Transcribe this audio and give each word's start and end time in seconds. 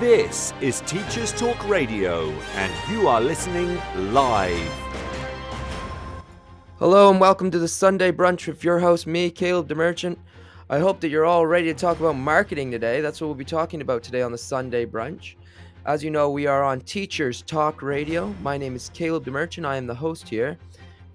This 0.00 0.52
is 0.60 0.80
Teachers 0.82 1.32
Talk 1.32 1.68
Radio, 1.68 2.30
and 2.54 2.72
you 2.88 3.08
are 3.08 3.20
listening 3.20 3.80
live. 4.12 4.72
Hello 6.78 7.10
and 7.10 7.20
welcome 7.20 7.50
to 7.50 7.58
the 7.58 7.66
Sunday 7.66 8.12
Brunch 8.12 8.46
with 8.46 8.62
your 8.62 8.78
host, 8.78 9.08
me, 9.08 9.28
Caleb 9.28 9.68
DeMerchant. 9.68 10.16
I 10.70 10.78
hope 10.78 11.00
that 11.00 11.08
you're 11.08 11.24
all 11.24 11.48
ready 11.48 11.66
to 11.66 11.74
talk 11.74 11.98
about 11.98 12.12
marketing 12.12 12.70
today. 12.70 13.00
That's 13.00 13.20
what 13.20 13.26
we'll 13.26 13.34
be 13.34 13.44
talking 13.44 13.80
about 13.80 14.04
today 14.04 14.22
on 14.22 14.30
the 14.30 14.38
Sunday 14.38 14.86
Brunch. 14.86 15.34
As 15.84 16.04
you 16.04 16.12
know, 16.12 16.30
we 16.30 16.46
are 16.46 16.62
on 16.62 16.80
Teachers 16.82 17.42
Talk 17.42 17.82
Radio. 17.82 18.32
My 18.40 18.56
name 18.56 18.76
is 18.76 18.92
Caleb 18.94 19.24
DeMerchant. 19.24 19.66
I 19.66 19.78
am 19.78 19.88
the 19.88 19.96
host 19.96 20.28
here 20.28 20.58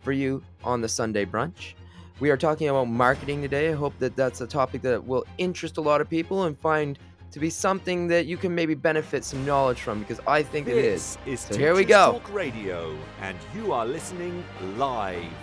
for 0.01 0.11
you 0.11 0.43
on 0.61 0.81
the 0.81 0.89
Sunday 0.89 1.23
Brunch. 1.23 1.75
We 2.19 2.31
are 2.31 2.37
talking 2.37 2.67
about 2.67 2.89
marketing 2.89 3.41
today. 3.41 3.69
I 3.69 3.75
hope 3.75 3.97
that 3.99 4.17
that's 4.17 4.41
a 4.41 4.47
topic 4.47 4.81
that 4.81 5.07
will 5.07 5.25
interest 5.37 5.77
a 5.77 5.81
lot 5.81 6.01
of 6.01 6.09
people 6.09 6.43
and 6.43 6.59
find 6.59 6.99
to 7.33 7.39
be 7.39 7.49
something 7.49 8.07
that 8.07 8.27
you 8.27 8.37
can 8.37 8.53
maybe 8.53 8.75
benefit 8.75 9.25
some 9.25 9.43
knowledge 9.43 9.81
from 9.81 9.99
because 9.99 10.19
I 10.27 10.43
think 10.43 10.67
it 10.67 10.77
is. 10.77 11.17
Is 11.25 11.39
So 11.39 11.57
here 11.57 11.73
we 11.73 11.83
go. 11.83 12.11
Talk 12.13 12.31
Radio, 12.31 12.95
and 13.21 13.35
you 13.55 13.73
are 13.73 13.87
listening 13.87 14.45
live. 14.77 15.33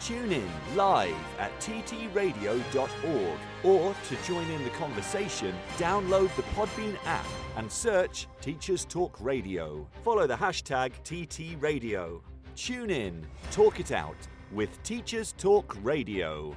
Tune 0.00 0.32
in 0.32 0.48
live 0.74 1.14
at 1.38 1.52
ttradio.org 1.60 3.38
or 3.62 3.94
to 4.08 4.16
join 4.26 4.50
in 4.50 4.64
the 4.64 4.70
conversation, 4.70 5.54
download 5.78 6.34
the 6.34 6.42
Podbean 6.54 6.96
app 7.04 7.26
and 7.56 7.70
search 7.70 8.26
Teachers 8.40 8.84
Talk 8.84 9.16
Radio. 9.20 9.86
Follow 10.02 10.26
the 10.26 10.34
hashtag 10.34 10.90
TTRadio. 11.04 12.22
Tune 12.56 12.90
in, 12.90 13.24
talk 13.52 13.78
it 13.78 13.92
out 13.92 14.16
with 14.50 14.82
Teachers 14.82 15.32
Talk 15.38 15.76
Radio. 15.82 16.56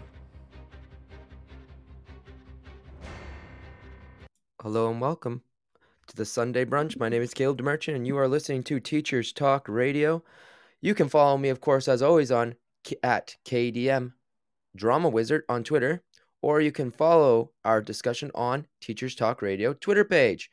Hello 4.64 4.90
and 4.90 5.02
welcome 5.02 5.42
to 6.08 6.16
the 6.16 6.24
Sunday 6.24 6.64
Brunch. 6.64 6.98
My 6.98 7.10
name 7.10 7.22
is 7.22 7.34
Caleb 7.34 7.58
DeMerchant, 7.58 7.98
and 7.98 8.08
you 8.08 8.18
are 8.18 8.30
listening 8.30 8.64
to 8.64 8.80
Teachers 8.80 9.34
Talk 9.34 9.68
Radio. 9.68 10.24
You 10.80 10.96
can 10.96 11.10
follow 11.10 11.38
me, 11.38 11.50
of 11.50 11.60
course, 11.60 11.90
as 11.90 12.02
always, 12.02 12.32
on 12.32 12.56
K- 12.86 12.96
at 13.04 13.36
KDM 13.44 14.14
Drama 14.74 15.10
Wizard 15.10 15.44
on 15.50 15.66
Twitter, 15.66 16.02
or 16.42 16.62
you 16.62 16.72
can 16.72 16.92
follow 16.92 17.52
our 17.66 17.82
discussion 17.82 18.32
on 18.34 18.66
Teachers 18.80 19.16
Talk 19.16 19.42
Radio 19.42 19.74
Twitter 19.74 20.06
page. 20.06 20.50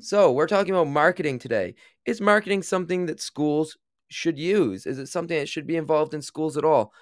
So 0.00 0.32
we're 0.32 0.48
talking 0.48 0.72
about 0.72 0.86
marketing 0.88 1.38
today. 1.38 1.74
Is 2.06 2.22
marketing 2.22 2.62
something 2.62 3.04
that 3.04 3.20
schools 3.20 3.76
should 4.08 4.38
use? 4.38 4.86
Is 4.86 4.98
it 4.98 5.08
something 5.08 5.36
that 5.36 5.50
should 5.50 5.66
be 5.66 5.76
involved 5.76 6.14
in 6.14 6.22
schools 6.22 6.56
at 6.56 6.64
all? 6.64 6.94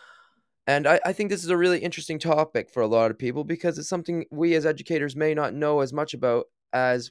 And 0.68 0.86
I, 0.86 1.00
I 1.06 1.14
think 1.14 1.30
this 1.30 1.44
is 1.44 1.48
a 1.48 1.56
really 1.56 1.78
interesting 1.78 2.18
topic 2.18 2.68
for 2.68 2.82
a 2.82 2.86
lot 2.86 3.10
of 3.10 3.18
people 3.18 3.42
because 3.42 3.78
it's 3.78 3.88
something 3.88 4.26
we 4.30 4.54
as 4.54 4.66
educators 4.66 5.16
may 5.16 5.32
not 5.32 5.54
know 5.54 5.80
as 5.80 5.94
much 5.94 6.12
about 6.12 6.44
as 6.74 7.10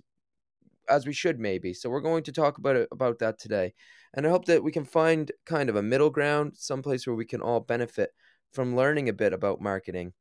as 0.88 1.08
we 1.08 1.12
should 1.12 1.40
maybe. 1.40 1.74
So 1.74 1.90
we're 1.90 2.00
going 2.00 2.24
to 2.26 2.32
talk 2.32 2.60
about 2.60 2.76
it 2.76 2.88
about 2.92 3.18
that 3.20 3.40
today. 3.40 3.74
And 4.14 4.28
I 4.28 4.30
hope 4.30 4.46
that 4.46 4.64
we 4.64 4.72
can 4.72 4.86
find 4.86 5.32
kind 5.48 5.70
of 5.70 5.76
a 5.76 5.82
middle 5.82 6.12
ground, 6.12 6.54
someplace 6.56 7.08
where 7.08 7.16
we 7.16 7.26
can 7.26 7.42
all 7.42 7.60
benefit 7.60 8.12
from 8.54 8.76
learning 8.76 9.10
a 9.10 9.14
bit 9.14 9.34
about 9.34 9.60
marketing. 9.60 10.14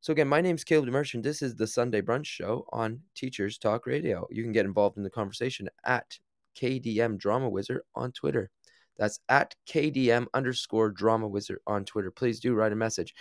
So 0.00 0.12
again, 0.12 0.28
my 0.28 0.40
name's 0.40 0.64
Caleb 0.64 0.88
DeMerchant. 0.88 1.22
This 1.22 1.40
is 1.40 1.54
the 1.54 1.68
Sunday 1.68 2.02
Brunch 2.02 2.26
Show 2.26 2.66
on 2.72 2.98
Teachers 3.14 3.58
Talk 3.58 3.86
Radio. 3.86 4.26
You 4.28 4.42
can 4.42 4.50
get 4.50 4.66
involved 4.66 4.96
in 4.96 5.04
the 5.04 5.10
conversation 5.10 5.68
at 5.84 6.18
KDM 6.60 7.16
Drama 7.16 7.48
Wizard 7.48 7.82
on 7.94 8.10
Twitter. 8.10 8.50
That's 8.98 9.20
at 9.28 9.54
KDM 9.66 10.26
underscore 10.34 10.90
drama 10.90 11.28
wizard 11.28 11.58
on 11.66 11.84
Twitter. 11.84 12.10
Please 12.10 12.40
do 12.40 12.54
write 12.54 12.72
a 12.72 12.76
message. 12.76 13.14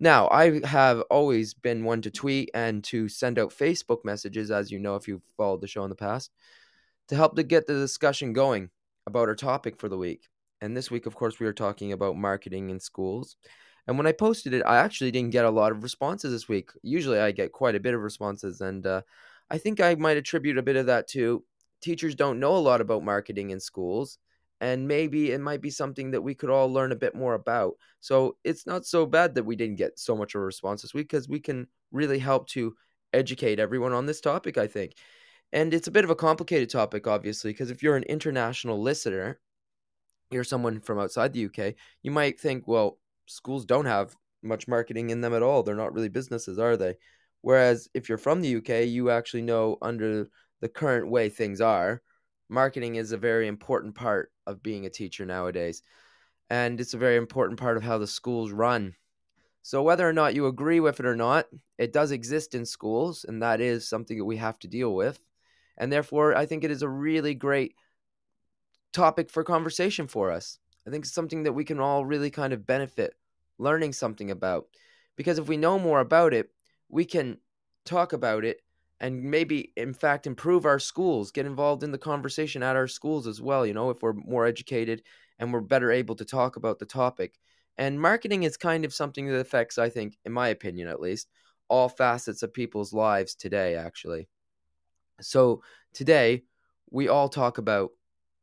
Now, 0.00 0.28
I 0.28 0.64
have 0.66 1.02
always 1.10 1.54
been 1.54 1.84
one 1.84 2.02
to 2.02 2.10
tweet 2.10 2.50
and 2.54 2.82
to 2.84 3.08
send 3.08 3.38
out 3.38 3.54
Facebook 3.54 4.04
messages, 4.04 4.50
as 4.50 4.70
you 4.70 4.78
know, 4.78 4.96
if 4.96 5.06
you've 5.06 5.22
followed 5.36 5.60
the 5.60 5.68
show 5.68 5.84
in 5.84 5.90
the 5.90 5.96
past, 5.96 6.30
to 7.08 7.16
help 7.16 7.36
to 7.36 7.42
get 7.42 7.66
the 7.66 7.74
discussion 7.74 8.32
going 8.32 8.70
about 9.06 9.28
our 9.28 9.34
topic 9.34 9.78
for 9.78 9.88
the 9.88 9.98
week. 9.98 10.28
And 10.60 10.76
this 10.76 10.90
week, 10.90 11.06
of 11.06 11.14
course, 11.14 11.38
we 11.38 11.46
are 11.46 11.52
talking 11.52 11.92
about 11.92 12.16
marketing 12.16 12.70
in 12.70 12.80
schools. 12.80 13.36
And 13.86 13.98
when 13.98 14.06
I 14.06 14.12
posted 14.12 14.54
it, 14.54 14.62
I 14.66 14.78
actually 14.78 15.10
didn't 15.10 15.32
get 15.32 15.44
a 15.44 15.50
lot 15.50 15.72
of 15.72 15.82
responses 15.82 16.32
this 16.32 16.48
week. 16.48 16.70
Usually 16.82 17.18
I 17.18 17.32
get 17.32 17.52
quite 17.52 17.74
a 17.74 17.80
bit 17.80 17.94
of 17.94 18.00
responses. 18.00 18.62
And 18.62 18.86
uh, 18.86 19.02
I 19.50 19.58
think 19.58 19.80
I 19.80 19.94
might 19.94 20.16
attribute 20.16 20.58
a 20.58 20.62
bit 20.62 20.76
of 20.76 20.86
that 20.86 21.06
to 21.08 21.44
teachers 21.82 22.14
don't 22.14 22.40
know 22.40 22.56
a 22.56 22.58
lot 22.58 22.80
about 22.80 23.04
marketing 23.04 23.50
in 23.50 23.60
schools 23.60 24.18
and 24.60 24.86
maybe 24.86 25.32
it 25.32 25.40
might 25.40 25.60
be 25.60 25.70
something 25.70 26.10
that 26.12 26.22
we 26.22 26.34
could 26.34 26.50
all 26.50 26.72
learn 26.72 26.92
a 26.92 26.96
bit 26.96 27.14
more 27.14 27.34
about. 27.34 27.74
So 28.00 28.36
it's 28.44 28.66
not 28.66 28.86
so 28.86 29.06
bad 29.06 29.34
that 29.34 29.44
we 29.44 29.56
didn't 29.56 29.76
get 29.76 29.98
so 29.98 30.16
much 30.16 30.34
of 30.34 30.40
a 30.40 30.44
response 30.44 30.82
this 30.82 30.94
week 30.94 31.08
because 31.08 31.28
we 31.28 31.40
can 31.40 31.66
really 31.92 32.18
help 32.18 32.48
to 32.48 32.74
educate 33.12 33.58
everyone 33.58 33.92
on 33.92 34.06
this 34.06 34.20
topic, 34.20 34.58
I 34.58 34.66
think. 34.66 34.94
And 35.52 35.72
it's 35.72 35.88
a 35.88 35.92
bit 35.92 36.04
of 36.04 36.10
a 36.10 36.16
complicated 36.16 36.70
topic, 36.70 37.06
obviously, 37.06 37.52
because 37.52 37.70
if 37.70 37.82
you're 37.82 37.96
an 37.96 38.02
international 38.04 38.80
listener, 38.80 39.38
you're 40.30 40.44
someone 40.44 40.80
from 40.80 40.98
outside 40.98 41.32
the 41.32 41.44
UK, 41.46 41.74
you 42.02 42.10
might 42.10 42.40
think, 42.40 42.66
well, 42.66 42.98
schools 43.26 43.64
don't 43.64 43.86
have 43.86 44.16
much 44.42 44.66
marketing 44.66 45.10
in 45.10 45.20
them 45.20 45.34
at 45.34 45.42
all. 45.42 45.62
They're 45.62 45.74
not 45.74 45.94
really 45.94 46.08
businesses, 46.08 46.58
are 46.58 46.76
they? 46.76 46.96
Whereas 47.42 47.88
if 47.94 48.08
you're 48.08 48.18
from 48.18 48.40
the 48.40 48.56
UK, 48.56 48.86
you 48.86 49.10
actually 49.10 49.42
know 49.42 49.78
under 49.82 50.28
the 50.60 50.68
current 50.68 51.08
way 51.08 51.28
things 51.28 51.60
are, 51.60 52.02
marketing 52.48 52.96
is 52.96 53.12
a 53.12 53.16
very 53.16 53.48
important 53.48 53.94
part 53.94 54.32
of 54.46 54.62
being 54.62 54.86
a 54.86 54.90
teacher 54.90 55.24
nowadays. 55.24 55.82
And 56.50 56.80
it's 56.80 56.94
a 56.94 56.98
very 56.98 57.16
important 57.16 57.58
part 57.58 57.76
of 57.76 57.82
how 57.82 57.98
the 57.98 58.06
schools 58.06 58.52
run. 58.52 58.94
So, 59.62 59.82
whether 59.82 60.06
or 60.06 60.12
not 60.12 60.34
you 60.34 60.46
agree 60.46 60.80
with 60.80 61.00
it 61.00 61.06
or 61.06 61.16
not, 61.16 61.46
it 61.78 61.92
does 61.92 62.10
exist 62.10 62.54
in 62.54 62.66
schools, 62.66 63.24
and 63.26 63.42
that 63.42 63.62
is 63.62 63.88
something 63.88 64.18
that 64.18 64.24
we 64.26 64.36
have 64.36 64.58
to 64.58 64.68
deal 64.68 64.94
with. 64.94 65.18
And 65.78 65.90
therefore, 65.90 66.36
I 66.36 66.44
think 66.44 66.64
it 66.64 66.70
is 66.70 66.82
a 66.82 66.88
really 66.88 67.34
great 67.34 67.74
topic 68.92 69.30
for 69.30 69.42
conversation 69.42 70.06
for 70.06 70.30
us. 70.30 70.58
I 70.86 70.90
think 70.90 71.04
it's 71.04 71.14
something 71.14 71.44
that 71.44 71.54
we 71.54 71.64
can 71.64 71.80
all 71.80 72.04
really 72.04 72.30
kind 72.30 72.52
of 72.52 72.66
benefit 72.66 73.14
learning 73.58 73.94
something 73.94 74.30
about. 74.30 74.66
Because 75.16 75.38
if 75.38 75.48
we 75.48 75.56
know 75.56 75.78
more 75.78 76.00
about 76.00 76.34
it, 76.34 76.50
we 76.88 77.04
can 77.04 77.38
talk 77.84 78.12
about 78.12 78.44
it 78.44 78.60
and 79.00 79.22
maybe 79.22 79.72
in 79.76 79.92
fact 79.92 80.26
improve 80.26 80.64
our 80.64 80.78
schools 80.78 81.30
get 81.30 81.46
involved 81.46 81.82
in 81.82 81.90
the 81.90 81.98
conversation 81.98 82.62
at 82.62 82.76
our 82.76 82.86
schools 82.86 83.26
as 83.26 83.42
well 83.42 83.66
you 83.66 83.74
know 83.74 83.90
if 83.90 84.02
we're 84.02 84.12
more 84.12 84.46
educated 84.46 85.02
and 85.38 85.52
we're 85.52 85.60
better 85.60 85.90
able 85.90 86.14
to 86.16 86.24
talk 86.24 86.56
about 86.56 86.78
the 86.78 86.86
topic. 86.86 87.38
And 87.76 88.00
marketing 88.00 88.44
is 88.44 88.56
kind 88.56 88.84
of 88.84 88.94
something 88.94 89.26
that 89.28 89.38
affects 89.38 89.78
i 89.78 89.88
think 89.88 90.16
in 90.24 90.32
my 90.32 90.48
opinion 90.48 90.88
at 90.88 91.00
least 91.00 91.28
all 91.68 91.88
facets 91.88 92.42
of 92.42 92.52
people's 92.52 92.92
lives 92.92 93.34
today 93.34 93.74
actually. 93.74 94.28
So 95.20 95.62
today 95.92 96.42
we 96.90 97.08
all 97.08 97.28
talk 97.28 97.58
about 97.58 97.90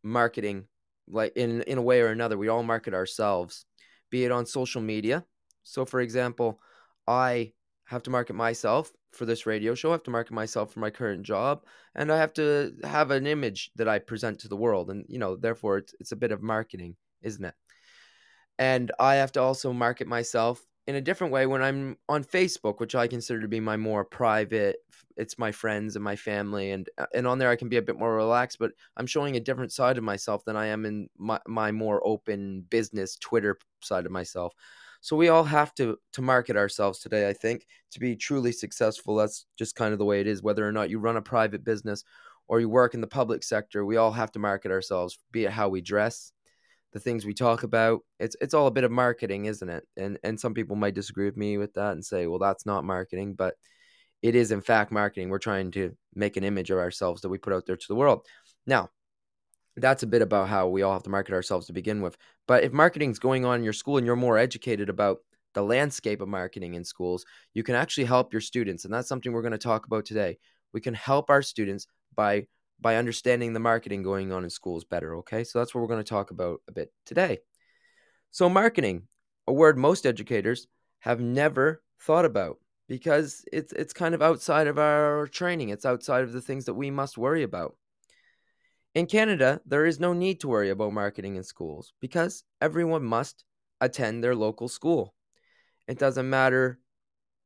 marketing 0.03 0.65
like 1.07 1.33
in 1.35 1.61
in 1.63 1.77
a 1.77 1.81
way 1.81 2.01
or 2.01 2.07
another 2.07 2.37
we 2.37 2.47
all 2.47 2.63
market 2.63 2.93
ourselves 2.93 3.65
be 4.09 4.25
it 4.25 4.31
on 4.31 4.45
social 4.45 4.81
media. 4.81 5.23
So 5.63 5.85
for 5.85 6.01
example 6.01 6.59
i 7.07 7.53
have 7.85 8.03
to 8.03 8.09
market 8.09 8.33
myself 8.33 8.91
for 9.11 9.25
this 9.25 9.45
radio 9.45 9.75
show. 9.75 9.89
I 9.89 9.93
have 9.93 10.03
to 10.03 10.11
market 10.11 10.33
myself 10.33 10.73
for 10.73 10.79
my 10.79 10.89
current 10.89 11.23
job, 11.23 11.63
and 11.95 12.11
I 12.11 12.17
have 12.17 12.33
to 12.33 12.73
have 12.83 13.11
an 13.11 13.27
image 13.27 13.71
that 13.75 13.87
I 13.87 13.99
present 13.99 14.39
to 14.39 14.47
the 14.47 14.55
world. 14.55 14.89
And 14.89 15.05
you 15.07 15.19
know, 15.19 15.35
therefore, 15.35 15.77
it's 15.77 15.93
it's 15.99 16.11
a 16.11 16.17
bit 16.17 16.31
of 16.31 16.41
marketing, 16.41 16.95
isn't 17.21 17.43
it? 17.43 17.53
And 18.59 18.91
I 18.99 19.15
have 19.15 19.31
to 19.33 19.41
also 19.41 19.73
market 19.73 20.07
myself 20.07 20.61
in 20.87 20.95
a 20.95 21.01
different 21.01 21.31
way 21.31 21.45
when 21.45 21.61
I'm 21.61 21.97
on 22.09 22.23
Facebook, 22.23 22.79
which 22.79 22.95
I 22.95 23.07
consider 23.07 23.41
to 23.41 23.47
be 23.47 23.59
my 23.59 23.77
more 23.77 24.03
private. 24.03 24.77
It's 25.17 25.37
my 25.37 25.51
friends 25.51 25.95
and 25.95 26.03
my 26.03 26.15
family, 26.15 26.71
and 26.71 26.89
uh, 26.97 27.05
and 27.13 27.27
on 27.27 27.37
there 27.37 27.49
I 27.49 27.55
can 27.55 27.69
be 27.69 27.77
a 27.77 27.81
bit 27.81 27.99
more 27.99 28.15
relaxed. 28.15 28.59
But 28.59 28.71
I'm 28.97 29.07
showing 29.07 29.35
a 29.35 29.41
different 29.41 29.71
side 29.71 29.97
of 29.97 30.03
myself 30.03 30.43
than 30.45 30.55
I 30.55 30.67
am 30.67 30.85
in 30.85 31.09
my 31.17 31.39
my 31.47 31.71
more 31.71 32.01
open 32.05 32.65
business 32.69 33.17
Twitter 33.17 33.57
side 33.81 34.05
of 34.05 34.11
myself. 34.11 34.53
So 35.01 35.15
we 35.15 35.29
all 35.29 35.43
have 35.43 35.73
to 35.75 35.97
to 36.13 36.21
market 36.21 36.55
ourselves 36.55 36.99
today, 36.99 37.27
I 37.27 37.33
think, 37.33 37.65
to 37.91 37.99
be 37.99 38.15
truly 38.15 38.51
successful. 38.51 39.15
That's 39.15 39.45
just 39.57 39.75
kind 39.75 39.93
of 39.93 39.99
the 39.99 40.05
way 40.05 40.21
it 40.21 40.27
is. 40.27 40.43
Whether 40.43 40.67
or 40.67 40.71
not 40.71 40.89
you 40.89 40.99
run 40.99 41.17
a 41.17 41.21
private 41.21 41.63
business 41.63 42.03
or 42.47 42.59
you 42.59 42.69
work 42.69 42.93
in 42.93 43.01
the 43.01 43.07
public 43.07 43.43
sector, 43.43 43.83
we 43.83 43.97
all 43.97 44.11
have 44.11 44.31
to 44.33 44.39
market 44.39 44.71
ourselves, 44.71 45.17
be 45.31 45.45
it 45.45 45.51
how 45.51 45.69
we 45.69 45.81
dress, 45.81 46.31
the 46.93 46.99
things 46.99 47.25
we 47.25 47.33
talk 47.33 47.63
about. 47.63 48.01
It's 48.19 48.35
it's 48.41 48.53
all 48.53 48.67
a 48.67 48.71
bit 48.71 48.83
of 48.83 48.91
marketing, 48.91 49.45
isn't 49.45 49.69
it? 49.69 49.83
And 49.97 50.19
and 50.23 50.39
some 50.39 50.53
people 50.53 50.75
might 50.75 50.93
disagree 50.93 51.25
with 51.25 51.37
me 51.37 51.57
with 51.57 51.73
that 51.73 51.93
and 51.93 52.05
say, 52.05 52.27
well, 52.27 52.39
that's 52.39 52.65
not 52.65 52.83
marketing, 52.83 53.33
but 53.33 53.55
it 54.21 54.35
is 54.35 54.51
in 54.51 54.61
fact 54.61 54.91
marketing. 54.91 55.29
We're 55.29 55.39
trying 55.39 55.71
to 55.71 55.95
make 56.13 56.37
an 56.37 56.43
image 56.43 56.69
of 56.69 56.77
ourselves 56.77 57.21
that 57.21 57.29
we 57.29 57.39
put 57.39 57.53
out 57.53 57.65
there 57.65 57.77
to 57.77 57.87
the 57.87 57.95
world. 57.95 58.25
Now, 58.67 58.89
that's 59.77 60.03
a 60.03 60.07
bit 60.07 60.21
about 60.21 60.49
how 60.49 60.67
we 60.67 60.81
all 60.81 60.93
have 60.93 61.03
to 61.03 61.09
market 61.09 61.33
ourselves 61.33 61.67
to 61.67 61.73
begin 61.73 62.01
with. 62.01 62.17
But 62.47 62.63
if 62.63 62.73
marketing's 62.73 63.19
going 63.19 63.45
on 63.45 63.59
in 63.59 63.63
your 63.63 63.73
school 63.73 63.97
and 63.97 64.05
you're 64.05 64.15
more 64.15 64.37
educated 64.37 64.89
about 64.89 65.19
the 65.53 65.63
landscape 65.63 66.21
of 66.21 66.27
marketing 66.27 66.73
in 66.73 66.83
schools, 66.83 67.25
you 67.53 67.63
can 67.63 67.75
actually 67.75 68.05
help 68.05 68.33
your 68.33 68.41
students. 68.41 68.85
And 68.85 68.93
that's 68.93 69.07
something 69.07 69.31
we're 69.31 69.41
going 69.41 69.51
to 69.51 69.57
talk 69.57 69.85
about 69.85 70.05
today. 70.05 70.37
We 70.73 70.81
can 70.81 70.93
help 70.93 71.29
our 71.29 71.41
students 71.41 71.87
by 72.15 72.47
by 72.79 72.95
understanding 72.95 73.53
the 73.53 73.59
marketing 73.59 74.01
going 74.01 74.31
on 74.31 74.43
in 74.43 74.49
schools 74.49 74.83
better, 74.83 75.17
okay? 75.17 75.43
So 75.43 75.59
that's 75.59 75.75
what 75.75 75.81
we're 75.81 75.87
going 75.87 76.03
to 76.03 76.09
talk 76.09 76.31
about 76.31 76.61
a 76.67 76.71
bit 76.71 76.91
today. 77.05 77.37
So 78.31 78.49
marketing, 78.49 79.03
a 79.45 79.53
word 79.53 79.77
most 79.77 80.07
educators 80.07 80.65
have 81.01 81.19
never 81.19 81.83
thought 81.99 82.25
about 82.25 82.57
because 82.87 83.45
it's 83.53 83.71
it's 83.73 83.93
kind 83.93 84.15
of 84.15 84.21
outside 84.21 84.67
of 84.67 84.79
our 84.79 85.27
training. 85.27 85.69
It's 85.69 85.85
outside 85.85 86.23
of 86.23 86.33
the 86.33 86.41
things 86.41 86.65
that 86.65 86.73
we 86.73 86.89
must 86.89 87.17
worry 87.17 87.43
about. 87.43 87.75
In 88.93 89.05
Canada, 89.05 89.61
there 89.65 89.85
is 89.85 90.01
no 90.01 90.11
need 90.11 90.41
to 90.41 90.49
worry 90.49 90.69
about 90.69 90.91
marketing 90.91 91.37
in 91.37 91.43
schools 91.43 91.93
because 92.01 92.43
everyone 92.59 93.03
must 93.03 93.45
attend 93.79 94.21
their 94.21 94.35
local 94.35 94.67
school. 94.67 95.13
It 95.87 95.97
doesn't 95.97 96.29
matter 96.29 96.79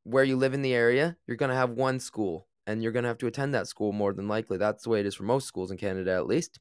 where 0.04 0.24
you 0.24 0.38
live 0.38 0.56
in 0.56 0.64
the 0.64 0.74
area, 0.74 1.18
you're 1.28 1.38
going 1.38 1.50
to 1.50 1.56
have 1.56 1.72
one 1.72 2.00
school 2.00 2.48
and 2.66 2.82
you're 2.82 2.92
going 2.92 3.04
to 3.04 3.10
have 3.10 3.20
to 3.20 3.28
attend 3.28 3.54
that 3.54 3.68
school 3.68 3.92
more 3.92 4.14
than 4.14 4.28
likely. 4.28 4.58
That's 4.58 4.84
the 4.84 4.90
way 4.90 5.02
it 5.02 5.06
is 5.06 5.16
for 5.16 5.24
most 5.24 5.48
schools 5.48 5.70
in 5.70 5.78
Canada, 5.78 6.14
at 6.14 6.26
least. 6.26 6.60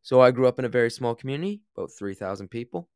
So 0.00 0.20
I 0.20 0.30
grew 0.30 0.46
up 0.46 0.58
in 0.58 0.64
a 0.64 0.70
very 0.70 0.90
small 0.90 1.14
community, 1.14 1.62
about 1.76 1.90
3,000 1.98 2.48
people. 2.48 2.88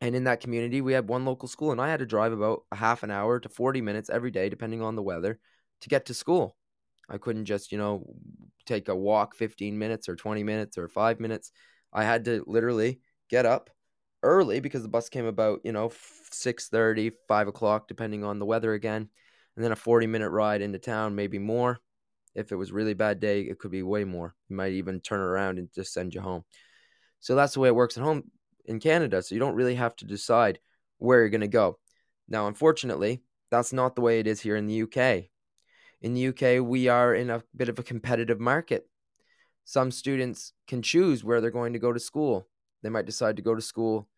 And 0.00 0.14
in 0.14 0.24
that 0.24 0.40
community, 0.40 0.80
we 0.80 0.92
had 0.92 1.08
one 1.08 1.24
local 1.24 1.48
school, 1.48 1.72
and 1.72 1.80
I 1.80 1.88
had 1.88 2.00
to 2.00 2.06
drive 2.06 2.32
about 2.32 2.64
a 2.70 2.76
half 2.76 3.02
an 3.02 3.10
hour 3.10 3.40
to 3.40 3.48
40 3.48 3.80
minutes 3.80 4.10
every 4.10 4.30
day, 4.30 4.48
depending 4.48 4.80
on 4.80 4.94
the 4.94 5.02
weather, 5.02 5.38
to 5.80 5.88
get 5.88 6.06
to 6.06 6.14
school. 6.14 6.56
I 7.08 7.18
couldn't 7.18 7.46
just, 7.46 7.72
you 7.72 7.78
know, 7.78 8.04
take 8.66 8.88
a 8.88 8.96
walk 8.96 9.34
15 9.34 9.78
minutes 9.78 10.08
or 10.08 10.16
20 10.16 10.42
minutes 10.42 10.76
or 10.76 10.88
five 10.88 11.20
minutes. 11.20 11.52
I 11.92 12.04
had 12.04 12.24
to 12.26 12.44
literally 12.46 13.00
get 13.30 13.46
up 13.46 13.70
early 14.22 14.60
because 14.60 14.82
the 14.82 14.88
bus 14.88 15.08
came 15.08 15.26
about, 15.26 15.60
you 15.64 15.72
know, 15.72 15.90
6 16.30 16.68
30, 16.68 17.12
5 17.26 17.48
o'clock, 17.48 17.88
depending 17.88 18.24
on 18.24 18.38
the 18.38 18.46
weather 18.46 18.74
again. 18.74 19.08
And 19.56 19.64
then 19.64 19.72
a 19.72 19.76
40 19.76 20.06
minute 20.06 20.30
ride 20.30 20.62
into 20.62 20.78
town, 20.78 21.14
maybe 21.14 21.38
more. 21.38 21.78
If 22.34 22.52
it 22.52 22.56
was 22.56 22.70
really 22.70 22.94
bad 22.94 23.20
day, 23.20 23.40
it 23.40 23.58
could 23.58 23.70
be 23.70 23.82
way 23.82 24.04
more. 24.04 24.34
You 24.48 24.56
might 24.56 24.72
even 24.72 25.00
turn 25.00 25.20
around 25.20 25.58
and 25.58 25.72
just 25.74 25.92
send 25.92 26.14
you 26.14 26.20
home. 26.20 26.44
So 27.20 27.34
that's 27.34 27.54
the 27.54 27.60
way 27.60 27.68
it 27.68 27.74
works 27.74 27.96
at 27.96 28.04
home 28.04 28.24
in 28.64 28.78
Canada. 28.78 29.22
So 29.22 29.34
you 29.34 29.40
don't 29.40 29.56
really 29.56 29.74
have 29.74 29.96
to 29.96 30.04
decide 30.04 30.60
where 30.98 31.20
you're 31.20 31.30
going 31.30 31.40
to 31.40 31.48
go. 31.48 31.78
Now, 32.28 32.46
unfortunately, 32.46 33.22
that's 33.50 33.72
not 33.72 33.96
the 33.96 34.02
way 34.02 34.20
it 34.20 34.26
is 34.26 34.40
here 34.40 34.56
in 34.56 34.66
the 34.66 34.82
UK. 34.82 35.30
In 36.00 36.14
the 36.14 36.28
UK, 36.28 36.64
we 36.64 36.88
are 36.88 37.14
in 37.14 37.30
a 37.30 37.42
bit 37.56 37.68
of 37.68 37.78
a 37.78 37.82
competitive 37.82 38.40
market. 38.40 38.88
Some 39.64 39.90
students 39.90 40.52
can 40.66 40.82
choose 40.82 41.24
where 41.24 41.40
they're 41.40 41.50
going 41.50 41.72
to 41.72 41.78
go 41.78 41.92
to 41.92 42.00
school. 42.00 42.46
They 42.82 42.88
might 42.88 43.06
decide 43.06 43.36
to 43.36 43.42
go 43.42 43.54
to 43.54 43.60
school 43.60 44.08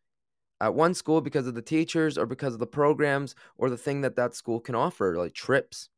at 0.60 0.74
one 0.74 0.94
school 0.94 1.20
because 1.20 1.46
of 1.46 1.54
the 1.54 1.62
teachers 1.62 2.18
or 2.18 2.26
because 2.26 2.52
of 2.52 2.60
the 2.60 2.66
programs 2.66 3.34
or 3.56 3.70
the 3.70 3.78
thing 3.78 4.02
that 4.02 4.16
that 4.16 4.34
school 4.34 4.60
can 4.60 4.74
offer, 4.74 5.16
like 5.16 5.32
trips 5.32 5.88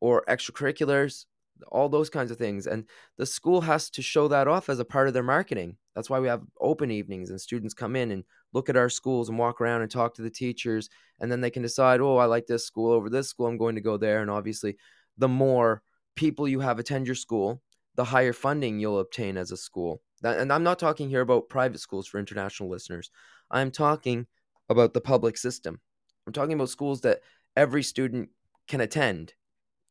or 0.00 0.24
extracurriculars 0.28 1.26
all 1.70 1.88
those 1.88 2.10
kinds 2.10 2.30
of 2.30 2.38
things. 2.38 2.66
And 2.66 2.84
the 3.16 3.26
school 3.26 3.60
has 3.60 3.90
to 3.90 4.02
show 4.02 4.28
that 4.28 4.48
off 4.48 4.68
as 4.68 4.78
a 4.78 4.84
part 4.84 5.08
of 5.08 5.14
their 5.14 5.22
marketing. 5.22 5.76
That's 5.94 6.10
why 6.10 6.20
we 6.20 6.28
have 6.28 6.42
open 6.60 6.90
evenings 6.90 7.30
and 7.30 7.40
students 7.40 7.74
come 7.74 7.96
in 7.96 8.10
and 8.10 8.24
look 8.52 8.68
at 8.68 8.76
our 8.76 8.88
schools 8.88 9.28
and 9.28 9.38
walk 9.38 9.60
around 9.60 9.82
and 9.82 9.90
talk 9.90 10.14
to 10.14 10.22
the 10.22 10.30
teachers. 10.30 10.88
And 11.20 11.30
then 11.30 11.40
they 11.40 11.50
can 11.50 11.62
decide, 11.62 12.00
oh, 12.00 12.16
I 12.16 12.24
like 12.26 12.46
this 12.46 12.66
school 12.66 12.92
over 12.92 13.08
this 13.08 13.28
school. 13.28 13.46
I'm 13.46 13.58
going 13.58 13.76
to 13.76 13.80
go 13.80 13.96
there. 13.96 14.20
And 14.20 14.30
obviously, 14.30 14.76
the 15.18 15.28
more 15.28 15.82
people 16.16 16.48
you 16.48 16.60
have 16.60 16.78
attend 16.78 17.06
your 17.06 17.14
school, 17.14 17.62
the 17.96 18.04
higher 18.04 18.32
funding 18.32 18.78
you'll 18.78 19.00
obtain 19.00 19.36
as 19.36 19.52
a 19.52 19.56
school. 19.56 20.02
And 20.22 20.52
I'm 20.52 20.62
not 20.62 20.78
talking 20.78 21.08
here 21.08 21.20
about 21.20 21.48
private 21.48 21.80
schools 21.80 22.06
for 22.06 22.18
international 22.18 22.70
listeners. 22.70 23.10
I'm 23.50 23.70
talking 23.70 24.26
about 24.68 24.94
the 24.94 25.00
public 25.00 25.36
system. 25.36 25.80
I'm 26.26 26.32
talking 26.32 26.54
about 26.54 26.70
schools 26.70 27.02
that 27.02 27.20
every 27.56 27.82
student 27.82 28.30
can 28.66 28.80
attend 28.80 29.34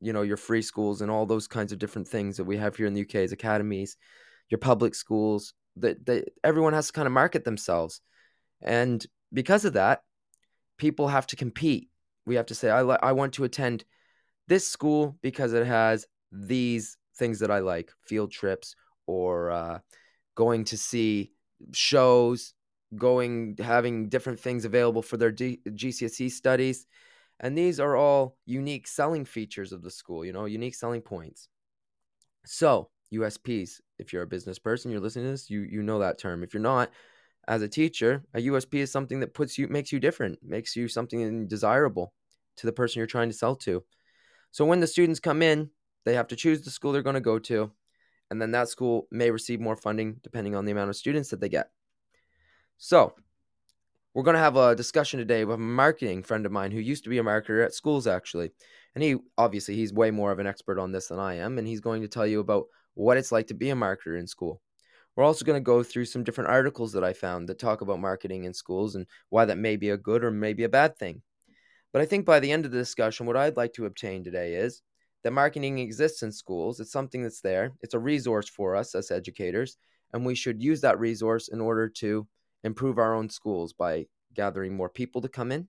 you 0.03 0.11
know 0.11 0.21
your 0.21 0.37
free 0.37 0.61
schools 0.61 1.01
and 1.01 1.09
all 1.09 1.25
those 1.25 1.47
kinds 1.47 1.71
of 1.71 1.79
different 1.79 2.07
things 2.07 2.35
that 2.35 2.43
we 2.43 2.57
have 2.57 2.75
here 2.75 2.85
in 2.85 2.93
the 2.93 3.01
UK 3.01 3.15
as 3.15 3.31
academies, 3.31 3.95
your 4.49 4.59
public 4.59 4.93
schools. 4.93 5.53
That 5.77 6.05
that 6.05 6.29
everyone 6.43 6.73
has 6.73 6.87
to 6.87 6.93
kind 6.93 7.07
of 7.07 7.13
market 7.13 7.45
themselves, 7.45 8.01
and 8.61 9.03
because 9.31 9.65
of 9.65 9.73
that, 9.73 10.03
people 10.77 11.07
have 11.07 11.25
to 11.27 11.35
compete. 11.35 11.89
We 12.25 12.35
have 12.35 12.47
to 12.47 12.55
say, 12.55 12.69
I 12.69 12.81
I 12.81 13.13
want 13.13 13.33
to 13.35 13.45
attend 13.45 13.85
this 14.47 14.67
school 14.67 15.17
because 15.21 15.53
it 15.53 15.65
has 15.65 16.07
these 16.31 16.97
things 17.17 17.39
that 17.39 17.51
I 17.51 17.59
like, 17.59 17.91
field 18.05 18.31
trips 18.31 18.75
or 19.07 19.51
uh, 19.51 19.79
going 20.35 20.65
to 20.65 20.77
see 20.77 21.33
shows, 21.73 22.53
going 22.95 23.57
having 23.59 24.09
different 24.09 24.39
things 24.39 24.65
available 24.65 25.01
for 25.01 25.17
their 25.17 25.31
D- 25.31 25.61
GCSE 25.67 26.29
studies 26.31 26.85
and 27.39 27.57
these 27.57 27.79
are 27.79 27.95
all 27.95 28.37
unique 28.45 28.87
selling 28.87 29.25
features 29.25 29.73
of 29.73 29.81
the 29.81 29.91
school, 29.91 30.23
you 30.25 30.33
know, 30.33 30.45
unique 30.45 30.75
selling 30.75 31.01
points. 31.01 31.49
So, 32.45 32.89
USPs, 33.11 33.81
if 33.99 34.11
you're 34.11 34.23
a 34.23 34.27
business 34.27 34.59
person, 34.59 34.91
you're 34.91 34.99
listening 34.99 35.25
to 35.25 35.31
this, 35.31 35.49
you 35.49 35.61
you 35.61 35.83
know 35.83 35.99
that 35.99 36.17
term. 36.17 36.43
If 36.43 36.53
you're 36.53 36.61
not, 36.63 36.91
as 37.47 37.61
a 37.61 37.67
teacher, 37.67 38.23
a 38.33 38.41
USP 38.41 38.79
is 38.79 38.91
something 38.91 39.19
that 39.21 39.33
puts 39.33 39.57
you 39.57 39.67
makes 39.67 39.91
you 39.91 39.99
different, 39.99 40.39
makes 40.43 40.75
you 40.75 40.87
something 40.87 41.47
desirable 41.47 42.13
to 42.57 42.65
the 42.67 42.73
person 42.73 42.99
you're 42.99 43.07
trying 43.07 43.29
to 43.29 43.35
sell 43.35 43.55
to. 43.57 43.83
So 44.53 44.65
when 44.65 44.79
the 44.79 44.87
students 44.87 45.19
come 45.19 45.41
in, 45.41 45.71
they 46.05 46.13
have 46.13 46.27
to 46.27 46.35
choose 46.35 46.61
the 46.61 46.69
school 46.69 46.91
they're 46.91 47.01
going 47.01 47.15
to 47.15 47.21
go 47.21 47.39
to, 47.39 47.71
and 48.29 48.39
then 48.39 48.51
that 48.51 48.69
school 48.69 49.07
may 49.09 49.31
receive 49.31 49.59
more 49.59 49.75
funding 49.75 50.19
depending 50.21 50.55
on 50.55 50.63
the 50.63 50.71
amount 50.71 50.91
of 50.91 50.95
students 50.95 51.29
that 51.29 51.41
they 51.41 51.49
get. 51.49 51.71
So, 52.77 53.15
we're 54.13 54.21
going 54.21 54.35
to 54.35 54.39
have 54.39 54.55
a 54.55 54.75
discussion 54.75 55.17
today 55.17 55.43
with 55.43 55.55
a 55.55 55.57
marketing 55.57 56.21
friend 56.21 56.45
of 56.45 56.51
mine 56.51 56.69
who 56.69 56.79
used 56.79 57.03
to 57.05 57.09
be 57.09 57.17
a 57.17 57.23
marketer 57.23 57.65
at 57.65 57.73
schools, 57.73 58.05
actually. 58.05 58.51
And 58.93 59.03
he 59.03 59.15
obviously 59.39 59.73
he's 59.75 59.91
way 59.91 60.11
more 60.11 60.31
of 60.31 60.37
an 60.37 60.45
expert 60.45 60.77
on 60.77 60.91
this 60.91 61.07
than 61.07 61.17
I 61.17 61.37
am, 61.37 61.57
and 61.57 61.67
he's 61.67 61.81
going 61.81 62.03
to 62.03 62.07
tell 62.07 62.27
you 62.27 62.39
about 62.39 62.65
what 62.93 63.17
it's 63.17 63.31
like 63.31 63.47
to 63.47 63.55
be 63.55 63.71
a 63.71 63.75
marketer 63.75 64.19
in 64.19 64.27
school. 64.27 64.61
We're 65.15 65.23
also 65.23 65.45
going 65.45 65.59
to 65.59 65.65
go 65.65 65.81
through 65.81 66.05
some 66.05 66.23
different 66.23 66.51
articles 66.51 66.91
that 66.93 67.03
I 67.03 67.13
found 67.13 67.49
that 67.49 67.57
talk 67.57 67.81
about 67.81 67.99
marketing 67.99 68.43
in 68.43 68.53
schools 68.53 68.93
and 68.93 69.07
why 69.29 69.45
that 69.45 69.57
may 69.57 69.77
be 69.77 69.89
a 69.89 69.97
good 69.97 70.23
or 70.23 70.29
maybe 70.29 70.63
a 70.63 70.69
bad 70.69 70.95
thing. 70.95 71.23
But 71.93 72.01
I 72.01 72.05
think 72.05 72.25
by 72.25 72.39
the 72.39 72.51
end 72.51 72.65
of 72.65 72.71
the 72.71 72.77
discussion, 72.77 73.27
what 73.27 73.37
I'd 73.37 73.55
like 73.55 73.73
to 73.73 73.85
obtain 73.85 74.23
today 74.23 74.55
is 74.55 74.81
that 75.23 75.31
marketing 75.31 75.77
exists 75.77 76.23
in 76.23 76.31
schools. 76.31 76.79
It's 76.79 76.91
something 76.91 77.21
that's 77.21 77.39
there, 77.39 77.71
it's 77.81 77.93
a 77.93 77.99
resource 77.99 78.49
for 78.49 78.75
us 78.75 78.95
as 78.95 79.11
educators, 79.11 79.77
and 80.11 80.25
we 80.25 80.35
should 80.35 80.61
use 80.61 80.81
that 80.81 80.99
resource 80.99 81.47
in 81.47 81.61
order 81.61 81.87
to 81.87 82.27
improve 82.63 82.97
our 82.97 83.13
own 83.13 83.29
schools 83.29 83.73
by 83.73 84.07
gathering 84.33 84.75
more 84.75 84.89
people 84.89 85.21
to 85.21 85.29
come 85.29 85.51
in, 85.51 85.67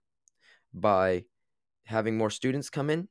by 0.72 1.24
having 1.84 2.16
more 2.16 2.30
students 2.30 2.70
come 2.70 2.88
in, 2.88 3.06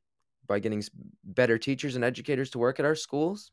by 0.47 0.57
getting 0.57 0.83
better 1.23 1.57
teachers 1.57 1.95
and 1.95 2.03
educators 2.03 2.49
to 2.49 2.59
work 2.59 2.79
at 2.79 2.85
our 2.85 2.95
schools, 2.95 3.51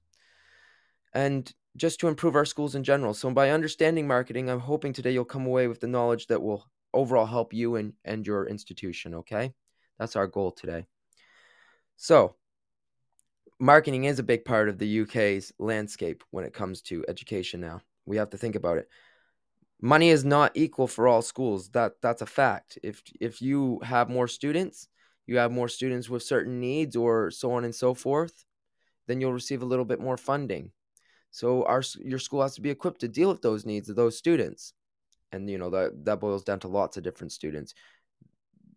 and 1.12 1.52
just 1.76 2.00
to 2.00 2.08
improve 2.08 2.34
our 2.34 2.44
schools 2.46 2.74
in 2.74 2.82
general. 2.82 3.12
So, 3.12 3.30
by 3.30 3.50
understanding 3.50 4.08
marketing, 4.08 4.48
I'm 4.48 4.60
hoping 4.60 4.92
today 4.92 5.12
you'll 5.12 5.24
come 5.24 5.46
away 5.46 5.68
with 5.68 5.80
the 5.80 5.86
knowledge 5.86 6.26
that 6.28 6.42
will 6.42 6.66
overall 6.92 7.26
help 7.26 7.52
you 7.52 7.76
and, 7.76 7.92
and 8.04 8.26
your 8.26 8.46
institution. 8.46 9.14
Okay. 9.14 9.52
That's 9.98 10.16
our 10.16 10.26
goal 10.26 10.50
today. 10.50 10.86
So, 11.96 12.34
marketing 13.58 14.04
is 14.04 14.18
a 14.18 14.24
big 14.24 14.44
part 14.44 14.68
of 14.68 14.78
the 14.78 15.00
UK's 15.02 15.52
landscape 15.58 16.24
when 16.30 16.44
it 16.44 16.54
comes 16.54 16.80
to 16.82 17.04
education 17.08 17.60
now. 17.60 17.80
We 18.06 18.16
have 18.16 18.30
to 18.30 18.38
think 18.38 18.54
about 18.54 18.78
it 18.78 18.88
money 19.80 20.10
is 20.10 20.24
not 20.24 20.52
equal 20.54 20.86
for 20.86 21.08
all 21.08 21.22
schools. 21.22 21.70
That 21.70 21.94
that's 22.02 22.22
a 22.22 22.26
fact. 22.26 22.78
If 22.82 23.02
if 23.20 23.42
you 23.42 23.80
have 23.82 24.10
more 24.10 24.28
students, 24.28 24.88
you 25.26 25.38
have 25.38 25.52
more 25.52 25.68
students 25.68 26.08
with 26.08 26.22
certain 26.22 26.60
needs 26.60 26.96
or 26.96 27.30
so 27.30 27.52
on 27.52 27.64
and 27.64 27.74
so 27.74 27.94
forth, 27.94 28.44
then 29.06 29.20
you'll 29.20 29.32
receive 29.32 29.62
a 29.62 29.66
little 29.66 29.84
bit 29.84 30.00
more 30.00 30.16
funding. 30.16 30.72
So 31.30 31.64
our 31.64 31.82
your 31.98 32.18
school 32.18 32.42
has 32.42 32.54
to 32.56 32.60
be 32.60 32.70
equipped 32.70 33.00
to 33.00 33.08
deal 33.08 33.30
with 33.30 33.42
those 33.42 33.66
needs 33.66 33.88
of 33.88 33.96
those 33.96 34.18
students. 34.18 34.72
And 35.32 35.48
you 35.48 35.58
know 35.58 35.70
that 35.70 36.04
that 36.04 36.20
boils 36.20 36.44
down 36.44 36.60
to 36.60 36.68
lots 36.68 36.96
of 36.96 37.02
different 37.02 37.32
students. 37.32 37.74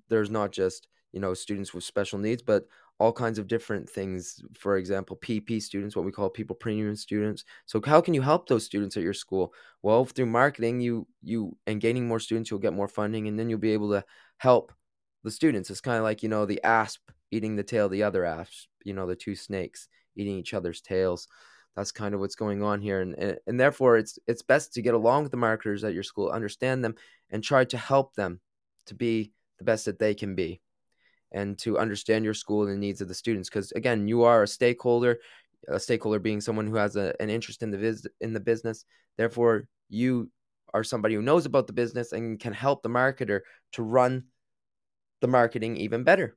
There's 0.10 0.30
not 0.30 0.52
just, 0.52 0.88
you 1.12 1.20
know, 1.20 1.34
students 1.34 1.74
with 1.74 1.84
special 1.84 2.20
needs, 2.20 2.42
but 2.42 2.66
all 3.00 3.12
kinds 3.12 3.40
of 3.40 3.48
different 3.48 3.90
things. 3.90 4.42
For 4.58 4.78
example, 4.78 5.18
PP 5.18 5.62
students, 5.62 5.96
what 5.96 6.06
we 6.06 6.12
call 6.12 6.30
pupil 6.30 6.56
premium 6.56 6.96
students. 6.96 7.44
So 7.66 7.82
how 7.84 8.02
can 8.02 8.14
you 8.14 8.22
help 8.22 8.48
those 8.48 8.66
students 8.66 8.96
at 8.98 9.04
your 9.04 9.14
school? 9.14 9.54
Well, 9.82 10.06
through 10.06 10.28
marketing, 10.28 10.82
you 10.82 11.08
you 11.24 11.58
and 11.66 11.82
gaining 11.82 12.08
more 12.08 12.20
students, 12.20 12.52
you'll 12.52 12.60
get 12.60 12.74
more 12.74 12.88
funding, 12.88 13.28
and 13.28 13.38
then 13.38 13.50
you'll 13.50 13.60
be 13.60 13.74
able 13.74 13.92
to 13.92 14.06
help 14.38 14.72
the 15.24 15.32
students. 15.32 15.70
It's 15.70 15.82
kind 15.82 15.98
of 15.98 16.04
like 16.04 16.24
you 16.24 16.30
know 16.30 16.46
the 16.46 16.64
asp 16.64 17.02
eating 17.32 17.56
the 17.56 17.64
tail 17.64 17.86
of 17.86 17.92
the 17.92 18.04
other 18.04 18.26
asp. 18.26 18.68
You 18.86 18.94
know 18.94 19.08
the 19.08 19.16
two 19.16 19.36
snakes 19.36 19.88
eating 20.16 20.38
each 20.38 20.54
other's 20.54 20.82
tails. 20.82 21.28
That's 21.76 21.92
kind 21.92 22.14
of 22.14 22.20
what's 22.20 22.36
going 22.36 22.62
on 22.62 22.82
here, 22.82 23.02
and, 23.02 23.16
and 23.18 23.38
and 23.48 23.60
therefore 23.60 23.98
it's 23.98 24.20
it's 24.28 24.44
best 24.44 24.74
to 24.74 24.82
get 24.82 24.94
along 24.94 25.24
with 25.24 25.32
the 25.32 25.38
marketers 25.38 25.84
at 25.84 25.94
your 25.94 26.04
school, 26.04 26.30
understand 26.30 26.84
them, 26.84 26.96
and 27.32 27.44
try 27.44 27.66
to 27.66 27.78
help 27.78 28.14
them 28.14 28.40
to 28.86 28.96
be 28.96 29.32
the 29.58 29.64
best 29.64 29.86
that 29.86 30.00
they 30.00 30.14
can 30.14 30.36
be 30.36 30.62
and 31.32 31.58
to 31.58 31.80
understand 31.80 32.24
your 32.24 32.34
school 32.34 32.64
and 32.64 32.72
the 32.72 32.78
needs 32.78 33.02
of 33.02 33.08
the 33.08 33.14
students 33.14 33.50
because 33.50 33.72
again 33.74 34.08
you 34.08 34.24
are 34.24 34.44
a 34.44 34.48
stakeholder 34.48 35.20
a 35.68 35.80
stakeholder 35.80 36.20
being 36.20 36.42
someone 36.42 36.68
who 36.68 36.76
has 36.76 36.96
a, 36.96 37.14
an 37.20 37.30
interest 37.30 37.64
in 37.64 37.72
the 37.72 37.78
vis- 37.78 38.08
in 38.22 38.34
the 38.34 38.40
business 38.40 38.86
therefore 39.18 39.68
you 39.90 40.30
are 40.74 40.84
somebody 40.84 41.16
who 41.16 41.22
knows 41.22 41.46
about 41.46 41.68
the 41.68 41.74
business 41.74 42.12
and 42.12 42.40
can 42.40 42.54
help 42.54 42.84
the 42.84 42.90
marketer 42.90 43.42
to 43.72 43.84
run 43.84 44.24
the 45.22 45.28
marketing 45.28 45.78
even 45.78 46.04
better 46.04 46.36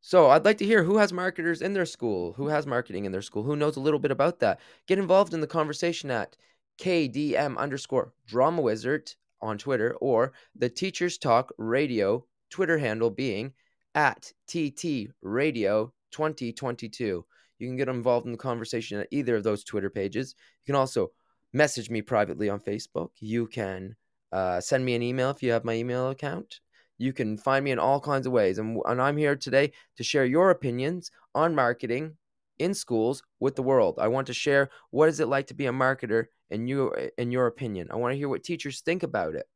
so 0.00 0.30
I'd 0.30 0.44
like 0.44 0.58
to 0.58 0.64
hear 0.64 0.82
who 0.82 0.98
has 0.98 1.12
marketers 1.12 1.62
in 1.62 1.74
their 1.74 1.86
school, 1.86 2.32
who 2.32 2.48
has 2.48 2.66
marketing 2.66 3.04
in 3.04 3.12
their 3.12 3.22
school, 3.22 3.42
who 3.42 3.56
knows 3.56 3.76
a 3.76 3.80
little 3.80 4.00
bit 4.00 4.10
about 4.10 4.40
that. 4.40 4.60
Get 4.86 4.98
involved 4.98 5.34
in 5.34 5.40
the 5.40 5.46
conversation 5.46 6.10
at 6.10 6.36
KDM 6.80 7.58
underscore 7.58 8.12
drama 8.26 8.62
wizard 8.62 9.12
on 9.42 9.58
Twitter 9.58 9.94
or 10.00 10.32
the 10.56 10.68
Teachers 10.68 11.18
Talk 11.18 11.52
Radio 11.58 12.24
Twitter 12.48 12.78
handle 12.78 13.10
being 13.10 13.52
at 13.94 14.32
TT 14.46 15.10
Radio 15.22 15.92
2022. 16.12 17.24
You 17.58 17.66
can 17.68 17.76
get 17.76 17.88
involved 17.88 18.26
in 18.26 18.32
the 18.32 18.38
conversation 18.38 19.00
at 19.00 19.08
either 19.10 19.36
of 19.36 19.44
those 19.44 19.64
Twitter 19.64 19.90
pages. 19.90 20.34
You 20.62 20.72
can 20.72 20.80
also 20.80 21.10
message 21.52 21.90
me 21.90 22.00
privately 22.00 22.48
on 22.48 22.60
Facebook. 22.60 23.10
You 23.18 23.46
can 23.46 23.96
uh, 24.32 24.60
send 24.60 24.84
me 24.84 24.94
an 24.94 25.02
email 25.02 25.30
if 25.30 25.42
you 25.42 25.52
have 25.52 25.64
my 25.64 25.74
email 25.74 26.08
account. 26.08 26.60
You 27.00 27.14
can 27.14 27.38
find 27.38 27.64
me 27.64 27.70
in 27.70 27.78
all 27.78 27.98
kinds 27.98 28.26
of 28.26 28.32
ways. 28.32 28.58
And, 28.58 28.78
and 28.86 29.00
I'm 29.00 29.16
here 29.16 29.34
today 29.34 29.72
to 29.96 30.04
share 30.04 30.26
your 30.26 30.50
opinions 30.50 31.10
on 31.34 31.54
marketing 31.54 32.16
in 32.58 32.74
schools 32.74 33.22
with 33.40 33.56
the 33.56 33.62
world. 33.62 33.98
I 33.98 34.08
want 34.08 34.26
to 34.26 34.34
share 34.34 34.68
what 34.90 35.08
is 35.08 35.18
it 35.18 35.28
like 35.28 35.46
to 35.46 35.54
be 35.54 35.64
a 35.64 35.72
marketer 35.72 36.26
in 36.50 36.68
your 36.68 36.94
in 37.16 37.32
your 37.32 37.46
opinion. 37.46 37.88
I 37.90 37.96
want 37.96 38.12
to 38.12 38.18
hear 38.18 38.28
what 38.28 38.44
teachers 38.44 38.82
think 38.82 39.02
about 39.02 39.34
it. 39.34 39.46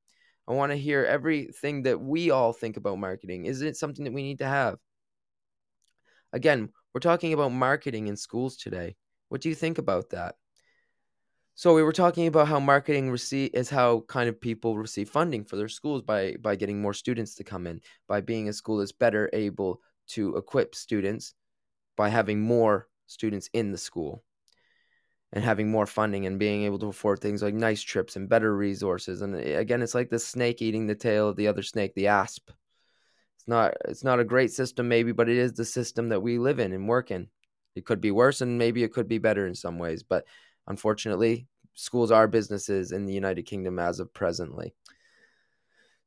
I 0.49 0.53
want 0.53 0.73
to 0.73 0.79
hear 0.79 1.05
everything 1.05 1.83
that 1.83 2.01
we 2.01 2.31
all 2.31 2.55
think 2.55 2.79
about 2.79 2.99
marketing. 2.99 3.45
Is 3.45 3.61
it 3.61 3.77
something 3.77 4.07
that 4.07 4.15
we 4.15 4.23
need 4.23 4.39
to 4.39 4.47
have? 4.47 4.79
Again, 6.33 6.71
we're 6.95 7.01
talking 7.01 7.35
about 7.35 7.53
marketing 7.53 8.09
in 8.09 8.17
schools 8.17 8.57
today. 8.57 8.97
What 9.29 9.43
do 9.43 9.51
you 9.51 9.55
think 9.55 9.77
about 9.77 10.11
that? 10.11 10.37
So 11.57 11.73
we 11.75 11.85
were 11.85 11.93
talking 11.93 12.27
about 12.27 12.49
how 12.49 12.59
marketing 12.59 13.11
receive 13.11 13.51
is 13.55 13.71
how 13.71 14.01
kind 14.09 14.29
of 14.29 14.41
people 14.41 14.77
receive 14.77 15.09
funding 15.09 15.45
for 15.45 15.57
their 15.57 15.69
schools 15.69 16.03
by 16.03 16.35
by 16.41 16.57
getting 16.57 16.83
more 16.83 16.93
students 16.93 17.37
to 17.37 17.45
come 17.45 17.67
in, 17.69 17.81
by 18.09 18.21
being 18.21 18.49
a 18.49 18.53
school 18.53 18.79
that's 18.79 18.93
better 18.93 19.31
able 19.33 19.81
to 20.09 20.37
equip 20.37 20.75
students 20.75 21.35
by 21.97 22.09
having 22.09 22.41
more 22.41 22.89
students 23.07 23.49
in 23.53 23.71
the 23.71 23.79
school 23.79 24.25
and 25.33 25.45
having 25.45 25.71
more 25.71 25.87
funding 25.87 26.27
and 26.27 26.41
being 26.41 26.65
able 26.65 26.79
to 26.79 26.87
afford 26.87 27.21
things 27.21 27.43
like 27.43 27.55
nice 27.55 27.83
trips 27.83 28.17
and 28.17 28.29
better 28.29 28.57
resources. 28.57 29.23
And 29.23 29.37
eh, 29.37 29.59
again, 29.59 29.81
it's 29.81 29.95
like 29.95 30.11
the 30.11 30.19
snake 30.19 30.61
eating 30.61 30.87
the 30.87 30.95
tail 30.95 31.29
of 31.29 31.37
the 31.37 31.49
other 31.49 31.63
snake, 31.63 31.95
the 31.95 32.09
asp. 32.09 32.51
It's 33.37 33.47
not 33.47 33.75
it's 33.85 34.03
not 34.03 34.19
a 34.19 34.25
great 34.25 34.51
system 34.51 34.89
maybe, 34.89 35.13
but 35.13 35.29
it 35.29 35.37
is 35.37 35.53
the 35.53 35.65
system 35.65 36.09
that 36.09 36.21
we 36.21 36.39
live 36.39 36.59
in 36.59 36.73
and 36.73 36.89
work 36.89 37.13
in. 37.13 37.29
It 37.77 37.85
could 37.85 38.01
be 38.01 38.11
worse 38.11 38.41
and 38.41 38.59
maybe 38.59 38.83
it 38.83 38.93
could 38.93 39.07
be 39.07 39.19
better 39.19 39.47
in 39.47 39.55
some 39.55 39.79
ways, 39.79 40.03
but 40.03 40.25
unfortunately, 40.67 41.47
schools 41.75 42.11
are 42.11 42.29
businesses 42.29 42.93
in 42.93 43.05
the 43.05 43.13
United 43.13 43.43
Kingdom 43.43 43.79
as 43.79 44.01
of 44.01 44.13
presently. 44.15 44.75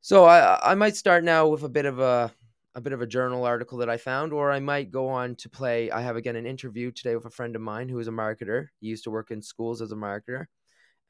So 0.00 0.24
I 0.24 0.72
I 0.72 0.74
might 0.74 0.96
start 0.96 1.24
now 1.24 1.48
with 1.48 1.62
a 1.64 1.68
bit 1.68 1.86
of 1.86 1.98
a 1.98 2.32
a 2.74 2.80
bit 2.80 2.92
of 2.92 3.02
a 3.02 3.06
journal 3.06 3.44
article 3.44 3.78
that 3.78 3.90
I 3.90 3.96
found, 3.96 4.32
or 4.32 4.52
I 4.52 4.60
might 4.60 4.92
go 4.92 5.08
on 5.08 5.34
to 5.36 5.48
play. 5.48 5.90
I 5.90 6.00
have 6.00 6.16
again 6.16 6.36
an 6.36 6.46
interview 6.46 6.92
today 6.92 7.16
with 7.16 7.24
a 7.24 7.30
friend 7.30 7.56
of 7.56 7.62
mine 7.62 7.88
who 7.88 7.98
is 7.98 8.08
a 8.08 8.12
marketer. 8.12 8.68
He 8.80 8.86
used 8.86 9.04
to 9.04 9.10
work 9.10 9.30
in 9.30 9.42
schools 9.42 9.82
as 9.82 9.92
a 9.92 9.96
marketer, 9.96 10.46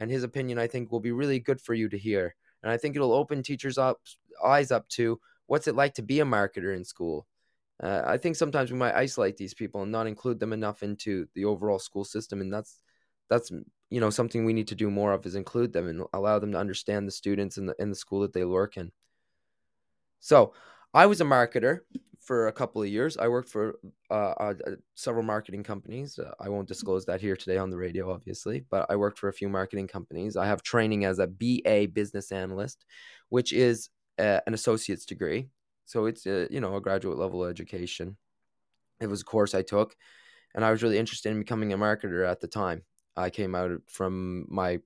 and 0.00 0.10
his 0.10 0.22
opinion 0.22 0.58
I 0.58 0.66
think 0.66 0.90
will 0.90 1.00
be 1.00 1.12
really 1.12 1.40
good 1.40 1.60
for 1.60 1.74
you 1.74 1.88
to 1.90 1.98
hear. 1.98 2.34
And 2.62 2.72
I 2.72 2.76
think 2.76 2.96
it'll 2.96 3.12
open 3.12 3.42
teachers' 3.42 3.78
up 3.78 4.00
eyes 4.42 4.70
up 4.70 4.88
to 4.90 5.20
what's 5.46 5.68
it 5.68 5.74
like 5.76 5.94
to 5.94 6.02
be 6.02 6.20
a 6.20 6.24
marketer 6.24 6.74
in 6.74 6.84
school. 6.84 7.26
Uh, 7.80 8.02
I 8.04 8.16
think 8.16 8.36
sometimes 8.36 8.72
we 8.72 8.78
might 8.78 8.94
isolate 8.94 9.36
these 9.36 9.54
people 9.54 9.82
and 9.82 9.92
not 9.92 10.06
include 10.06 10.40
them 10.40 10.52
enough 10.52 10.82
into 10.82 11.26
the 11.34 11.44
overall 11.44 11.78
school 11.78 12.04
system, 12.04 12.40
and 12.40 12.52
that's 12.52 12.82
that's 13.28 13.50
you 13.90 14.00
know 14.00 14.10
something 14.10 14.44
we 14.44 14.52
need 14.52 14.68
to 14.68 14.74
do 14.74 14.90
more 14.90 15.12
of 15.12 15.26
is 15.26 15.34
include 15.34 15.72
them 15.72 15.88
and 15.88 16.04
allow 16.12 16.38
them 16.38 16.52
to 16.52 16.58
understand 16.58 17.06
the 17.06 17.12
students 17.12 17.58
in 17.58 17.66
the 17.66 17.74
in 17.78 17.90
the 17.90 17.96
school 17.96 18.20
that 18.20 18.32
they 18.32 18.44
work 18.44 18.76
in. 18.76 18.92
So 20.20 20.54
I 20.94 21.06
was 21.06 21.20
a 21.20 21.24
marketer 21.24 21.80
for 22.20 22.48
a 22.48 22.52
couple 22.52 22.82
of 22.82 22.88
years. 22.88 23.16
I 23.16 23.28
worked 23.28 23.48
for 23.48 23.78
uh, 24.10 24.14
uh, 24.14 24.54
several 24.94 25.24
marketing 25.24 25.62
companies. 25.62 26.18
Uh, 26.18 26.32
I 26.40 26.48
won't 26.48 26.68
disclose 26.68 27.06
that 27.06 27.20
here 27.20 27.36
today 27.36 27.56
on 27.56 27.70
the 27.70 27.76
radio, 27.76 28.12
obviously, 28.12 28.64
but 28.70 28.86
I 28.90 28.96
worked 28.96 29.18
for 29.18 29.28
a 29.28 29.32
few 29.32 29.48
marketing 29.48 29.88
companies. 29.88 30.36
I 30.36 30.46
have 30.46 30.62
training 30.62 31.04
as 31.04 31.18
a 31.18 31.26
BA 31.26 31.88
business 31.92 32.32
analyst, 32.32 32.84
which 33.28 33.52
is 33.52 33.90
uh, 34.18 34.40
an 34.46 34.54
associate's 34.54 35.06
degree. 35.06 35.48
So 35.86 36.04
it's 36.04 36.26
a, 36.26 36.48
you 36.50 36.60
know 36.60 36.76
a 36.76 36.80
graduate 36.80 37.18
level 37.18 37.44
education. 37.44 38.16
It 39.00 39.06
was 39.06 39.22
a 39.22 39.24
course 39.24 39.54
I 39.54 39.62
took, 39.62 39.96
and 40.54 40.64
I 40.64 40.70
was 40.70 40.82
really 40.82 40.98
interested 40.98 41.30
in 41.30 41.38
becoming 41.38 41.72
a 41.72 41.78
marketer 41.78 42.28
at 42.28 42.40
the 42.40 42.48
time. 42.48 42.82
I 43.18 43.30
came 43.30 43.54
out 43.54 43.70
from 43.88 44.46
my 44.48 44.80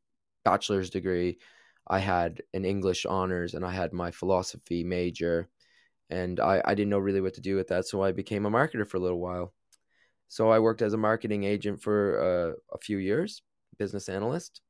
bachelor's 0.45 0.91
degree. 0.91 1.39
I 1.87 1.99
had 1.99 2.43
an 2.55 2.65
English 2.65 3.07
honors 3.07 3.55
and 3.55 3.65
I 3.65 3.73
had 3.73 3.93
my 3.93 4.11
philosophy 4.11 4.85
major 4.85 5.49
and 6.13 6.41
I, 6.41 6.61
I 6.65 6.75
didn't 6.75 6.91
know 6.91 6.99
really 6.99 7.23
what 7.23 7.35
to 7.35 7.41
do 7.41 7.57
with 7.57 7.69
that 7.69 7.87
so 7.87 8.03
i 8.03 8.13
became 8.13 8.45
a 8.45 8.51
marketer 8.51 8.87
for 8.87 8.99
a 8.99 9.01
little 9.01 9.19
while 9.19 9.55
so 10.29 10.51
i 10.51 10.59
worked 10.59 10.83
as 10.83 10.93
a 10.93 10.99
marketing 10.99 11.45
agent 11.45 11.81
for 11.81 11.97
uh, 12.21 12.75
a 12.77 12.79
few 12.79 12.99
years 12.99 13.43
business 13.79 14.09
analyst 14.09 14.61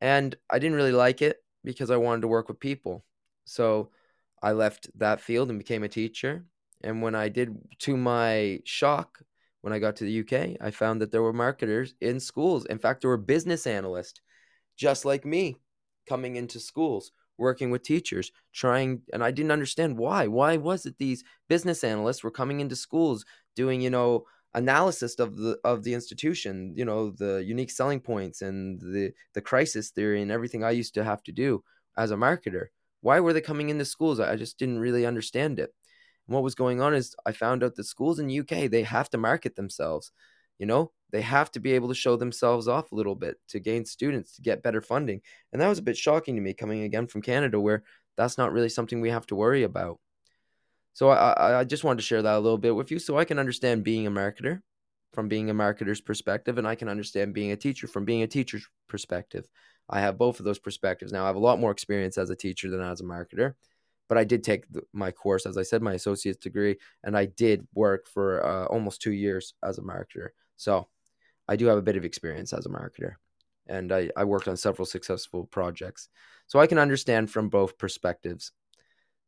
and 0.00 0.36
i 0.50 0.58
didn't 0.58 0.76
really 0.76 0.92
like 0.92 1.22
it 1.22 1.38
because 1.64 1.90
i 1.90 1.96
wanted 1.96 2.20
to 2.20 2.28
work 2.28 2.48
with 2.48 2.60
people 2.60 3.04
so 3.44 3.90
i 4.42 4.52
left 4.52 4.90
that 4.96 5.20
field 5.20 5.48
and 5.48 5.58
became 5.58 5.82
a 5.82 5.88
teacher 5.88 6.44
and 6.82 7.00
when 7.00 7.14
i 7.14 7.28
did 7.28 7.56
to 7.78 7.96
my 7.96 8.60
shock 8.64 9.20
when 9.62 9.72
i 9.72 9.78
got 9.78 9.96
to 9.96 10.04
the 10.04 10.20
uk 10.20 10.56
i 10.60 10.70
found 10.70 11.00
that 11.00 11.10
there 11.10 11.22
were 11.22 11.32
marketers 11.32 11.94
in 12.00 12.20
schools 12.20 12.66
in 12.66 12.78
fact 12.78 13.00
there 13.00 13.10
were 13.10 13.16
business 13.16 13.66
analysts 13.66 14.20
just 14.76 15.04
like 15.04 15.24
me 15.24 15.56
coming 16.08 16.36
into 16.36 16.58
schools 16.58 17.12
working 17.38 17.70
with 17.70 17.82
teachers 17.82 18.30
trying 18.52 19.00
and 19.12 19.24
i 19.24 19.30
didn't 19.30 19.52
understand 19.52 19.96
why. 19.96 20.26
Why 20.26 20.58
was 20.58 20.84
it 20.86 20.96
these 20.98 21.24
business 21.48 21.82
analysts 21.82 22.22
were 22.22 22.30
coming 22.30 22.60
into 22.60 22.76
schools 22.76 23.24
doing 23.56 23.80
you 23.80 23.90
know 23.90 24.26
analysis 24.54 25.18
of 25.18 25.36
the 25.36 25.58
of 25.64 25.84
the 25.84 25.94
institution 25.94 26.74
you 26.76 26.84
know 26.84 27.10
the 27.10 27.42
unique 27.46 27.70
selling 27.70 28.00
points 28.00 28.42
and 28.42 28.80
the 28.80 29.12
the 29.32 29.40
crisis 29.40 29.90
theory 29.90 30.20
and 30.22 30.30
everything 30.30 30.64
i 30.64 30.70
used 30.70 30.92
to 30.94 31.04
have 31.04 31.22
to 31.22 31.32
do 31.32 31.62
as 31.96 32.10
a 32.10 32.16
marketer? 32.16 32.66
Why 33.02 33.20
were 33.20 33.32
they 33.32 33.40
coming 33.40 33.70
into 33.70 33.84
schools? 33.84 34.20
I 34.20 34.36
just 34.36 34.58
didn't 34.58 34.78
really 34.78 35.06
understand 35.06 35.58
it 35.58 35.72
and 36.30 36.34
what 36.34 36.44
was 36.44 36.54
going 36.54 36.80
on 36.80 36.94
is 36.94 37.14
i 37.26 37.32
found 37.32 37.62
out 37.62 37.74
that 37.74 37.84
schools 37.84 38.20
in 38.20 38.40
uk 38.40 38.48
they 38.48 38.84
have 38.84 39.10
to 39.10 39.18
market 39.18 39.56
themselves 39.56 40.12
you 40.58 40.64
know 40.64 40.92
they 41.12 41.20
have 41.22 41.50
to 41.52 41.60
be 41.60 41.72
able 41.72 41.88
to 41.88 41.94
show 41.94 42.16
themselves 42.16 42.68
off 42.68 42.92
a 42.92 42.94
little 42.94 43.14
bit 43.14 43.36
to 43.48 43.60
gain 43.60 43.84
students 43.84 44.36
to 44.36 44.42
get 44.42 44.62
better 44.62 44.80
funding. 44.80 45.20
And 45.52 45.60
that 45.60 45.68
was 45.68 45.78
a 45.78 45.82
bit 45.82 45.96
shocking 45.96 46.36
to 46.36 46.40
me 46.40 46.54
coming 46.54 46.82
again 46.82 47.06
from 47.06 47.22
Canada, 47.22 47.60
where 47.60 47.82
that's 48.16 48.38
not 48.38 48.52
really 48.52 48.68
something 48.68 49.00
we 49.00 49.10
have 49.10 49.26
to 49.26 49.34
worry 49.36 49.62
about. 49.62 49.98
So 50.92 51.08
I, 51.08 51.60
I 51.60 51.64
just 51.64 51.84
wanted 51.84 51.98
to 51.98 52.06
share 52.06 52.22
that 52.22 52.36
a 52.36 52.40
little 52.40 52.58
bit 52.58 52.74
with 52.74 52.90
you 52.90 52.98
so 52.98 53.18
I 53.18 53.24
can 53.24 53.38
understand 53.38 53.84
being 53.84 54.06
a 54.06 54.10
marketer 54.10 54.60
from 55.12 55.28
being 55.28 55.50
a 55.50 55.54
marketer's 55.54 56.00
perspective, 56.00 56.58
and 56.58 56.66
I 56.66 56.76
can 56.76 56.88
understand 56.88 57.34
being 57.34 57.50
a 57.50 57.56
teacher 57.56 57.88
from 57.88 58.04
being 58.04 58.22
a 58.22 58.28
teacher's 58.28 58.66
perspective. 58.88 59.48
I 59.88 60.00
have 60.00 60.18
both 60.18 60.38
of 60.38 60.44
those 60.44 60.60
perspectives 60.60 61.10
now. 61.10 61.24
I 61.24 61.28
have 61.28 61.36
a 61.36 61.40
lot 61.40 61.58
more 61.58 61.72
experience 61.72 62.16
as 62.16 62.30
a 62.30 62.36
teacher 62.36 62.70
than 62.70 62.80
as 62.80 63.00
a 63.00 63.04
marketer, 63.04 63.54
but 64.10 64.18
I 64.18 64.24
did 64.24 64.42
take 64.42 64.70
the, 64.72 64.82
my 64.92 65.12
course, 65.12 65.46
as 65.46 65.56
I 65.56 65.62
said, 65.62 65.82
my 65.82 65.94
associate's 65.94 66.42
degree, 66.42 66.78
and 67.04 67.16
I 67.16 67.26
did 67.26 67.64
work 67.74 68.08
for 68.08 68.44
uh, 68.44 68.66
almost 68.66 69.00
two 69.00 69.12
years 69.12 69.54
as 69.62 69.78
a 69.78 69.82
marketer. 69.82 70.30
So 70.56 70.88
I 71.46 71.54
do 71.54 71.66
have 71.66 71.78
a 71.78 71.82
bit 71.82 71.96
of 71.96 72.04
experience 72.04 72.52
as 72.52 72.66
a 72.66 72.70
marketer, 72.70 73.14
and 73.68 73.92
I, 73.92 74.10
I 74.16 74.24
worked 74.24 74.48
on 74.48 74.56
several 74.56 74.84
successful 74.84 75.44
projects. 75.44 76.08
So 76.48 76.58
I 76.58 76.66
can 76.66 76.78
understand 76.78 77.30
from 77.30 77.50
both 77.50 77.78
perspectives. 77.78 78.50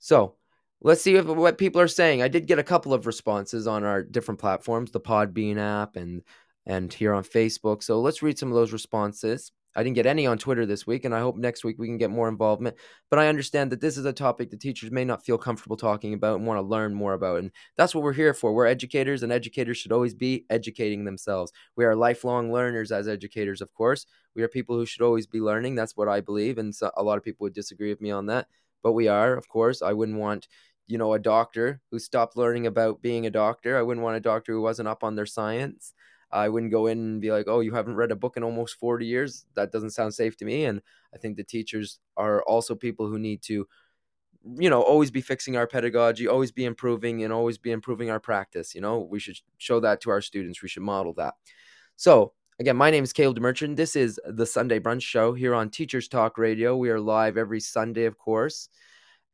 So 0.00 0.34
let's 0.80 1.00
see 1.00 1.14
if, 1.14 1.26
what 1.26 1.58
people 1.58 1.80
are 1.80 1.86
saying. 1.86 2.20
I 2.20 2.26
did 2.26 2.48
get 2.48 2.58
a 2.58 2.64
couple 2.64 2.92
of 2.92 3.06
responses 3.06 3.68
on 3.68 3.84
our 3.84 4.02
different 4.02 4.40
platforms, 4.40 4.90
the 4.90 5.00
Podbean 5.00 5.58
app 5.58 5.94
and 5.94 6.22
and 6.66 6.92
here 6.92 7.14
on 7.14 7.22
Facebook. 7.22 7.84
So 7.84 8.00
let's 8.00 8.20
read 8.20 8.36
some 8.36 8.48
of 8.48 8.56
those 8.56 8.72
responses. 8.72 9.52
I 9.74 9.82
didn't 9.82 9.96
get 9.96 10.06
any 10.06 10.26
on 10.26 10.38
Twitter 10.38 10.66
this 10.66 10.86
week, 10.86 11.04
and 11.04 11.14
I 11.14 11.20
hope 11.20 11.36
next 11.36 11.64
week 11.64 11.78
we 11.78 11.86
can 11.86 11.98
get 11.98 12.10
more 12.10 12.28
involvement. 12.28 12.76
But 13.10 13.18
I 13.18 13.28
understand 13.28 13.72
that 13.72 13.80
this 13.80 13.96
is 13.96 14.04
a 14.04 14.12
topic 14.12 14.50
that 14.50 14.60
teachers 14.60 14.90
may 14.90 15.04
not 15.04 15.24
feel 15.24 15.38
comfortable 15.38 15.76
talking 15.76 16.14
about 16.14 16.38
and 16.38 16.46
want 16.46 16.58
to 16.58 16.62
learn 16.62 16.94
more 16.94 17.14
about. 17.14 17.38
And 17.38 17.50
that's 17.76 17.94
what 17.94 18.04
we're 18.04 18.12
here 18.12 18.34
for. 18.34 18.52
We're 18.52 18.66
educators, 18.66 19.22
and 19.22 19.32
educators 19.32 19.78
should 19.78 19.92
always 19.92 20.14
be 20.14 20.44
educating 20.50 21.04
themselves. 21.04 21.52
We 21.76 21.84
are 21.84 21.96
lifelong 21.96 22.52
learners 22.52 22.92
as 22.92 23.08
educators, 23.08 23.60
of 23.60 23.72
course. 23.72 24.06
We 24.34 24.42
are 24.42 24.48
people 24.48 24.76
who 24.76 24.86
should 24.86 25.02
always 25.02 25.26
be 25.26 25.40
learning. 25.40 25.74
That's 25.74 25.96
what 25.96 26.08
I 26.08 26.20
believe. 26.20 26.58
And 26.58 26.74
so 26.74 26.90
a 26.96 27.02
lot 27.02 27.18
of 27.18 27.24
people 27.24 27.44
would 27.44 27.54
disagree 27.54 27.88
with 27.88 28.00
me 28.00 28.10
on 28.10 28.26
that. 28.26 28.48
But 28.82 28.92
we 28.92 29.08
are, 29.08 29.36
of 29.36 29.48
course. 29.48 29.80
I 29.82 29.92
wouldn't 29.92 30.18
want 30.18 30.48
you 30.88 30.98
know, 30.98 31.14
a 31.14 31.18
doctor 31.18 31.80
who 31.90 31.98
stopped 31.98 32.36
learning 32.36 32.66
about 32.66 33.00
being 33.00 33.24
a 33.26 33.30
doctor. 33.30 33.78
I 33.78 33.82
wouldn't 33.82 34.04
want 34.04 34.16
a 34.16 34.20
doctor 34.20 34.52
who 34.52 34.60
wasn't 34.60 34.88
up 34.88 35.02
on 35.04 35.14
their 35.14 35.26
science. 35.26 35.94
I 36.32 36.48
wouldn't 36.48 36.72
go 36.72 36.86
in 36.86 36.98
and 36.98 37.20
be 37.20 37.30
like, 37.30 37.46
oh, 37.48 37.60
you 37.60 37.74
haven't 37.74 37.96
read 37.96 38.10
a 38.10 38.16
book 38.16 38.36
in 38.36 38.42
almost 38.42 38.78
40 38.78 39.06
years. 39.06 39.44
That 39.54 39.70
doesn't 39.70 39.90
sound 39.90 40.14
safe 40.14 40.36
to 40.38 40.44
me. 40.44 40.64
And 40.64 40.80
I 41.14 41.18
think 41.18 41.36
the 41.36 41.44
teachers 41.44 41.98
are 42.16 42.42
also 42.44 42.74
people 42.74 43.06
who 43.06 43.18
need 43.18 43.42
to, 43.42 43.68
you 44.58 44.70
know, 44.70 44.80
always 44.82 45.10
be 45.10 45.20
fixing 45.20 45.56
our 45.56 45.66
pedagogy, 45.66 46.26
always 46.26 46.50
be 46.50 46.64
improving, 46.64 47.22
and 47.22 47.32
always 47.32 47.58
be 47.58 47.70
improving 47.70 48.10
our 48.10 48.20
practice. 48.20 48.74
You 48.74 48.80
know, 48.80 49.00
we 49.00 49.18
should 49.18 49.38
show 49.58 49.80
that 49.80 50.00
to 50.02 50.10
our 50.10 50.20
students. 50.20 50.62
We 50.62 50.68
should 50.68 50.82
model 50.82 51.12
that. 51.14 51.34
So, 51.96 52.32
again, 52.58 52.76
my 52.76 52.90
name 52.90 53.04
is 53.04 53.12
Caleb 53.12 53.38
DeMerchant. 53.38 53.76
This 53.76 53.94
is 53.94 54.18
the 54.24 54.46
Sunday 54.46 54.80
Brunch 54.80 55.02
Show 55.02 55.34
here 55.34 55.54
on 55.54 55.68
Teachers 55.68 56.08
Talk 56.08 56.38
Radio. 56.38 56.76
We 56.76 56.90
are 56.90 57.00
live 57.00 57.36
every 57.36 57.60
Sunday, 57.60 58.06
of 58.06 58.18
course. 58.18 58.68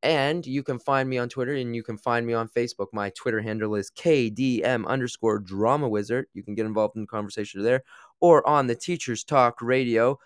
And 0.03 0.47
you 0.47 0.63
can 0.63 0.79
find 0.79 1.09
me 1.09 1.19
on 1.19 1.29
Twitter 1.29 1.55
and 1.55 1.75
you 1.75 1.83
can 1.83 1.99
find 1.99 2.25
me 2.25 2.33
on 2.33 2.49
Facebook. 2.49 2.87
My 2.93 3.11
Twitter 3.11 3.41
handle 3.41 3.75
is 3.75 3.91
KDM 3.91 4.87
underscore 4.87 5.41
drama 5.41 5.89
wizard. 5.89 6.27
You 6.35 6.45
can 6.45 6.55
get 6.55 6.67
involved 6.67 6.95
in 6.95 7.03
the 7.03 7.09
conversation 7.09 7.63
there 7.63 7.83
or 8.21 8.47
on 8.47 8.69
the 8.69 8.77
Teachers 8.77 9.25
Talk 9.25 9.61
Radio 9.61 10.19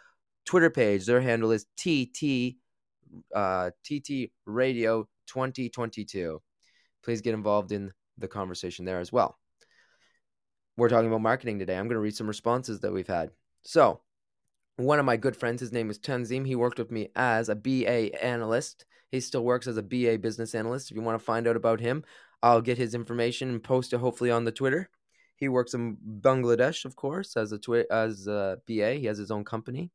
Twitter 0.45 0.69
page. 0.69 1.07
Their 1.07 1.23
handle 1.23 1.52
is 1.52 1.67
TT, 1.76 2.57
uh, 3.35 3.71
TT 3.83 4.31
Radio 4.45 5.09
2022. 5.26 6.43
Please 7.02 7.21
get 7.23 7.35
involved 7.35 7.73
in 7.73 7.93
the 8.19 8.29
conversation 8.29 8.85
there 8.85 9.00
as 9.00 9.12
well. 9.12 9.38
we're 10.76 10.88
talking 10.88 11.09
about 11.09 11.21
marketing 11.21 11.59
today. 11.59 11.76
I'm 11.76 11.87
going 11.87 11.97
to 11.97 12.00
read 12.00 12.17
some 12.17 12.26
responses 12.26 12.81
that 12.81 12.93
we've 12.93 13.07
had. 13.07 13.31
So, 13.62 14.00
one 14.76 14.99
of 14.99 15.05
my 15.05 15.17
good 15.17 15.37
friends, 15.37 15.61
his 15.61 15.73
name 15.73 15.91
is 15.91 15.99
Tanzim. 15.99 16.47
He 16.47 16.57
worked 16.57 16.79
with 16.79 16.91
me 16.91 17.09
as 17.14 17.49
a 17.49 17.55
BA 17.55 18.23
analyst. 18.23 18.85
He 19.11 19.21
still 19.21 19.45
works 19.45 19.67
as 19.67 19.76
a 19.76 19.83
BA 19.83 20.19
business 20.19 20.55
analyst. 20.55 20.91
If 20.91 20.97
you 20.97 21.02
want 21.02 21.19
to 21.19 21.25
find 21.25 21.47
out 21.47 21.57
about 21.57 21.81
him, 21.81 22.05
I'll 22.43 22.62
get 22.62 22.79
his 22.79 22.95
information 22.95 23.50
and 23.50 23.62
post 23.62 23.93
it 23.93 23.99
hopefully 23.99 24.31
on 24.31 24.45
the 24.45 24.52
Twitter. 24.52 24.88
He 25.37 25.49
works 25.49 25.75
in 25.75 25.97
Bangladesh, 26.21 26.85
of 26.85 26.97
course, 26.97 27.37
as 27.37 27.52
a 27.52 27.59
twi- 27.59 27.87
as 27.91 28.26
a 28.26 28.59
BA. 28.67 28.95
He 28.95 29.07
has 29.07 29.19
his 29.19 29.31
own 29.31 29.45
company, 29.45 29.91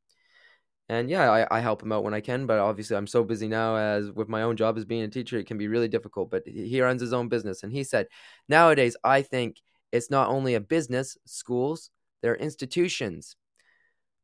and 0.90 1.10
yeah, 1.10 1.32
I, 1.32 1.58
I 1.58 1.60
help 1.62 1.82
him 1.82 1.92
out 1.92 2.04
when 2.04 2.14
I 2.14 2.22
can. 2.22 2.46
But 2.46 2.60
obviously, 2.60 2.98
I'm 2.98 3.08
so 3.08 3.24
busy 3.24 3.48
now 3.48 3.78
as 3.78 4.12
with 4.12 4.30
my 4.30 4.44
own 4.44 4.58
job 4.58 4.78
as 4.78 4.86
being 4.86 5.04
a 5.04 5.08
teacher, 5.08 5.38
it 5.38 5.48
can 5.48 5.58
be 5.58 5.68
really 5.68 5.88
difficult. 5.88 6.30
But 6.30 6.44
he 6.46 6.82
runs 6.82 7.02
his 7.02 7.14
own 7.14 7.30
business, 7.30 7.64
and 7.64 7.72
he 7.72 7.84
said, 7.84 8.08
nowadays, 8.48 8.96
I 9.04 9.22
think 9.22 9.62
it's 9.92 10.12
not 10.12 10.30
only 10.30 10.56
a 10.56 10.60
business, 10.62 11.18
schools, 11.26 11.90
they're 12.22 12.36
institutions, 12.36 13.36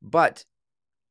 but 0.03 0.45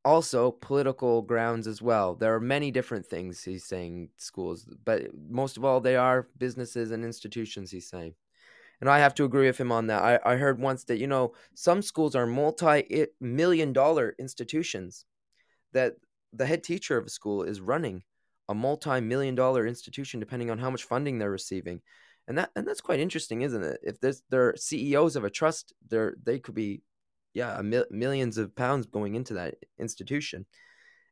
also 0.05 0.51
political 0.51 1.23
grounds 1.23 1.67
as 1.67 1.81
well. 1.81 2.15
There 2.15 2.35
are 2.35 2.41
many 2.41 2.71
different 2.71 3.07
things 3.07 3.43
he's 3.43 3.65
saying 3.65 4.11
schools, 4.19 4.69
but 4.85 5.03
most 5.29 5.57
of 5.57 5.65
all, 5.65 5.81
they 5.81 5.97
are 5.97 6.29
businesses 6.39 6.91
and 6.91 7.05
institutions. 7.05 7.71
He's 7.71 7.89
saying 7.89 8.15
and 8.83 8.91
I 8.91 8.99
have 8.99 9.15
to 9.15 9.25
agree 9.25 9.47
with 9.47 9.59
him 9.59 9.71
on 9.71 9.87
that. 9.87 10.03
I, 10.03 10.33
I 10.33 10.37
heard 10.37 10.61
once 10.61 10.83
that 10.85 10.99
you 10.99 11.07
know 11.07 11.35
some 11.55 11.83
schools 11.83 12.17
are 12.17 12.27
multi-million 12.27 13.73
dollar 13.73 14.15
institutions 14.19 15.07
that 15.73 15.95
the 16.33 16.45
head 16.45 16.65
teacher 16.65 16.99
of 16.99 17.07
a 17.07 17.11
school 17.11 17.45
is 17.45 17.61
running 17.61 18.03
a 18.49 18.55
multi-million 18.55 19.37
dollar 19.37 19.69
institution 19.69 20.19
depending 20.19 20.51
on 20.51 20.59
how 20.59 20.69
much 20.69 20.83
funding 20.83 21.19
they're 21.19 21.31
receiving 21.31 21.81
and 22.27 22.37
that 22.37 22.51
and 22.57 22.67
that's 22.67 22.81
quite 22.81 22.99
interesting 22.99 23.43
isn't 23.43 23.63
it 23.63 23.79
if 23.85 24.01
there's 24.01 24.23
they're 24.31 24.57
ceos 24.57 25.15
of 25.15 25.23
a 25.23 25.31
trust 25.31 25.73
they're 25.89 26.17
they 26.25 26.41
could 26.41 26.55
be 26.55 26.83
yeah 27.35 27.61
mil- 27.63 27.87
millions 27.91 28.39
of 28.39 28.55
pounds 28.55 28.87
going 28.87 29.15
into 29.15 29.35
that 29.35 29.55
institution. 29.79 30.47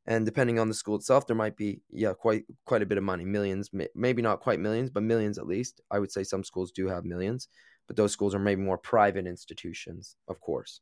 And 0.06 0.24
depending 0.24 0.58
on 0.58 0.68
the 0.68 0.74
school 0.74 0.96
itself 0.96 1.26
there 1.26 1.36
might 1.36 1.56
be 1.56 1.82
yeah 1.90 2.12
quite 2.12 2.44
quite 2.64 2.82
a 2.82 2.86
bit 2.86 2.98
of 2.98 3.04
money 3.04 3.24
millions 3.24 3.70
maybe 3.94 4.22
not 4.22 4.40
quite 4.40 4.60
millions 4.60 4.90
but 4.90 5.02
millions 5.02 5.38
at 5.38 5.46
least. 5.46 5.80
I 5.90 5.98
would 5.98 6.12
say 6.12 6.24
some 6.24 6.44
schools 6.44 6.72
do 6.72 6.88
have 6.88 7.04
millions 7.04 7.48
but 7.86 7.96
those 7.96 8.12
schools 8.12 8.34
are 8.34 8.38
maybe 8.40 8.62
more 8.62 8.78
private 8.78 9.26
institutions 9.26 10.16
of 10.28 10.40
course. 10.40 10.80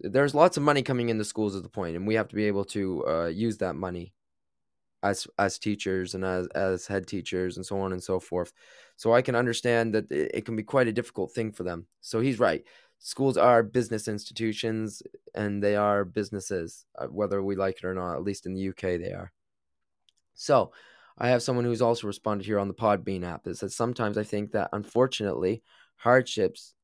There's 0.00 0.34
lots 0.34 0.56
of 0.56 0.62
money 0.62 0.82
coming 0.82 1.08
into 1.08 1.24
schools 1.24 1.56
at 1.56 1.62
the 1.62 1.68
point 1.68 1.96
and 1.96 2.06
we 2.06 2.14
have 2.14 2.28
to 2.28 2.36
be 2.36 2.44
able 2.44 2.64
to 2.66 3.06
uh, 3.06 3.26
use 3.26 3.58
that 3.58 3.76
money 3.76 4.12
as 5.02 5.26
as 5.38 5.58
teachers 5.58 6.14
and 6.14 6.24
as 6.24 6.46
as 6.48 6.86
head 6.86 7.06
teachers 7.06 7.56
and 7.56 7.64
so 7.64 7.78
on 7.80 7.92
and 7.92 8.02
so 8.02 8.18
forth. 8.18 8.52
So 8.96 9.12
i 9.12 9.22
can 9.22 9.34
understand 9.34 9.94
that 9.94 10.10
it, 10.10 10.30
it 10.34 10.44
can 10.44 10.56
be 10.56 10.62
quite 10.62 10.88
a 10.88 10.92
difficult 10.92 11.32
thing 11.32 11.52
for 11.52 11.62
them. 11.62 11.86
So 12.00 12.20
he's 12.20 12.38
right 12.38 12.64
schools 12.98 13.36
are 13.36 13.62
business 13.62 14.08
institutions 14.08 15.02
and 15.34 15.62
they 15.62 15.76
are 15.76 16.04
businesses, 16.04 16.86
uh, 16.98 17.06
whether 17.06 17.42
we 17.42 17.56
like 17.56 17.78
it 17.78 17.84
or 17.84 17.94
not. 17.94 18.16
At 18.16 18.22
least 18.22 18.46
in 18.46 18.54
the 18.54 18.60
UK, 18.60 18.96
they 18.96 19.12
are. 19.12 19.32
So, 20.34 20.72
I 21.18 21.28
have 21.28 21.42
someone 21.42 21.64
who's 21.64 21.80
also 21.82 22.06
responded 22.06 22.46
here 22.46 22.58
on 22.58 22.68
the 22.68 22.74
Podbean 22.74 23.24
app 23.24 23.44
that 23.44 23.56
says 23.56 23.74
sometimes 23.74 24.18
I 24.18 24.22
think 24.22 24.52
that 24.52 24.68
unfortunately 24.72 25.62
hardships 25.96 26.74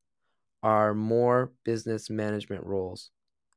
are 0.63 0.95
more 0.95 1.51
business 1.63 2.09
management 2.09 2.65
roles, 2.65 3.11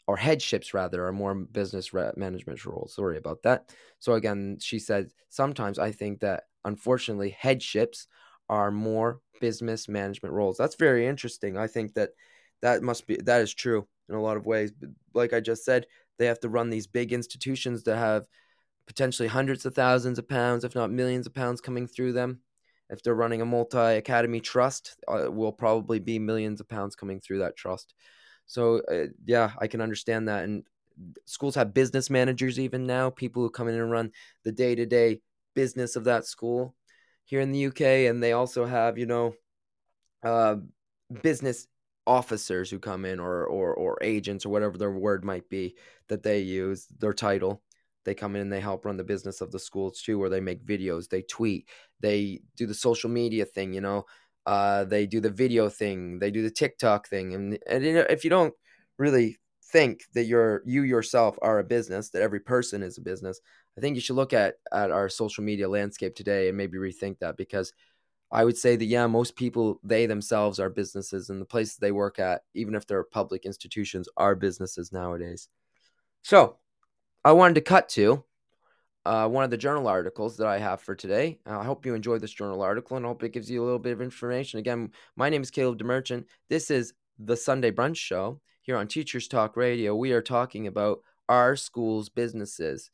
or 0.06 0.16
headships 0.16 0.74
rather, 0.74 1.06
are 1.06 1.12
more 1.12 1.34
business 1.34 1.92
management 2.16 2.64
roles. 2.66 2.94
Sorry 2.94 3.16
about 3.16 3.42
that. 3.44 3.70
So 4.00 4.14
again, 4.14 4.58
she 4.60 4.78
said 4.78 5.10
sometimes 5.30 5.78
I 5.78 5.92
think 5.92 6.20
that 6.20 6.44
unfortunately 6.64 7.30
headships 7.30 8.06
are 8.48 8.70
more 8.70 9.20
business 9.40 9.88
management 9.88 10.34
roles. 10.34 10.56
That's 10.58 10.76
very 10.76 11.06
interesting. 11.06 11.56
I 11.56 11.68
think 11.68 11.94
that 11.94 12.10
that 12.66 12.82
must 12.82 13.06
be 13.06 13.16
that 13.24 13.40
is 13.42 13.54
true 13.54 13.86
in 14.08 14.16
a 14.16 14.20
lot 14.20 14.36
of 14.36 14.44
ways. 14.44 14.72
But 14.72 14.90
like 15.14 15.32
I 15.32 15.38
just 15.38 15.64
said, 15.64 15.86
they 16.18 16.26
have 16.26 16.40
to 16.40 16.48
run 16.48 16.68
these 16.68 16.88
big 16.88 17.12
institutions 17.12 17.84
that 17.84 17.96
have 17.96 18.26
potentially 18.88 19.28
hundreds 19.28 19.64
of 19.66 19.74
thousands 19.74 20.18
of 20.18 20.28
pounds, 20.28 20.64
if 20.64 20.74
not 20.74 20.90
millions 20.90 21.28
of 21.28 21.34
pounds, 21.34 21.60
coming 21.60 21.86
through 21.86 22.12
them. 22.12 22.40
If 22.90 23.02
they're 23.02 23.14
running 23.14 23.40
a 23.40 23.46
multi 23.46 23.78
academy 23.78 24.40
trust, 24.40 24.96
uh, 25.06 25.30
will 25.30 25.52
probably 25.52 26.00
be 26.00 26.18
millions 26.18 26.60
of 26.60 26.68
pounds 26.68 26.96
coming 26.96 27.20
through 27.20 27.38
that 27.38 27.56
trust. 27.56 27.94
So 28.46 28.80
uh, 28.90 29.12
yeah, 29.24 29.52
I 29.60 29.68
can 29.68 29.80
understand 29.80 30.28
that. 30.28 30.42
And 30.42 30.64
schools 31.24 31.54
have 31.54 31.72
business 31.72 32.10
managers 32.10 32.58
even 32.58 32.84
now, 32.84 33.10
people 33.10 33.42
who 33.42 33.50
come 33.50 33.68
in 33.68 33.74
and 33.76 33.90
run 33.92 34.10
the 34.42 34.52
day 34.52 34.74
to 34.74 34.86
day 34.86 35.20
business 35.54 35.94
of 35.94 36.04
that 36.04 36.26
school 36.26 36.74
here 37.24 37.40
in 37.40 37.52
the 37.52 37.66
UK, 37.66 37.80
and 38.08 38.20
they 38.20 38.32
also 38.32 38.64
have 38.66 38.98
you 38.98 39.06
know 39.06 39.34
uh, 40.24 40.56
business 41.22 41.68
officers 42.06 42.70
who 42.70 42.78
come 42.78 43.04
in 43.04 43.18
or 43.20 43.44
or 43.46 43.74
or 43.74 43.98
agents 44.02 44.46
or 44.46 44.50
whatever 44.50 44.78
their 44.78 44.92
word 44.92 45.24
might 45.24 45.48
be 45.48 45.76
that 46.08 46.22
they 46.22 46.40
use 46.40 46.86
their 46.98 47.12
title 47.12 47.62
they 48.04 48.14
come 48.14 48.36
in 48.36 48.42
and 48.42 48.52
they 48.52 48.60
help 48.60 48.84
run 48.84 48.96
the 48.96 49.04
business 49.04 49.40
of 49.40 49.50
the 49.50 49.58
schools 49.58 50.00
too 50.00 50.18
where 50.18 50.30
they 50.30 50.40
make 50.40 50.64
videos 50.64 51.08
they 51.08 51.22
tweet 51.22 51.68
they 52.00 52.40
do 52.56 52.66
the 52.66 52.74
social 52.74 53.10
media 53.10 53.44
thing 53.44 53.72
you 53.72 53.80
know 53.80 54.04
uh, 54.46 54.84
they 54.84 55.06
do 55.06 55.20
the 55.20 55.30
video 55.30 55.68
thing 55.68 56.20
they 56.20 56.30
do 56.30 56.42
the 56.42 56.50
tiktok 56.50 57.08
thing 57.08 57.34
and, 57.34 57.58
and 57.68 57.84
you 57.84 57.94
know, 57.94 58.06
if 58.08 58.22
you 58.22 58.30
don't 58.30 58.54
really 58.96 59.36
think 59.72 60.04
that 60.14 60.24
you're 60.24 60.62
you 60.64 60.82
yourself 60.82 61.36
are 61.42 61.58
a 61.58 61.64
business 61.64 62.10
that 62.10 62.22
every 62.22 62.38
person 62.38 62.82
is 62.82 62.96
a 62.96 63.00
business 63.00 63.40
i 63.76 63.80
think 63.80 63.96
you 63.96 64.00
should 64.00 64.14
look 64.14 64.32
at 64.32 64.54
at 64.72 64.92
our 64.92 65.08
social 65.08 65.42
media 65.42 65.68
landscape 65.68 66.14
today 66.14 66.48
and 66.48 66.56
maybe 66.56 66.78
rethink 66.78 67.18
that 67.18 67.36
because 67.36 67.72
I 68.30 68.44
would 68.44 68.58
say 68.58 68.76
that 68.76 68.84
yeah, 68.84 69.06
most 69.06 69.36
people 69.36 69.80
they 69.84 70.06
themselves 70.06 70.58
are 70.58 70.70
businesses, 70.70 71.30
and 71.30 71.40
the 71.40 71.46
places 71.46 71.76
they 71.76 71.92
work 71.92 72.18
at, 72.18 72.42
even 72.54 72.74
if 72.74 72.86
they're 72.86 73.04
public 73.04 73.44
institutions, 73.44 74.08
are 74.16 74.34
businesses 74.34 74.92
nowadays. 74.92 75.48
So, 76.22 76.58
I 77.24 77.32
wanted 77.32 77.54
to 77.54 77.60
cut 77.60 77.88
to 77.90 78.24
uh, 79.06 79.28
one 79.28 79.44
of 79.44 79.50
the 79.50 79.56
journal 79.56 79.86
articles 79.86 80.36
that 80.36 80.48
I 80.48 80.58
have 80.58 80.80
for 80.80 80.96
today. 80.96 81.38
Uh, 81.48 81.60
I 81.60 81.64
hope 81.64 81.86
you 81.86 81.94
enjoyed 81.94 82.20
this 82.20 82.32
journal 82.32 82.60
article, 82.60 82.96
and 82.96 83.06
I 83.06 83.08
hope 83.08 83.22
it 83.22 83.32
gives 83.32 83.48
you 83.48 83.62
a 83.62 83.64
little 83.64 83.78
bit 83.78 83.92
of 83.92 84.02
information. 84.02 84.58
Again, 84.58 84.90
my 85.14 85.28
name 85.28 85.42
is 85.42 85.50
Caleb 85.52 85.78
DeMerchant. 85.78 86.24
This 86.48 86.70
is 86.70 86.92
the 87.18 87.36
Sunday 87.36 87.70
Brunch 87.70 87.96
Show 87.96 88.40
here 88.62 88.76
on 88.76 88.88
Teachers 88.88 89.28
Talk 89.28 89.56
Radio. 89.56 89.94
We 89.94 90.10
are 90.10 90.22
talking 90.22 90.66
about 90.66 90.98
our 91.28 91.54
schools' 91.54 92.08
businesses. 92.08 92.90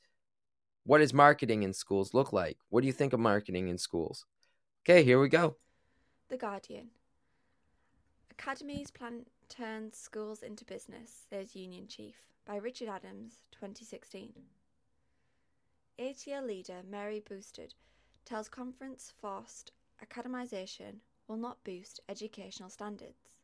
What 0.84 0.98
does 0.98 1.14
marketing 1.14 1.62
in 1.62 1.72
schools 1.72 2.12
look 2.12 2.32
like? 2.32 2.58
What 2.68 2.82
do 2.82 2.86
you 2.88 2.92
think 2.92 3.14
of 3.14 3.20
marketing 3.20 3.68
in 3.68 3.78
schools? 3.78 4.26
Okay, 4.84 5.04
here 5.04 5.20
we 5.20 5.28
go. 5.28 5.54
The 6.28 6.36
Guardian. 6.36 6.88
Academies 8.32 8.90
plan 8.90 9.26
turns 9.48 9.96
schools 9.96 10.42
into 10.42 10.64
business, 10.64 11.26
says 11.30 11.54
Union 11.54 11.86
Chief, 11.86 12.16
by 12.44 12.56
Richard 12.56 12.88
Adams, 12.88 13.42
2016. 13.52 14.32
ATL 16.00 16.44
leader 16.44 16.80
Mary 16.90 17.20
Bousted 17.20 17.74
tells 18.24 18.48
conference 18.48 19.12
forced 19.20 19.70
academisation 20.04 20.96
will 21.28 21.36
not 21.36 21.62
boost 21.62 22.00
educational 22.08 22.68
standards. 22.68 23.36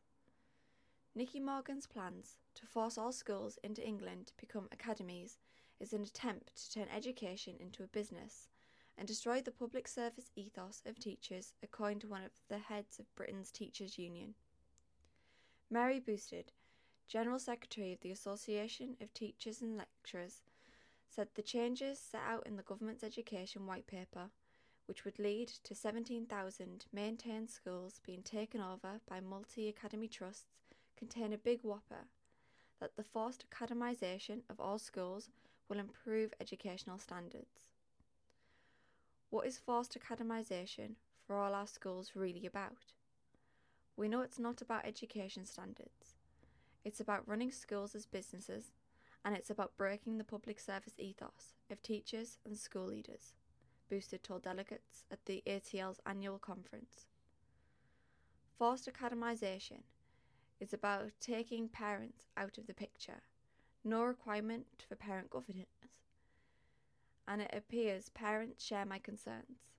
Nicky 1.15 1.39
Morgan's 1.39 1.87
plans 1.87 2.35
to 2.55 2.65
force 2.65 2.97
all 2.97 3.13
schools 3.13 3.57
into 3.63 3.81
England 3.81 4.27
to 4.27 4.33
become 4.35 4.67
academies 4.73 5.37
is 5.79 5.93
an 5.93 6.01
attempt 6.01 6.53
to 6.57 6.71
turn 6.71 6.89
education 6.93 7.55
into 7.61 7.81
a 7.81 7.87
business 7.87 8.49
and 8.99 9.07
destroy 9.07 9.41
the 9.41 9.49
public 9.49 9.87
service 9.87 10.29
ethos 10.35 10.81
of 10.85 10.99
teachers, 10.99 11.53
according 11.63 11.99
to 11.99 12.07
one 12.09 12.21
of 12.21 12.31
the 12.49 12.57
heads 12.57 12.99
of 12.99 13.15
Britain's 13.15 13.49
Teachers' 13.49 13.97
Union. 13.97 14.33
Mary 15.71 16.01
Bousted, 16.01 16.51
General 17.07 17.39
Secretary 17.39 17.93
of 17.93 18.01
the 18.01 18.11
Association 18.11 18.97
of 18.99 19.13
Teachers 19.13 19.61
and 19.61 19.77
Lecturers, 19.77 20.41
said 21.07 21.29
the 21.33 21.41
changes 21.41 21.97
set 21.97 22.21
out 22.27 22.45
in 22.45 22.57
the 22.57 22.61
government's 22.61 23.03
education 23.03 23.65
white 23.65 23.87
paper, 23.87 24.31
which 24.85 25.05
would 25.05 25.17
lead 25.17 25.47
to 25.47 25.73
17,000 25.73 26.85
maintained 26.91 27.49
schools 27.49 28.01
being 28.05 28.21
taken 28.21 28.59
over 28.59 28.99
by 29.07 29.21
multi 29.21 29.69
academy 29.69 30.09
trusts, 30.09 30.49
contain 30.97 31.31
a 31.31 31.37
big 31.37 31.61
whopper 31.63 32.09
that 32.81 32.97
the 32.97 33.03
forced 33.03 33.45
academisation 33.49 34.41
of 34.49 34.59
all 34.59 34.77
schools 34.77 35.29
will 35.69 35.79
improve 35.79 36.33
educational 36.41 36.97
standards. 36.97 37.61
What 39.31 39.45
is 39.45 39.59
forced 39.59 39.95
academisation 39.95 40.95
for 41.27 41.37
all 41.37 41.53
our 41.53 41.67
schools 41.67 42.13
really 42.15 42.47
about? 42.47 42.93
We 43.95 44.07
know 44.07 44.21
it's 44.21 44.39
not 44.39 44.59
about 44.59 44.87
education 44.87 45.45
standards. 45.45 46.15
It's 46.83 46.99
about 46.99 47.27
running 47.27 47.51
schools 47.51 47.93
as 47.93 48.07
businesses, 48.07 48.71
and 49.23 49.35
it's 49.35 49.51
about 49.51 49.77
breaking 49.77 50.17
the 50.17 50.23
public 50.23 50.59
service 50.59 50.95
ethos 50.97 51.53
of 51.69 51.83
teachers 51.83 52.39
and 52.43 52.57
school 52.57 52.87
leaders, 52.87 53.33
Bousted 53.87 54.23
told 54.23 54.41
delegates 54.41 55.05
at 55.11 55.25
the 55.25 55.43
ATL's 55.45 55.99
annual 56.07 56.39
conference. 56.39 57.05
Forced 58.57 58.89
academisation 58.91 59.83
is 60.59 60.73
about 60.73 61.11
taking 61.19 61.69
parents 61.69 62.25
out 62.35 62.57
of 62.57 62.65
the 62.65 62.73
picture, 62.73 63.21
no 63.83 64.03
requirement 64.03 64.85
for 64.87 64.95
parent 64.95 65.29
governance 65.29 65.78
and 67.29 67.43
it 67.43 67.53
appears 67.53 68.09
parents 68.09 68.65
share 68.65 68.85
my 68.85 68.97
concerns. 68.97 69.69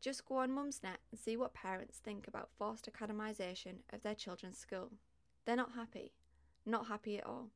Just 0.00 0.26
go 0.26 0.38
on 0.38 0.50
Mumsnet 0.50 0.98
and 1.10 1.18
see 1.18 1.36
what 1.36 1.54
parents 1.54 1.98
think 1.98 2.26
about 2.26 2.50
forced 2.58 2.90
academisation 2.92 3.76
of 3.92 4.02
their 4.02 4.16
children's 4.16 4.58
school. 4.58 4.90
They're 5.44 5.56
not 5.56 5.74
happy. 5.76 6.12
Not 6.66 6.88
happy 6.88 7.18
at 7.18 7.26
all. 7.26 7.50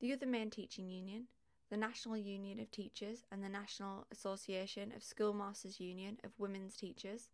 The 0.00 0.12
other 0.12 0.26
main 0.26 0.48
teaching 0.48 0.88
union, 0.88 1.26
the 1.70 1.76
National 1.76 2.16
Union 2.16 2.60
of 2.60 2.70
Teachers 2.70 3.24
and 3.30 3.42
the 3.42 3.48
National 3.48 4.06
Association 4.10 4.92
of 4.96 5.02
Schoolmasters 5.02 5.80
Union 5.80 6.18
of 6.24 6.30
Women's 6.38 6.76
Teachers, 6.76 7.30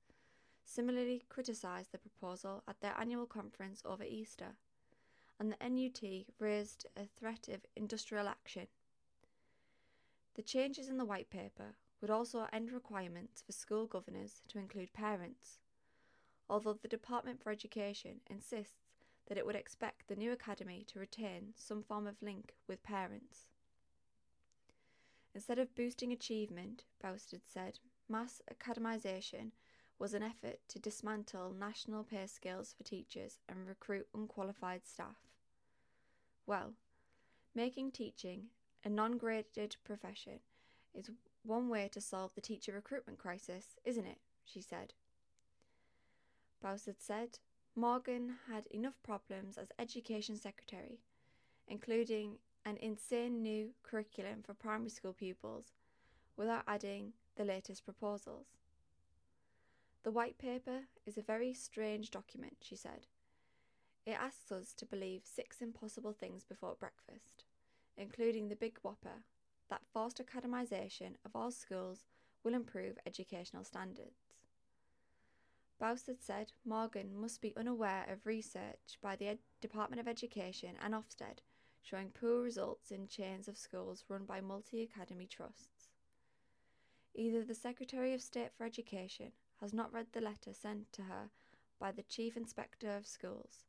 similarly 0.64 1.22
criticised 1.29 1.92
the 1.92 1.98
proposal 1.98 2.62
at 2.66 2.81
their 2.81 2.94
annual 2.98 3.26
conference 3.26 3.83
over 3.85 4.02
Easter, 4.02 4.57
and 5.38 5.52
the 5.52 5.68
NUT 5.68 6.24
raised 6.38 6.87
a 6.96 7.07
threat 7.18 7.48
of 7.48 7.66
industrial 7.76 8.29
action. 8.29 8.66
The 10.37 10.42
changes 10.42 10.90
in 10.90 10.99
the 10.99 11.07
white 11.07 11.31
paper 11.31 11.77
would 12.01 12.11
also 12.11 12.46
end 12.53 12.70
requirements 12.70 13.40
for 13.40 13.53
school 13.53 13.87
governors 13.87 14.42
to 14.49 14.59
include 14.59 14.92
parents, 14.92 15.61
although 16.49 16.75
the 16.75 16.88
Department 16.88 17.42
for 17.42 17.51
Education 17.51 18.20
insists 18.27 18.92
that 19.29 19.38
it 19.38 19.46
would 19.46 19.57
expect 19.57 20.07
the 20.07 20.14
new 20.14 20.33
academy 20.33 20.85
to 20.88 20.99
retain 20.99 21.55
some 21.57 21.83
form 21.83 22.07
of 22.07 22.20
link 22.20 22.55
with 22.68 22.83
parents. 22.83 23.49
Instead 25.35 25.59
of 25.59 25.75
boosting 25.75 26.12
achievement, 26.12 26.85
Bousted 27.01 27.40
said, 27.46 27.79
mass 28.07 28.42
academisation 28.53 29.53
was 29.99 30.12
an 30.12 30.22
effort 30.22 30.61
to 30.68 30.79
dismantle 30.79 31.55
national 31.59 32.05
pay 32.05 32.27
scales 32.27 32.75
for 32.77 32.85
teachers 32.85 33.38
and 33.49 33.66
recruit 33.66 34.07
unqualified 34.14 34.87
staff. 34.87 35.16
Well, 36.46 36.75
making 37.55 37.92
teaching 37.92 38.49
a 38.84 38.88
non 38.88 39.18
graded 39.18 39.76
profession 39.84 40.40
is 40.94 41.10
one 41.42 41.68
way 41.68 41.88
to 41.92 42.00
solve 42.00 42.34
the 42.34 42.40
teacher 42.40 42.72
recruitment 42.72 43.18
crisis, 43.18 43.76
isn't 43.84 44.06
it? 44.06 44.18
she 44.44 44.60
said. 44.60 44.94
Bousted 46.62 47.00
said 47.00 47.38
Morgan 47.74 48.36
had 48.50 48.66
enough 48.68 49.02
problems 49.02 49.58
as 49.58 49.68
Education 49.78 50.36
Secretary, 50.36 51.00
including 51.68 52.38
an 52.64 52.76
insane 52.78 53.42
new 53.42 53.70
curriculum 53.82 54.42
for 54.42 54.54
primary 54.54 54.90
school 54.90 55.12
pupils, 55.12 55.72
without 56.36 56.64
adding 56.66 57.12
the 57.36 57.44
latest 57.44 57.84
proposals. 57.84 58.46
The 60.02 60.10
white 60.12 60.38
paper 60.38 60.82
is 61.04 61.18
a 61.18 61.22
very 61.22 61.52
strange 61.52 62.10
document, 62.10 62.56
she 62.62 62.76
said. 62.76 63.06
It 64.06 64.12
asks 64.12 64.52
us 64.52 64.72
to 64.74 64.86
believe 64.86 65.22
six 65.24 65.60
impossible 65.60 66.12
things 66.12 66.44
before 66.44 66.76
breakfast, 66.78 67.45
including 67.96 68.48
the 68.48 68.56
big 68.56 68.78
whopper 68.82 69.24
that 69.68 69.87
forced 69.92 70.20
academisation 70.24 71.14
of 71.24 71.35
all 71.35 71.50
schools 71.50 72.04
will 72.44 72.54
improve 72.54 72.98
educational 73.06 73.64
standards. 73.64 74.35
Bousted 75.78 76.22
said 76.22 76.52
Morgan 76.64 77.14
must 77.14 77.42
be 77.42 77.54
unaware 77.56 78.06
of 78.11 78.24
research 78.24 78.98
by 79.02 79.16
the 79.16 79.28
Ed- 79.28 79.38
Department 79.61 80.00
of 80.00 80.09
Education 80.09 80.74
and 80.82 80.94
Ofsted 80.94 81.40
showing 81.82 82.11
poor 82.11 82.40
results 82.42 82.90
in 82.90 83.06
chains 83.06 83.46
of 83.46 83.59
schools 83.59 84.04
run 84.09 84.24
by 84.24 84.40
multi 84.40 84.82
academy 84.82 85.26
trusts. 85.26 85.90
Either 87.14 87.44
the 87.44 87.54
Secretary 87.54 88.12
of 88.14 88.22
State 88.22 88.52
for 88.56 88.64
Education 88.64 89.32
has 89.61 89.72
not 89.72 89.92
read 89.92 90.06
the 90.12 90.20
letter 90.20 90.52
sent 90.52 90.92
to 90.92 91.02
her 91.02 91.30
by 91.78 91.92
the 91.92 92.02
Chief 92.02 92.37
Inspector 92.37 92.90
of 92.90 93.06
Schools, 93.06 93.64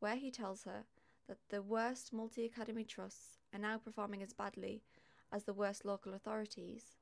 where 0.00 0.16
he 0.16 0.30
tells 0.30 0.64
her 0.64 0.84
that 1.26 1.38
the 1.48 1.62
worst 1.62 2.12
multi 2.12 2.44
academy 2.44 2.84
trusts 2.84 3.37
are 3.52 3.58
now 3.58 3.78
performing 3.78 4.22
as 4.22 4.32
badly 4.32 4.82
as 5.32 5.44
the 5.44 5.52
worst 5.52 5.84
local 5.84 6.14
authorities, 6.14 6.96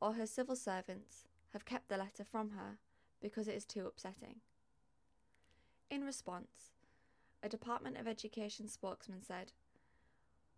or 0.00 0.14
her 0.14 0.26
civil 0.26 0.56
servants 0.56 1.24
have 1.52 1.64
kept 1.64 1.88
the 1.88 1.96
letter 1.96 2.24
from 2.24 2.50
her 2.50 2.78
because 3.20 3.48
it 3.48 3.54
is 3.54 3.64
too 3.64 3.86
upsetting. 3.86 4.36
In 5.90 6.04
response, 6.04 6.72
a 7.42 7.48
Department 7.48 7.98
of 7.98 8.08
Education 8.08 8.68
spokesman 8.68 9.22
said, 9.22 9.52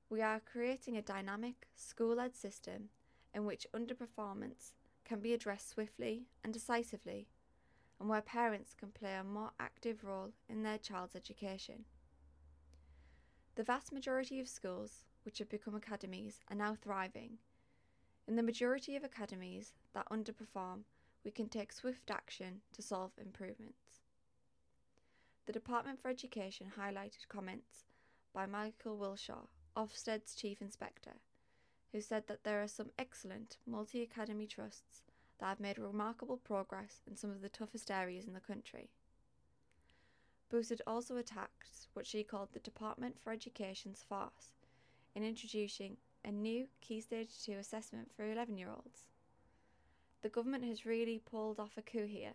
We 0.09 0.23
are 0.23 0.41
creating 0.41 0.97
a 0.97 1.03
dynamic, 1.03 1.67
school 1.75 2.17
led 2.17 2.37
system 2.37 2.91
in 3.35 3.45
which 3.45 3.67
underperformance 3.75 4.73
can 5.05 5.21
be 5.21 5.35
addressed 5.35 5.71
swiftly 5.71 6.29
and 6.43 6.53
decisively, 6.53 7.27
and 7.99 8.09
where 8.09 8.23
parents 8.23 8.75
can 8.75 8.91
play 8.91 9.15
a 9.15 9.25
more 9.25 9.51
active 9.59 10.05
role 10.05 10.33
in 10.49 10.63
their 10.63 10.79
child's 10.79 11.17
education. 11.17 11.85
The 13.57 13.63
vast 13.63 13.93
majority 13.93 14.41
of 14.41 14.49
schools, 14.49 15.05
which 15.25 15.39
have 15.39 15.49
become 15.49 15.77
academies, 15.77 16.41
are 16.51 16.57
now 16.57 16.75
thriving. 16.75 17.39
In 18.27 18.35
the 18.35 18.43
majority 18.43 18.97
of 18.97 19.05
academies 19.05 19.73
that 19.93 20.09
underperform, 20.09 20.81
we 21.25 21.31
can 21.31 21.49
take 21.49 21.73
swift 21.73 22.11
action 22.11 22.63
to 22.73 22.83
solve 22.83 23.13
improvements. 23.17 24.01
The 25.47 25.53
Department 25.53 26.01
for 26.01 26.09
Education 26.09 26.73
highlighted 26.77 27.29
comments 27.29 27.85
by 28.33 28.47
Michael 28.47 28.99
Wilshaw, 28.99 29.47
Ofsted's 29.77 30.35
Chief 30.35 30.61
Inspector, 30.61 31.15
who 31.93 32.01
said 32.01 32.27
that 32.27 32.43
there 32.43 32.61
are 32.61 32.69
some 32.69 32.91
excellent 32.99 33.59
multi 33.67 34.03
academy 34.03 34.49
trusts 34.49 35.03
that 35.39 35.47
have 35.47 35.61
made 35.61 35.79
remarkable 35.79 36.39
progress 36.39 37.03
in 37.07 37.17
some 37.17 37.31
of 37.31 37.41
the 37.41 37.49
toughest 37.49 37.91
areas 37.91 38.27
in 38.27 38.35
the 38.35 38.41
country. 38.41 38.91
Bousted 40.55 40.83
also 40.87 41.17
attacked 41.17 41.89
what 41.95 42.07
she 42.07 42.23
called 42.23 42.51
the 42.53 42.61
Department 42.61 43.19
for 43.19 43.33
Education's 43.33 44.05
farce 44.09 44.53
in 45.17 45.25
introducing 45.25 45.97
a 46.25 46.31
new 46.31 46.69
Key 46.81 47.01
Stage 47.01 47.43
2 47.45 47.55
assessment 47.55 48.13
for 48.15 48.25
11 48.31 48.57
year 48.57 48.69
olds. 48.69 49.03
The 50.23 50.29
government 50.29 50.65
has 50.67 50.87
really 50.87 51.19
pulled 51.19 51.59
off 51.59 51.77
a 51.77 51.83
coup 51.83 52.07
here 52.07 52.35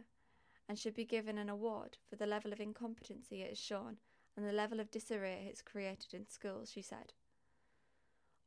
and 0.68 0.78
should 0.78 0.96
be 0.96 1.06
given 1.06 1.38
an 1.38 1.48
award 1.48 1.98
for 2.10 2.18
the 2.18 2.26
level 2.26 2.52
of 2.52 2.60
incompetency 2.60 3.42
it 3.42 3.52
has 3.52 3.58
shown 3.58 3.96
and 4.36 4.46
the 4.46 4.52
level 4.52 4.82
of 4.82 4.92
disarray 4.92 5.46
it 5.46 5.52
has 5.52 5.62
created 5.62 6.14
in 6.14 6.28
schools, 6.28 6.70
she 6.70 6.82
said. 6.82 7.14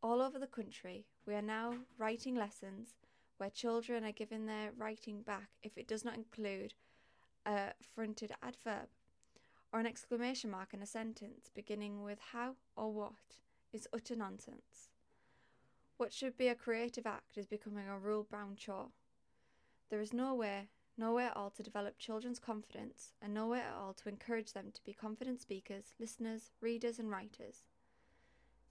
All 0.02 0.20
over 0.20 0.38
the 0.38 0.46
country, 0.46 1.06
we 1.24 1.32
are 1.32 1.40
now 1.40 1.76
writing 1.96 2.35
lessons 2.35 2.90
where 3.38 3.48
children 3.48 4.04
are 4.04 4.12
given 4.12 4.44
their 4.44 4.72
writing 4.76 5.22
back 5.22 5.48
if 5.62 5.78
it 5.78 5.88
does 5.88 6.04
not 6.04 6.16
include 6.16 6.74
a 7.46 7.72
fronted 7.94 8.32
adverb 8.42 8.88
or 9.72 9.80
an 9.80 9.87
exclamation 9.87 10.50
mark 10.50 10.74
in 10.74 10.82
a 10.82 10.87
sentence 10.87 11.50
beginning 11.54 12.02
with 12.02 12.18
how 12.32 12.54
or 12.76 12.92
what 12.92 13.38
is 13.72 13.88
utter 13.92 14.14
nonsense. 14.14 14.90
What 15.96 16.12
should 16.12 16.37
be 16.37 16.48
a 16.48 16.54
creative 16.54 17.06
act 17.06 17.38
is 17.38 17.46
becoming 17.46 17.88
a 17.88 17.98
rule 17.98 18.26
bound 18.30 18.58
chore. 18.58 18.88
There 19.88 20.00
is 20.00 20.12
no 20.12 20.35
way, 20.35 20.68
no 20.98 21.14
way 21.14 21.26
at 21.26 21.37
all 21.37 21.50
to 21.50 21.62
develop 21.62 21.98
children's 21.98 22.38
confidence, 22.38 23.12
and 23.22 23.32
no 23.32 23.46
way 23.46 23.61
at 23.61 23.74
all 23.74 23.94
to 23.94 24.08
encourage 24.08 24.52
them 24.52 24.70
to 24.74 24.85
be 24.85 24.92
confident 24.92 25.40
speakers, 25.40 25.94
listeners, 25.98 26.50
readers, 26.61 26.98
and 26.98 27.11
writers. 27.11 27.64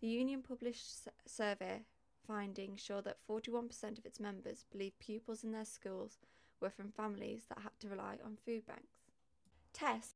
The 0.02 0.08
union 0.08 0.42
published 0.42 1.08
survey 1.26 1.86
findings 2.28 2.82
show 2.82 3.02
that 3.02 3.18
41% 3.30 3.98
of 3.98 4.06
its 4.06 4.20
members 4.20 4.66
believe 4.72 5.00
pupils 5.00 5.44
in 5.44 5.52
their 5.52 5.66
schools 5.66 6.18
were 6.60 6.70
from 6.70 6.92
families 6.92 7.44
that 7.50 7.60
had 7.60 7.80
to 7.80 7.90
rely 7.90 8.18
on 8.24 8.38
food 8.46 8.66
banks. 8.66 9.12
Tess 9.74 10.16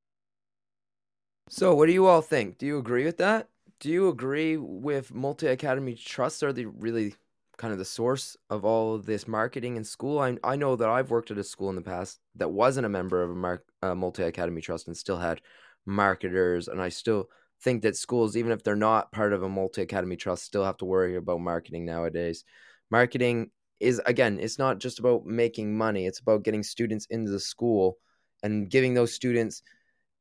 So, 1.56 1.74
what 1.74 1.86
do 1.86 1.94
you 1.94 2.06
all 2.06 2.22
think? 2.22 2.58
Do 2.58 2.66
you 2.66 2.78
agree 2.78 3.06
with 3.06 3.16
that? 3.20 3.48
Do 3.80 3.90
you 3.90 4.10
agree 4.10 4.58
with 4.58 5.14
multi 5.14 5.48
academy 5.48 5.96
trusts? 5.96 6.44
Are 6.44 6.52
the 6.52 6.66
really 6.66 7.16
kind 7.58 7.72
of 7.72 7.80
the 7.80 7.86
source 7.86 8.36
of 8.50 8.66
all 8.66 8.94
of 8.94 9.06
this 9.06 9.26
marketing 9.26 9.78
in 9.78 9.86
school? 9.86 10.20
I, 10.20 10.38
I 10.44 10.58
know 10.58 10.76
that 10.76 10.90
I've 10.90 11.12
worked 11.12 11.32
at 11.32 11.38
a 11.38 11.46
school 11.46 11.70
in 11.70 11.78
the 11.78 11.82
past 11.82 12.20
that 12.36 12.52
wasn't 12.52 12.88
a 12.88 12.90
member 12.90 13.24
of 13.24 13.62
a 13.82 13.96
multi 13.96 14.24
academy 14.24 14.60
trust 14.60 14.88
and 14.88 14.98
still 14.98 15.16
had 15.16 15.40
marketers. 15.86 16.68
And 16.68 16.82
I 16.82 16.90
still 16.90 17.30
think 17.62 17.84
that 17.84 17.96
schools, 17.96 18.36
even 18.36 18.52
if 18.52 18.62
they're 18.62 18.76
not 18.76 19.14
part 19.14 19.32
of 19.32 19.42
a 19.42 19.48
multi 19.48 19.82
academy 19.82 20.18
trust, 20.18 20.44
still 20.44 20.66
have 20.66 20.76
to 20.80 20.86
worry 20.86 21.16
about 21.16 21.40
marketing 21.40 21.86
nowadays. 21.86 22.44
Marketing 22.92 23.50
is, 23.80 24.02
again, 24.06 24.40
it's 24.42 24.60
not 24.60 24.80
just 24.80 25.00
about 25.00 25.26
making 25.26 25.78
money, 25.78 26.06
it's 26.06 26.20
about 26.20 26.44
getting 26.44 26.64
students 26.64 27.06
into 27.10 27.32
the 27.32 27.40
school 27.40 27.98
and 28.44 28.70
giving 28.70 28.94
those 28.94 29.14
students 29.14 29.62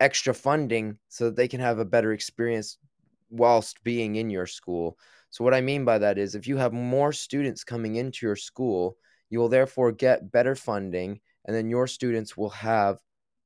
extra 0.05 0.35
funding 0.35 0.99
so 1.09 1.25
that 1.25 1.37
they 1.37 1.49
can 1.49 1.61
have 1.61 1.79
a 1.79 1.85
better 1.85 2.13
experience 2.13 2.77
whilst 3.31 3.83
being 3.85 4.17
in 4.17 4.29
your 4.29 4.47
school. 4.47 4.99
So, 5.31 5.43
what 5.43 5.55
I 5.55 5.63
mean 5.63 5.85
by 5.87 5.99
that 5.99 6.19
is 6.19 6.35
if 6.35 6.47
you 6.47 6.59
have 6.59 6.75
more 6.75 7.11
students 7.13 7.65
coming 7.65 7.97
into 7.97 8.27
your 8.27 8.37
school, 8.37 8.99
you 9.31 9.39
will 9.39 9.49
therefore 9.49 9.93
get 9.93 10.31
better 10.31 10.55
funding, 10.55 11.21
and 11.47 11.57
then 11.57 11.71
your 11.71 11.87
students 11.87 12.37
will 12.37 12.51
have 12.51 12.99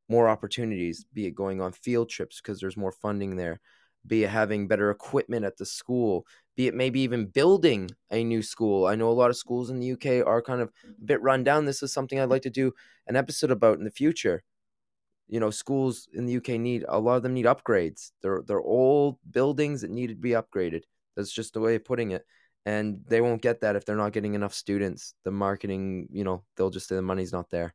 more 0.09 0.29
opportunities, 0.29 1.07
be 1.15 1.27
it 1.27 1.35
going 1.35 1.61
on 1.61 1.73
field 1.73 2.09
trips 2.11 2.41
because 2.41 2.61
there's 2.61 2.77
more 2.77 2.93
funding 2.93 3.37
there, 3.37 3.61
be 4.07 4.25
it 4.25 4.31
having 4.31 4.67
better 4.67 4.91
equipment 4.91 5.45
at 5.45 5.57
the 5.59 5.67
school, 5.67 6.27
be 6.57 6.67
it 6.67 6.75
maybe 6.75 7.01
even 7.01 7.27
building 7.27 7.89
a 8.11 8.25
new 8.25 8.43
school. 8.43 8.87
I 8.87 8.97
know 8.97 9.11
a 9.11 9.21
lot 9.21 9.31
of 9.31 9.37
schools 9.37 9.71
in 9.71 9.79
the 9.79 9.93
UK 9.93 10.27
are 10.27 10.43
kind 10.43 10.61
of 10.61 10.71
a 10.85 11.05
bit 11.05 11.23
run 11.23 11.45
down. 11.45 11.67
This 11.67 11.85
is 11.85 11.93
something 11.93 12.19
I'd 12.19 12.31
like 12.31 12.43
to 12.43 12.51
do 12.51 12.73
an 13.07 13.15
episode 13.17 13.53
about 13.53 13.79
in 13.79 13.85
the 13.85 13.91
future 13.91 14.43
you 15.29 15.41
know 15.41 15.51
schools 15.51 16.09
in 16.13 16.27
the 16.27 16.37
UK 16.39 16.51
need 16.61 16.85
a 16.89 16.99
lot 16.99 17.17
of 17.17 17.23
them 17.23 17.35
need 17.35 17.47
upgrades. 17.47 18.13
They're 18.23 18.43
they're 18.47 18.61
old 18.61 19.19
buildings 19.31 19.83
that 19.83 19.91
need 19.91 20.09
to 20.09 20.15
be 20.15 20.31
upgraded. 20.31 20.83
That's 21.17 21.33
just 21.33 21.55
the 21.55 21.61
way 21.61 21.75
of 21.77 21.85
putting 21.85 22.13
it. 22.13 22.25
and 22.67 23.01
they 23.09 23.21
won't 23.21 23.43
get 23.43 23.61
that 23.63 23.77
if 23.77 23.85
they're 23.85 23.97
not 23.97 24.13
getting 24.13 24.35
enough 24.35 24.55
students. 24.55 25.15
The 25.25 25.31
marketing, 25.31 26.09
you 26.13 26.25
know, 26.25 26.45
they'll 26.57 26.71
just 26.71 26.89
say 26.89 26.97
the 26.97 27.03
money's 27.03 27.33
not 27.33 27.51
there. 27.51 27.75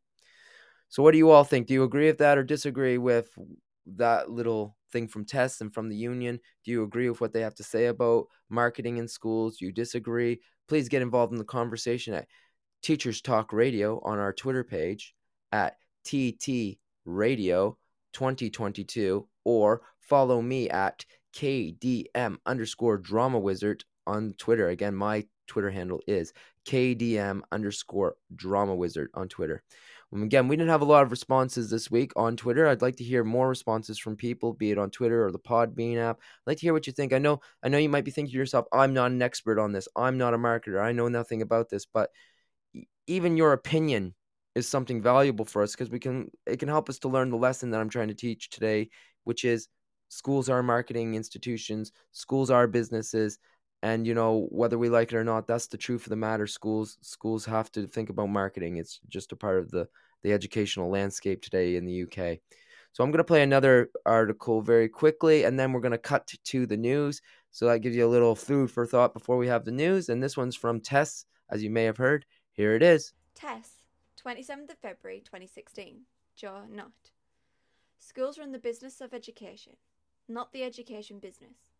So, 0.89 1.01
what 1.03 1.11
do 1.13 1.17
you 1.17 1.31
all 1.31 1.43
think? 1.43 1.67
Do 1.67 1.73
you 1.73 1.83
agree 1.83 2.07
with 2.07 2.19
that 2.19 2.37
or 2.37 2.43
disagree 2.43 2.97
with 2.99 3.29
that 3.95 4.29
little 4.29 4.77
thing 4.91 5.07
from 5.07 5.25
Tess 5.25 5.61
and 5.61 5.73
from 5.73 5.89
the 5.89 5.95
union? 5.95 6.39
Do 6.63 6.71
you 6.71 6.83
agree 6.83 7.09
with 7.09 7.21
what 7.21 7.33
they 7.33 7.41
have 7.41 7.55
to 7.55 7.63
say 7.63 7.87
about 7.87 8.27
marketing 8.49 8.97
in 8.97 9.07
schools? 9.07 9.57
Do 9.57 9.65
you 9.65 9.71
disagree? 9.71 10.41
Please 10.67 10.89
get 10.89 11.01
involved 11.01 11.33
in 11.33 11.39
the 11.39 11.45
conversation 11.45 12.13
at 12.13 12.27
Teachers 12.83 13.21
Talk 13.21 13.51
Radio 13.53 13.99
on 14.03 14.19
our 14.19 14.33
Twitter 14.33 14.63
page 14.63 15.15
at 15.51 15.77
TT 16.05 16.77
Radio 17.05 17.77
2022 18.13 19.27
or 19.43 19.81
follow 19.99 20.41
me 20.41 20.69
at 20.69 21.05
KDM 21.35 22.37
underscore 22.45 22.97
drama 22.97 23.39
wizard 23.39 23.83
on 24.05 24.33
Twitter. 24.37 24.69
Again, 24.69 24.95
my 24.95 25.25
Twitter 25.47 25.71
handle 25.71 25.99
is 26.07 26.33
KDM 26.65 27.41
underscore 27.51 28.15
drama 28.35 28.75
wizard 28.75 29.09
on 29.13 29.27
Twitter. 29.27 29.63
Um, 30.13 30.23
again, 30.23 30.47
we 30.47 30.55
didn't 30.55 30.69
have 30.69 30.81
a 30.81 30.85
lot 30.85 31.03
of 31.03 31.11
responses 31.11 31.69
this 31.69 31.89
week 31.89 32.11
on 32.15 32.37
Twitter. 32.37 32.67
I'd 32.67 32.81
like 32.81 32.97
to 32.97 33.03
hear 33.03 33.23
more 33.23 33.49
responses 33.49 33.97
from 33.97 34.15
people, 34.15 34.53
be 34.53 34.71
it 34.71 34.77
on 34.77 34.91
Twitter 34.91 35.25
or 35.25 35.31
the 35.31 35.39
Podbean 35.39 35.97
app. 35.97 36.17
I'd 36.19 36.51
like 36.51 36.57
to 36.59 36.65
hear 36.65 36.73
what 36.73 36.87
you 36.87 36.93
think. 36.93 37.13
I 37.13 37.17
know, 37.17 37.41
I 37.63 37.69
know 37.69 37.79
you 37.79 37.89
might 37.89 38.05
be 38.05 38.11
thinking 38.11 38.31
to 38.31 38.37
yourself, 38.37 38.67
"I'm 38.71 38.93
not 38.93 39.11
an 39.11 39.21
expert 39.21 39.59
on 39.59 39.71
this. 39.71 39.87
I'm 39.95 40.17
not 40.17 40.33
a 40.33 40.37
marketer. 40.37 40.81
I 40.81 40.91
know 40.91 41.07
nothing 41.07 41.41
about 41.41 41.69
this." 41.69 41.85
But 41.85 42.11
even 43.07 43.37
your 43.37 43.53
opinion 43.53 44.13
is 44.55 44.67
something 44.67 45.01
valuable 45.01 45.45
for 45.45 45.63
us 45.63 45.71
because 45.73 45.89
we 45.89 45.99
can. 45.99 46.29
It 46.45 46.57
can 46.57 46.69
help 46.69 46.89
us 46.89 46.99
to 46.99 47.07
learn 47.07 47.29
the 47.29 47.37
lesson 47.37 47.71
that 47.71 47.81
I'm 47.81 47.89
trying 47.89 48.09
to 48.09 48.13
teach 48.13 48.49
today, 48.49 48.89
which 49.23 49.45
is 49.45 49.67
schools 50.09 50.49
are 50.49 50.63
marketing 50.63 51.15
institutions, 51.15 51.91
schools 52.11 52.49
are 52.51 52.67
businesses, 52.67 53.39
and 53.81 54.05
you 54.05 54.13
know 54.13 54.47
whether 54.51 54.77
we 54.77 54.89
like 54.89 55.11
it 55.11 55.17
or 55.17 55.23
not 55.23 55.47
that's 55.47 55.67
the 55.67 55.77
truth 55.77 56.05
of 56.05 56.09
the 56.09 56.15
matter. 56.15 56.47
Schools 56.47 56.97
schools 57.01 57.45
have 57.45 57.71
to 57.73 57.87
think 57.87 58.09
about 58.09 58.29
marketing. 58.29 58.77
It's 58.77 58.99
just 59.09 59.31
a 59.31 59.35
part 59.35 59.59
of 59.59 59.71
the 59.71 59.87
the 60.23 60.31
educational 60.31 60.89
landscape 60.89 61.41
today 61.41 61.75
in 61.75 61.85
the 61.85 62.03
uk 62.03 62.39
so 62.93 63.03
i'm 63.03 63.09
going 63.09 63.17
to 63.17 63.23
play 63.23 63.41
another 63.41 63.89
article 64.05 64.61
very 64.61 64.87
quickly 64.87 65.43
and 65.43 65.59
then 65.59 65.73
we're 65.73 65.81
going 65.81 65.91
to 65.91 65.97
cut 65.97 66.31
to 66.43 66.65
the 66.65 66.77
news. 66.77 67.21
So 67.49 67.65
that 67.67 67.79
gives 67.79 67.95
you 67.95 68.05
a 68.05 68.07
little 68.07 68.35
food 68.35 68.71
for 68.71 68.85
thought 68.85 69.13
before 69.13 69.37
we 69.37 69.47
have 69.47 69.65
the 69.65 69.71
news 69.71 70.09
and 70.09 70.21
this 70.21 70.37
one's 70.37 70.55
from 70.55 70.79
tess 70.79 71.25
as 71.49 71.63
you 71.63 71.71
may 71.71 71.83
have 71.85 71.97
heard. 71.97 72.25
Here 72.51 72.75
it 72.75 72.83
is. 72.83 73.13
Tess, 73.35 73.82
27th 74.25 74.71
of 74.71 74.77
February 74.77 75.19
2016. 75.19 76.03
Joe 76.35 76.61
Nutt. 76.69 77.11
Schools 77.99 78.39
run 78.39 78.53
the 78.53 78.57
business 78.57 79.01
of 79.01 79.13
education, 79.13 79.73
not 80.29 80.53
the 80.53 80.63
education 80.63 81.19
business. 81.19 81.73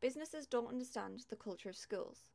Businesses 0.00 0.46
don't 0.46 0.68
understand 0.68 1.24
the 1.28 1.36
culture 1.36 1.68
of 1.68 1.76
schools, 1.76 2.30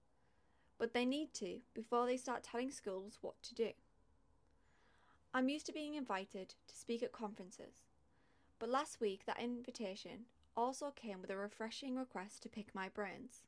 but 0.79 0.93
they 0.93 1.03
need 1.03 1.33
to 1.33 1.59
before 1.73 2.05
they 2.05 2.15
start 2.15 2.43
telling 2.43 2.71
schools 2.71 3.17
what 3.21 3.41
to 3.43 3.53
do. 3.53 3.71
I'm 5.33 5.49
used 5.49 5.65
to 5.65 5.73
being 5.73 5.95
invited 5.95 6.55
to 6.67 6.75
speak 6.75 7.03
at 7.03 7.11
conferences, 7.11 7.83
but 8.59 8.69
last 8.69 9.01
week 9.01 9.25
that 9.25 9.41
invitation 9.41 10.25
also 10.55 10.89
came 10.95 11.19
with 11.21 11.31
a 11.31 11.37
refreshing 11.37 11.97
request 11.97 12.43
to 12.43 12.49
pick 12.49 12.73
my 12.73 12.87
brains. 12.87 13.41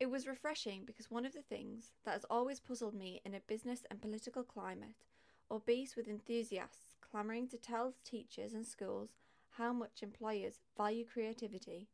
It 0.00 0.10
was 0.10 0.26
refreshing 0.26 0.84
because 0.84 1.10
one 1.10 1.24
of 1.24 1.32
the 1.32 1.42
things 1.42 1.92
that 2.04 2.12
has 2.12 2.24
always 2.28 2.60
puzzled 2.60 2.94
me 2.94 3.20
in 3.24 3.34
a 3.34 3.40
business 3.40 3.84
and 3.90 4.02
political 4.02 4.42
climate, 4.42 4.96
obese 5.50 5.94
with 5.94 6.08
enthusiasts 6.08 6.96
clamouring 7.00 7.48
to 7.48 7.58
tell 7.58 7.94
teachers 8.04 8.54
and 8.54 8.66
schools 8.66 9.10
how 9.50 9.72
much 9.72 10.02
employers 10.02 10.58
value 10.76 11.04
creativity, 11.04 11.88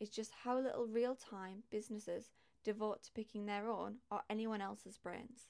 is 0.00 0.10
just 0.10 0.32
how 0.42 0.58
little 0.58 0.86
real 0.86 1.14
time 1.14 1.62
businesses 1.70 2.30
devote 2.64 3.04
to 3.04 3.12
picking 3.12 3.46
their 3.46 3.68
own 3.68 3.96
or 4.10 4.22
anyone 4.28 4.60
else's 4.60 4.98
brains. 4.98 5.46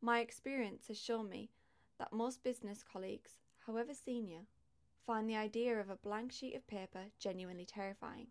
My 0.00 0.18
experience 0.20 0.88
has 0.88 0.98
shown 0.98 1.28
me 1.28 1.50
that 1.98 2.12
most 2.12 2.42
business 2.42 2.82
colleagues, 2.82 3.38
however 3.66 3.94
senior, 3.94 4.40
find 5.06 5.28
the 5.28 5.36
idea 5.36 5.78
of 5.78 5.88
a 5.88 5.96
blank 5.96 6.32
sheet 6.32 6.56
of 6.56 6.66
paper 6.66 7.04
genuinely 7.20 7.64
terrifying. 7.64 8.28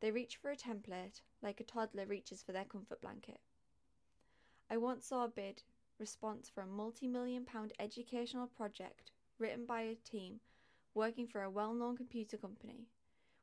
They 0.00 0.10
reach 0.10 0.36
for 0.36 0.50
a 0.50 0.56
template 0.56 1.20
like 1.42 1.60
a 1.60 1.64
toddler 1.64 2.06
reaches 2.06 2.42
for 2.42 2.52
their 2.52 2.64
comfort 2.64 3.00
blanket. 3.00 3.40
I 4.70 4.76
once 4.76 5.06
saw 5.06 5.24
a 5.24 5.28
bid 5.28 5.62
response 5.98 6.48
for 6.48 6.62
a 6.62 6.66
multi 6.66 7.06
million 7.06 7.44
pound 7.44 7.72
educational 7.78 8.46
project 8.46 9.12
written 9.38 9.66
by 9.66 9.82
a 9.82 9.94
team 9.94 10.40
working 10.94 11.26
for 11.26 11.42
a 11.42 11.50
well 11.50 11.74
known 11.74 11.96
computer 11.96 12.36
company 12.36 12.88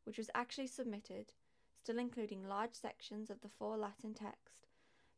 which 0.08 0.18
was 0.18 0.30
actually 0.34 0.68
submitted, 0.68 1.34
still 1.76 2.00
including 2.00 2.48
large 2.48 2.74
sections 2.74 3.30
of 3.30 3.42
the 3.42 3.50
faux 3.50 3.78
Latin 3.78 4.14
text 4.14 4.68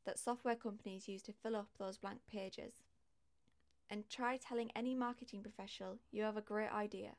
that 0.03 0.17
software 0.17 0.55
companies 0.55 1.07
use 1.07 1.21
to 1.21 1.31
fill 1.31 1.55
up 1.55 1.67
those 1.77 1.99
blank 1.99 2.19
pages. 2.27 2.81
And 3.87 4.09
try 4.09 4.37
telling 4.37 4.71
any 4.75 4.95
marketing 4.95 5.43
professional 5.43 5.99
you 6.11 6.23
have 6.23 6.37
a 6.37 6.41
great 6.41 6.71
idea. 6.71 7.11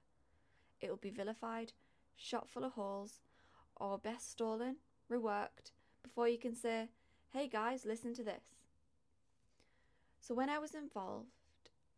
It 0.80 0.90
will 0.90 0.96
be 0.96 1.10
vilified, 1.10 1.72
shot 2.16 2.48
full 2.48 2.64
of 2.64 2.72
holes, 2.72 3.20
or 3.80 3.98
best 3.98 4.30
stolen, 4.30 4.76
reworked, 5.10 5.72
before 6.02 6.28
you 6.28 6.38
can 6.38 6.54
say, 6.54 6.88
hey 7.30 7.48
guys, 7.48 7.84
listen 7.84 8.14
to 8.14 8.22
this. 8.22 8.44
So 10.20 10.34
when 10.34 10.50
I 10.50 10.58
was 10.58 10.74
involved 10.74 11.30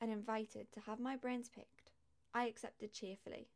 and 0.01 0.11
invited 0.11 0.73
to 0.73 0.81
have 0.81 1.01
my 1.01 1.17
brains 1.17 1.49
picked, 1.49 1.91
I 2.33 2.47
accepted 2.47 2.93
cheerfully. 2.93 3.49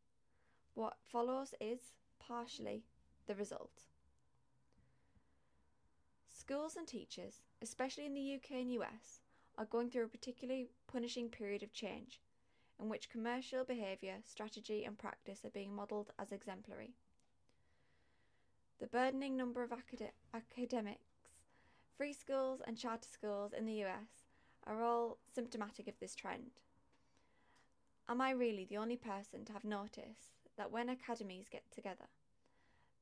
What 0.75 0.97
follows 1.11 1.55
is 1.59 1.79
partially 2.19 2.83
the 3.25 3.35
result. 3.35 3.85
Schools 6.27 6.75
and 6.75 6.87
teachers, 6.87 7.41
especially 7.61 8.05
in 8.05 8.13
the 8.13 8.35
UK 8.35 8.51
and 8.61 8.71
US, 8.73 9.21
are 9.57 9.65
going 9.65 9.89
through 9.89 10.05
a 10.05 10.09
particularly 10.09 10.69
punishing 10.91 11.29
period 11.29 11.63
of 11.63 11.73
change, 11.73 12.21
in 12.79 12.89
which 12.89 13.09
commercial 13.09 13.63
behaviour, 13.63 14.15
strategy, 14.23 14.83
and 14.85 14.97
practice 14.97 15.43
are 15.43 15.49
being 15.49 15.75
modelled 15.75 16.11
as 16.19 16.31
exemplary. 16.31 16.93
The 18.79 18.87
burdening 18.87 19.35
number 19.35 19.63
of 19.63 19.71
acad- 19.71 20.11
academics, 20.33 21.29
free 21.97 22.13
schools, 22.13 22.61
and 22.65 22.77
charter 22.77 23.09
schools 23.09 23.51
in 23.51 23.65
the 23.65 23.83
US 23.83 24.27
are 24.65 24.83
all 24.83 25.17
symptomatic 25.33 25.87
of 25.87 25.99
this 25.99 26.13
trend. 26.13 26.61
Am 28.07 28.21
I 28.21 28.31
really 28.31 28.65
the 28.65 28.77
only 28.77 28.97
person 28.97 29.45
to 29.45 29.53
have 29.53 29.63
noticed 29.63 30.29
that 30.57 30.71
when 30.71 30.89
academies 30.89 31.49
get 31.49 31.71
together, 31.71 32.07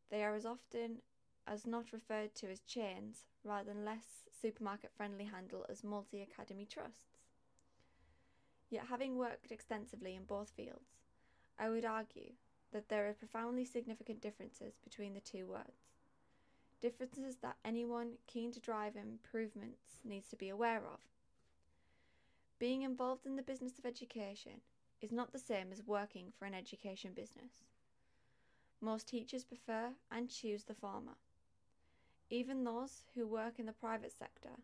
they 0.10 0.24
are 0.24 0.34
as 0.34 0.46
often 0.46 1.02
as 1.46 1.68
not 1.68 1.92
referred 1.92 2.34
to 2.36 2.50
as 2.50 2.62
chains 2.62 3.26
rather 3.44 3.74
than 3.74 3.86
less 3.86 4.24
supermarket 4.32 4.92
friendly 4.96 5.26
handle 5.26 5.66
as 5.70 5.84
multi 5.84 6.22
academy 6.22 6.66
trusts. 6.66 7.20
Yet, 8.70 8.88
having 8.88 9.18
worked 9.18 9.52
extensively 9.52 10.16
in 10.16 10.24
both 10.24 10.52
fields, 10.52 11.04
I 11.60 11.70
would 11.70 11.86
argue 11.86 12.34
that 12.76 12.90
there 12.90 13.08
are 13.08 13.14
profoundly 13.14 13.64
significant 13.64 14.20
differences 14.20 14.74
between 14.84 15.14
the 15.14 15.22
two 15.22 15.48
words. 15.48 15.88
Differences 16.82 17.38
that 17.38 17.56
anyone 17.64 18.16
keen 18.28 18.52
to 18.52 18.60
drive 18.60 18.98
improvements 18.98 20.02
needs 20.04 20.28
to 20.28 20.36
be 20.36 20.50
aware 20.50 20.80
of. 20.80 21.00
Being 22.60 22.82
involved 22.82 23.26
in 23.26 23.38
the 23.38 23.42
business 23.42 23.80
of 23.80 23.86
education 23.86 24.60
is 25.02 25.14
not 25.14 25.32
the 25.32 25.40
same 25.40 25.72
as 25.72 25.88
working 25.88 26.34
for 26.38 26.44
an 26.44 26.54
education 26.54 27.14
business. 27.14 27.64
Most 28.82 29.08
teachers 29.08 29.46
prefer 29.46 29.92
and 30.12 30.30
choose 30.30 30.66
the 30.66 30.74
former. 30.74 31.16
Even 32.30 32.66
those 32.66 33.06
who 33.16 33.26
work 33.26 33.58
in 33.58 33.68
the 33.68 33.72
private 33.72 34.12
sector 34.12 34.60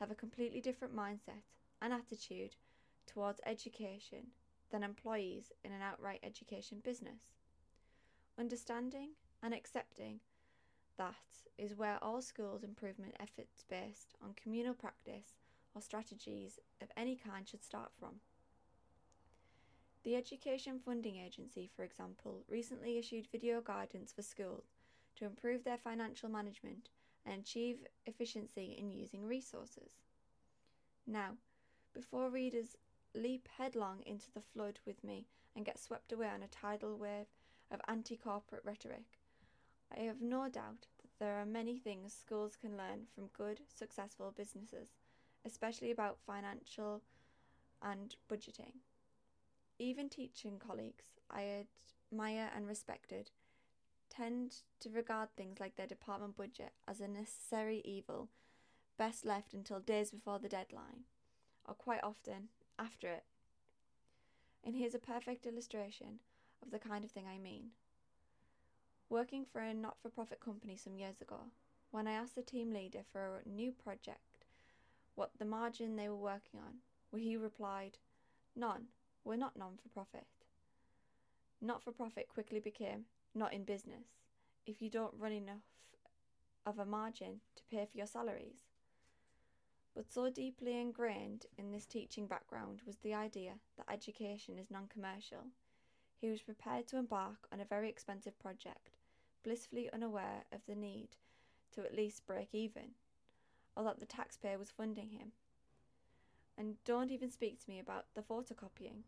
have 0.00 0.10
a 0.10 0.14
completely 0.14 0.62
different 0.62 0.96
mindset 0.96 1.44
and 1.82 1.92
attitude 1.92 2.56
towards 3.06 3.42
education 3.44 4.28
than 4.70 4.82
employees 4.82 5.52
in 5.62 5.70
an 5.70 5.82
outright 5.82 6.20
education 6.22 6.80
business. 6.82 7.41
Understanding 8.38 9.10
and 9.42 9.52
accepting 9.52 10.20
that 10.96 11.14
is 11.58 11.76
where 11.76 11.98
all 12.02 12.22
schools 12.22 12.62
improvement 12.62 13.14
efforts 13.20 13.64
based 13.68 14.14
on 14.22 14.34
communal 14.34 14.74
practice 14.74 15.34
or 15.74 15.80
strategies 15.80 16.58
of 16.80 16.88
any 16.96 17.16
kind 17.16 17.48
should 17.48 17.62
start 17.62 17.90
from. 17.98 18.20
The 20.04 20.16
Education 20.16 20.80
Funding 20.84 21.16
Agency, 21.16 21.70
for 21.76 21.82
example, 21.84 22.42
recently 22.48 22.98
issued 22.98 23.26
video 23.30 23.60
guidance 23.60 24.12
for 24.12 24.22
schools 24.22 24.64
to 25.16 25.24
improve 25.24 25.62
their 25.62 25.78
financial 25.78 26.28
management 26.28 26.88
and 27.24 27.40
achieve 27.40 27.86
efficiency 28.06 28.74
in 28.78 28.90
using 28.90 29.24
resources. 29.24 30.00
Now, 31.06 31.36
before 31.94 32.30
readers 32.30 32.76
leap 33.14 33.48
headlong 33.58 34.02
into 34.06 34.32
the 34.32 34.40
flood 34.40 34.80
with 34.86 35.04
me 35.04 35.26
and 35.54 35.64
get 35.64 35.78
swept 35.78 36.12
away 36.12 36.28
on 36.28 36.42
a 36.42 36.48
tidal 36.48 36.96
wave 36.96 37.26
of 37.72 37.80
anti 37.88 38.16
corporate 38.16 38.62
rhetoric, 38.64 39.18
I 39.96 40.00
have 40.02 40.20
no 40.20 40.48
doubt 40.48 40.86
that 41.00 41.10
there 41.18 41.38
are 41.38 41.46
many 41.46 41.78
things 41.78 42.12
schools 42.12 42.56
can 42.56 42.76
learn 42.76 43.06
from 43.14 43.30
good, 43.36 43.60
successful 43.74 44.32
businesses, 44.36 44.90
especially 45.44 45.90
about 45.90 46.18
financial 46.26 47.02
and 47.82 48.14
budgeting. 48.30 48.74
Even 49.78 50.08
teaching 50.08 50.58
colleagues 50.58 51.04
I 51.30 51.64
admire 52.12 52.50
and 52.54 52.66
respected 52.66 53.30
tend 54.10 54.56
to 54.80 54.90
regard 54.90 55.28
things 55.36 55.58
like 55.58 55.76
their 55.76 55.86
department 55.86 56.36
budget 56.36 56.72
as 56.86 57.00
a 57.00 57.08
necessary 57.08 57.80
evil, 57.84 58.28
best 58.98 59.24
left 59.24 59.54
until 59.54 59.80
days 59.80 60.10
before 60.10 60.38
the 60.38 60.48
deadline, 60.48 61.04
or 61.66 61.74
quite 61.74 62.04
often 62.04 62.48
after 62.78 63.08
it. 63.08 63.24
And 64.62 64.76
here's 64.76 64.94
a 64.94 64.98
perfect 64.98 65.46
illustration 65.46 66.20
of 66.62 66.70
the 66.70 66.78
kind 66.78 67.04
of 67.04 67.10
thing 67.10 67.26
I 67.26 67.38
mean. 67.38 67.70
Working 69.08 69.44
for 69.44 69.60
a 69.60 69.74
not 69.74 69.96
for 70.00 70.08
profit 70.08 70.40
company 70.40 70.76
some 70.76 70.96
years 70.96 71.20
ago, 71.20 71.40
when 71.90 72.06
I 72.06 72.12
asked 72.12 72.34
the 72.34 72.42
team 72.42 72.72
leader 72.72 73.00
for 73.12 73.42
a 73.44 73.48
new 73.48 73.72
project 73.72 74.46
what 75.14 75.30
the 75.38 75.44
margin 75.44 75.96
they 75.96 76.08
were 76.08 76.16
working 76.16 76.60
on, 76.60 77.20
he 77.20 77.36
replied, 77.36 77.98
None, 78.56 78.86
we're 79.24 79.36
not 79.36 79.56
non 79.56 79.78
for 79.82 79.88
profit. 79.90 80.26
Not 81.60 81.82
for 81.82 81.92
profit 81.92 82.28
quickly 82.28 82.60
became 82.60 83.04
not 83.34 83.52
in 83.52 83.64
business 83.64 84.06
if 84.66 84.80
you 84.80 84.90
don't 84.90 85.14
run 85.18 85.32
enough 85.32 85.62
of 86.64 86.78
a 86.78 86.84
margin 86.84 87.40
to 87.56 87.62
pay 87.70 87.86
for 87.90 87.98
your 87.98 88.06
salaries. 88.06 88.64
But 89.94 90.10
so 90.10 90.30
deeply 90.30 90.80
ingrained 90.80 91.46
in 91.58 91.70
this 91.70 91.84
teaching 91.84 92.26
background 92.26 92.80
was 92.86 92.96
the 92.98 93.14
idea 93.14 93.54
that 93.76 93.92
education 93.92 94.58
is 94.58 94.70
non 94.70 94.86
commercial, 94.86 95.46
he 96.22 96.30
was 96.30 96.40
prepared 96.40 96.86
to 96.86 96.96
embark 96.96 97.48
on 97.52 97.60
a 97.60 97.64
very 97.64 97.88
expensive 97.88 98.38
project, 98.38 98.90
blissfully 99.42 99.90
unaware 99.92 100.44
of 100.52 100.60
the 100.68 100.76
need 100.76 101.08
to 101.72 101.80
at 101.80 101.96
least 101.96 102.24
break 102.28 102.50
even, 102.52 102.94
or 103.76 103.82
that 103.82 103.98
the 103.98 104.06
taxpayer 104.06 104.56
was 104.56 104.70
funding 104.70 105.10
him. 105.10 105.32
And 106.56 106.76
don't 106.84 107.10
even 107.10 107.28
speak 107.28 107.58
to 107.58 107.68
me 107.68 107.80
about 107.80 108.06
the 108.14 108.22
photocopying. 108.22 109.02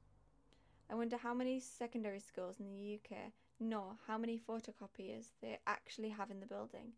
I 0.91 0.97
wonder 0.97 1.17
how 1.17 1.33
many 1.33 1.61
secondary 1.61 2.19
schools 2.19 2.59
in 2.59 2.67
the 2.67 2.99
UK 2.99 3.31
know 3.61 3.97
how 4.09 4.19
many 4.19 4.37
photocopiers 4.37 5.29
they 5.41 5.59
actually 5.69 6.09
have 6.09 6.33
in 6.33 6.41
the 6.41 6.47
building, 6.47 6.95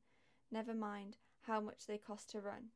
never 0.51 0.73
mind 0.73 1.19
how 1.43 1.61
much 1.61 1.87
they 1.87 1.99
cost 1.99 2.31
to 2.31 2.41
run. 2.41 2.71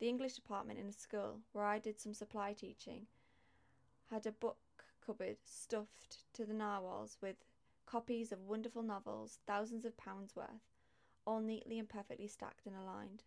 The 0.00 0.08
English 0.08 0.32
department 0.32 0.78
in 0.78 0.86
a 0.86 0.92
school 0.92 1.40
where 1.52 1.66
I 1.66 1.78
did 1.78 2.00
some 2.00 2.14
supply 2.14 2.54
teaching 2.54 3.08
had 4.10 4.24
a 4.24 4.32
book 4.32 4.56
cupboard 5.04 5.36
stuffed 5.44 6.18
to 6.32 6.44
the 6.44 6.54
narwhals 6.54 7.16
with 7.20 7.36
copies 7.86 8.32
of 8.32 8.46
wonderful 8.46 8.82
novels, 8.82 9.38
thousands 9.46 9.84
of 9.84 9.96
pounds 9.96 10.34
worth, 10.34 10.72
all 11.26 11.40
neatly 11.40 11.78
and 11.78 11.88
perfectly 11.88 12.26
stacked 12.26 12.66
and 12.66 12.76
aligned, 12.76 13.22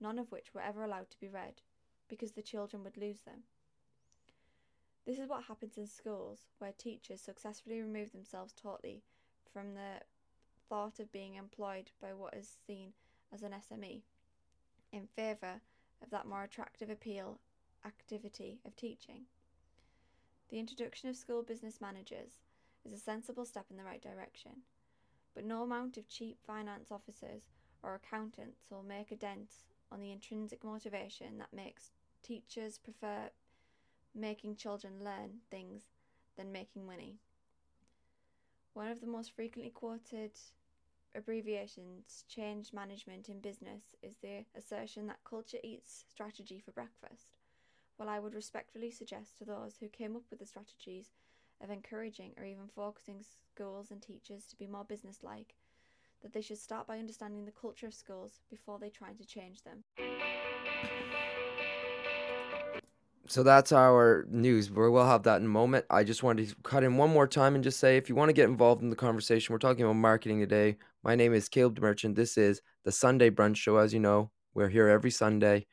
none 0.00 0.18
of 0.18 0.30
which 0.30 0.54
were 0.54 0.60
ever 0.60 0.82
allowed 0.84 1.10
to 1.10 1.20
be 1.20 1.28
read, 1.28 1.62
because 2.08 2.32
the 2.32 2.42
children 2.42 2.84
would 2.84 2.96
lose 2.96 3.20
them. 3.22 3.42
This 5.06 5.18
is 5.18 5.28
what 5.28 5.44
happens 5.44 5.78
in 5.78 5.86
schools 5.86 6.40
where 6.58 6.72
teachers 6.72 7.20
successfully 7.20 7.80
remove 7.80 8.12
themselves 8.12 8.52
totally 8.52 9.02
from 9.52 9.74
the 9.74 10.02
thought 10.68 11.00
of 11.00 11.10
being 11.10 11.34
employed 11.34 11.90
by 12.00 12.12
what 12.12 12.34
is 12.34 12.58
seen 12.66 12.92
as 13.32 13.42
an 13.42 13.52
SME 13.52 14.02
in 14.92 15.06
favour 15.06 15.60
of 16.02 16.10
that 16.10 16.26
more 16.26 16.44
attractive 16.44 16.90
appeal 16.90 17.40
activity 17.84 18.60
of 18.64 18.76
teaching. 18.76 19.22
The 20.50 20.58
introduction 20.58 21.10
of 21.10 21.16
school 21.16 21.42
business 21.42 21.78
managers 21.78 22.40
is 22.84 22.92
a 22.92 22.98
sensible 22.98 23.44
step 23.44 23.66
in 23.70 23.76
the 23.76 23.84
right 23.84 24.00
direction, 24.00 24.62
but 25.34 25.44
no 25.44 25.62
amount 25.62 25.98
of 25.98 26.08
cheap 26.08 26.38
finance 26.46 26.90
officers 26.90 27.42
or 27.82 27.94
accountants 27.94 28.64
will 28.70 28.82
make 28.82 29.10
a 29.10 29.16
dent 29.16 29.50
on 29.92 30.00
the 30.00 30.10
intrinsic 30.10 30.64
motivation 30.64 31.36
that 31.36 31.52
makes 31.52 31.90
teachers 32.22 32.78
prefer 32.78 33.30
making 34.14 34.56
children 34.56 35.04
learn 35.04 35.40
things 35.50 35.82
than 36.36 36.50
making 36.50 36.86
money. 36.86 37.18
One 38.72 38.88
of 38.88 39.02
the 39.02 39.06
most 39.06 39.32
frequently 39.32 39.70
quoted 39.70 40.32
abbreviations, 41.14 42.24
change 42.26 42.72
management 42.72 43.28
in 43.28 43.40
business, 43.40 43.82
is 44.02 44.16
the 44.22 44.44
assertion 44.56 45.06
that 45.08 45.24
culture 45.24 45.58
eats 45.62 46.04
strategy 46.08 46.58
for 46.64 46.70
breakfast. 46.70 47.37
While 47.98 48.08
I 48.08 48.20
would 48.20 48.34
respectfully 48.36 48.92
suggest 48.92 49.38
to 49.38 49.44
those 49.44 49.74
who 49.80 49.88
came 49.88 50.14
up 50.14 50.22
with 50.30 50.38
the 50.38 50.46
strategies 50.46 51.10
of 51.60 51.68
encouraging 51.68 52.30
or 52.38 52.44
even 52.44 52.68
focusing 52.72 53.24
schools 53.52 53.90
and 53.90 54.00
teachers 54.00 54.46
to 54.46 54.56
be 54.56 54.68
more 54.68 54.84
businesslike, 54.84 55.56
that 56.22 56.32
they 56.32 56.40
should 56.40 56.58
start 56.58 56.86
by 56.86 57.00
understanding 57.00 57.44
the 57.44 57.50
culture 57.50 57.88
of 57.88 57.94
schools 57.94 58.38
before 58.48 58.78
they 58.78 58.88
try 58.88 59.14
to 59.14 59.24
change 59.24 59.62
them. 59.64 59.82
So 63.26 63.42
that's 63.42 63.72
our 63.72 64.26
news. 64.30 64.70
We 64.70 64.88
will 64.88 65.04
have 65.04 65.24
that 65.24 65.40
in 65.40 65.46
a 65.46 65.48
moment. 65.48 65.84
I 65.90 66.04
just 66.04 66.22
wanted 66.22 66.50
to 66.50 66.54
cut 66.62 66.84
in 66.84 66.98
one 66.98 67.10
more 67.10 67.26
time 67.26 67.56
and 67.56 67.64
just 67.64 67.80
say 67.80 67.96
if 67.96 68.08
you 68.08 68.14
want 68.14 68.28
to 68.28 68.32
get 68.32 68.48
involved 68.48 68.80
in 68.80 68.90
the 68.90 68.96
conversation, 68.96 69.52
we're 69.52 69.58
talking 69.58 69.82
about 69.82 69.94
marketing 69.94 70.38
today. 70.38 70.76
My 71.02 71.16
name 71.16 71.34
is 71.34 71.48
Caleb 71.48 71.80
DeMerchant. 71.80 72.14
This 72.14 72.38
is 72.38 72.62
the 72.84 72.92
Sunday 72.92 73.28
Brunch 73.28 73.56
Show. 73.56 73.78
As 73.78 73.92
you 73.92 73.98
know, 73.98 74.30
we're 74.54 74.68
here 74.68 74.86
every 74.86 75.10
Sunday. 75.10 75.66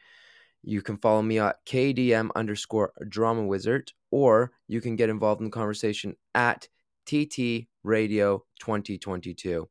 You 0.67 0.81
can 0.81 0.97
follow 0.97 1.21
me 1.21 1.37
at 1.37 1.63
KDM 1.67 2.31
underscore 2.35 2.91
drama 3.07 3.45
wizard, 3.45 3.91
or 4.09 4.51
you 4.67 4.81
can 4.81 4.95
get 4.95 5.11
involved 5.11 5.39
in 5.39 5.45
the 5.45 5.51
conversation 5.51 6.15
at 6.33 6.67
TT 7.05 7.67
Radio 7.83 8.43
2022. 8.61 9.69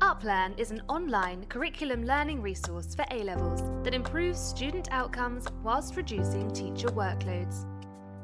UpLearn 0.00 0.56
is 0.56 0.70
an 0.70 0.82
online 0.88 1.44
curriculum 1.46 2.04
learning 2.04 2.40
resource 2.40 2.94
for 2.94 3.04
A 3.10 3.24
levels 3.24 3.60
that 3.82 3.92
improves 3.92 4.38
student 4.38 4.86
outcomes 4.92 5.46
whilst 5.64 5.96
reducing 5.96 6.48
teacher 6.52 6.90
workloads. 6.90 7.64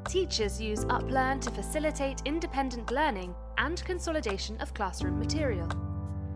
Teachers 0.07 0.61
use 0.61 0.85
UpLearn 0.85 1.41
to 1.41 1.49
facilitate 1.49 2.21
independent 2.25 2.91
learning 2.91 3.33
and 3.57 3.83
consolidation 3.85 4.55
of 4.61 4.73
classroom 4.73 5.17
material. 5.17 5.67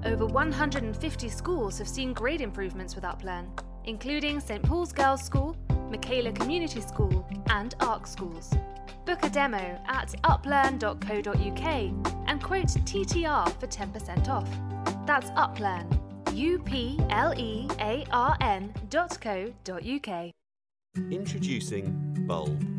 Over 0.06 0.26
150 0.26 1.30
schools 1.30 1.78
have 1.78 1.88
seen 1.88 2.14
grade 2.14 2.42
improvements 2.42 2.96
with 2.96 3.04
UpLearn, 3.04 3.48
including 3.86 4.40
St 4.40 4.64
Paul's 4.64 4.92
Girls' 4.92 5.24
School, 5.24 5.56
Michaela 5.92 6.32
Community 6.32 6.82
School, 6.82 7.28
and 7.50 7.76
Ark 7.82 8.08
schools. 8.08 8.52
Book 9.06 9.24
a 9.24 9.30
demo 9.30 9.80
at 9.88 10.16
uplearn.co.uk 10.24 11.66
and 12.28 12.44
quote 12.44 12.68
TTR 12.68 13.60
for 13.60 13.68
10% 13.68 14.30
off. 14.30 14.50
That's 15.06 15.30
Uplearn, 15.32 15.88
U 16.34 16.60
P 16.60 17.00
L 17.10 17.34
E 17.38 17.68
A 17.80 18.06
R 18.12 18.36
N 18.42 18.74
co 19.22 19.54
UK. 19.68 20.32
Introducing 21.12 22.26
Bulb. 22.28 22.79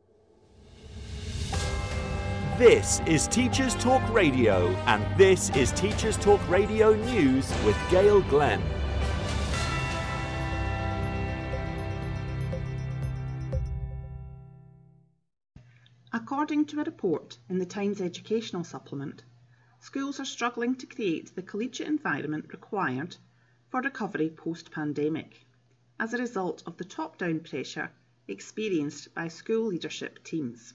This 2.57 3.01
is 3.07 3.27
Teachers 3.27 3.75
Talk 3.75 4.07
Radio, 4.13 4.67
and 4.85 5.03
this 5.17 5.49
is 5.55 5.71
Teachers 5.71 6.17
Talk 6.17 6.39
Radio 6.49 6.93
News 6.93 7.51
with 7.65 7.77
Gail 7.89 8.21
Glenn. 8.23 8.61
According 16.11 16.65
to 16.65 16.81
a 16.81 16.83
report 16.83 17.39
in 17.49 17.57
the 17.57 17.65
Times 17.65 18.01
Educational 18.01 18.65
Supplement, 18.65 19.23
schools 19.79 20.19
are 20.19 20.25
struggling 20.25 20.75
to 20.75 20.85
create 20.85 21.33
the 21.33 21.41
collegiate 21.41 21.87
environment 21.87 22.45
required 22.51 23.15
for 23.69 23.81
recovery 23.81 24.29
post 24.29 24.69
pandemic 24.71 25.47
as 25.99 26.13
a 26.13 26.17
result 26.17 26.61
of 26.67 26.77
the 26.77 26.85
top 26.85 27.17
down 27.17 27.39
pressure 27.39 27.91
experienced 28.27 29.15
by 29.15 29.29
school 29.29 29.67
leadership 29.67 30.23
teams. 30.23 30.73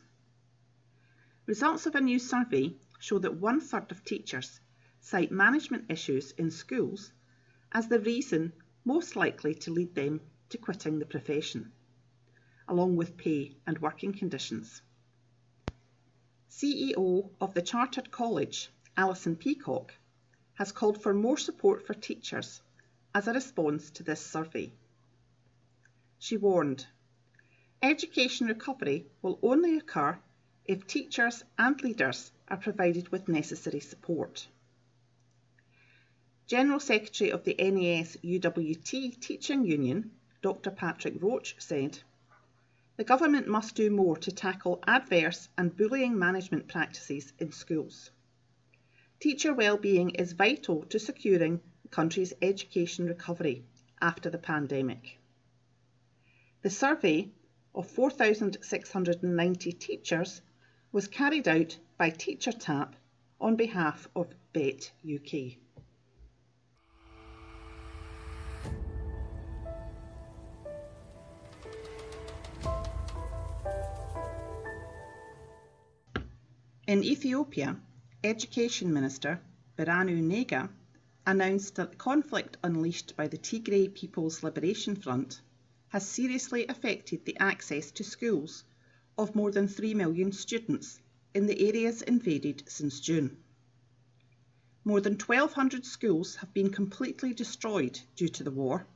Results 1.47 1.87
of 1.87 1.95
a 1.95 2.01
new 2.01 2.19
survey 2.19 2.75
show 2.99 3.21
that 3.21 3.37
one 3.37 3.61
third 3.61 3.93
of 3.93 4.05
teachers 4.05 4.59
cite 4.99 5.31
management 5.31 5.89
issues 5.89 6.33
in 6.33 6.51
schools 6.51 7.13
as 7.71 7.87
the 7.87 8.01
reason 8.01 8.53
most 8.85 9.15
likely 9.15 9.55
to 9.55 9.71
lead 9.71 9.95
them 9.95 10.21
to 10.49 10.59
quitting 10.59 10.99
the 10.99 11.07
profession, 11.07 11.71
along 12.67 12.97
with 12.97 13.17
pay 13.17 13.57
and 13.65 13.79
working 13.79 14.13
conditions. 14.13 14.83
CEO 16.51 17.31
of 17.41 17.55
the 17.55 17.63
Chartered 17.63 18.11
College, 18.11 18.69
Alison 18.97 19.37
Peacock, 19.37 19.95
has 20.55 20.73
called 20.73 21.01
for 21.01 21.15
more 21.15 21.37
support 21.37 21.87
for 21.87 21.95
teachers 21.95 22.61
as 23.15 23.29
a 23.29 23.33
response 23.33 23.91
to 23.91 24.03
this 24.03 24.21
survey. 24.21 24.73
She 26.19 26.37
warned, 26.37 26.87
Education 27.83 28.49
recovery 28.49 29.07
will 29.23 29.39
only 29.43 29.77
occur 29.77 30.19
if 30.69 30.87
teachers 30.87 31.45
and 31.59 31.81
leaders 31.83 32.33
are 32.49 32.57
provided 32.57 33.09
with 33.11 33.29
necessary 33.29 33.81
support. 33.81 34.49
General 36.47 36.81
Secretary 36.81 37.31
of 37.31 37.45
the 37.45 37.55
NASUWT 37.55 39.21
Teaching 39.21 39.65
Union, 39.65 40.11
Dr 40.43 40.71
Patrick 40.71 41.23
Roach, 41.23 41.57
said, 41.59 41.99
The 42.97 43.05
government 43.05 43.49
must 43.49 43.75
do 43.75 43.91
more 43.91 44.17
to 44.19 44.33
tackle 44.33 44.83
adverse 44.87 45.49
and 45.57 45.77
bullying 45.77 46.19
management 46.19 46.69
practices 46.69 47.33
in 47.39 47.53
schools. 47.53 48.11
Teacher 49.19 49.55
well-being 49.55 50.11
is 50.11 50.33
vital 50.33 50.85
to 50.87 50.99
securing 50.99 51.61
the 51.83 51.89
country's 51.89 52.33
education 52.43 53.07
recovery 53.07 53.65
after 54.01 54.31
the 54.31 54.39
pandemic. 54.39 55.19
The 56.63 56.71
survey 56.71 57.31
of 57.75 57.89
4,690 57.89 59.73
teachers 59.73 60.43
was 60.97 61.09
carried 61.09 61.47
out 61.47 61.77
by 61.99 62.11
TeacherTapp 62.11 62.95
on 63.39 63.55
behalf 63.55 64.09
of 64.17 64.33
BET 64.55 64.91
UK. 65.05 65.59
In 76.87 77.05
Ethiopia, 77.05 77.77
Education 78.25 78.95
Minister 78.95 79.43
Birhanu 79.77 80.23
Nega 80.23 80.71
announced 81.27 81.75
that 81.75 81.91
the 81.91 81.97
conflict 81.99 82.57
unleashed 82.65 83.15
by 83.19 83.29
the 83.29 83.37
Tigray 83.37 83.95
People's 83.95 84.43
Liberation 84.43 84.97
Front 84.97 85.43
has 85.89 86.09
seriously 86.09 86.67
affected 86.69 87.27
the 87.27 87.37
access 87.39 87.91
to 87.91 88.03
schools 88.03 88.65
of 89.19 89.35
more 89.35 89.51
than 89.51 89.69
3 89.69 89.95
million 89.95 90.33
students 90.33 91.01
in 91.35 91.47
the 91.47 91.69
areas 91.69 92.03
invaded 92.03 92.63
since 92.67 93.01
June. 93.01 93.37
More 94.85 95.01
than 95.01 95.15
1,200 95.15 95.85
schools 95.85 96.37
have 96.37 96.55
been 96.55 96.71
completely 96.71 97.35
destroyed 97.35 97.99
due 98.15 98.29
to 98.29 98.45
the 98.45 98.51
war, 98.51 98.87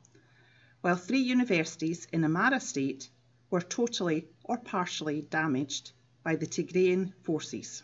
while 0.81 0.97
three 0.97 1.21
universities 1.21 2.07
in 2.12 2.23
Amhara 2.25 2.61
State 2.61 3.11
were 3.51 3.61
totally 3.61 4.29
or 4.45 4.57
partially 4.59 5.23
damaged 5.23 5.93
by 6.23 6.37
the 6.37 6.47
Tigrayan 6.47 7.12
forces. 7.23 7.83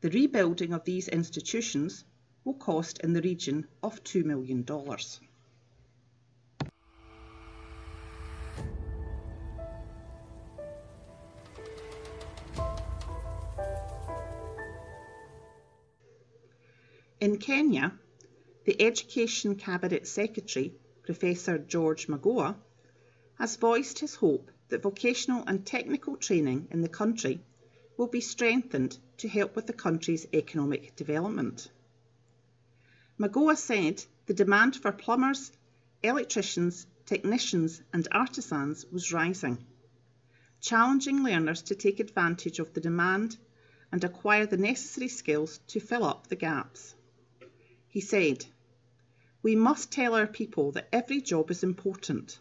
The 0.00 0.10
rebuilding 0.10 0.72
of 0.72 0.84
these 0.84 1.08
institutions 1.08 2.04
will 2.44 2.54
cost 2.54 2.98
in 2.98 3.14
the 3.14 3.22
region 3.22 3.66
of 3.82 4.04
$2 4.04 4.24
million. 4.24 4.64
In 17.24 17.38
Kenya, 17.38 17.98
the 18.66 18.82
Education 18.82 19.54
Cabinet 19.54 20.06
Secretary, 20.06 20.74
Professor 21.04 21.56
George 21.56 22.06
Magoha, 22.06 22.54
has 23.38 23.56
voiced 23.56 23.98
his 24.00 24.14
hope 24.14 24.50
that 24.68 24.82
vocational 24.82 25.42
and 25.46 25.64
technical 25.64 26.18
training 26.18 26.68
in 26.70 26.82
the 26.82 26.88
country 26.90 27.40
will 27.96 28.08
be 28.08 28.20
strengthened 28.20 28.98
to 29.16 29.26
help 29.26 29.56
with 29.56 29.66
the 29.66 29.72
country's 29.72 30.26
economic 30.34 30.94
development. 30.96 31.70
Magoha 33.18 33.56
said 33.56 34.04
the 34.26 34.34
demand 34.34 34.76
for 34.76 34.92
plumbers, 34.92 35.50
electricians, 36.02 36.86
technicians, 37.06 37.80
and 37.94 38.06
artisans 38.12 38.84
was 38.92 39.14
rising, 39.14 39.64
challenging 40.60 41.24
learners 41.24 41.62
to 41.62 41.74
take 41.74 42.00
advantage 42.00 42.58
of 42.58 42.74
the 42.74 42.82
demand 42.82 43.38
and 43.90 44.04
acquire 44.04 44.44
the 44.44 44.58
necessary 44.58 45.08
skills 45.08 45.58
to 45.68 45.80
fill 45.80 46.04
up 46.04 46.26
the 46.26 46.36
gaps. 46.36 46.94
He 47.94 48.00
said, 48.00 48.44
We 49.40 49.54
must 49.54 49.92
tell 49.92 50.16
our 50.16 50.26
people 50.26 50.72
that 50.72 50.88
every 50.92 51.20
job 51.20 51.52
is 51.52 51.62
important. 51.62 52.40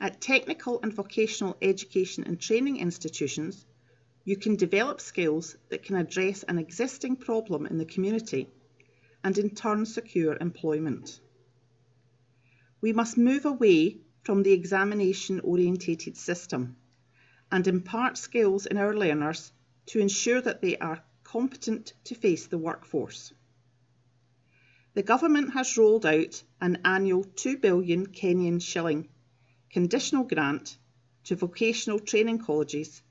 At 0.00 0.22
technical 0.22 0.80
and 0.82 0.94
vocational 0.94 1.58
education 1.60 2.24
and 2.24 2.40
training 2.40 2.78
institutions, 2.78 3.66
you 4.24 4.38
can 4.38 4.56
develop 4.56 5.02
skills 5.02 5.58
that 5.68 5.82
can 5.82 5.96
address 5.96 6.42
an 6.42 6.56
existing 6.58 7.16
problem 7.16 7.66
in 7.66 7.76
the 7.76 7.84
community 7.84 8.48
and 9.22 9.36
in 9.36 9.50
turn 9.50 9.84
secure 9.84 10.38
employment. 10.40 11.20
We 12.80 12.94
must 12.94 13.18
move 13.18 13.44
away 13.44 13.98
from 14.22 14.42
the 14.42 14.52
examination 14.52 15.40
orientated 15.40 16.16
system 16.16 16.78
and 17.52 17.66
impart 17.66 18.16
skills 18.16 18.64
in 18.64 18.78
our 18.78 18.96
learners 18.96 19.52
to 19.88 20.00
ensure 20.00 20.40
that 20.40 20.62
they 20.62 20.78
are 20.78 21.04
competent 21.24 21.92
to 22.04 22.14
face 22.14 22.46
the 22.46 22.56
workforce. 22.56 23.34
The 24.96 25.02
government 25.02 25.52
has 25.52 25.76
rolled 25.76 26.06
out 26.06 26.42
an 26.58 26.80
annual 26.82 27.22
2 27.22 27.58
billion 27.58 28.06
Kenyan 28.06 28.62
shilling 28.62 29.10
conditional 29.68 30.24
grant 30.24 30.78
to 31.24 31.36
vocational 31.36 31.98
training 31.98 32.38
colleges 32.38 33.02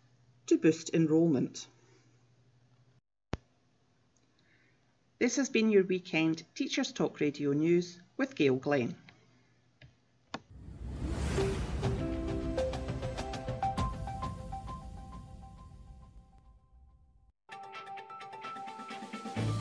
to 0.48 0.58
boost 0.58 0.90
enrolment. 0.96 1.68
This 5.20 5.36
has 5.36 5.50
been 5.50 5.70
your 5.70 5.84
weekend 5.84 6.42
Teachers 6.56 6.92
Talk 6.92 7.20
Radio 7.20 7.54
News 7.54 8.00
with 8.18 8.34
Gail 8.34 8.56
Glenn. 8.56 8.96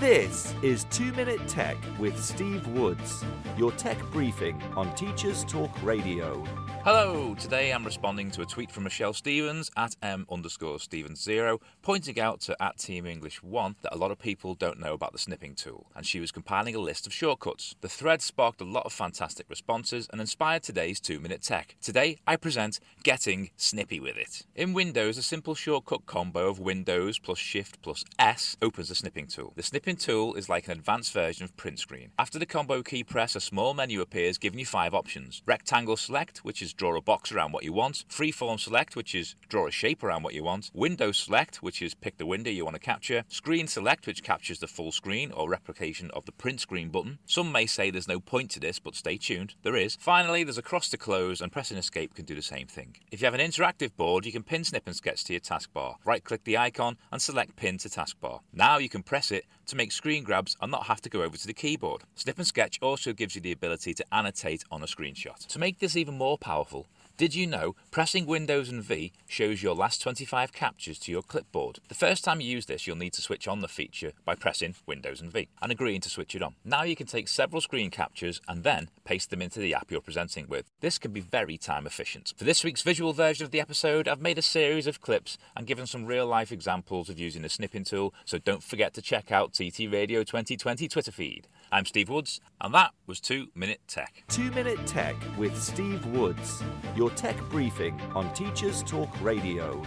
This 0.06 0.54
is 0.60 0.84
2 0.90 1.12
Minute 1.12 1.48
Tech 1.48 1.78
with 1.98 2.22
Steve 2.22 2.66
Woods, 2.68 3.24
your 3.56 3.72
tech 3.72 3.98
briefing 4.12 4.62
on 4.76 4.94
Teachers 4.94 5.44
Talk 5.44 5.70
Radio. 5.82 6.44
Hello, 6.84 7.34
today 7.40 7.72
I'm 7.72 7.82
responding 7.82 8.30
to 8.32 8.42
a 8.42 8.44
tweet 8.44 8.70
from 8.70 8.84
Michelle 8.84 9.14
Stevens 9.14 9.70
at 9.74 9.96
m 10.02 10.26
underscore 10.30 10.78
Stevens 10.78 11.22
zero, 11.22 11.58
pointing 11.80 12.20
out 12.20 12.42
to 12.42 12.62
at 12.62 12.76
Team 12.76 13.06
English 13.06 13.42
one 13.42 13.76
that 13.80 13.94
a 13.94 13.96
lot 13.96 14.10
of 14.10 14.18
people 14.18 14.54
don't 14.54 14.78
know 14.78 14.92
about 14.92 15.12
the 15.12 15.18
snipping 15.18 15.54
tool, 15.54 15.86
and 15.96 16.04
she 16.04 16.20
was 16.20 16.30
compiling 16.30 16.74
a 16.74 16.78
list 16.78 17.06
of 17.06 17.14
shortcuts. 17.14 17.74
The 17.80 17.88
thread 17.88 18.20
sparked 18.20 18.60
a 18.60 18.66
lot 18.66 18.84
of 18.84 18.92
fantastic 18.92 19.46
responses 19.48 20.10
and 20.12 20.20
inspired 20.20 20.62
today's 20.62 21.00
two 21.00 21.20
minute 21.20 21.40
tech. 21.40 21.74
Today 21.80 22.18
I 22.26 22.36
present 22.36 22.80
getting 23.02 23.48
snippy 23.56 23.98
with 23.98 24.18
it. 24.18 24.44
In 24.54 24.74
Windows, 24.74 25.16
a 25.16 25.22
simple 25.22 25.54
shortcut 25.54 26.04
combo 26.04 26.50
of 26.50 26.60
Windows 26.60 27.18
plus 27.18 27.38
Shift 27.38 27.80
plus 27.80 28.04
S 28.18 28.58
opens 28.60 28.90
the 28.90 28.94
snipping 28.94 29.28
tool. 29.28 29.54
The 29.56 29.62
snipping 29.62 29.96
tool 29.96 30.34
is 30.34 30.50
like 30.50 30.66
an 30.66 30.72
advanced 30.72 31.14
version 31.14 31.44
of 31.44 31.56
print 31.56 31.78
screen. 31.78 32.10
After 32.18 32.38
the 32.38 32.44
combo 32.44 32.82
key 32.82 33.04
press, 33.04 33.34
a 33.34 33.40
small 33.40 33.72
menu 33.72 34.02
appears 34.02 34.36
giving 34.36 34.58
you 34.58 34.66
five 34.66 34.92
options: 34.92 35.40
rectangle 35.46 35.96
select, 35.96 36.44
which 36.44 36.60
is 36.60 36.73
draw 36.76 36.96
a 36.96 37.00
box 37.00 37.32
around 37.32 37.52
what 37.52 37.64
you 37.64 37.72
want, 37.72 38.04
freeform 38.08 38.58
select, 38.58 38.96
which 38.96 39.14
is 39.14 39.34
draw 39.48 39.66
a 39.66 39.70
shape 39.70 40.02
around 40.02 40.22
what 40.22 40.34
you 40.34 40.44
want, 40.44 40.70
window 40.74 41.12
select, 41.12 41.56
which 41.56 41.80
is 41.80 41.94
pick 41.94 42.18
the 42.18 42.26
window 42.26 42.50
you 42.50 42.64
want 42.64 42.74
to 42.74 42.80
capture, 42.80 43.24
screen 43.28 43.66
select, 43.66 44.06
which 44.06 44.22
captures 44.22 44.58
the 44.58 44.66
full 44.66 44.92
screen 44.92 45.32
or 45.32 45.48
replication 45.48 46.10
of 46.12 46.24
the 46.24 46.32
print 46.32 46.60
screen 46.60 46.88
button. 46.88 47.18
Some 47.26 47.52
may 47.52 47.66
say 47.66 47.90
there's 47.90 48.08
no 48.08 48.20
point 48.20 48.50
to 48.52 48.60
this, 48.60 48.78
but 48.78 48.94
stay 48.94 49.16
tuned, 49.16 49.54
there 49.62 49.76
is. 49.76 49.96
Finally, 50.00 50.44
there's 50.44 50.58
a 50.58 50.62
cross 50.62 50.88
to 50.90 50.96
close, 50.96 51.40
and 51.40 51.52
pressing 51.52 51.78
escape 51.78 52.14
can 52.14 52.24
do 52.24 52.34
the 52.34 52.42
same 52.42 52.66
thing. 52.66 52.96
If 53.10 53.20
you 53.20 53.26
have 53.26 53.34
an 53.34 53.40
interactive 53.40 53.96
board, 53.96 54.26
you 54.26 54.32
can 54.32 54.42
pin 54.42 54.64
snip 54.64 54.86
and 54.86 54.96
sketch 54.96 55.24
to 55.24 55.32
your 55.32 55.40
taskbar. 55.40 55.96
Right 56.04 56.24
click 56.24 56.44
the 56.44 56.58
icon 56.58 56.96
and 57.12 57.20
select 57.20 57.56
pin 57.56 57.78
to 57.78 57.88
taskbar. 57.88 58.40
Now 58.52 58.78
you 58.78 58.88
can 58.88 59.02
press 59.02 59.30
it 59.30 59.46
to 59.66 59.76
make 59.76 59.92
screen 59.92 60.24
grabs 60.24 60.56
and 60.60 60.70
not 60.70 60.86
have 60.86 61.00
to 61.02 61.08
go 61.08 61.22
over 61.22 61.36
to 61.36 61.46
the 61.46 61.52
keyboard. 61.52 62.02
Snip 62.14 62.38
and 62.38 62.46
sketch 62.46 62.78
also 62.82 63.12
gives 63.12 63.34
you 63.34 63.40
the 63.40 63.52
ability 63.52 63.94
to 63.94 64.04
annotate 64.12 64.64
on 64.70 64.82
a 64.82 64.86
screenshot. 64.86 65.46
To 65.46 65.58
make 65.58 65.78
this 65.78 65.96
even 65.96 66.18
more 66.18 66.38
powerful, 66.38 66.86
did 67.16 67.32
you 67.32 67.46
know 67.46 67.76
pressing 67.92 68.26
Windows 68.26 68.68
and 68.68 68.82
V 68.82 69.12
shows 69.28 69.62
your 69.62 69.76
last 69.76 70.02
25 70.02 70.52
captures 70.52 70.98
to 70.98 71.12
your 71.12 71.22
clipboard? 71.22 71.78
The 71.88 71.94
first 71.94 72.24
time 72.24 72.40
you 72.40 72.48
use 72.48 72.66
this, 72.66 72.86
you'll 72.86 72.96
need 72.96 73.12
to 73.12 73.22
switch 73.22 73.46
on 73.46 73.60
the 73.60 73.68
feature 73.68 74.12
by 74.24 74.34
pressing 74.34 74.74
Windows 74.84 75.20
and 75.20 75.30
V 75.30 75.48
and 75.62 75.70
agreeing 75.70 76.00
to 76.00 76.10
switch 76.10 76.34
it 76.34 76.42
on. 76.42 76.56
Now 76.64 76.82
you 76.82 76.96
can 76.96 77.06
take 77.06 77.28
several 77.28 77.60
screen 77.60 77.90
captures 77.90 78.40
and 78.48 78.64
then 78.64 78.90
paste 79.04 79.30
them 79.30 79.42
into 79.42 79.60
the 79.60 79.74
app 79.74 79.92
you're 79.92 80.00
presenting 80.00 80.48
with. 80.48 80.66
This 80.80 80.98
can 80.98 81.12
be 81.12 81.20
very 81.20 81.56
time 81.56 81.86
efficient. 81.86 82.32
For 82.36 82.42
this 82.44 82.64
week's 82.64 82.82
visual 82.82 83.12
version 83.12 83.44
of 83.44 83.52
the 83.52 83.60
episode, 83.60 84.08
I've 84.08 84.20
made 84.20 84.38
a 84.38 84.42
series 84.42 84.88
of 84.88 85.00
clips 85.00 85.38
and 85.56 85.68
given 85.68 85.86
some 85.86 86.06
real 86.06 86.26
life 86.26 86.50
examples 86.50 87.08
of 87.08 87.18
using 87.18 87.42
the 87.42 87.48
snipping 87.48 87.84
tool, 87.84 88.12
so 88.24 88.38
don't 88.38 88.62
forget 88.62 88.92
to 88.94 89.02
check 89.02 89.30
out 89.30 89.52
TT 89.52 89.90
Radio 89.90 90.24
2020 90.24 90.88
Twitter 90.88 91.12
feed. 91.12 91.46
I'm 91.70 91.86
Steve 91.86 92.08
Woods, 92.08 92.40
and 92.60 92.74
that 92.74 92.92
was 93.06 93.20
2 93.20 93.48
Minute 93.54 93.80
Tech. 93.88 94.22
2 94.28 94.50
Minute 94.52 94.84
Tech 94.86 95.16
with 95.36 95.60
Steve 95.60 96.04
Woods, 96.06 96.62
your 96.94 97.03
tech 97.10 97.38
briefing 97.50 98.00
on 98.14 98.32
Teachers 98.34 98.82
Talk 98.82 99.08
Radio. 99.20 99.82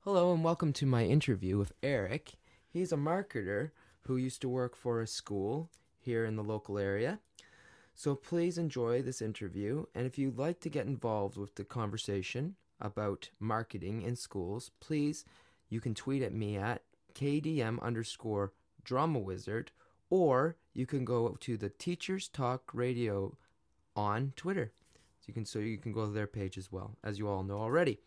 Hello 0.00 0.32
and 0.32 0.42
welcome 0.42 0.72
to 0.72 0.86
my 0.86 1.04
interview 1.04 1.58
with 1.58 1.72
Eric. 1.82 2.32
He's 2.68 2.92
a 2.92 2.96
marketer 2.96 3.70
who 4.02 4.16
used 4.16 4.40
to 4.42 4.48
work 4.48 4.76
for 4.76 5.00
a 5.00 5.06
school 5.06 5.70
here 5.98 6.24
in 6.24 6.36
the 6.36 6.42
local 6.42 6.78
area. 6.78 7.20
So 7.94 8.14
please 8.14 8.58
enjoy 8.58 9.02
this 9.02 9.22
interview. 9.22 9.84
And 9.94 10.06
if 10.06 10.18
you'd 10.18 10.38
like 10.38 10.60
to 10.60 10.68
get 10.68 10.86
involved 10.86 11.36
with 11.36 11.54
the 11.54 11.64
conversation 11.64 12.56
about 12.80 13.30
marketing 13.38 14.02
in 14.02 14.16
schools, 14.16 14.70
please 14.80 15.24
you 15.68 15.80
can 15.80 15.94
tweet 15.94 16.22
at 16.22 16.34
me 16.34 16.56
at 16.56 16.82
KDM 17.14 17.80
underscore 17.80 18.52
drama 18.84 19.18
wizard 19.18 19.70
or 20.10 20.56
you 20.74 20.86
can 20.86 21.04
go 21.04 21.36
to 21.40 21.56
the 21.56 21.68
Teachers 21.68 22.28
Talk 22.28 22.70
Radio 22.72 23.36
on 23.94 24.32
Twitter. 24.36 24.72
So 25.20 25.26
you 25.28 25.34
can 25.34 25.44
so 25.44 25.58
you 25.58 25.78
can 25.78 25.92
go 25.92 26.06
to 26.06 26.12
their 26.12 26.26
page 26.26 26.58
as 26.58 26.72
well, 26.72 26.96
as 27.04 27.18
you 27.18 27.28
all 27.28 27.42
know 27.42 27.58
already. 27.58 27.98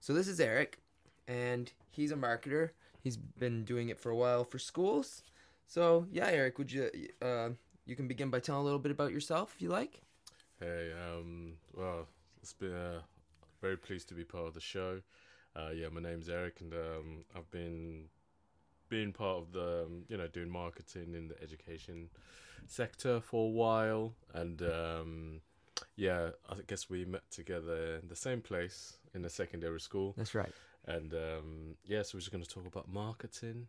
So 0.00 0.12
this 0.12 0.28
is 0.28 0.40
Eric, 0.40 0.78
and 1.26 1.72
he's 1.90 2.12
a 2.12 2.16
marketer. 2.16 2.70
He's 3.00 3.16
been 3.16 3.64
doing 3.64 3.88
it 3.88 3.98
for 3.98 4.10
a 4.10 4.16
while 4.16 4.44
for 4.44 4.58
schools. 4.58 5.22
So 5.66 6.06
yeah, 6.10 6.28
Eric, 6.28 6.58
would 6.58 6.70
you 6.70 6.90
uh, 7.20 7.50
you 7.86 7.96
can 7.96 8.06
begin 8.06 8.30
by 8.30 8.40
telling 8.40 8.62
a 8.62 8.64
little 8.64 8.78
bit 8.78 8.92
about 8.92 9.12
yourself 9.12 9.54
if 9.56 9.62
you 9.62 9.70
like. 9.70 10.02
Hey, 10.60 10.92
um, 10.92 11.54
well, 11.74 12.06
it's 12.40 12.52
been 12.52 12.72
uh, 12.72 13.00
very 13.60 13.76
pleased 13.76 14.08
to 14.10 14.14
be 14.14 14.22
part 14.22 14.46
of 14.46 14.54
the 14.54 14.60
show. 14.60 15.00
Uh, 15.56 15.70
yeah, 15.74 15.88
my 15.88 16.00
name's 16.00 16.28
Eric, 16.28 16.60
and 16.60 16.72
um, 16.72 17.24
I've 17.34 17.50
been 17.50 18.04
being 18.92 19.10
part 19.10 19.38
of 19.38 19.52
the 19.52 19.84
um, 19.86 20.04
you 20.08 20.18
know 20.18 20.28
doing 20.28 20.50
marketing 20.50 21.14
in 21.14 21.26
the 21.26 21.42
education 21.42 22.10
sector 22.66 23.20
for 23.20 23.46
a 23.46 23.50
while, 23.50 24.12
and 24.34 24.60
um, 24.60 25.40
yeah, 25.96 26.28
I 26.50 26.56
guess 26.66 26.90
we 26.90 27.06
met 27.06 27.22
together 27.30 28.00
in 28.02 28.08
the 28.08 28.14
same 28.14 28.42
place 28.42 28.98
in 29.14 29.22
the 29.22 29.30
secondary 29.30 29.80
school, 29.80 30.12
That's 30.14 30.34
right. 30.34 30.52
and 30.86 31.14
um, 31.14 31.76
yeah, 31.86 32.02
so 32.02 32.10
we're 32.16 32.20
just 32.20 32.32
going 32.32 32.44
to 32.44 32.50
talk 32.50 32.66
about 32.66 32.86
marketing 32.92 33.68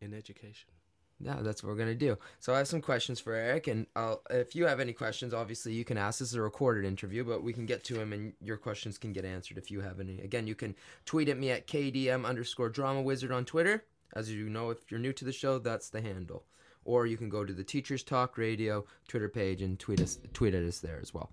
in 0.00 0.14
education. 0.14 0.70
Yeah, 1.18 1.36
that's 1.40 1.62
what 1.62 1.70
we're 1.70 1.78
gonna 1.78 1.94
do. 1.94 2.18
So 2.40 2.52
I 2.52 2.58
have 2.58 2.66
some 2.66 2.80
questions 2.80 3.20
for 3.20 3.32
Eric, 3.34 3.68
and 3.68 3.86
I'll, 3.94 4.22
if 4.30 4.56
you 4.56 4.66
have 4.66 4.80
any 4.80 4.92
questions, 4.92 5.32
obviously 5.32 5.72
you 5.72 5.84
can 5.84 5.96
ask. 5.96 6.18
This 6.18 6.28
is 6.30 6.34
a 6.34 6.42
recorded 6.42 6.84
interview, 6.84 7.22
but 7.24 7.42
we 7.44 7.52
can 7.52 7.66
get 7.66 7.84
to 7.84 8.00
him, 8.00 8.12
and 8.12 8.32
your 8.40 8.56
questions 8.56 8.98
can 8.98 9.12
get 9.12 9.24
answered 9.24 9.56
if 9.58 9.70
you 9.70 9.80
have 9.80 10.00
any. 10.00 10.20
Again, 10.20 10.46
you 10.46 10.56
can 10.56 10.74
tweet 11.04 11.28
at 11.28 11.38
me 11.38 11.50
at 11.50 11.66
kdm 11.68 12.26
underscore 12.26 12.68
drama 12.68 13.02
wizard 13.02 13.30
on 13.30 13.44
Twitter. 13.44 13.84
As 14.12 14.30
you 14.30 14.48
know, 14.48 14.70
if 14.70 14.90
you're 14.90 15.00
new 15.00 15.12
to 15.12 15.24
the 15.24 15.32
show, 15.32 15.58
that's 15.58 15.90
the 15.90 16.00
handle. 16.00 16.44
Or 16.84 17.06
you 17.06 17.16
can 17.16 17.28
go 17.28 17.44
to 17.44 17.52
the 17.52 17.64
Teachers 17.64 18.02
Talk 18.02 18.36
Radio 18.36 18.84
Twitter 19.08 19.28
page 19.28 19.62
and 19.62 19.78
tweet 19.78 20.00
us, 20.00 20.18
tweet 20.32 20.54
at 20.54 20.64
us 20.64 20.80
there 20.80 20.98
as 21.00 21.14
well. 21.14 21.30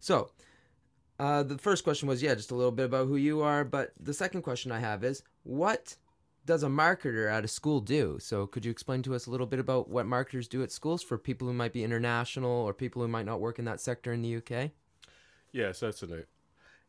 So, 0.00 0.30
uh, 1.18 1.42
the 1.42 1.58
first 1.58 1.84
question 1.84 2.08
was, 2.08 2.22
yeah, 2.22 2.34
just 2.34 2.50
a 2.50 2.54
little 2.54 2.72
bit 2.72 2.86
about 2.86 3.06
who 3.06 3.16
you 3.16 3.42
are. 3.42 3.64
But 3.64 3.92
the 3.98 4.14
second 4.14 4.42
question 4.42 4.72
I 4.72 4.80
have 4.80 5.04
is, 5.04 5.22
what 5.44 5.96
does 6.46 6.62
a 6.62 6.68
marketer 6.68 7.30
at 7.30 7.44
a 7.44 7.48
school 7.48 7.80
do? 7.80 8.18
So, 8.20 8.46
could 8.46 8.64
you 8.64 8.70
explain 8.70 9.02
to 9.02 9.14
us 9.14 9.26
a 9.26 9.30
little 9.30 9.46
bit 9.46 9.60
about 9.60 9.88
what 9.88 10.06
marketers 10.06 10.48
do 10.48 10.62
at 10.62 10.72
schools 10.72 11.02
for 11.02 11.18
people 11.18 11.46
who 11.46 11.54
might 11.54 11.72
be 11.72 11.84
international 11.84 12.50
or 12.50 12.74
people 12.74 13.02
who 13.02 13.08
might 13.08 13.26
not 13.26 13.40
work 13.40 13.58
in 13.58 13.64
that 13.66 13.80
sector 13.80 14.12
in 14.12 14.22
the 14.22 14.36
UK? 14.36 14.70
Yeah, 15.52 15.72
certainly. 15.72 16.24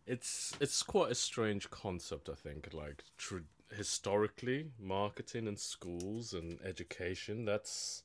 It's 0.06 0.54
it's 0.60 0.82
quite 0.82 1.12
a 1.12 1.16
strange 1.16 1.70
concept, 1.70 2.30
I 2.30 2.34
think. 2.34 2.70
Like 2.74 3.04
historically, 3.76 4.67
marketing 4.80 5.47
and 5.47 5.59
schools 5.59 6.34
and 6.34 6.59
education, 6.63 7.45
that's 7.45 8.03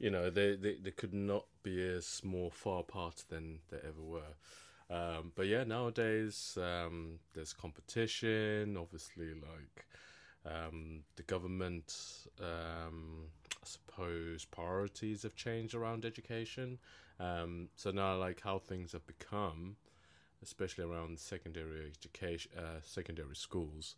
you 0.00 0.10
know, 0.10 0.30
they, 0.30 0.56
they, 0.56 0.76
they 0.82 0.90
could 0.90 1.12
not 1.12 1.44
be 1.62 1.86
as 1.86 2.22
more 2.24 2.50
far 2.50 2.80
apart 2.80 3.22
than 3.28 3.58
they 3.70 3.76
ever 3.86 4.02
were. 4.02 4.34
Um, 4.88 5.32
but 5.36 5.46
yeah, 5.46 5.62
nowadays 5.62 6.58
um, 6.60 7.20
there's 7.34 7.52
competition. 7.52 8.76
Obviously, 8.78 9.28
like 9.34 9.86
um, 10.44 11.00
the 11.16 11.22
government, 11.22 11.94
um, 12.40 13.26
I 13.62 13.66
suppose 13.66 14.46
priorities 14.46 15.22
have 15.22 15.36
changed 15.36 15.74
around 15.74 16.06
education. 16.06 16.78
Um, 17.20 17.68
so 17.76 17.90
now, 17.90 18.16
like 18.16 18.40
how 18.40 18.58
things 18.58 18.92
have 18.92 19.06
become, 19.06 19.76
especially 20.42 20.84
around 20.84 21.18
secondary 21.18 21.86
education, 21.86 22.50
uh, 22.58 22.80
secondary 22.82 23.36
schools, 23.36 23.96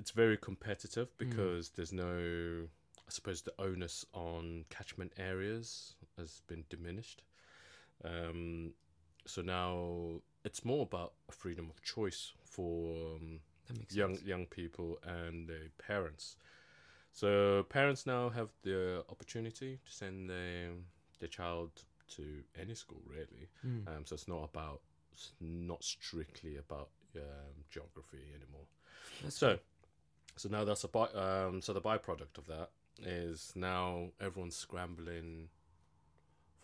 it's 0.00 0.12
very 0.12 0.38
competitive 0.38 1.08
because 1.18 1.68
there's 1.76 1.92
no, 1.92 2.64
I 3.06 3.10
suppose, 3.10 3.42
the 3.42 3.52
onus 3.58 4.06
on 4.14 4.64
catchment 4.70 5.12
areas 5.18 5.94
has 6.16 6.40
been 6.46 6.64
diminished. 6.70 7.22
Um, 8.02 8.72
so 9.26 9.42
now 9.42 10.22
it's 10.42 10.64
more 10.64 10.84
about 10.84 11.12
a 11.28 11.32
freedom 11.32 11.68
of 11.68 11.82
choice 11.82 12.32
for 12.44 13.16
um, 13.16 13.40
young 13.90 14.14
sense. 14.14 14.26
young 14.26 14.46
people 14.46 14.98
and 15.04 15.46
their 15.46 15.68
parents. 15.86 16.36
So 17.12 17.66
parents 17.68 18.06
now 18.06 18.30
have 18.30 18.48
the 18.62 19.04
opportunity 19.10 19.80
to 19.84 19.92
send 19.92 20.30
their 20.30 20.70
their 21.18 21.28
child 21.28 21.70
to 22.16 22.24
any 22.58 22.74
school 22.74 23.02
really. 23.06 23.50
Mm. 23.66 23.86
Um, 23.88 24.06
so 24.06 24.14
it's 24.14 24.28
not 24.28 24.44
about 24.44 24.80
it's 25.12 25.32
not 25.42 25.84
strictly 25.84 26.56
about 26.56 26.88
um, 27.16 27.64
geography 27.70 28.24
anymore. 28.34 28.64
That's 29.22 29.36
So 29.36 29.58
so 30.40 30.48
now 30.48 30.64
that's 30.64 30.84
a 30.84 30.88
by, 30.88 31.06
um, 31.08 31.60
so 31.60 31.74
the 31.74 31.82
byproduct 31.82 32.38
of 32.38 32.46
that 32.46 32.70
is 33.02 33.52
now 33.54 34.08
everyone's 34.18 34.56
scrambling 34.56 35.50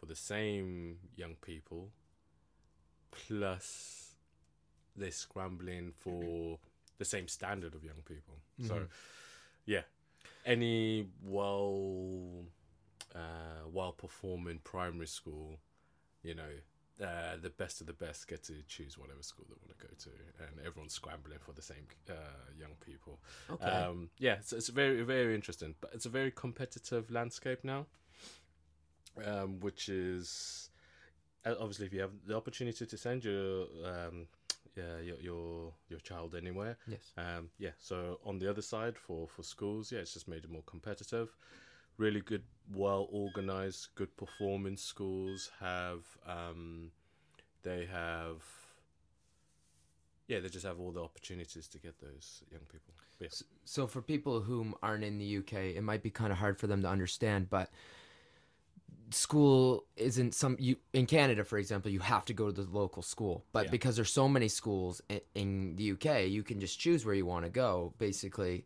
for 0.01 0.07
the 0.07 0.17
same 0.17 0.97
young 1.15 1.35
people 1.43 1.91
plus 3.11 4.15
they're 4.97 5.11
scrambling 5.11 5.93
for 5.99 6.59
the 6.97 7.05
same 7.05 7.29
standard 7.29 7.75
of 7.75 7.85
young 7.85 8.03
people. 8.07 8.37
So 8.67 8.75
Mhm. 8.75 8.89
yeah, 9.67 9.83
any 10.47 11.11
well 11.23 12.47
uh, 13.15 13.69
well 13.71 13.93
performing 13.93 14.59
primary 14.61 15.07
school, 15.07 15.59
you 16.23 16.35
know, 16.35 16.55
uh, 17.03 17.37
the 17.41 17.51
best 17.51 17.81
of 17.81 17.87
the 17.87 17.93
best 17.93 18.29
get 18.29 18.43
to 18.45 18.55
choose 18.67 18.97
whatever 18.97 19.23
school 19.23 19.47
they 19.49 19.55
want 19.67 19.79
to 19.79 19.87
go 19.87 19.93
to, 19.99 20.11
and 20.47 20.67
everyone's 20.67 20.95
scrambling 20.95 21.39
for 21.41 21.53
the 21.53 21.63
same 21.63 21.87
uh, 22.09 22.13
young 22.59 22.75
people. 22.85 23.19
Okay. 23.51 23.67
Um, 23.67 24.11
yeah, 24.19 24.37
so 24.43 24.57
it's 24.57 24.69
very 24.69 25.03
very 25.03 25.35
interesting, 25.35 25.75
but 25.81 25.91
it's 25.93 26.07
a 26.07 26.11
very 26.11 26.31
competitive 26.31 27.11
landscape 27.11 27.65
now, 27.65 27.87
um, 29.25 29.61
which 29.61 29.89
is 29.89 30.71
uh, 31.45 31.55
obviously 31.61 31.87
if 31.87 31.93
you 31.93 32.01
have 32.01 32.13
the 32.27 32.37
opportunity 32.37 32.87
to 32.87 32.97
send 32.97 33.25
your 33.25 33.67
um, 33.85 34.27
yeah, 34.77 35.01
your, 35.03 35.21
your 35.21 35.73
your 35.89 36.01
child 36.01 36.35
anywhere. 36.35 36.77
Yes. 36.87 37.13
Um, 37.17 37.51
yeah. 37.59 37.71
So 37.79 38.21
on 38.25 38.39
the 38.39 38.49
other 38.49 38.63
side, 38.63 38.97
for 38.97 39.27
for 39.27 39.43
schools, 39.43 39.91
yeah, 39.91 40.01
it's 40.01 40.15
just 40.15 40.29
made 40.29 40.45
it 40.45 40.51
more 40.51 40.65
competitive. 40.67 41.35
Really 41.99 42.21
good, 42.21 42.43
well 42.75 43.09
organized, 43.11 43.89
good 43.95 44.15
performing 44.17 44.77
schools 44.77 45.51
have 45.61 46.05
um, 46.27 46.91
they 47.63 47.87
have 47.87 48.43
yeah, 50.29 50.41
they 50.41 50.49
just 50.49 50.67
have 50.67 50.81
all 50.81 50.91
the 50.91 51.03
opportunities 51.03 51.69
to 51.69 51.79
get 51.79 52.01
those 52.01 52.43
young 52.51 52.63
people. 52.63 52.95
Yeah. 53.21 53.29
So 53.65 53.87
for 53.87 54.03
people 54.03 54.41
whom 54.41 54.75
aren't 54.83 55.05
in 55.05 55.19
the 55.19 55.39
UK, 55.39 55.77
it 55.77 55.83
might 55.83 56.03
be 56.03 56.11
kind 56.11 56.33
of 56.33 56.39
hard 56.39 56.59
for 56.59 56.67
them 56.67 56.83
to 56.83 56.89
understand, 56.89 57.49
but 57.49 57.71
school 59.11 59.85
isn't 59.97 60.35
some 60.35 60.57
you 60.59 60.77
in 60.93 61.07
Canada 61.07 61.45
for 61.45 61.59
example 61.59 61.91
you 61.91 62.01
have 62.01 62.25
to 62.25 62.33
go 62.33 62.51
to 62.51 62.65
the 62.65 62.71
local 62.77 63.03
school 63.03 63.45
but 63.53 63.67
Yeah. 63.67 63.71
because 63.71 63.95
there's 63.95 64.13
so 64.13 64.29
many 64.29 64.49
schools 64.49 65.01
in, 65.09 65.21
in 65.37 65.77
the 65.77 65.93
UK 65.93 66.27
you 66.27 66.43
can 66.43 66.59
just 66.59 66.81
choose 66.81 67.05
where 67.05 67.15
you 67.15 67.25
want 67.25 67.45
to 67.45 67.51
go 67.51 67.95
basically 67.99 68.65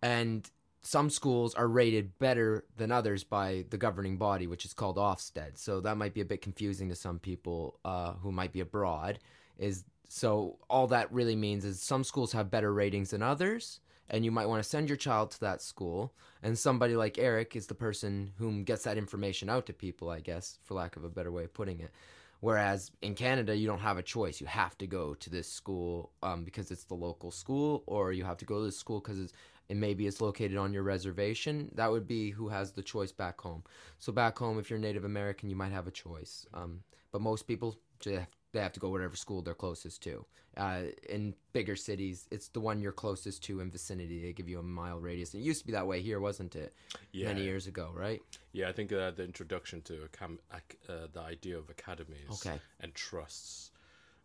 and 0.00 0.50
some 0.84 1.08
schools 1.08 1.54
are 1.54 1.66
rated 1.66 2.18
better 2.18 2.64
than 2.76 2.92
others 2.92 3.24
by 3.24 3.64
the 3.70 3.78
governing 3.78 4.18
body 4.18 4.46
which 4.46 4.66
is 4.66 4.74
called 4.74 4.96
Ofsted. 4.96 5.56
So 5.56 5.80
that 5.80 5.96
might 5.96 6.12
be 6.12 6.20
a 6.20 6.26
bit 6.26 6.42
confusing 6.42 6.90
to 6.90 6.94
some 6.94 7.18
people 7.18 7.80
uh, 7.84 8.12
who 8.22 8.30
might 8.30 8.52
be 8.52 8.60
abroad. 8.60 9.18
Is 9.58 9.84
so 10.08 10.58
all 10.68 10.86
that 10.88 11.10
really 11.10 11.36
means 11.36 11.64
is 11.64 11.80
some 11.80 12.04
schools 12.04 12.32
have 12.32 12.50
better 12.50 12.72
ratings 12.72 13.10
than 13.10 13.22
others 13.22 13.80
and 14.10 14.22
you 14.24 14.30
might 14.30 14.46
want 14.46 14.62
to 14.62 14.68
send 14.68 14.88
your 14.90 14.98
child 14.98 15.30
to 15.30 15.40
that 15.40 15.62
school. 15.62 16.12
And 16.42 16.58
somebody 16.58 16.94
like 16.96 17.18
eric 17.18 17.56
is 17.56 17.66
the 17.66 17.74
person 17.74 18.32
whom 18.36 18.62
gets 18.62 18.84
that 18.84 18.98
information 18.98 19.48
out 19.48 19.64
to 19.66 19.72
people 19.72 20.10
i 20.10 20.20
guess 20.20 20.58
for 20.64 20.74
lack 20.74 20.96
of 20.96 21.04
a 21.04 21.08
better 21.08 21.32
way 21.32 21.44
of 21.44 21.54
putting 21.54 21.80
it. 21.80 21.92
Whereas 22.40 22.90
in 23.00 23.14
canada 23.14 23.56
you 23.56 23.66
don't 23.66 23.78
have 23.78 23.96
a 23.96 24.02
choice. 24.02 24.38
You 24.38 24.46
have 24.48 24.76
to 24.78 24.86
go 24.86 25.14
to 25.14 25.30
this 25.30 25.50
school 25.50 26.10
um, 26.22 26.44
because 26.44 26.70
it's 26.70 26.84
the 26.84 26.94
local 26.94 27.30
school 27.30 27.84
or 27.86 28.12
you 28.12 28.24
have 28.24 28.36
to 28.38 28.44
go 28.44 28.58
to 28.58 28.66
this 28.66 28.76
school 28.76 29.00
because 29.00 29.18
it's 29.18 29.32
and 29.70 29.80
maybe 29.80 30.06
it's 30.06 30.20
located 30.20 30.56
on 30.56 30.72
your 30.72 30.82
reservation 30.82 31.70
that 31.74 31.90
would 31.90 32.06
be 32.06 32.30
who 32.30 32.48
has 32.48 32.72
the 32.72 32.82
choice 32.82 33.12
back 33.12 33.40
home. 33.40 33.62
So 33.98 34.12
back 34.12 34.38
home 34.38 34.58
if 34.58 34.68
you're 34.70 34.78
native 34.78 35.04
american 35.04 35.48
you 35.50 35.56
might 35.56 35.72
have 35.72 35.86
a 35.86 35.90
choice 35.90 36.46
um, 36.54 36.80
but 37.12 37.20
most 37.20 37.46
people 37.46 37.76
they 38.02 38.14
have, 38.60 38.72
to 38.72 38.80
go 38.80 38.90
whatever 38.90 39.16
school 39.16 39.40
they're 39.40 39.54
closest 39.54 40.02
to. 40.02 40.24
Uh, 40.56 40.82
in 41.08 41.34
bigger 41.52 41.74
cities 41.74 42.28
it's 42.30 42.48
the 42.48 42.60
one 42.60 42.80
you're 42.80 42.92
closest 42.92 43.42
to 43.42 43.58
in 43.60 43.70
vicinity. 43.70 44.22
They 44.22 44.32
give 44.32 44.48
you 44.48 44.58
a 44.60 44.62
mile 44.62 45.00
radius. 45.00 45.34
It 45.34 45.38
used 45.38 45.60
to 45.62 45.66
be 45.66 45.72
that 45.72 45.86
way 45.86 46.00
here 46.02 46.20
wasn't 46.20 46.54
it? 46.54 46.72
Yeah. 47.12 47.28
many 47.28 47.42
years 47.42 47.66
ago 47.66 47.90
right? 47.94 48.20
Yeah, 48.52 48.68
I 48.68 48.72
think 48.72 48.92
uh, 48.92 49.10
the 49.12 49.24
introduction 49.24 49.80
to 49.82 50.04
a 50.04 50.08
cam- 50.08 50.38
ac- 50.52 50.78
uh, 50.88 51.08
the 51.12 51.20
idea 51.20 51.58
of 51.58 51.70
academies 51.70 52.28
Okay. 52.30 52.60
and 52.80 52.94
trusts, 52.94 53.72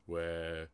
where 0.06 0.68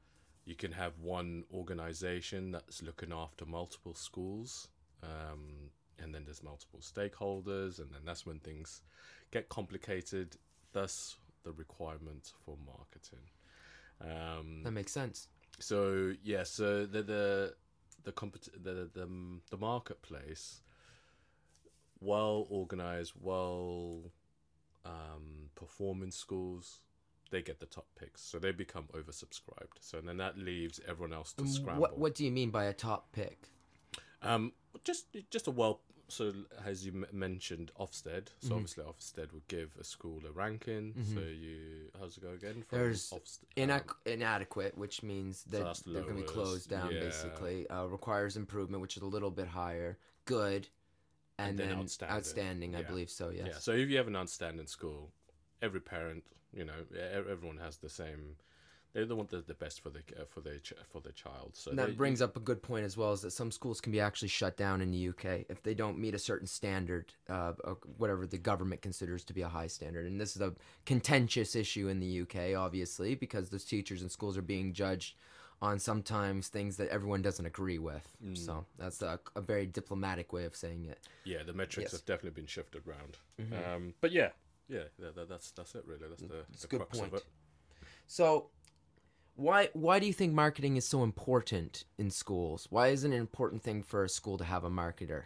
you 0.45 0.55
can 0.55 0.71
have 0.71 0.99
one 0.99 1.43
organization 1.53 2.51
that's 2.51 2.81
looking 2.81 3.11
after 3.11 3.45
multiple 3.45 3.93
schools, 3.95 4.67
um, 5.03 5.71
and 5.99 6.13
then 6.13 6.23
there's 6.25 6.43
multiple 6.43 6.79
stakeholders, 6.81 7.79
and 7.79 7.91
then 7.91 8.01
that's 8.05 8.25
when 8.25 8.39
things 8.39 8.81
get 9.31 9.49
complicated. 9.49 10.37
Thus, 10.71 11.17
the 11.43 11.51
requirement 11.51 12.33
for 12.45 12.57
marketing. 12.65 13.25
Um, 14.01 14.61
that 14.63 14.71
makes 14.71 14.91
sense 14.91 15.29
so 15.59 16.13
yeah, 16.23 16.43
so 16.43 16.85
the 16.85 17.03
the 17.03 17.53
the 18.03 18.11
compet- 18.11 18.63
the 18.63 18.89
the, 18.93 19.09
the 19.49 19.57
marketplace, 19.57 20.61
well 21.99 22.45
organized, 22.49 23.13
well 23.19 24.11
um, 24.85 25.49
performing 25.55 26.11
schools, 26.11 26.81
they 27.35 27.41
get 27.41 27.59
the 27.59 27.65
top 27.65 27.85
picks, 27.99 28.21
so 28.21 28.39
they 28.39 28.51
become 28.53 28.85
oversubscribed. 28.93 29.75
So 29.81 29.99
then 29.99 30.15
that 30.17 30.37
leaves 30.37 30.79
everyone 30.87 31.11
else 31.13 31.33
to 31.33 31.41
Um, 31.41 31.47
scramble. 31.49 31.81
what 31.81 31.97
what 31.97 32.15
do 32.15 32.23
you 32.23 32.31
mean 32.31 32.49
by 32.49 32.65
a 32.65 32.73
top 32.73 33.11
pick 33.11 33.49
Um, 34.21 34.53
just 34.85 35.05
just 35.29 35.47
a 35.47 35.51
well. 35.51 35.81
So 36.07 36.33
as 36.63 36.85
you 36.85 36.91
mentioned, 37.11 37.71
Ofsted. 37.79 38.27
So 38.39 38.47
Mm-hmm. 38.47 38.53
obviously 38.53 38.83
Ofsted 38.85 39.33
would 39.33 39.47
give 39.47 39.69
a 39.79 39.83
school 39.83 40.21
a 40.29 40.31
ranking. 40.31 40.93
So 41.13 41.19
you 41.19 41.89
how's 41.99 42.15
it 42.17 42.21
go 42.21 42.29
again? 42.39 42.63
From 42.67 42.77
There's 42.79 43.09
Ofsted, 43.09 43.45
Inac- 43.57 43.89
um, 43.89 44.13
inadequate, 44.17 44.77
which 44.77 45.03
means 45.03 45.43
that 45.51 45.63
that's 45.65 45.81
they're 45.81 46.03
going 46.03 46.15
to 46.15 46.21
be 46.21 46.27
closed 46.27 46.69
down, 46.69 46.91
yeah. 46.91 47.01
basically. 47.01 47.67
Uh, 47.69 47.85
requires 47.97 48.37
improvement, 48.37 48.81
which 48.81 48.95
is 48.97 49.03
a 49.03 49.11
little 49.15 49.31
bit 49.31 49.47
higher. 49.47 49.97
Good, 50.25 50.63
and, 51.37 51.49
And 51.49 51.59
then 51.59 51.69
then, 51.69 51.79
outstanding. 51.79 52.15
outstanding. 52.17 52.71
I 52.75 52.83
believe 52.83 53.09
so. 53.09 53.25
Yes. 53.29 53.47
Yeah. 53.49 53.59
So 53.59 53.71
if 53.73 53.89
you 53.89 53.97
have 53.97 54.07
an 54.07 54.15
outstanding 54.15 54.67
school, 54.67 55.11
every 55.61 55.81
parent, 55.81 56.23
you 56.55 56.65
know, 56.65 56.73
everyone 57.13 57.57
has 57.57 57.77
the 57.77 57.89
same. 57.89 58.37
They 58.93 59.03
they 59.03 59.13
want 59.13 59.29
the, 59.29 59.39
the 59.41 59.53
best 59.55 59.81
for 59.81 59.89
the 59.89 59.99
uh, 60.17 60.23
for 60.29 60.39
their 60.39 60.59
for 60.89 61.01
their 61.01 61.11
child. 61.11 61.51
So 61.53 61.69
And 61.71 61.79
that 61.79 61.87
they- 61.87 61.93
brings 61.93 62.21
up 62.21 62.37
a 62.37 62.39
good 62.39 62.61
point 62.63 62.85
as 62.85 62.95
well, 62.95 63.11
is 63.11 63.21
that 63.21 63.31
some 63.31 63.51
schools 63.51 63.81
can 63.81 63.91
be 63.91 63.99
actually 63.99 64.29
shut 64.29 64.55
down 64.55 64.81
in 64.81 64.89
the 64.91 65.09
UK 65.09 65.45
if 65.49 65.61
they 65.63 65.73
don't 65.73 65.99
meet 65.99 66.15
a 66.15 66.19
certain 66.19 66.47
standard, 66.47 67.13
uh, 67.29 67.51
whatever 67.97 68.25
the 68.25 68.37
government 68.37 68.81
considers 68.81 69.25
to 69.25 69.33
be 69.33 69.41
a 69.41 69.49
high 69.49 69.67
standard. 69.67 70.05
And 70.05 70.19
this 70.21 70.35
is 70.37 70.41
a 70.41 70.53
contentious 70.85 71.55
issue 71.57 71.89
in 71.89 71.99
the 71.99 72.21
UK, 72.21 72.55
obviously, 72.57 73.15
because 73.15 73.49
those 73.49 73.65
teachers 73.65 74.01
and 74.01 74.09
schools 74.09 74.37
are 74.37 74.41
being 74.41 74.71
judged 74.71 75.15
on 75.61 75.79
sometimes 75.79 76.47
things 76.47 76.77
that 76.77 76.87
everyone 76.89 77.21
doesn't 77.21 77.45
agree 77.45 77.79
with. 77.79 78.07
Mm. 78.23 78.37
So 78.37 78.65
that's 78.77 79.01
a, 79.01 79.19
a 79.35 79.41
very 79.41 79.65
diplomatic 79.65 80.31
way 80.31 80.45
of 80.45 80.55
saying 80.55 80.85
it. 80.85 80.99
yeah, 81.25 81.43
the 81.43 81.53
metrics 81.53 81.77
Yes. 81.77 81.87
Mm-hmm. 81.87 81.95
have 81.97 82.05
definitely 82.05 82.41
been 82.41 82.47
shifted 82.47 82.81
around. 82.87 83.17
Um, 83.75 83.93
but 83.99 84.11
yeah, 84.13 84.29
yeah, 84.67 84.83
that, 84.99 85.15
that, 85.15 85.29
that's 85.29 85.51
that's 85.51 85.75
it 85.75 85.83
really. 85.85 86.07
That's 86.09 86.21
the, 86.21 86.45
It's 86.51 86.61
the 86.61 86.67
a 86.67 86.69
good 86.69 86.79
crux 86.79 86.99
point. 86.99 87.13
of 87.13 87.19
it. 87.19 87.25
So, 88.07 88.49
why 89.35 89.69
why 89.73 89.99
do 89.99 90.07
you 90.07 90.13
think 90.13 90.33
marketing 90.33 90.77
is 90.77 90.85
so 90.87 91.03
important 91.03 91.85
in 91.97 92.09
schools? 92.11 92.67
Why 92.69 92.87
is 92.87 93.03
it 93.03 93.07
an 93.07 93.13
important 93.13 93.63
thing 93.63 93.83
for 93.83 94.03
a 94.03 94.09
school 94.09 94.37
to 94.37 94.43
have 94.43 94.63
a 94.63 94.69
marketer? 94.69 95.23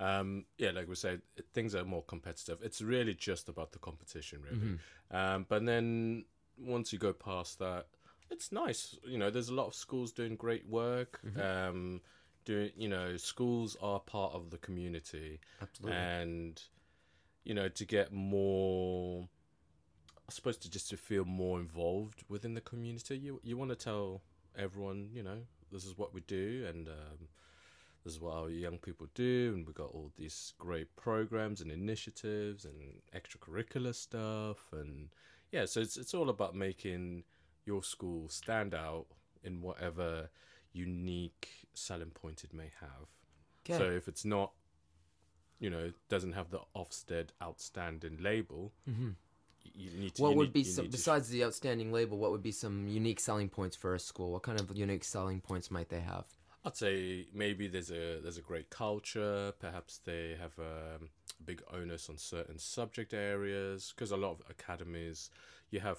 Um, 0.00 0.44
yeah, 0.58 0.70
like 0.70 0.88
we 0.88 0.96
said, 0.96 1.22
things 1.52 1.74
are 1.74 1.84
more 1.84 2.02
competitive. 2.02 2.58
It's 2.62 2.82
really 2.82 3.14
just 3.14 3.48
about 3.48 3.72
the 3.72 3.78
competition, 3.78 4.40
really. 4.42 4.56
Mm-hmm. 4.56 5.16
Um, 5.16 5.46
but 5.48 5.64
then 5.64 6.24
once 6.58 6.92
you 6.92 6.98
go 6.98 7.12
past 7.12 7.60
that, 7.60 7.86
it's 8.30 8.50
nice. 8.50 8.96
You 9.06 9.18
know, 9.18 9.30
there's 9.30 9.50
a 9.50 9.54
lot 9.54 9.68
of 9.68 9.74
schools 9.74 10.12
doing 10.12 10.34
great 10.34 10.68
work. 10.68 11.20
Mm-hmm. 11.24 11.40
Um, 11.40 12.00
doing, 12.44 12.70
you 12.76 12.88
know, 12.88 13.16
schools 13.16 13.76
are 13.80 14.00
part 14.00 14.34
of 14.34 14.50
the 14.50 14.58
community, 14.58 15.40
Absolutely. 15.62 15.96
and 15.96 16.62
you 17.44 17.54
know, 17.54 17.68
to 17.68 17.84
get 17.84 18.12
more, 18.12 19.28
I 20.28 20.32
suppose, 20.32 20.56
to 20.58 20.70
just 20.70 20.90
to 20.90 20.96
feel 20.96 21.24
more 21.24 21.60
involved 21.60 22.24
within 22.28 22.54
the 22.54 22.60
community, 22.60 23.18
you 23.18 23.40
you 23.42 23.56
want 23.56 23.70
to 23.70 23.76
tell 23.76 24.22
everyone, 24.56 25.10
you 25.12 25.22
know, 25.22 25.38
this 25.70 25.84
is 25.84 25.96
what 25.96 26.14
we 26.14 26.20
do, 26.22 26.66
and 26.68 26.88
um, 26.88 27.28
this 28.04 28.14
is 28.14 28.20
what 28.20 28.34
our 28.34 28.50
young 28.50 28.78
people 28.78 29.06
do, 29.14 29.52
and 29.54 29.66
we've 29.66 29.74
got 29.74 29.90
all 29.90 30.10
these 30.16 30.54
great 30.58 30.94
programs 30.96 31.60
and 31.60 31.70
initiatives 31.70 32.64
and 32.64 33.02
extracurricular 33.14 33.94
stuff, 33.94 34.58
and 34.72 35.08
yeah, 35.52 35.64
so 35.64 35.80
it's 35.80 35.96
it's 35.96 36.14
all 36.14 36.30
about 36.30 36.54
making 36.54 37.24
your 37.66 37.82
school 37.82 38.28
stand 38.28 38.74
out 38.74 39.06
in 39.42 39.60
whatever 39.60 40.28
unique 40.72 41.48
selling 41.74 42.10
point 42.10 42.44
it 42.44 42.52
may 42.52 42.70
have. 42.80 43.08
Okay. 43.64 43.78
So 43.78 43.90
if 43.90 44.08
it's 44.08 44.24
not, 44.24 44.52
you 45.64 45.70
know, 45.70 45.90
doesn't 46.10 46.32
have 46.32 46.50
the 46.50 46.60
Ofsted 46.76 47.28
outstanding 47.42 48.18
label, 48.20 48.70
need 48.86 50.14
to. 50.14 50.22
what 50.22 50.36
would 50.36 50.48
need- 50.48 50.52
be 50.52 50.64
some 50.64 50.84
to 50.84 50.90
besides 50.90 51.30
the 51.30 51.42
outstanding 51.42 51.90
label? 51.90 52.18
What 52.18 52.30
would 52.32 52.42
be 52.42 52.52
some 52.52 52.86
unique 52.86 53.18
selling 53.18 53.48
points 53.48 53.74
for 53.74 53.94
a 53.94 53.98
school? 53.98 54.30
What 54.32 54.42
kind 54.42 54.60
of 54.60 54.76
unique 54.76 55.04
selling 55.04 55.40
points 55.40 55.70
might 55.70 55.88
they 55.88 56.00
have? 56.00 56.26
I'd 56.66 56.76
say 56.76 57.26
maybe 57.32 57.66
there's 57.66 57.90
a 57.90 58.20
there's 58.22 58.36
a 58.36 58.42
great 58.42 58.68
culture. 58.68 59.52
Perhaps 59.58 60.00
they 60.04 60.36
have 60.38 60.58
a 60.58 60.98
big 61.42 61.62
onus 61.72 62.10
on 62.10 62.18
certain 62.18 62.58
subject 62.58 63.14
areas 63.14 63.94
because 63.94 64.10
a 64.10 64.16
lot 64.18 64.32
of 64.32 64.42
academies 64.50 65.30
you 65.70 65.80
have 65.80 65.98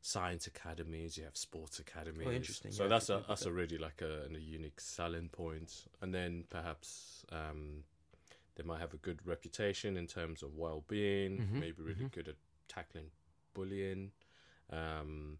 science 0.00 0.46
academies, 0.46 1.18
you 1.18 1.24
have 1.24 1.36
sports 1.36 1.78
academies. 1.80 2.26
Oh, 2.28 2.32
interesting. 2.32 2.72
So 2.72 2.84
Yeah, 2.84 2.88
that's 2.88 3.10
a 3.10 3.24
that's 3.28 3.46
a 3.46 3.52
really 3.52 3.78
like 3.78 4.00
a, 4.00 4.26
a 4.32 4.38
unique 4.38 4.80
selling 4.80 5.28
point. 5.28 5.70
And 6.00 6.14
then 6.14 6.44
perhaps 6.48 7.24
um, 7.32 7.84
they 8.56 8.62
might 8.62 8.80
have 8.80 8.94
a 8.94 8.98
good 8.98 9.20
reputation 9.26 9.96
in 9.96 10.06
terms 10.06 10.42
of 10.42 10.54
well 10.56 10.84
being. 10.88 11.38
Mhm, 11.38 11.52
Maybe 11.60 11.82
really 11.82 12.08
good 12.10 12.28
at 12.28 12.36
tackling 12.68 13.10
bullying. 13.54 14.12
Um, 14.70 15.38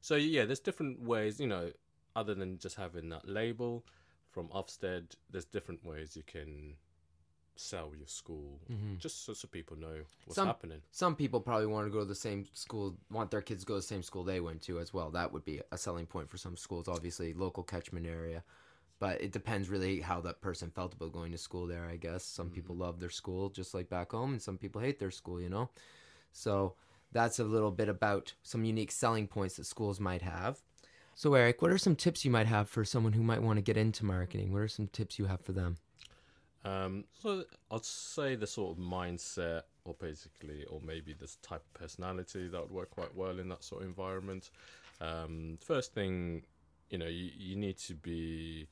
so 0.00 0.16
yeah, 0.16 0.44
there's 0.44 0.60
different 0.60 1.00
ways. 1.02 1.38
You 1.40 1.46
know, 1.46 1.72
other 2.16 2.34
than 2.34 2.58
just 2.58 2.76
having 2.76 3.08
that 3.10 3.28
label 3.28 3.84
from 4.30 4.48
Ofsted, 4.48 5.14
there's 5.30 5.44
different 5.44 5.84
ways 5.84 6.16
you 6.16 6.22
can 6.22 6.76
sell 7.54 7.92
your 7.94 8.06
school, 8.06 8.58
just 8.98 9.26
so, 9.26 9.34
so 9.34 9.46
people 9.46 9.76
know 9.76 10.02
what's 10.24 10.36
Some- 10.36 10.46
happening. 10.46 10.80
Some 10.90 11.14
people 11.14 11.38
probably 11.40 11.66
want 11.66 11.86
to 11.86 11.90
go 11.92 11.98
to 12.00 12.04
the 12.06 12.14
same 12.14 12.46
school, 12.54 12.96
want 13.10 13.30
their 13.30 13.42
kids 13.42 13.62
to 13.62 13.66
go 13.66 13.74
to 13.74 13.78
the 13.78 13.86
same 13.86 14.02
school 14.02 14.24
they 14.24 14.40
went 14.40 14.62
to 14.62 14.80
as 14.80 14.94
well. 14.94 15.10
That 15.10 15.32
would 15.32 15.44
be 15.44 15.60
a 15.70 15.76
selling 15.76 16.06
point 16.06 16.30
for 16.30 16.38
some 16.38 16.56
schools, 16.56 16.88
obviously, 16.88 17.34
local 17.34 17.62
catchment 17.62 18.06
area. 18.06 18.42
But 19.02 19.20
it 19.20 19.32
depends 19.32 19.68
really 19.68 20.00
how 20.00 20.20
that 20.20 20.40
person 20.40 20.70
felt 20.70 20.94
about 20.94 21.10
going 21.10 21.32
to 21.32 21.36
school 21.36 21.66
there, 21.66 21.88
I 21.90 21.96
guess. 21.96 22.22
Some 22.22 22.50
people 22.50 22.76
love 22.76 23.00
their 23.00 23.10
school 23.10 23.48
just 23.48 23.74
like 23.74 23.90
back 23.90 24.12
home, 24.12 24.30
and 24.30 24.40
some 24.40 24.56
people 24.56 24.80
hate 24.80 25.00
their 25.00 25.10
school, 25.10 25.40
you 25.40 25.48
know? 25.48 25.70
So 26.30 26.74
that's 27.10 27.40
a 27.40 27.44
little 27.44 27.72
bit 27.72 27.88
about 27.88 28.32
some 28.44 28.62
unique 28.62 28.92
selling 28.92 29.26
points 29.26 29.56
that 29.56 29.66
schools 29.66 29.98
might 29.98 30.22
have. 30.22 30.60
So, 31.16 31.34
Eric, 31.34 31.62
what 31.62 31.72
are 31.72 31.78
some 31.78 31.96
tips 31.96 32.24
you 32.24 32.30
might 32.30 32.46
have 32.46 32.68
for 32.68 32.84
someone 32.84 33.12
who 33.12 33.24
might 33.24 33.42
want 33.42 33.56
to 33.56 33.60
get 33.60 33.76
into 33.76 34.04
marketing? 34.04 34.52
What 34.52 34.62
are 34.62 34.68
some 34.68 34.86
tips 34.86 35.18
you 35.18 35.24
have 35.24 35.40
for 35.40 35.50
them? 35.50 35.78
Um, 36.64 37.02
so 37.20 37.42
I'd 37.72 37.84
say 37.84 38.36
the 38.36 38.46
sort 38.46 38.78
of 38.78 38.84
mindset, 38.84 39.62
or 39.84 39.96
basically, 39.98 40.64
or 40.70 40.80
maybe 40.80 41.12
this 41.12 41.38
type 41.42 41.64
of 41.66 41.74
personality 41.74 42.46
that 42.46 42.60
would 42.60 42.70
work 42.70 42.90
quite 42.90 43.16
well 43.16 43.40
in 43.40 43.48
that 43.48 43.64
sort 43.64 43.82
of 43.82 43.88
environment. 43.88 44.50
Um, 45.00 45.58
first 45.60 45.92
thing, 45.92 46.44
you 46.88 46.98
know, 46.98 47.08
you, 47.08 47.30
you 47.36 47.56
need 47.56 47.78
to 47.78 47.94
be. 47.96 48.68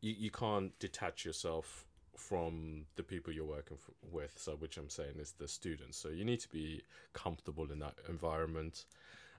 You, 0.00 0.14
you 0.18 0.30
can't 0.30 0.76
detach 0.78 1.24
yourself 1.24 1.86
from 2.16 2.84
the 2.96 3.02
people 3.02 3.32
you're 3.32 3.44
working 3.44 3.78
f- 3.80 3.94
with. 4.10 4.34
So, 4.38 4.56
which 4.56 4.76
I'm 4.76 4.90
saying 4.90 5.16
is 5.18 5.32
the 5.32 5.48
students. 5.48 5.98
So 5.98 6.08
you 6.08 6.24
need 6.24 6.40
to 6.40 6.48
be 6.48 6.82
comfortable 7.12 7.70
in 7.72 7.78
that 7.80 7.94
environment. 8.08 8.84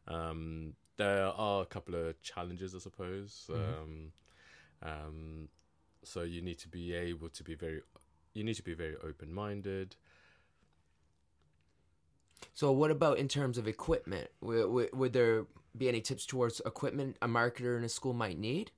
Um, 0.08 0.74
there 0.98 1.28
are 1.28 1.64
a 1.64 1.66
couple 1.66 1.96
of 1.96 2.22
challenges, 2.22 2.76
I 2.76 2.80
suppose. 2.80 3.50
Um, 3.54 4.12
um, 4.84 5.50
so 6.04 6.24
you 6.24 6.42
need 6.42 6.58
to 6.60 6.68
be 6.68 6.94
able 6.94 7.30
to 7.30 7.44
be 7.44 7.56
very 7.56 7.82
you 8.34 8.44
need 8.44 8.56
to 8.56 8.64
be 8.64 8.74
very 8.74 8.96
open 9.04 9.34
minded 9.34 9.96
So, 12.54 12.72
what 12.72 12.92
about 12.92 13.18
in 13.18 13.28
terms 13.28 13.58
of 13.58 13.68
equipment? 13.68 14.30
Would, 14.42 14.70
would, 14.70 14.94
would 14.94 15.14
there 15.14 15.46
be 15.78 15.88
any 15.88 16.02
tips 16.02 16.26
towards 16.26 16.60
equipment 16.66 17.18
a 17.22 17.28
marketer 17.28 17.78
in 17.78 17.84
a 17.84 17.90
school 17.90 18.14
might 18.14 18.40
need? 18.40 18.72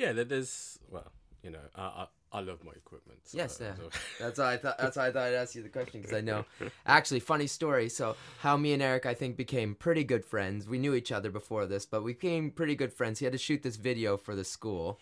Yeah 0.00 0.12
there's 0.12 0.78
well 0.90 1.10
you 1.42 1.50
know 1.50 1.58
i 1.74 1.82
i, 1.82 2.06
I 2.30 2.40
love 2.40 2.62
my 2.62 2.72
equipment 2.72 3.20
so- 3.24 3.38
Yes, 3.38 3.58
yeah. 3.60 3.74
so- 3.76 3.90
That's 4.20 4.38
why 4.38 4.52
I 4.52 4.56
thought. 4.58 4.76
That's 4.78 4.96
why 4.98 5.06
I 5.08 5.12
thought 5.12 5.22
I'd 5.28 5.34
ask 5.42 5.54
you 5.54 5.62
the 5.62 5.70
question 5.70 6.02
because 6.02 6.14
I 6.14 6.20
know. 6.20 6.44
Actually, 6.86 7.20
funny 7.20 7.46
story. 7.46 7.88
So, 7.88 8.16
how 8.40 8.54
me 8.58 8.74
and 8.74 8.82
Eric, 8.82 9.06
I 9.06 9.14
think, 9.14 9.36
became 9.38 9.74
pretty 9.74 10.04
good 10.04 10.24
friends. 10.26 10.68
We 10.68 10.78
knew 10.78 10.94
each 10.94 11.10
other 11.10 11.30
before 11.30 11.64
this, 11.64 11.86
but 11.86 12.02
we 12.04 12.12
became 12.12 12.50
pretty 12.50 12.74
good 12.74 12.92
friends. 12.92 13.18
He 13.18 13.24
had 13.24 13.32
to 13.32 13.38
shoot 13.38 13.62
this 13.62 13.76
video 13.76 14.18
for 14.18 14.34
the 14.34 14.44
school, 14.44 15.00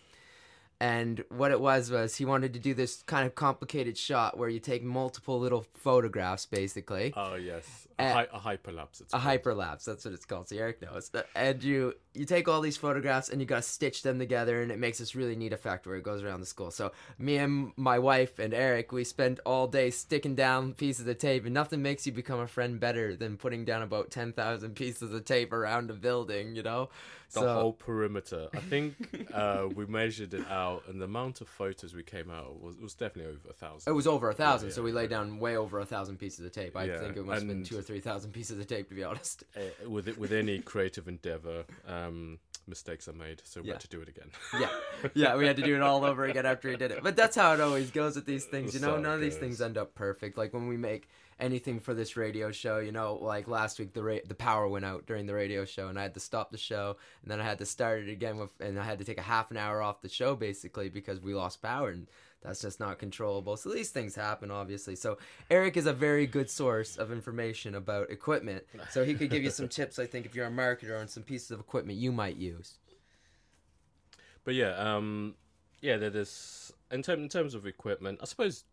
and 0.79 1.23
what 1.29 1.51
it 1.51 1.59
was 1.59 1.89
was 1.89 2.15
he 2.15 2.25
wanted 2.25 2.53
to 2.53 2.59
do 2.59 2.73
this 2.73 3.01
kind 3.07 3.25
of 3.25 3.33
complicated 3.35 3.97
shot 3.97 4.37
where 4.37 4.49
you 4.49 4.59
take 4.59 4.83
multiple 4.83 5.39
little 5.39 5.65
photographs, 5.73 6.45
basically. 6.45 7.13
oh 7.15 7.35
yes 7.35 7.87
a, 7.99 8.13
hy- 8.13 8.27
a 8.31 8.39
hyperlapse 8.39 9.01
it's 9.01 9.11
a 9.13 9.17
called. 9.17 9.23
hyperlapse 9.39 9.83
that's 9.85 10.05
what 10.05 10.13
it's 10.13 10.25
called 10.25 10.47
so 10.47 10.55
eric 10.55 10.79
knows 10.83 11.09
and 11.35 11.63
you 11.63 11.93
you 12.13 12.25
take 12.25 12.47
all 12.47 12.61
these 12.61 12.77
photographs 12.77 13.29
and 13.29 13.41
you 13.41 13.47
gotta 13.47 13.61
stitch 13.63 14.03
them 14.03 14.19
together 14.19 14.61
and 14.61 14.71
it 14.71 14.77
makes 14.77 14.99
this 14.99 15.15
really 15.15 15.35
neat 15.35 15.51
effect 15.51 15.87
where 15.87 15.95
it 15.95 16.03
goes 16.03 16.21
around 16.21 16.39
the 16.39 16.45
school 16.45 16.69
so 16.69 16.91
me 17.17 17.37
and 17.37 17.71
my 17.75 17.97
wife 17.97 18.37
and 18.37 18.53
eric 18.53 18.91
we 18.91 19.03
spent 19.03 19.39
all 19.47 19.65
day 19.67 19.89
sticking 19.89 20.35
down 20.35 20.73
pieces 20.73 21.07
of 21.07 21.17
tape 21.17 21.45
and 21.45 21.55
nothing 21.55 21.81
makes 21.81 22.05
you 22.05 22.11
become 22.11 22.39
a 22.39 22.45
friend 22.47 22.79
better 22.79 23.15
than 23.15 23.35
putting 23.35 23.65
down 23.65 23.81
about 23.81 24.11
10000 24.11 24.75
pieces 24.75 25.11
of 25.11 25.25
tape 25.25 25.51
around 25.51 25.89
a 25.89 25.93
building 25.93 26.55
you 26.55 26.61
know 26.61 26.89
the 27.33 27.41
so 27.41 27.53
whole 27.53 27.73
perimeter 27.73 28.47
i 28.55 28.59
think 28.59 28.95
uh 29.33 29.65
we 29.75 29.85
measured 29.85 30.33
it 30.33 30.45
out 30.49 30.83
and 30.87 31.01
the 31.01 31.05
amount 31.05 31.41
of 31.41 31.47
photos 31.47 31.93
we 31.93 32.03
came 32.03 32.31
out 32.31 32.61
was 32.61 32.77
was 32.77 32.93
definitely 32.93 33.31
over 33.33 33.49
a 33.49 33.53
thousand 33.53 33.91
it 33.91 33.95
was 33.95 34.07
over 34.07 34.29
a 34.29 34.33
thousand 34.33 34.69
yeah, 34.69 34.75
so 34.75 34.81
we 34.81 34.91
laid 34.93 35.09
down 35.09 35.37
way 35.39 35.57
over 35.57 35.79
a 35.79 35.85
thousand 35.85 36.17
pieces 36.17 36.45
of 36.45 36.51
tape 36.51 36.75
i 36.77 36.85
Yeah, 36.85 36.99
think 36.99 37.17
it 37.17 37.25
must 37.25 37.39
have 37.39 37.47
been 37.47 37.63
two 37.63 37.77
or 37.77 37.81
three 37.81 37.99
thousand 37.99 38.31
pieces 38.31 38.57
of 38.59 38.67
tape 38.67 38.87
to 38.89 38.95
be 38.95 39.03
honest 39.03 39.43
uh, 39.57 39.59
with 39.89 40.07
it- 40.07 40.17
with 40.17 40.31
any 40.31 40.59
creative 40.59 41.07
endeavor 41.07 41.65
um 41.87 42.39
mistakes 42.69 43.07
are 43.07 43.13
made 43.13 43.41
so 43.45 43.61
we 43.61 43.67
Yeah. 43.67 43.73
had 43.75 43.81
to 43.81 43.87
do 43.89 44.01
it 44.01 44.09
again 44.09 44.29
yeah, 44.59 44.69
yeah, 45.13 45.35
we 45.37 45.45
had 45.47 45.55
to 45.57 45.61
do 45.63 45.75
it 45.75 45.81
all 45.81 46.03
over 46.03 46.25
again 46.25 46.45
after 46.45 46.69
he 46.69 46.75
did 46.77 46.91
it. 46.91 46.99
But 47.03 47.15
that's 47.15 47.35
how 47.35 47.53
it 47.53 47.61
always 47.61 47.91
goes 47.91 48.15
with 48.15 48.25
these 48.25 48.43
things, 48.45 48.73
you 48.73 48.79
know. 48.81 48.95
So 48.95 48.99
None 49.01 49.13
of 49.13 49.21
these 49.21 49.35
things 49.37 49.61
end 49.61 49.77
up 49.77 49.93
perfect. 49.95 50.37
Like 50.37 50.53
when 50.53 50.67
we 50.67 50.75
make 50.77 51.07
anything 51.39 51.79
for 51.79 51.93
this 51.93 52.17
radio 52.17 52.51
show, 52.51 52.79
you 52.79 52.91
know, 52.91 53.15
like 53.15 53.47
last 53.47 53.77
week 53.79 53.93
the 53.93 54.03
ra- 54.03 54.17
the 54.27 54.35
power 54.35 54.67
went 54.67 54.85
out 54.85 55.05
during 55.05 55.25
the 55.25 55.33
radio 55.33 55.65
show, 55.65 55.87
and 55.87 55.99
I 55.99 56.03
had 56.03 56.13
to 56.15 56.19
stop 56.19 56.51
the 56.51 56.57
show, 56.57 56.97
and 57.21 57.29
then 57.31 57.39
I 57.39 57.43
had 57.43 57.59
to 57.59 57.65
start 57.65 58.01
it 58.01 58.09
again 58.09 58.37
with, 58.37 58.49
and 58.59 58.79
I 58.79 58.83
had 58.83 58.99
to 58.99 59.05
take 59.05 59.17
a 59.19 59.23
half 59.23 59.51
an 59.51 59.57
hour 59.57 59.81
off 59.81 60.01
the 60.01 60.09
show 60.09 60.35
basically 60.35 60.89
because 60.89 61.21
we 61.21 61.33
lost 61.33 61.61
power, 61.61 61.89
and 61.89 62.07
that's 62.43 62.61
just 62.61 62.79
not 62.79 62.99
controllable. 62.99 63.57
So 63.57 63.69
these 63.71 63.89
things 63.89 64.15
happen, 64.15 64.51
obviously. 64.51 64.95
So 64.95 65.17
Eric 65.49 65.75
is 65.77 65.85
a 65.85 65.93
very 65.93 66.25
good 66.27 66.49
source 66.49 66.95
of 66.97 67.11
information 67.11 67.75
about 67.75 68.09
equipment, 68.09 68.63
so 68.91 69.03
he 69.03 69.13
could 69.13 69.29
give 69.29 69.43
you 69.43 69.49
some 69.51 69.67
tips. 69.77 69.99
I 69.99 70.05
think 70.05 70.25
if 70.25 70.35
you're 70.35 70.47
a 70.47 70.51
marketer 70.51 70.99
on 70.99 71.07
some 71.07 71.23
pieces 71.23 71.51
of 71.51 71.59
equipment 71.59 71.97
you 71.99 72.11
might 72.11 72.37
use. 72.37 72.77
But 74.43 74.55
yeah, 74.55 74.75
um, 74.75 75.35
yeah, 75.81 75.97
there- 75.97 76.09
there's 76.09 76.71
in, 76.91 77.01
term, 77.03 77.21
in 77.23 77.29
terms 77.29 77.53
of 77.53 77.65
equipment, 77.67 78.19
I 78.21 78.25
suppose 78.25 78.63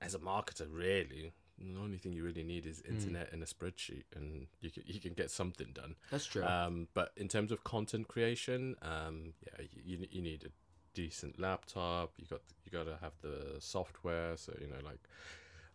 as 0.00 0.14
a 0.14 0.18
marketer, 0.18 0.66
really, 0.70 1.32
the 1.58 1.80
only 1.80 1.98
thing 1.98 2.12
you 2.12 2.24
really 2.24 2.42
need 2.42 2.66
is 2.66 2.82
internet 2.88 3.32
and 3.32 3.42
a 3.42 3.46
spreadsheet, 3.46 4.04
and 4.14 4.46
you 4.60 4.70
can 4.70 4.82
you 4.86 5.00
can 5.00 5.14
get 5.14 5.30
something 5.30 5.68
done. 5.72 5.94
That's 6.10 6.26
true. 6.26 6.44
Um, 6.44 6.88
but 6.94 7.12
in 7.16 7.28
terms 7.28 7.52
of 7.52 7.64
content 7.64 8.08
creation, 8.08 8.76
um, 8.82 9.34
yeah, 9.46 9.66
you 9.84 10.06
you 10.10 10.22
need 10.22 10.44
a 10.44 10.50
decent 10.94 11.38
laptop. 11.38 12.12
You 12.18 12.26
got 12.26 12.40
you 12.64 12.72
got 12.72 12.84
to 12.84 12.98
have 13.00 13.12
the 13.22 13.56
software, 13.60 14.36
so 14.36 14.52
you 14.60 14.68
know 14.68 14.84
like 14.84 15.00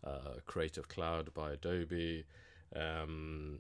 uh, 0.03 0.39
Creative 0.45 0.87
Cloud 0.87 1.33
by 1.33 1.51
Adobe. 1.51 2.25
Um, 2.75 3.59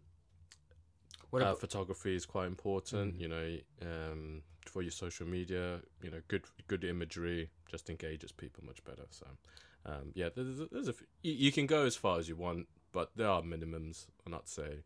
what 1.29 1.41
uh, 1.43 1.55
photography 1.55 2.15
is 2.15 2.25
quite 2.25 2.47
important. 2.47 3.19
You 3.19 3.27
know, 3.27 3.57
um, 3.81 4.41
for 4.65 4.81
your 4.81 4.91
social 4.91 5.27
media, 5.27 5.79
you 6.01 6.11
know, 6.11 6.21
good 6.27 6.43
good 6.67 6.83
imagery 6.83 7.49
just 7.69 7.89
engages 7.89 8.31
people 8.31 8.63
much 8.65 8.83
better. 8.83 9.05
So, 9.09 9.25
um, 9.85 10.11
yeah, 10.13 10.29
there's, 10.35 10.59
there's 10.71 10.87
a 10.89 10.93
you, 11.21 11.33
you 11.33 11.51
can 11.51 11.65
go 11.67 11.85
as 11.85 11.95
far 11.95 12.19
as 12.19 12.27
you 12.29 12.35
want, 12.35 12.67
but 12.91 13.11
there 13.15 13.27
are 13.29 13.41
minimums. 13.41 14.05
And 14.25 14.35
I'd 14.35 14.47
say 14.47 14.83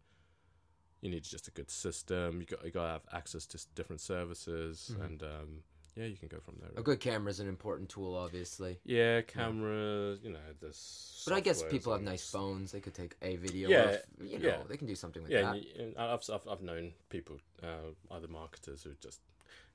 you 1.02 1.10
need 1.10 1.24
just 1.24 1.48
a 1.48 1.52
good 1.52 1.70
system. 1.70 2.40
You 2.40 2.46
got 2.46 2.64
you 2.66 2.72
got 2.72 2.84
to 2.86 2.92
have 2.94 3.02
access 3.12 3.46
to 3.48 3.60
different 3.76 4.02
services, 4.02 4.96
and 5.02 5.22
um, 5.24 5.64
yeah, 5.96 6.06
you 6.06 6.16
can 6.18 6.28
go 6.30 6.40
from 6.40 6.56
there. 6.60 6.70
A 6.78 6.82
good 6.82 7.00
camera 7.00 7.30
is 7.30 7.40
an 7.40 7.48
important 7.48 7.90
tool, 7.90 8.16
obviously. 8.16 8.80
Yeah, 8.86 9.22
cameras. 9.22 10.20
You 10.24 10.32
know, 10.32 10.40
this. 10.62 11.24
But 11.28 11.36
I 11.36 11.40
guess 11.40 11.64
people 11.64 11.94
have 11.94 12.02
nice 12.02 12.30
phones. 12.30 12.72
They 12.72 12.80
could 12.80 12.94
take 12.96 13.16
a 13.22 13.36
video. 13.36 13.70
Yeah, 13.70 13.78
or 13.86 13.90
if- 13.90 14.02
you 14.32 14.40
know, 14.40 14.48
yeah. 14.48 14.58
they 14.70 14.78
can 14.78 14.88
do 14.88 14.96
something 14.96 15.22
with 15.24 15.32
Yeah, 15.32 15.42
that. 15.42 15.56
and, 15.56 15.66
y- 15.78 15.84
and 15.84 15.98
I've, 15.98 16.22
I've 16.32 16.48
I've 16.50 16.62
known 16.62 16.94
people, 17.10 17.38
uh, 17.62 17.92
other 18.12 18.28
marketers 18.28 18.84
who 18.84 18.92
just 19.02 19.20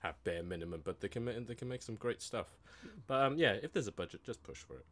have 0.01 0.23
bare 0.25 0.43
minimum, 0.43 0.83
but 0.85 1.01
they 1.01 1.09
can 1.09 1.25
they 1.47 1.55
can 1.55 1.69
make 1.69 1.83
some 1.83 1.97
great 1.97 2.23
stuff. 2.23 2.47
But 3.09 3.25
um, 3.25 3.37
yeah, 3.39 3.53
if 3.63 3.73
there's 3.73 3.89
a 3.89 3.93
budget, 3.93 4.23
just 4.25 4.43
push 4.45 4.59
for 4.59 4.77
it. 4.77 4.87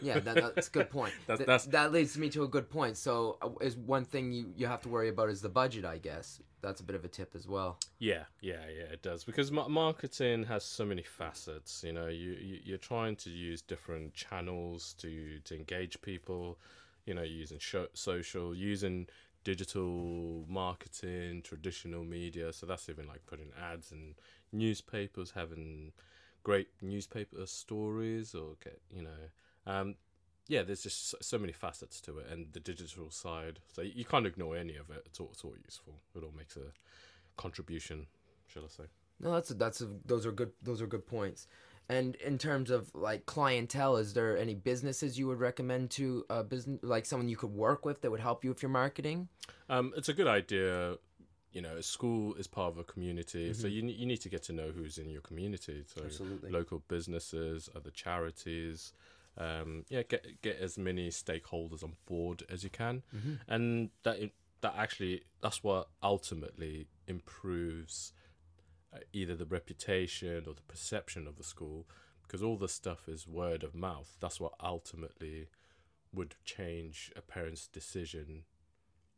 Yeah, 0.00 0.18
that, 0.20 0.54
that's 0.54 0.68
a 0.68 0.70
good 0.70 0.90
point. 0.90 1.12
That's- 1.26 1.38
Th- 1.38 1.46
that's- 1.46 1.66
that 1.66 1.92
leads 1.92 2.16
me 2.16 2.30
to 2.30 2.44
a 2.44 2.48
good 2.48 2.70
point. 2.70 2.96
So, 2.96 3.36
uh, 3.42 3.50
is 3.60 3.76
one 3.76 4.04
thing 4.06 4.32
you, 4.32 4.46
you 4.56 4.66
have 4.66 4.80
to 4.82 4.88
worry 4.88 5.08
about 5.10 5.28
is 5.28 5.42
the 5.42 5.48
budget, 5.50 5.84
I 5.84 5.98
guess. 5.98 6.40
That's 6.62 6.80
a 6.80 6.84
bit 6.84 6.96
of 6.96 7.04
a 7.04 7.08
tip 7.08 7.34
as 7.34 7.46
well. 7.46 7.78
Yeah, 7.98 8.24
yeah, 8.40 8.64
yeah, 8.74 8.84
it 8.84 9.02
does 9.02 9.24
because 9.24 9.52
ma- 9.52 9.68
marketing 9.68 10.44
has 10.44 10.64
so 10.64 10.84
many 10.86 11.02
facets. 11.02 11.84
You 11.86 11.92
know, 11.92 12.06
you, 12.06 12.30
you 12.40 12.58
you're 12.64 12.78
trying 12.78 13.16
to 13.16 13.30
use 13.30 13.60
different 13.60 14.14
channels 14.14 14.94
to 14.98 15.38
to 15.44 15.54
engage 15.54 16.00
people. 16.00 16.58
You 17.04 17.14
know, 17.14 17.22
using 17.22 17.60
social, 17.94 18.52
using 18.54 19.06
digital 19.44 20.44
marketing, 20.48 21.40
traditional 21.42 22.02
media. 22.04 22.52
So 22.52 22.66
that's 22.66 22.88
even 22.88 23.06
like 23.06 23.24
putting 23.26 23.50
ads 23.72 23.92
in 23.92 24.14
newspapers, 24.56 25.32
having 25.34 25.92
great 26.42 26.68
newspaper 26.80 27.46
stories, 27.46 28.34
or 28.34 28.56
get 28.62 28.80
you 28.90 29.02
know. 29.02 29.10
Um, 29.66 29.96
yeah, 30.48 30.62
there's 30.62 30.82
just 30.82 31.22
so- 31.24 31.38
many 31.38 31.52
facets 31.52 32.00
to 32.02 32.18
it, 32.18 32.26
and 32.30 32.52
the 32.52 32.60
digital 32.60 33.10
side. 33.10 33.58
So 33.72 33.82
you 33.82 34.04
can't 34.04 34.26
ignore 34.26 34.56
any 34.56 34.76
of 34.76 34.90
it. 34.90 35.02
It's 35.06 35.18
all, 35.18 35.30
it's 35.32 35.42
all 35.44 35.54
useful. 35.64 35.94
It 36.14 36.22
all 36.22 36.32
makes 36.36 36.56
a 36.56 36.72
contribution, 37.36 38.06
shall 38.46 38.62
I 38.64 38.68
say? 38.68 38.84
No, 39.18 39.32
that's 39.32 39.50
a, 39.50 39.54
that's 39.54 39.80
a, 39.80 39.88
those 40.04 40.26
are 40.26 40.32
good 40.32 40.52
those 40.62 40.80
are 40.82 40.86
good 40.86 41.06
points. 41.06 41.46
And 41.88 42.16
in 42.16 42.36
terms 42.36 42.70
of 42.70 42.90
like 42.94 43.26
clientele, 43.26 43.96
is 43.96 44.12
there 44.12 44.36
any 44.36 44.54
businesses 44.54 45.18
you 45.18 45.28
would 45.28 45.38
recommend 45.38 45.90
to 45.92 46.24
a 46.28 46.42
business 46.42 46.80
like 46.82 47.06
someone 47.06 47.28
you 47.28 47.36
could 47.36 47.54
work 47.54 47.84
with 47.84 48.02
that 48.02 48.10
would 48.10 48.20
help 48.20 48.44
you 48.44 48.50
with 48.50 48.62
your 48.62 48.70
marketing? 48.70 49.28
Um, 49.68 49.92
it's 49.96 50.08
a 50.08 50.12
good 50.12 50.26
idea. 50.26 50.96
You 51.56 51.62
know, 51.62 51.76
a 51.76 51.82
school 51.82 52.34
is 52.34 52.46
part 52.46 52.70
of 52.72 52.78
a 52.78 52.84
community, 52.84 53.54
so 53.54 53.66
you 53.66 53.82
you 53.86 54.04
need 54.04 54.20
to 54.26 54.28
get 54.28 54.42
to 54.44 54.52
know 54.52 54.68
who's 54.76 54.98
in 54.98 55.08
your 55.08 55.22
community. 55.22 55.84
So 55.86 56.02
Absolutely. 56.04 56.50
local 56.50 56.82
businesses, 56.86 57.70
other 57.74 57.90
charities. 57.90 58.92
Um, 59.38 59.84
yeah, 59.88 60.02
get 60.02 60.42
get 60.42 60.58
as 60.60 60.76
many 60.76 61.08
stakeholders 61.08 61.82
on 61.82 61.94
board 62.04 62.42
as 62.50 62.62
you 62.62 62.70
can, 62.70 63.02
and 63.48 63.90
that 64.02 64.18
that 64.60 64.74
actually 64.76 65.22
that's 65.40 65.64
what 65.64 65.88
ultimately 66.02 66.88
improves 67.06 68.12
uh, 68.94 68.98
either 69.12 69.34
the 69.34 69.46
reputation 69.46 70.44
or 70.46 70.52
the 70.52 70.68
perception 70.68 71.26
of 71.26 71.36
the 71.36 71.44
school 71.44 71.86
because 72.22 72.42
all 72.42 72.56
the 72.56 72.68
stuff 72.68 73.08
is 73.08 73.26
word 73.26 73.62
of 73.62 73.74
mouth. 73.74 74.16
That's 74.20 74.40
what 74.40 74.52
ultimately 74.62 75.48
would 76.12 76.34
change 76.44 77.12
a 77.16 77.22
parent's 77.22 77.66
decision 77.66 78.42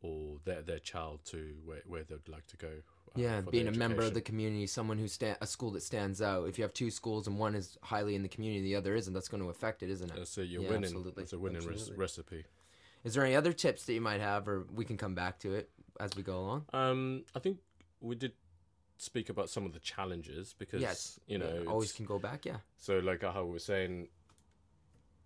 or 0.01 0.37
their 0.45 0.61
their 0.61 0.79
child 0.79 1.21
to 1.25 1.55
where, 1.65 1.81
where 1.85 2.03
they'd 2.03 2.27
like 2.29 2.47
to 2.47 2.57
go. 2.57 2.67
uh, 2.67 3.11
Yeah, 3.15 3.41
being 3.41 3.67
a 3.67 3.71
member 3.71 4.03
of 4.03 4.13
the 4.13 4.21
community, 4.21 4.67
someone 4.67 4.97
who 4.97 5.07
stand 5.07 5.37
a 5.41 5.47
school 5.47 5.71
that 5.71 5.83
stands 5.83 6.21
out. 6.21 6.47
If 6.47 6.57
you 6.57 6.63
have 6.63 6.73
two 6.73 6.91
schools 6.91 7.27
and 7.27 7.37
one 7.37 7.55
is 7.55 7.77
highly 7.83 8.15
in 8.15 8.23
the 8.23 8.29
community, 8.29 8.61
the 8.63 8.75
other 8.75 8.95
isn't. 8.95 9.13
That's 9.13 9.27
going 9.27 9.43
to 9.43 9.49
affect 9.49 9.83
it, 9.83 9.89
isn't 9.89 10.11
it? 10.11 10.17
Uh, 10.19 10.25
so 10.25 10.41
you're 10.41 10.63
Yeah, 10.63 10.69
winning. 10.69 10.83
absolutely. 10.85 11.23
It's 11.23 11.33
a 11.33 11.39
winning 11.39 11.65
res- 11.65 11.91
recipe. 11.91 12.45
Is 13.03 13.13
there 13.13 13.23
any 13.25 13.35
other 13.35 13.53
tips 13.53 13.85
that 13.85 13.93
you 13.93 14.01
might 14.01 14.19
have, 14.21 14.47
or 14.47 14.65
we 14.73 14.83
can 14.85 14.97
come 14.97 15.15
back 15.15 15.39
to 15.39 15.53
it 15.53 15.69
as 15.99 16.15
we 16.15 16.23
go 16.23 16.37
along? 16.39 16.65
Um, 16.73 17.23
I 17.35 17.39
think 17.39 17.59
we 18.01 18.15
did 18.15 18.33
speak 18.97 19.29
about 19.29 19.49
some 19.49 19.65
of 19.65 19.71
the 19.71 19.79
challenges 19.79 20.53
because 20.59 20.81
yes, 20.81 21.19
you 21.25 21.37
know 21.37 21.49
yeah, 21.63 21.69
always 21.69 21.93
can 21.93 22.05
go 22.05 22.19
back. 22.19 22.45
Yeah, 22.45 22.57
So, 22.77 22.99
like 22.99 23.23
how 23.23 23.45
we 23.45 23.51
were 23.51 23.59
saying, 23.59 24.09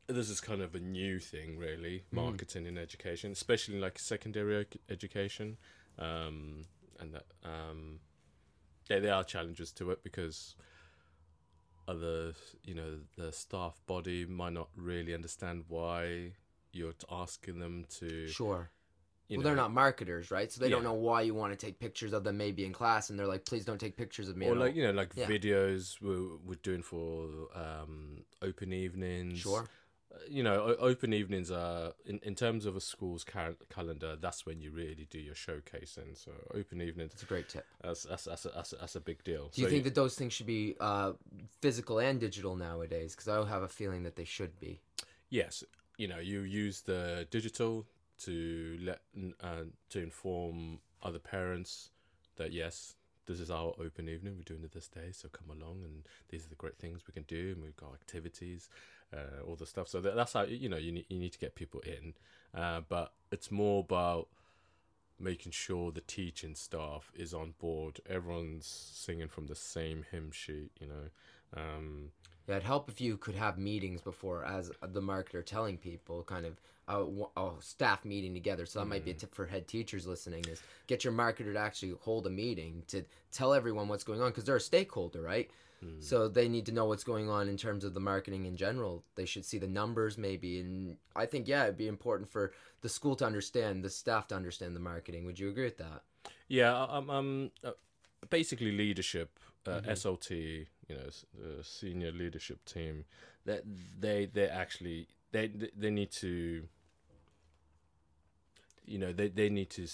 this 0.08 0.30
is 0.30 0.42
kind 0.42 0.62
of 0.62 0.76
a 0.76 0.80
new 0.80 1.20
thing, 1.20 1.58
really, 1.58 2.04
Mm. 2.14 2.16
marketing 2.16 2.66
in 2.66 2.78
education, 2.78 3.32
especially 3.32 3.76
in 3.76 3.82
like 3.82 3.98
secondary 4.00 4.66
education, 4.90 5.58
um, 5.98 6.64
and 7.00 7.14
that 7.14 7.26
um, 7.44 8.00
yeah, 8.90 9.00
there 9.00 9.14
are 9.14 9.24
challenges 9.24 9.72
to 9.74 9.92
it 9.92 10.04
because 10.04 10.56
other, 11.88 12.34
you 12.64 12.74
know, 12.74 13.00
the 13.18 13.32
staff 13.32 13.82
body 13.88 14.26
might 14.26 14.54
not 14.54 14.70
really 14.76 15.14
understand 15.14 15.66
why 15.68 16.32
you're 16.72 16.94
asking 17.12 17.60
them 17.60 17.86
to. 18.00 18.28
sure. 18.28 18.70
You 19.30 19.38
well, 19.38 19.44
know, 19.44 19.50
they're 19.50 19.56
not 19.56 19.72
marketers, 19.74 20.32
right? 20.32 20.52
So 20.52 20.60
they 20.62 20.70
don't 20.70 20.84
know 20.84 20.94
why 20.94 21.22
you 21.22 21.34
want 21.34 21.58
to 21.58 21.66
take 21.66 21.80
pictures 21.80 22.14
of 22.14 22.24
them, 22.24 22.38
maybe 22.38 22.66
in 22.66 22.74
class, 22.74 23.10
and 23.10 23.18
they're 23.18 23.26
like, 23.28 23.46
"Please 23.46 23.64
don't 23.66 23.80
take 23.80 23.96
pictures 23.96 24.28
of 24.28 24.36
me." 24.38 24.46
or 24.46 24.50
at 24.52 24.58
all." 24.58 24.64
like 24.64 24.76
you 24.76 24.84
know, 24.84 24.92
like 24.92 25.16
Yeah. 25.16 25.28
videos 25.28 26.02
we're, 26.02 26.36
we're 26.46 26.60
doing 26.62 26.82
for 26.84 27.48
um, 27.56 28.26
open 28.42 28.74
evenings. 28.74 29.40
sure. 29.40 29.66
You 30.30 30.44
know, 30.44 30.76
open 30.80 31.14
evenings 31.14 31.52
are 31.52 31.94
in, 32.06 32.20
in 32.24 32.36
terms 32.36 32.66
of 32.66 32.76
a 32.76 32.82
school's 32.82 33.24
cal- 33.24 33.56
calendar. 33.70 34.16
That's 34.16 34.46
when 34.46 34.62
you 34.62 34.72
really 34.72 35.08
do 35.10 35.20
your 35.20 35.36
showcasing. 35.36 36.16
So 36.18 36.32
open 36.54 36.82
evenings, 36.82 37.12
That's 37.12 37.24
a 37.24 37.26
great 37.26 37.50
tip. 37.50 37.66
that's 37.82 38.04
that's 38.04 38.26
that's 38.26 38.46
a, 38.46 38.50
that's 38.50 38.74
a, 38.74 38.76
that's 38.78 38.96
a 38.96 39.00
big 39.02 39.24
deal. 39.24 39.50
Do 39.54 39.62
you 39.62 39.68
So 39.68 39.72
think 39.72 39.84
that 39.86 39.96
those 39.96 40.16
things 40.16 40.34
should 40.34 40.46
be 40.48 40.76
uh, 40.80 41.14
physical 41.62 42.00
and 42.00 42.20
digital 42.20 42.56
nowadays? 42.56 43.16
Because 43.16 43.28
I 43.28 43.48
have 43.50 43.64
a 43.64 43.68
feeling 43.68 44.04
that 44.04 44.16
they 44.16 44.26
should 44.26 44.60
be. 44.60 44.80
yes, 45.30 45.64
you 45.98 46.08
know, 46.08 46.20
you 46.20 46.42
use 46.42 46.82
the 46.82 47.28
digital 47.30 47.86
to 48.20 48.78
let 48.82 49.02
uh, 49.42 49.64
to 49.90 50.00
inform 50.00 50.80
other 51.02 51.20
parents 51.20 51.90
that 52.38 52.52
yes, 52.52 52.96
this 53.26 53.40
is 53.40 53.50
our 53.52 53.74
open 53.80 54.10
evening. 54.10 54.36
We're 54.38 54.44
doing 54.44 54.64
it 54.64 54.72
this 54.74 54.88
day, 54.88 55.12
so 55.12 55.30
come 55.30 55.50
along, 55.50 55.82
and 55.84 56.08
these 56.30 56.46
are 56.46 56.50
the 56.50 56.56
great 56.56 56.78
things 56.78 57.02
we 57.08 57.14
can 57.14 57.24
do. 57.24 57.52
And 57.54 57.62
we've 57.64 57.76
got 57.76 57.94
activities, 57.94 58.70
uh, 59.14 59.48
all 59.48 59.56
the 59.56 59.66
stuff. 59.66 59.88
So 59.88 60.02
that, 60.02 60.16
that's 60.16 60.34
how 60.34 60.44
you 60.44 60.70
know 60.70 60.78
you 60.78 60.92
need 60.92 61.06
you 61.10 61.20
need 61.20 61.34
to 61.34 61.40
get 61.40 61.56
people 61.56 61.82
in, 61.82 62.14
uh, 62.60 62.82
but 62.88 63.14
it's 63.32 63.52
more 63.52 63.82
about 63.82 64.28
making 65.20 65.52
sure 65.52 65.92
the 65.92 66.02
teaching 66.02 66.56
staff 66.56 67.12
is 67.16 67.34
on 67.34 67.54
board. 67.60 68.00
Everyone's 68.10 68.66
singing 68.66 69.28
from 69.30 69.48
the 69.48 69.56
same 69.56 70.06
hymn 70.12 70.32
sheet. 70.32 70.72
You 70.80 70.88
know. 70.88 71.10
Um, 71.56 72.12
Yeah, 72.48 72.56
it'd 72.56 72.64
help 72.64 72.90
if 72.90 73.00
you 73.00 73.16
could 73.18 73.36
have 73.36 73.58
meetings 73.58 74.02
before, 74.02 74.44
as 74.44 74.72
the 74.82 75.02
marketer, 75.02 75.46
telling 75.46 75.78
people 75.78 76.24
kind 76.24 76.46
of 76.46 76.60
a 76.88 77.52
staff 77.62 78.04
meeting 78.04 78.34
together. 78.34 78.66
So 78.66 78.80
that 78.80 78.86
might 78.86 79.06
be 79.06 79.12
a 79.12 79.14
tip 79.14 79.34
for 79.34 79.46
head 79.46 79.68
teachers 79.68 80.06
listening: 80.06 80.44
is 80.50 80.62
get 80.88 81.04
your 81.04 81.14
marketer 81.14 81.54
to 81.54 81.60
actually 81.60 81.94
hold 82.02 82.28
a 82.28 82.30
meeting 82.30 82.84
to 82.88 83.06
tell 83.32 83.54
everyone 83.54 83.88
what's 83.88 84.04
going 84.04 84.22
on 84.22 84.32
because 84.32 84.44
they're 84.44 84.58
a 84.58 84.62
stakeholder, 84.62 85.22
right? 85.22 85.50
So 86.00 86.28
they 86.28 86.48
need 86.50 86.66
to 86.68 86.72
know 86.72 86.86
what's 86.86 87.04
going 87.04 87.30
on 87.30 87.48
in 87.48 87.58
terms 87.58 87.84
of 87.84 87.94
the 87.94 88.00
marketing 88.00 88.46
in 88.46 88.56
general. 88.56 89.04
They 89.16 89.26
should 89.26 89.46
see 89.46 89.58
the 89.58 89.68
numbers, 89.68 90.18
maybe, 90.18 90.60
and 90.60 90.98
I 91.16 91.26
think 91.26 91.48
yeah, 91.48 91.64
it'd 91.64 91.78
be 91.78 91.88
important 91.88 92.30
for 92.30 92.52
the 92.82 92.90
school 92.90 93.16
to 93.18 93.26
understand, 93.26 93.84
the 93.84 93.90
staff 93.90 94.28
to 94.30 94.36
understand 94.36 94.76
the 94.76 94.80
marketing. 94.80 95.26
Would 95.26 95.40
you 95.40 95.50
agree 95.50 95.64
with 95.66 95.78
that? 95.78 96.04
Yeah, 96.48 96.84
um, 96.84 97.10
um, 97.10 97.52
uh, 97.64 97.72
basically 98.30 98.72
leadership, 98.72 99.40
uh, 99.66 99.82
SLT, 99.82 100.68
you 100.88 100.96
know, 100.96 101.10
the 101.40 101.64
senior 101.64 102.12
leadership 102.12 102.64
team. 102.66 103.06
That 103.46 103.64
they 104.00 104.26
they 104.26 104.48
actually 104.48 105.08
they 105.32 105.48
they 105.48 105.90
need 105.90 106.12
to, 106.12 106.64
you 108.86 108.98
know, 109.00 109.12
they 109.12 109.28
they 109.28 109.50
need 109.50 109.70
to 109.72 109.88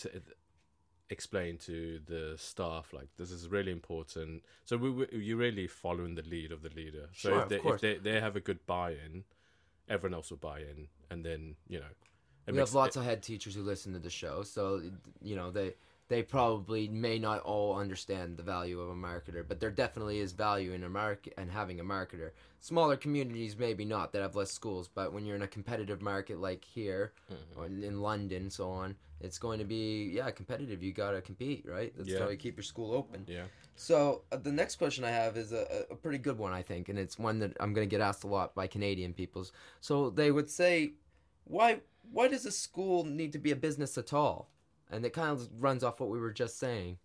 explain 1.09 1.57
to 1.57 1.99
the 2.05 2.35
staff 2.37 2.93
like 2.93 3.07
this 3.17 3.31
is 3.31 3.47
really 3.47 3.71
important. 3.71 4.43
So 4.65 4.77
we, 4.77 4.89
we 4.91 5.07
you're 5.11 5.37
really 5.37 5.67
following 5.67 6.15
the 6.15 6.21
lead 6.23 6.51
of 6.51 6.61
the 6.61 6.69
leader. 6.69 7.09
So 7.13 7.29
Sure, 7.29 7.37
if 7.39 7.43
of 7.43 7.49
they, 7.49 7.55
if 7.57 7.81
they 7.81 7.97
they 8.11 8.19
have 8.19 8.35
a 8.35 8.39
good 8.39 8.65
buy-in, 8.67 9.23
everyone 9.87 10.15
else 10.15 10.29
will 10.29 10.37
buy 10.37 10.59
in, 10.59 10.87
and 11.09 11.25
then 11.25 11.55
you 11.67 11.79
know. 11.79 11.85
it 12.47 12.51
we 12.51 12.57
makes- 12.57 12.69
have 12.69 12.75
lots 12.75 12.95
of 12.95 13.03
head 13.03 13.23
teachers 13.23 13.55
who 13.55 13.63
listen 13.63 13.93
to 13.93 13.99
the 13.99 14.09
show, 14.09 14.43
so 14.43 14.81
you 15.21 15.35
know 15.35 15.51
they 15.51 15.73
they 16.09 16.23
probably 16.23 16.87
may 16.87 17.19
not 17.19 17.39
all 17.41 17.77
understand 17.77 18.35
the 18.35 18.43
value 18.43 18.79
of 18.81 18.89
a 18.89 18.95
marketer, 18.95 19.47
but 19.47 19.59
there 19.59 19.69
definitely 19.71 20.19
is 20.19 20.31
value 20.33 20.73
in 20.73 20.83
a 20.83 20.89
market 20.89 21.33
and 21.37 21.49
having 21.51 21.79
a 21.79 21.83
marketer. 21.83 22.31
Smaller 22.59 22.97
communities 22.97 23.55
maybe 23.57 23.85
not 23.85 24.11
that 24.11 24.21
have 24.23 24.35
less 24.35 24.51
schools, 24.51 24.89
but 24.93 25.13
when 25.13 25.23
you're 25.25 25.35
in 25.35 25.43
a 25.43 25.47
competitive 25.47 26.01
market 26.01 26.39
like 26.41 26.65
here 26.65 27.13
Mm-hmm. 27.31 27.59
or 27.59 27.65
in, 27.67 28.01
London, 28.01 28.49
so 28.49 28.69
on, 28.71 28.95
it's 29.21 29.37
going 29.37 29.59
to 29.59 29.65
be 29.65 30.11
yeah 30.13 30.31
competitive. 30.31 30.81
You 30.81 30.91
gotta 30.91 31.21
compete, 31.21 31.63
right? 31.67 31.93
That's 31.95 32.09
Yeah. 32.09 32.19
how 32.19 32.29
you 32.29 32.37
keep 32.37 32.57
your 32.57 32.63
school 32.63 32.93
open. 32.93 33.25
Yeah. 33.27 33.43
So 33.75 34.23
uh, 34.31 34.37
the 34.37 34.51
next 34.51 34.75
question 34.77 35.03
I 35.03 35.11
have 35.11 35.37
is 35.37 35.53
a, 35.53 35.85
a 35.91 35.95
pretty 35.95 36.17
good 36.17 36.37
one, 36.39 36.53
I 36.53 36.63
think, 36.63 36.89
and 36.89 36.97
it's 36.97 37.17
one 37.19 37.37
that 37.39 37.55
I'm 37.59 37.73
going 37.73 37.87
to 37.87 37.89
get 37.95 38.01
asked 38.01 38.23
a 38.25 38.27
lot 38.27 38.53
by 38.55 38.67
Canadian 38.67 39.13
peoples. 39.13 39.51
So 39.79 40.09
they 40.09 40.31
would 40.31 40.49
say, 40.49 40.93
why 41.45 41.81
why 42.11 42.27
does 42.27 42.45
a 42.45 42.51
school 42.51 43.03
need 43.05 43.31
to 43.33 43.39
be 43.39 43.51
a 43.51 43.55
business 43.55 43.97
at 43.97 44.11
all? 44.11 44.49
And 44.89 45.05
it 45.05 45.13
kind 45.13 45.31
of 45.31 45.47
runs 45.59 45.83
off 45.83 45.99
what 45.99 46.09
we 46.09 46.19
were 46.19 46.31
just 46.31 46.57
saying. 46.57 46.97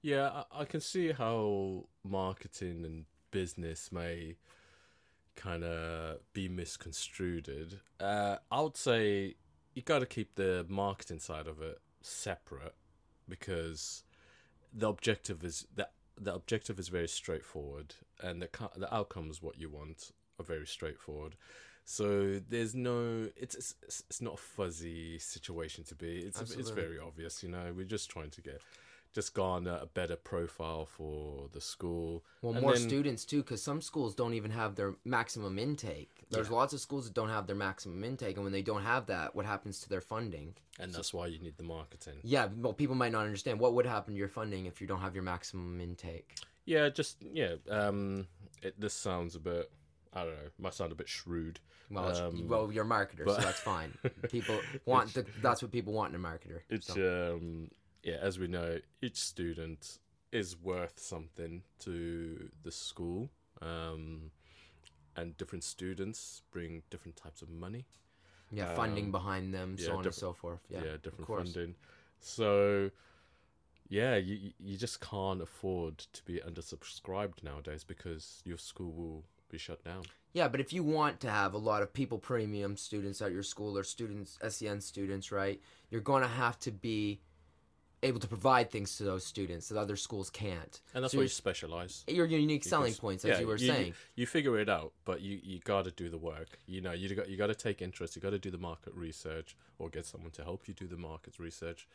Yeah, 0.00 0.44
I, 0.50 0.64
can 0.64 0.80
see 0.80 1.12
how 1.12 1.84
marketing 2.04 2.84
and 2.84 3.04
business 3.30 3.92
may 3.92 4.36
kind 5.36 5.62
of 5.62 6.18
be 6.32 6.48
misconstrued. 6.48 7.78
Uh, 8.00 8.36
I 8.50 8.60
would 8.60 8.76
say 8.76 9.36
you 9.74 9.82
got 9.82 10.00
to 10.00 10.06
keep 10.06 10.34
the 10.34 10.66
marketing 10.68 11.20
side 11.20 11.46
of 11.46 11.62
it 11.62 11.78
separate 12.00 12.74
because 13.28 14.02
the 14.72 14.88
objective 14.88 15.44
is 15.44 15.66
that 15.76 15.92
the 16.20 16.34
objective 16.34 16.78
is 16.78 16.88
very 16.88 17.08
straightforward, 17.08 17.94
and 18.20 18.42
the 18.42 18.48
the 18.76 18.92
outcomes 18.94 19.42
what 19.42 19.58
you 19.58 19.68
want 19.68 20.12
are 20.38 20.44
very 20.44 20.66
straightforward. 20.66 21.36
So 21.84 22.40
there's 22.48 22.74
no 22.74 23.28
it's 23.36 23.54
it's, 23.54 23.74
it's- 23.82 24.20
not 24.20 24.34
a 24.34 24.38
fuzzy 24.38 25.18
situation 25.18 25.84
to 25.84 25.94
be. 25.94 26.18
It's 26.20 26.40
it's 26.40 26.70
very 26.70 26.98
obvious, 26.98 27.42
you 27.42 27.48
know. 27.48 27.72
We're 27.76 27.84
just 27.84 28.10
trying 28.10 28.30
to 28.30 28.40
get 28.40 28.60
just 29.12 29.34
garner 29.34 29.78
a 29.82 29.86
better 29.86 30.16
profile 30.16 30.86
for 30.86 31.48
the 31.52 31.60
school. 31.60 32.24
Well, 32.40 32.54
And 32.54 32.62
more 32.62 32.72
then- 32.72 32.88
students 32.88 33.24
too, 33.26 33.42
because 33.42 33.62
some 33.62 33.82
schools 33.82 34.14
don't 34.14 34.32
even 34.32 34.50
have 34.52 34.74
their 34.74 34.94
maximum 35.04 35.58
intake. 35.58 36.10
There's 36.30 36.50
lots 36.50 36.72
of 36.72 36.80
schools 36.80 37.04
that 37.04 37.12
don't 37.14 37.28
have 37.28 37.46
their 37.46 37.56
maximum 37.56 38.02
intake, 38.04 38.36
and 38.36 38.44
when 38.44 38.54
they 38.54 38.62
don't 38.62 38.84
have 38.84 39.04
that, 39.06 39.34
what 39.34 39.44
happens 39.44 39.80
to 39.80 39.88
their 39.88 40.00
funding? 40.00 40.54
and 40.80 40.90
that's 40.94 41.12
why 41.12 41.26
you 41.26 41.38
need 41.38 41.58
the 41.58 41.62
marketing. 41.62 42.14
Yeah, 42.22 42.48
well, 42.56 42.72
people 42.72 42.94
might 42.94 43.12
not 43.12 43.26
understand 43.26 43.60
what 43.60 43.74
would 43.74 43.84
happen 43.84 44.14
to 44.14 44.18
your 44.18 44.28
funding 44.28 44.64
if 44.64 44.80
you 44.80 44.86
don't 44.86 45.00
have 45.00 45.14
your 45.14 45.22
maximum 45.22 45.78
intake. 45.82 46.34
Yeah, 46.64 46.88
just 46.88 47.18
yeah. 47.20 47.56
Um, 47.68 48.26
it 48.62 48.80
this 48.80 48.94
sounds 48.94 49.34
a 49.34 49.40
bit. 49.40 49.70
I 50.14 50.24
don't 50.24 50.34
know. 50.34 50.50
Might 50.58 50.74
sound 50.74 50.92
a 50.92 50.94
bit 50.94 51.08
shrewd. 51.08 51.60
Well, 51.90 52.14
Um, 52.26 52.48
well, 52.48 52.70
you're 52.72 52.84
a 52.84 52.88
marketer, 52.88 53.24
but- 53.24 53.36
so 53.36 53.42
that's 53.42 53.60
fine. 53.60 53.96
People 54.30 54.60
want 54.84 55.14
the, 55.14 55.24
that's 55.40 55.62
what 55.62 55.70
people 55.72 55.92
want 55.92 56.14
in 56.14 56.20
a 56.22 56.28
marketer. 56.28 56.60
It's 56.68 56.86
so. 56.92 57.34
um 57.36 57.70
yeah, 58.02 58.16
as 58.20 58.38
we 58.38 58.46
know, 58.48 58.78
each 59.00 59.16
student 59.16 59.98
is 60.32 60.56
worth 60.56 60.98
something 60.98 61.62
to 61.80 62.50
the 62.62 62.70
school. 62.72 63.30
Um 63.60 64.30
and 65.16 65.36
different 65.36 65.62
students 65.64 66.42
bring 66.50 66.82
different 66.90 67.16
types 67.16 67.42
of 67.42 67.50
money. 67.50 67.86
yeah, 68.50 68.74
funding 68.74 69.06
um, 69.06 69.12
behind 69.12 69.52
them, 69.54 69.76
yeah, 69.78 69.86
so 69.86 69.96
on 69.96 70.04
and 70.04 70.14
so 70.14 70.32
forth. 70.32 70.60
Yeah, 70.68 70.84
Yeah, 70.84 70.96
different 71.02 71.26
funding. 71.26 71.74
So 72.20 72.90
yeah, 73.88 74.16
you 74.16 74.34
you- 74.36 74.54
you 74.58 74.76
just 74.78 75.00
can't 75.00 75.40
afford 75.42 75.98
to 75.98 76.22
be 76.24 76.38
undersubscribed 76.40 77.42
nowadays 77.42 77.84
because 77.84 78.40
your 78.44 78.58
school 78.58 78.92
will 78.92 79.24
be 79.52 79.58
shut 79.58 79.84
down. 79.84 80.02
Yeah, 80.32 80.48
but 80.48 80.60
if 80.60 80.72
you 80.72 80.82
want 80.82 81.20
to 81.20 81.30
have 81.30 81.52
a 81.54 81.58
lot 81.58 81.82
of 81.82 81.92
pupil 81.92 82.18
premium 82.18 82.76
students 82.76 83.20
at 83.22 83.32
your 83.32 83.42
school 83.44 83.78
or 83.78 83.84
students 83.84 84.38
SEN 84.48 84.80
students, 84.80 85.30
right? 85.30 85.60
You're 85.90 86.00
going 86.00 86.22
to 86.22 86.28
have 86.28 86.58
to 86.60 86.72
be 86.72 87.20
able 88.02 88.18
to 88.18 88.26
provide 88.26 88.68
things 88.70 88.96
to 88.96 89.04
those 89.04 89.24
students 89.24 89.68
that 89.68 89.78
other 89.78 89.94
schools 89.94 90.28
can't. 90.30 90.80
And 90.94 91.04
that's 91.04 91.12
So 91.12 91.18
why 91.18 91.20
you're- 91.20 91.26
you 91.26 91.28
specialize. 91.28 92.02
your 92.08 92.26
unique 92.26 92.64
selling 92.64 92.86
Because- 92.92 92.98
points, 92.98 93.24
as 93.24 93.28
yeah, 93.32 93.40
you 93.40 93.46
were 93.46 93.56
you, 93.58 93.66
saying. 93.68 93.94
You 94.16 94.26
figure 94.26 94.58
it 94.58 94.68
out, 94.68 94.92
but 95.04 95.20
you, 95.20 95.38
you 95.42 95.60
got 95.60 95.84
to 95.84 95.92
do 95.92 96.08
the 96.08 96.18
work. 96.18 96.58
You 96.66 96.80
know, 96.80 96.92
you 96.92 97.14
got 97.14 97.28
you 97.28 97.36
got 97.36 97.46
to 97.48 97.54
take 97.54 97.80
interest. 97.80 98.16
You 98.16 98.22
got 98.22 98.30
to 98.30 98.40
do 98.40 98.50
the 98.50 98.58
market 98.58 98.94
research, 98.94 99.54
or 99.78 99.88
get 99.90 100.04
someone 100.06 100.32
to 100.32 100.42
help 100.42 100.66
you 100.66 100.74
do 100.74 100.88
the 100.88 100.96
market 100.96 101.38
research. 101.38 101.86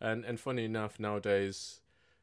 And 0.00 0.24
and 0.24 0.40
funny 0.40 0.64
enough, 0.64 0.98
nowadays, 0.98 1.80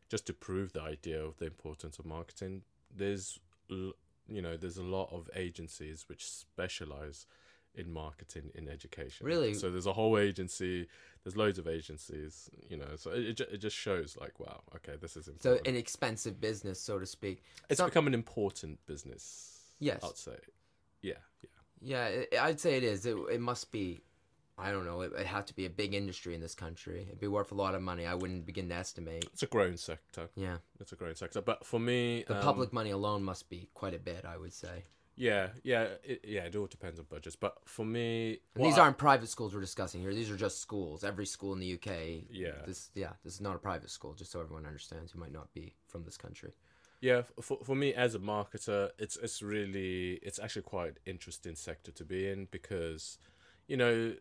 just 0.09 0.25
to 0.25 0.33
prove 0.33 0.73
the 0.73 0.81
idea 0.81 1.23
of 1.23 1.37
the 1.37 1.45
importance 1.45 1.97
of 1.99 2.05
marketing, 2.05 2.63
there's 2.93 3.39
l- 3.71 3.93
you 4.29 4.41
know, 4.41 4.57
there's 4.57 4.77
a 4.77 4.83
lot 4.83 5.09
of 5.11 5.29
agencies 5.35 6.05
which 6.07 6.27
specialize 6.29 7.25
in 7.75 7.91
marketing 7.91 8.49
in 8.55 8.67
education. 8.67 9.25
Really? 9.25 9.53
So 9.53 9.69
there's 9.69 9.85
a 9.85 9.93
whole 9.93 10.17
agency. 10.17 10.87
There's 11.23 11.37
loads 11.37 11.59
of 11.59 11.67
agencies. 11.67 12.49
You 12.69 12.77
know, 12.77 12.95
so 12.95 13.11
it 13.11 13.39
it, 13.39 13.41
it 13.53 13.57
just 13.57 13.75
shows 13.75 14.17
like, 14.19 14.39
wow, 14.39 14.61
okay, 14.75 14.97
this 14.99 15.15
is 15.17 15.27
important. 15.27 15.65
So 15.65 15.69
an 15.69 15.77
expensive 15.77 16.41
business, 16.41 16.79
so 16.79 16.99
to 16.99 17.05
speak. 17.05 17.43
it's 17.69 17.77
Some- 17.77 17.89
become 17.89 18.07
an 18.07 18.13
important 18.13 18.79
business. 18.85 19.59
Yes. 19.79 20.01
I'd 20.03 20.17
say. 20.17 20.37
Yeah, 21.01 21.13
yeah. 21.41 21.49
Yeah, 21.81 22.05
it, 22.07 22.33
I'd 22.41 22.59
say 22.59 22.75
it 22.75 22.83
is. 22.83 23.05
It, 23.05 23.15
it 23.31 23.39
must 23.39 23.71
be. 23.71 24.01
I 24.59 24.71
don't 24.71 24.85
know. 24.85 25.01
It, 25.01 25.13
it 25.17 25.25
had 25.25 25.47
to 25.47 25.55
be 25.55 25.65
a 25.65 25.69
big 25.69 25.93
industry 25.93 26.35
in 26.35 26.41
this 26.41 26.55
country. 26.55 27.03
It'd 27.07 27.19
be 27.19 27.27
worth 27.27 27.51
a 27.51 27.55
lot 27.55 27.75
of 27.75 27.81
money. 27.81 28.05
I 28.05 28.15
wouldn't 28.15 28.45
begin 28.45 28.69
to 28.69 28.75
estimate. 28.75 29.25
It's 29.33 29.43
a 29.43 29.47
growing 29.47 29.77
sector. 29.77 30.29
Yeah, 30.35 30.57
It's 30.79 30.91
a 30.91 30.95
growing 30.95 31.15
sector. 31.15 31.41
But 31.41 31.65
for 31.65 31.79
me, 31.79 32.23
the 32.27 32.35
um, 32.37 32.41
public 32.43 32.73
money 32.73 32.91
alone 32.91 33.23
must 33.23 33.49
be 33.49 33.69
quite 33.73 33.93
a 33.93 33.99
bit. 33.99 34.25
I 34.25 34.37
would 34.37 34.53
say. 34.53 34.83
Yeah, 35.15 35.49
yeah, 35.63 35.87
it, 36.03 36.21
yeah. 36.23 36.45
It 36.45 36.55
all 36.55 36.67
depends 36.67 36.97
on 36.97 37.05
budgets. 37.09 37.35
But 37.35 37.55
for 37.65 37.85
me, 37.85 38.39
And 38.55 38.65
these 38.65 38.77
I- 38.77 38.81
aren't 38.83 38.97
private 38.97 39.27
schools 39.27 39.53
we're 39.53 39.59
discussing 39.59 39.99
here. 40.01 40.13
These 40.13 40.31
are 40.31 40.37
just 40.37 40.61
schools. 40.61 41.03
Every 41.03 41.25
school 41.25 41.51
in 41.53 41.59
the 41.59 41.73
UK. 41.73 42.23
Yeah. 42.31 42.51
This 42.65 42.89
yeah. 42.95 43.11
This 43.23 43.33
is 43.35 43.41
not 43.41 43.55
a 43.55 43.59
private 43.59 43.89
school. 43.89 44.13
Just 44.13 44.31
so 44.31 44.39
everyone 44.39 44.65
understands 44.65 45.11
who 45.11 45.19
might 45.19 45.33
not 45.33 45.53
be 45.53 45.73
from 45.87 46.03
this 46.05 46.17
country. 46.17 46.53
Yeah, 47.01 47.21
for 47.41 47.59
for 47.63 47.75
me 47.75 47.93
as 47.93 48.15
a 48.15 48.19
marketer, 48.19 48.89
it's 48.97 49.15
it's 49.17 49.41
really 49.41 50.19
it's 50.21 50.37
actually 50.39 50.63
quite 50.63 50.99
interesting 51.05 51.55
sector 51.55 51.91
to 51.91 52.03
be 52.03 52.27
in 52.29 52.47
because, 52.51 53.17
you 53.67 53.77
know, 53.77 54.15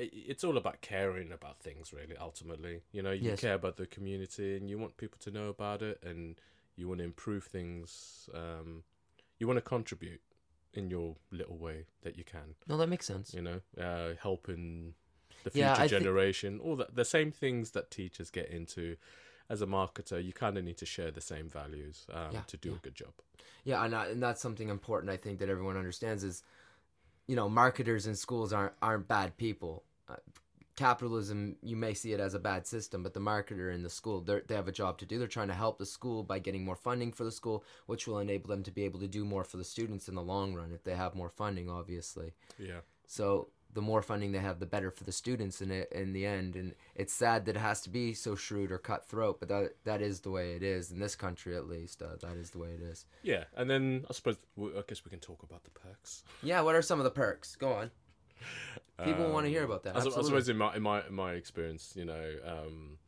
it's 0.00 0.44
all 0.44 0.56
about 0.56 0.80
caring 0.80 1.32
about 1.32 1.60
things 1.60 1.92
really. 1.92 2.16
Ultimately, 2.16 2.82
you 2.92 3.02
know, 3.02 3.10
you 3.12 3.30
Yes. 3.30 3.40
care 3.40 3.54
about 3.54 3.76
the 3.76 3.86
community 3.86 4.56
and 4.56 4.68
you 4.70 4.78
want 4.78 4.96
people 4.96 5.18
to 5.20 5.30
know 5.30 5.48
about 5.48 5.82
it 5.82 6.02
and 6.02 6.40
you 6.76 6.88
want 6.88 6.98
to 6.98 7.04
improve 7.04 7.44
things. 7.44 8.28
Um, 8.34 8.82
you 9.38 9.46
want 9.46 9.56
to 9.58 9.62
contribute 9.62 10.20
in 10.74 10.90
your 10.90 11.16
little 11.30 11.56
way 11.56 11.86
that 12.02 12.16
you 12.16 12.24
can. 12.24 12.54
No, 12.68 12.76
that 12.76 12.88
makes 12.88 13.06
sense. 13.06 13.34
You 13.34 13.42
know, 13.42 13.60
uh, 13.80 14.14
helping 14.20 14.94
the 15.44 15.50
future 15.50 15.82
Yeah, 15.82 15.86
generation, 15.86 16.60
all 16.62 16.76
that 16.76 16.94
the 16.94 17.04
same 17.04 17.32
things 17.32 17.70
that 17.72 17.90
teachers 17.90 18.30
get 18.30 18.48
into. 18.48 18.96
As 19.48 19.60
a 19.62 19.66
marketer, 19.66 20.24
you 20.24 20.32
kind 20.32 20.56
of 20.56 20.64
need 20.64 20.76
to 20.76 20.86
share 20.86 21.10
the 21.10 21.20
same 21.20 21.48
values 21.48 22.06
um, 22.14 22.34
Yeah, 22.34 22.40
to 22.46 22.56
do 22.56 22.68
yeah. 22.68 22.76
a 22.76 22.78
good 22.78 22.94
job. 22.94 23.12
Yeah, 23.64 23.84
and, 23.84 23.96
I, 23.96 24.06
and 24.06 24.22
that's 24.22 24.40
something 24.40 24.68
important 24.68 25.10
I 25.10 25.16
think 25.16 25.40
that 25.40 25.48
everyone 25.48 25.76
understands 25.76 26.22
is, 26.22 26.44
you 27.26 27.34
know, 27.34 27.48
marketers 27.48 28.06
in 28.06 28.14
schools 28.14 28.52
aren't 28.52 28.74
aren't 28.80 29.08
bad 29.08 29.36
people. 29.36 29.82
Uh, 30.10 30.16
capitalism, 30.76 31.56
you 31.62 31.76
may 31.76 31.92
see 31.92 32.12
it 32.12 32.20
as 32.20 32.32
a 32.32 32.38
bad 32.38 32.66
system, 32.66 33.02
but 33.02 33.12
the 33.12 33.20
marketer 33.20 33.74
in 33.74 33.82
the 33.82 33.90
school, 33.90 34.20
they 34.20 34.40
they 34.46 34.54
have 34.54 34.68
a 34.68 34.72
job 34.72 34.98
to 34.98 35.06
do. 35.06 35.18
They're 35.18 35.28
trying 35.28 35.48
to 35.48 35.54
help 35.54 35.78
the 35.78 35.86
school 35.86 36.22
by 36.22 36.38
getting 36.38 36.64
more 36.64 36.76
funding 36.76 37.12
for 37.12 37.24
the 37.24 37.32
school, 37.32 37.64
which 37.86 38.06
will 38.06 38.18
enable 38.18 38.48
them 38.48 38.62
to 38.62 38.70
be 38.70 38.84
able 38.84 39.00
to 39.00 39.08
do 39.08 39.24
more 39.24 39.44
for 39.44 39.58
the 39.58 39.64
students 39.64 40.08
in 40.08 40.14
the 40.14 40.22
long 40.22 40.54
run 40.54 40.72
if 40.72 40.84
they 40.84 40.94
have 40.94 41.14
more 41.14 41.28
funding, 41.28 41.68
obviously. 41.68 42.32
Yeah. 42.58 42.80
So 43.06 43.48
the 43.72 43.82
more 43.82 44.02
funding 44.02 44.32
they 44.32 44.38
have, 44.38 44.58
the 44.58 44.66
better 44.66 44.90
for 44.90 45.04
the 45.04 45.12
students 45.12 45.60
in 45.62 45.70
it 45.70 45.92
in 45.92 46.12
the 46.12 46.26
end. 46.26 46.56
And 46.56 46.74
it's 46.94 47.12
sad 47.12 47.44
that 47.46 47.56
it 47.56 47.60
has 47.60 47.80
to 47.82 47.90
be 47.90 48.14
so 48.14 48.34
shrewd 48.34 48.72
or 48.72 48.78
cutthroat, 48.78 49.38
but 49.38 49.48
that 49.48 49.74
that 49.84 50.02
is 50.02 50.20
the 50.20 50.30
way 50.30 50.54
it 50.54 50.62
is 50.62 50.90
in 50.90 50.98
this 50.98 51.14
country, 51.14 51.56
at 51.56 51.68
least. 51.68 52.02
Uh, 52.02 52.16
that 52.22 52.36
is 52.36 52.50
the 52.50 52.58
way 52.58 52.70
it 52.70 52.82
is. 52.82 53.04
Yeah, 53.22 53.44
and 53.56 53.68
then 53.68 54.06
I 54.08 54.12
suppose 54.12 54.36
i 54.58 54.82
guess 54.86 55.04
we 55.04 55.10
can 55.10 55.20
talk 55.20 55.42
about 55.42 55.64
the 55.64 55.70
perks. 55.70 56.24
Yeah, 56.42 56.62
what 56.62 56.74
are 56.74 56.82
some 56.82 56.98
of 56.98 57.04
the 57.04 57.10
perks? 57.10 57.54
Go 57.56 57.72
on. 57.72 57.90
People 59.04 59.30
want 59.30 59.46
to 59.46 59.50
hear 59.50 59.64
about 59.64 59.82
that. 59.84 59.96
I, 59.96 60.00
I 60.00 60.02
suppose 60.02 60.48
in 60.48 60.58
my 60.58 60.76
in 60.76 60.82
my 60.82 61.06
in 61.06 61.14
my 61.14 61.32
experience, 61.32 61.94
you 61.96 62.04
know, 62.04 62.34
um, 62.44 62.98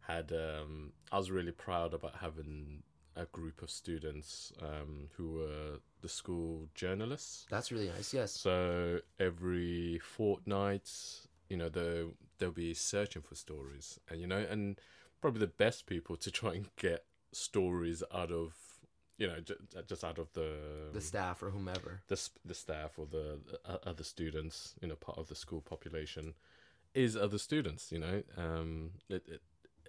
had 0.00 0.32
um, 0.32 0.92
I 1.12 1.18
was 1.18 1.30
really 1.30 1.52
proud 1.52 1.92
about 1.94 2.16
having 2.20 2.82
a 3.16 3.26
group 3.26 3.62
of 3.62 3.70
students 3.70 4.52
um, 4.60 5.08
who 5.16 5.34
were 5.34 5.80
the 6.00 6.08
school 6.08 6.68
journalists. 6.74 7.46
That's 7.50 7.70
really 7.70 7.88
nice. 7.88 8.12
Yes. 8.12 8.32
So 8.32 9.00
every 9.18 9.98
fortnight, 9.98 10.90
you 11.48 11.56
know, 11.56 11.68
they 11.68 12.04
they'll 12.38 12.50
be 12.50 12.74
searching 12.74 13.22
for 13.22 13.34
stories, 13.34 13.98
and 14.08 14.20
you 14.20 14.26
know, 14.26 14.44
and 14.48 14.80
probably 15.20 15.40
the 15.40 15.46
best 15.46 15.86
people 15.86 16.16
to 16.16 16.30
try 16.30 16.54
and 16.54 16.68
get 16.76 17.04
stories 17.32 18.02
out 18.12 18.30
of, 18.30 18.54
you 19.18 19.26
know, 19.26 19.38
ju- 19.40 19.58
just 19.86 20.02
out 20.04 20.18
of 20.18 20.32
the 20.32 20.50
The 20.92 21.00
staff 21.00 21.42
or 21.42 21.50
whomever. 21.50 22.02
the 22.08 22.18
the 22.44 22.54
staff 22.54 22.98
or 22.98 23.06
the 23.06 23.38
uh, 23.64 23.78
other 23.84 24.04
students, 24.04 24.74
you 24.80 24.88
know, 24.88 24.96
part 24.96 25.18
of 25.18 25.28
the 25.28 25.34
school 25.34 25.60
population, 25.60 26.34
is 26.94 27.16
other 27.16 27.38
students. 27.38 27.92
You 27.92 27.98
know, 28.00 28.22
um, 28.36 28.90
it, 29.08 29.22
it 29.28 29.42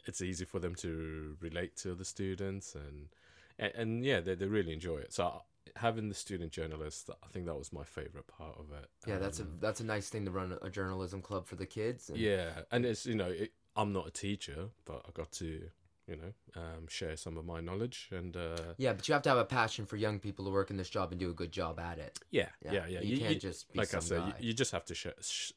it's 0.05 0.21
easy 0.21 0.45
for 0.45 0.59
them 0.59 0.75
to 0.75 1.35
relate 1.41 1.75
to 1.77 1.95
the 1.95 2.05
students, 2.05 2.75
and 2.75 3.09
and, 3.57 3.71
and 3.75 4.05
yeah, 4.05 4.19
they 4.19 4.35
they 4.35 4.47
really 4.47 4.73
enjoy 4.73 4.97
it. 4.97 5.13
So 5.13 5.41
having 5.77 6.07
the 6.09 6.15
student 6.15 6.51
journalist, 6.51 7.09
I 7.23 7.27
think 7.31 7.47
that 7.47 7.55
was 7.57 7.73
my 7.73 7.83
favorite 7.83 8.27
part 8.27 8.57
of 8.59 8.71
it. 8.71 8.87
Yeah, 9.07 9.17
that's 9.17 9.39
a 9.39 9.43
Um, 9.43 9.57
that's 9.59 9.79
a 9.79 9.83
nice 9.85 10.07
thing 10.09 10.25
to 10.25 10.31
run 10.31 10.57
a 10.61 10.69
journalism 10.69 11.21
club 11.21 11.47
for 11.47 11.55
the 11.55 11.65
kids. 11.65 12.09
and- 12.09 12.19
yeah, 12.19 12.61
and 12.71 12.85
it's 12.85 13.05
you 13.07 13.15
know, 13.15 13.29
it, 13.29 13.51
I'm 13.75 13.91
not 13.91 14.07
a 14.07 14.11
teacher, 14.11 14.69
but 14.85 15.03
I 15.07 15.11
got 15.11 15.31
to 15.33 15.69
you 16.07 16.15
know 16.15 16.61
um, 16.61 16.87
share 16.87 17.15
some 17.17 17.37
of 17.37 17.45
my 17.45 17.59
knowledge 17.61 18.09
and. 18.11 18.35
Uh, 18.35 18.73
Yeah, 18.77 18.93
but 18.93 19.07
you 19.07 19.13
have 19.13 19.23
to 19.23 19.29
have 19.29 19.37
a 19.37 19.45
passion 19.45 19.85
for 19.85 19.97
young 19.97 20.19
people 20.19 20.45
to 20.45 20.51
work 20.51 20.69
in 20.69 20.77
this 20.77 20.89
job 20.89 21.11
and 21.11 21.19
do 21.19 21.29
a 21.29 21.33
good 21.33 21.51
job 21.51 21.79
at 21.79 21.97
it. 21.97 22.19
Yeah, 22.31 22.49
Yeah, 22.63 22.73
yeah, 22.73 22.87
yeah. 22.87 23.01
you 23.01 23.17
can't 23.17 23.39
just 23.41 23.71
be 23.71 23.79
like 23.79 23.93
I 23.93 23.99
said, 23.99 24.21
you, 24.27 24.47
you 24.47 24.53
just 24.53 24.71
have 24.71 24.85
to 24.85 24.95
share 24.95 25.13
sh- 25.21 25.51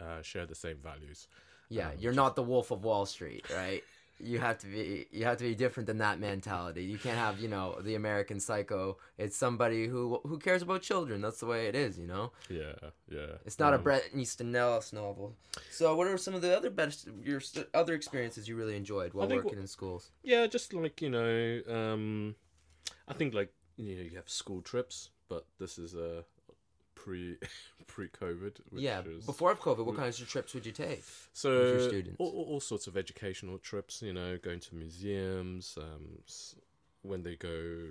uh, 0.00 0.22
share 0.22 0.46
the 0.46 0.54
same 0.54 0.78
values. 0.78 1.28
Yeah, 1.68 1.88
Um, 1.88 1.94
you're 1.98 2.12
not 2.12 2.36
the 2.36 2.42
Wolf 2.42 2.70
of 2.70 2.84
Wall 2.84 3.06
Street, 3.06 3.46
right? 3.50 3.82
You 4.22 4.38
have 4.38 4.58
to 4.58 4.66
be 4.66 5.06
you 5.10 5.24
have 5.24 5.38
to 5.38 5.44
be 5.44 5.54
different 5.54 5.88
than 5.88 5.98
that 5.98 6.20
mentality. 6.20 6.84
You 6.84 6.96
can't 6.96 7.18
have, 7.18 7.40
you 7.40 7.48
know, 7.48 7.78
the 7.80 7.96
American 7.96 8.38
psycho. 8.38 8.98
It's 9.18 9.36
somebody 9.36 9.88
who 9.88 10.20
who 10.22 10.38
cares 10.38 10.62
about 10.62 10.82
children. 10.82 11.20
That's 11.20 11.40
the 11.40 11.46
way 11.46 11.66
it 11.66 11.74
is, 11.74 11.98
you 11.98 12.06
know. 12.06 12.30
Yeah, 12.48 12.74
yeah. 13.10 13.38
It's 13.44 13.58
not 13.58 13.72
a 13.72 13.76
Um, 13.76 13.82
Bret 13.82 14.04
Easton 14.14 14.54
Ellis 14.54 14.92
novel. 14.92 15.34
So, 15.70 15.96
what 15.96 16.06
are 16.06 16.16
some 16.16 16.34
of 16.34 16.42
the 16.42 16.56
other 16.56 16.70
best 16.70 17.08
your 17.22 17.40
other 17.74 17.94
experiences 17.94 18.48
you 18.48 18.54
really 18.56 18.76
enjoyed 18.76 19.12
while 19.12 19.26
think 19.26 19.44
working 19.44 19.58
in 19.58 19.66
schools? 19.66 20.10
Yeah, 20.22 20.46
just 20.46 20.72
like 20.72 21.02
you 21.02 21.10
know, 21.10 21.60
um, 21.68 22.36
I 23.08 23.14
think 23.14 23.34
like 23.34 23.52
you 23.76 23.96
know 23.96 24.02
you 24.02 24.16
have 24.16 24.28
school 24.28 24.62
trips, 24.62 25.10
but 25.28 25.46
this 25.58 25.78
is 25.78 25.94
a 25.94 26.24
pre 27.02 27.36
pre 27.86 28.08
COVID. 28.08 28.56
yeah, 28.72 29.02
is, 29.04 29.24
before 29.24 29.54
COVID, 29.54 29.84
what 29.84 29.96
kinds 29.96 30.20
of 30.20 30.28
trips 30.28 30.54
would 30.54 30.66
you 30.66 30.72
take? 30.72 31.02
so 31.32 31.50
with 31.50 31.68
your 31.68 31.88
students? 31.88 32.16
All, 32.18 32.28
all, 32.28 32.44
all 32.44 32.60
sorts 32.60 32.86
of 32.86 32.96
educational 32.96 33.58
trips. 33.58 34.02
You 34.02 34.12
know, 34.12 34.38
going 34.38 34.60
to 34.60 34.74
museums. 34.74 35.76
Um, 35.80 36.18
when 37.02 37.24
they 37.24 37.34
go 37.34 37.88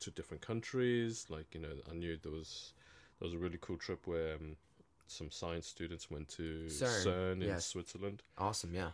to 0.00 0.10
different 0.10 0.42
countries, 0.42 1.26
like 1.28 1.46
you 1.54 1.60
know, 1.60 1.74
I 1.90 1.94
knew 1.94 2.18
there 2.22 2.32
was 2.32 2.72
there 3.20 3.26
was 3.26 3.34
a 3.34 3.38
really 3.38 3.58
cool 3.60 3.76
trip 3.76 4.06
where 4.06 4.34
um, 4.34 4.56
some 5.06 5.30
science 5.30 5.66
students 5.66 6.10
went 6.10 6.28
to 6.30 6.66
CERN, 6.68 7.04
CERN, 7.04 7.32
in 7.32 7.48
yes. 7.48 7.66
Switzerland. 7.66 8.22
Awesome, 8.38 8.74
yeah. 8.74 8.90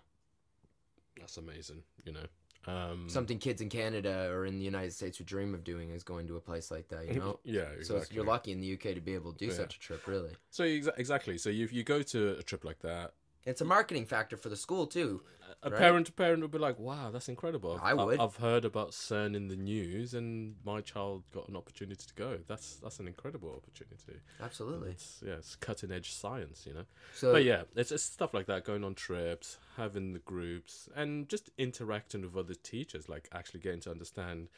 That's 1.18 1.36
amazing. 1.36 1.82
You 2.04 2.12
know. 2.12 2.26
Um, 2.66 3.08
Something 3.08 3.38
kids 3.38 3.60
in 3.62 3.68
Canada 3.70 4.28
or 4.30 4.44
in 4.44 4.58
the 4.58 4.64
United 4.64 4.92
States 4.92 5.18
would 5.18 5.26
dream 5.26 5.54
of 5.54 5.64
doing 5.64 5.90
is 5.90 6.02
going 6.04 6.26
to 6.26 6.36
a 6.36 6.40
place 6.40 6.70
like 6.70 6.88
that, 6.88 7.08
you 7.08 7.18
know. 7.18 7.40
yeah, 7.44 7.64
So 7.64 7.70
exactly. 7.78 7.96
it's, 8.02 8.12
you're 8.12 8.24
lucky 8.24 8.52
in 8.52 8.60
the 8.60 8.74
UK 8.74 8.94
to 8.94 9.00
be 9.00 9.14
able 9.14 9.32
to 9.32 9.38
do 9.38 9.46
Yeah. 9.46 9.56
such 9.56 9.76
a 9.76 9.80
trip, 9.80 10.06
really. 10.06 10.32
So 10.50 10.64
exa- 10.64 10.98
exactly. 10.98 11.38
So 11.38 11.48
you 11.50 11.68
you 11.72 11.82
go 11.84 12.02
to 12.02 12.36
a 12.38 12.42
trip 12.42 12.64
like 12.64 12.80
that, 12.80 13.14
It's 13.44 13.60
a 13.60 13.64
marketing 13.64 14.06
factor 14.06 14.36
for 14.36 14.48
the 14.48 14.56
school 14.56 14.86
too. 14.86 15.22
a 15.62 15.68
Right. 15.70 15.78
parent 15.78 16.06
to 16.06 16.12
parent 16.12 16.40
would 16.42 16.50
be 16.52 16.58
like, 16.58 16.78
"Wow, 16.78 17.10
that's 17.10 17.28
incredible." 17.28 17.78
I 17.82 17.92
would. 17.92 18.18
I've 18.20 18.36
heard 18.36 18.64
about 18.64 18.92
CERN 18.92 19.34
in 19.34 19.48
the 19.48 19.56
news, 19.56 20.14
and 20.14 20.56
my 20.64 20.80
child 20.80 21.24
got 21.32 21.48
an 21.48 21.56
opportunity 21.56 22.06
to 22.06 22.14
go. 22.14 22.38
That's 22.46 22.76
that's 22.76 22.98
an 23.00 23.06
incredible 23.08 23.50
opportunity. 23.54 24.20
Absolutely. 24.40 24.90
It's 24.92 25.22
yeah, 25.26 25.34
it's 25.34 25.56
cutting 25.56 25.90
edge 25.90 26.12
science, 26.12 26.66
you 26.66 26.72
know. 26.74 26.84
So 27.14 27.32
but 27.32 27.44
yeah, 27.44 27.64
it's, 27.74 27.90
it's 27.92 28.04
stuff 28.04 28.32
like 28.32 28.46
that 28.46 28.64
going 28.64 28.84
on 28.84 28.94
trips, 28.94 29.58
having 29.76 30.12
the 30.12 30.20
groups, 30.20 30.88
and 30.94 31.28
just 31.28 31.50
interacting 31.58 32.22
with 32.22 32.36
other 32.36 32.54
teachers, 32.54 33.08
like 33.08 33.28
actually 33.32 33.60
getting 33.60 33.80
to 33.80 33.90
understand 33.90 34.48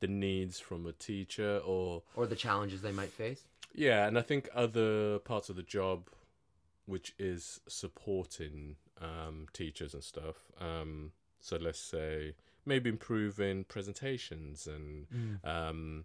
the 0.00 0.08
needs 0.08 0.58
from 0.58 0.84
a 0.86 0.92
teacher 0.92 1.58
or 1.64 2.02
or 2.16 2.26
the 2.26 2.36
challenges 2.36 2.82
they 2.82 2.92
might 2.92 3.10
face. 3.10 3.44
Yeah, 3.74 4.06
and 4.06 4.18
I 4.18 4.22
think 4.22 4.48
other 4.54 5.18
parts 5.20 5.48
of 5.48 5.56
the 5.56 5.62
job, 5.62 6.10
which 6.86 7.14
is 7.18 7.60
supporting 7.68 8.76
um, 9.00 9.46
teachers 9.52 9.94
and 9.94 10.02
stuff. 10.02 10.50
Um, 10.60 11.12
so 11.40 11.56
let's 11.56 11.78
say 11.78 12.34
maybe 12.64 12.90
improving 12.90 13.64
presentations 13.64 14.66
and 14.66 15.06
um, 15.44 16.04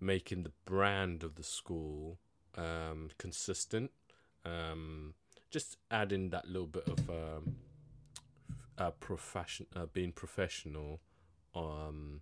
making 0.00 0.44
the 0.44 0.52
brand 0.64 1.22
of 1.22 1.34
the 1.34 1.42
school 1.42 2.18
um, 2.56 3.10
consistent. 3.18 3.90
Um, 4.44 5.14
just 5.50 5.76
adding 5.90 6.30
that 6.30 6.46
little 6.46 6.66
bit 6.66 6.86
of 6.88 7.10
um, 7.10 7.56
uh, 8.76 8.90
profession, 8.90 9.66
uh, 9.74 9.86
being 9.86 10.12
professional, 10.12 11.00
um, 11.54 12.20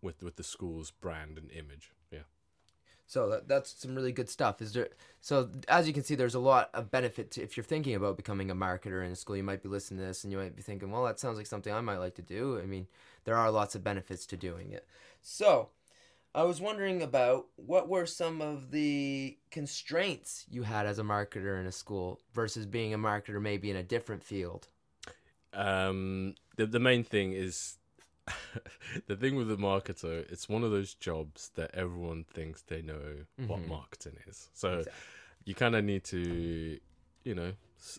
with 0.00 0.22
with 0.22 0.36
the 0.36 0.42
school's 0.42 0.90
brand 0.90 1.38
and 1.38 1.50
image. 1.50 1.92
So 3.12 3.28
that, 3.28 3.46
that's 3.46 3.74
some 3.78 3.94
really 3.94 4.10
good 4.10 4.30
stuff. 4.30 4.62
Is 4.62 4.72
there? 4.72 4.88
So 5.20 5.50
as 5.68 5.86
you 5.86 5.92
can 5.92 6.02
see, 6.02 6.14
there's 6.14 6.34
a 6.34 6.40
lot 6.40 6.70
of 6.72 6.90
benefit 6.90 7.30
to 7.32 7.42
if 7.42 7.58
you're 7.58 7.64
thinking 7.64 7.94
about 7.94 8.16
becoming 8.16 8.50
a 8.50 8.54
marketer 8.54 9.04
in 9.04 9.12
a 9.12 9.16
school. 9.16 9.36
You 9.36 9.42
might 9.42 9.62
be 9.62 9.68
listening 9.68 10.00
to 10.00 10.06
this 10.06 10.24
and 10.24 10.32
you 10.32 10.38
might 10.38 10.56
be 10.56 10.62
thinking, 10.62 10.90
well, 10.90 11.04
that 11.04 11.20
sounds 11.20 11.36
like 11.36 11.46
something 11.46 11.74
I 11.74 11.82
might 11.82 11.98
like 11.98 12.14
to 12.14 12.22
do. 12.22 12.58
I 12.58 12.64
mean, 12.64 12.86
there 13.24 13.36
are 13.36 13.50
lots 13.50 13.74
of 13.74 13.84
benefits 13.84 14.24
to 14.26 14.38
doing 14.38 14.72
it. 14.72 14.86
So, 15.20 15.68
I 16.34 16.44
was 16.44 16.58
wondering 16.58 17.02
about 17.02 17.48
what 17.56 17.86
were 17.86 18.06
some 18.06 18.40
of 18.40 18.70
the 18.70 19.36
constraints 19.50 20.46
you 20.48 20.62
had 20.62 20.86
as 20.86 20.98
a 20.98 21.02
marketer 21.02 21.60
in 21.60 21.66
a 21.66 21.72
school 21.72 22.18
versus 22.32 22.64
being 22.64 22.94
a 22.94 22.98
marketer 22.98 23.42
maybe 23.42 23.70
in 23.70 23.76
a 23.76 23.82
different 23.82 24.24
field. 24.24 24.68
Um, 25.52 26.34
the 26.56 26.64
the 26.64 26.80
main 26.80 27.04
thing 27.04 27.34
is 27.34 27.76
the 29.06 29.16
thing 29.16 29.36
with 29.36 29.48
the 29.48 29.56
marketer. 29.56 30.30
It's 30.30 30.48
one 30.48 30.62
of 30.64 30.70
those 30.70 30.94
jobs 30.94 31.50
that 31.54 31.70
everyone 31.74 32.24
thinks 32.24 32.62
they 32.62 32.82
know 32.82 33.24
what 33.46 33.60
Mhm. 33.60 33.68
marketing 33.68 34.16
is. 34.26 34.48
So 34.54 34.78
Exactly. 34.78 34.92
you 35.44 35.54
kind 35.54 35.74
of 35.74 35.84
need 35.84 36.04
to, 36.04 36.78
you 37.24 37.34
know, 37.34 37.52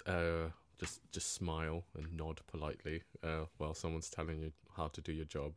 uh, 0.05 0.49
just 0.79 1.01
just 1.11 1.33
smile 1.33 1.83
and 1.95 2.15
nod 2.17 2.41
politely 2.47 3.03
uh, 3.23 3.45
while 3.57 3.73
someone's 3.73 4.09
telling 4.09 4.39
you 4.39 4.51
how 4.77 4.87
to 4.89 5.01
do 5.01 5.11
your 5.11 5.25
job, 5.25 5.53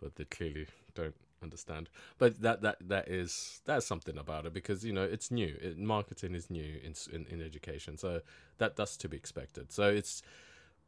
but 0.00 0.16
they 0.16 0.24
clearly 0.24 0.66
don't 0.94 1.14
understand. 1.42 1.88
But 2.18 2.40
that 2.42 2.60
that 2.62 2.76
that 2.88 3.08
is 3.08 3.60
that's 3.64 3.86
something 3.86 4.18
about 4.18 4.46
it 4.46 4.52
because 4.52 4.84
you 4.84 4.92
know 4.92 5.04
it's 5.04 5.30
new. 5.30 5.56
It, 5.60 5.78
marketing 5.78 6.34
is 6.34 6.50
new 6.50 6.78
in, 6.84 6.94
in 7.12 7.26
in 7.26 7.42
education, 7.42 7.96
so 7.96 8.20
that 8.58 8.76
that's 8.76 8.96
to 8.98 9.08
be 9.08 9.16
expected. 9.16 9.72
So 9.72 9.88
it's 9.88 10.22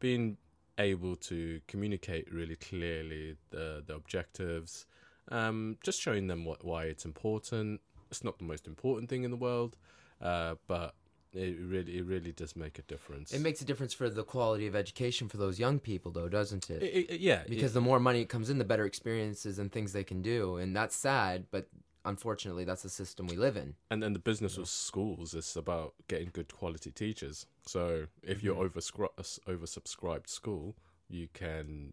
being 0.01 0.37
able 0.79 1.17
to 1.17 1.61
communicate 1.69 2.33
really 2.33 2.57
clearly 2.57 3.37
the 3.51 3.83
the 3.87 3.95
objectives, 3.95 4.87
um, 5.29 5.77
just 5.83 6.01
showing 6.01 6.27
them 6.27 6.45
what 6.45 6.65
why 6.65 6.85
it's 6.85 7.05
important. 7.05 7.81
It's 8.11 8.25
not 8.25 8.39
the 8.39 8.45
most 8.45 8.67
important 8.67 9.09
thing 9.09 9.25
in 9.25 9.31
the 9.31 9.37
world, 9.37 9.77
uh, 10.21 10.57
but 10.67 10.95
it 11.33 11.57
really 11.61 11.99
it 11.99 12.05
really 12.05 12.33
does 12.33 12.55
make 12.57 12.79
a 12.79 12.83
difference. 12.83 13.33
It 13.33 13.41
makes 13.41 13.61
a 13.63 13.65
difference 13.65 13.95
for 13.95 14.11
the 14.11 14.23
quality 14.25 14.67
of 14.67 14.77
education 14.77 15.29
for 15.29 15.39
those 15.39 15.59
young 15.59 15.79
people, 15.79 16.11
though, 16.13 16.29
doesn't 16.29 16.69
it? 16.71 16.83
It- 16.83 17.11
it- 17.11 17.21
yeah, 17.21 17.45
because 17.49 17.71
it- 17.73 17.75
the 17.75 17.81
more 17.81 17.99
money 18.01 18.25
comes 18.27 18.51
in, 18.51 18.59
the 18.59 18.65
better 18.65 18.85
experiences 18.85 19.59
and 19.59 19.73
things 19.73 19.93
they 19.93 20.05
can 20.05 20.21
do, 20.21 20.57
and 20.57 20.77
that's 20.77 20.95
sad, 20.95 21.47
but 21.51 21.69
unfortunately, 22.05 22.65
that's 22.65 22.83
the 22.83 22.89
system 22.89 23.27
we 23.27 23.37
live 23.37 23.57
in. 23.57 23.75
and 23.91 24.03
then 24.03 24.13
the 24.13 24.19
business 24.19 24.59
of 24.59 24.69
schools 24.69 25.35
is 25.35 25.57
about 25.57 25.95
getting 26.09 26.31
good 26.33 26.53
quality 26.53 26.91
teachers. 26.91 27.47
So 27.67 28.07
if 28.23 28.43
you're 28.43 28.55
Mm-hmm. 28.57 28.79
overscri- 28.79 29.39
oversubscribed 29.49 30.29
school, 30.29 30.75
you 31.09 31.29
can, 31.33 31.93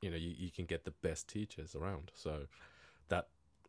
you 0.00 0.10
know, 0.10 0.16
you, 0.16 0.34
you 0.36 0.50
can 0.50 0.64
get 0.66 0.84
the 0.84 0.90
best 1.02 1.28
teachers 1.28 1.74
around. 1.74 2.10
So 2.14 2.46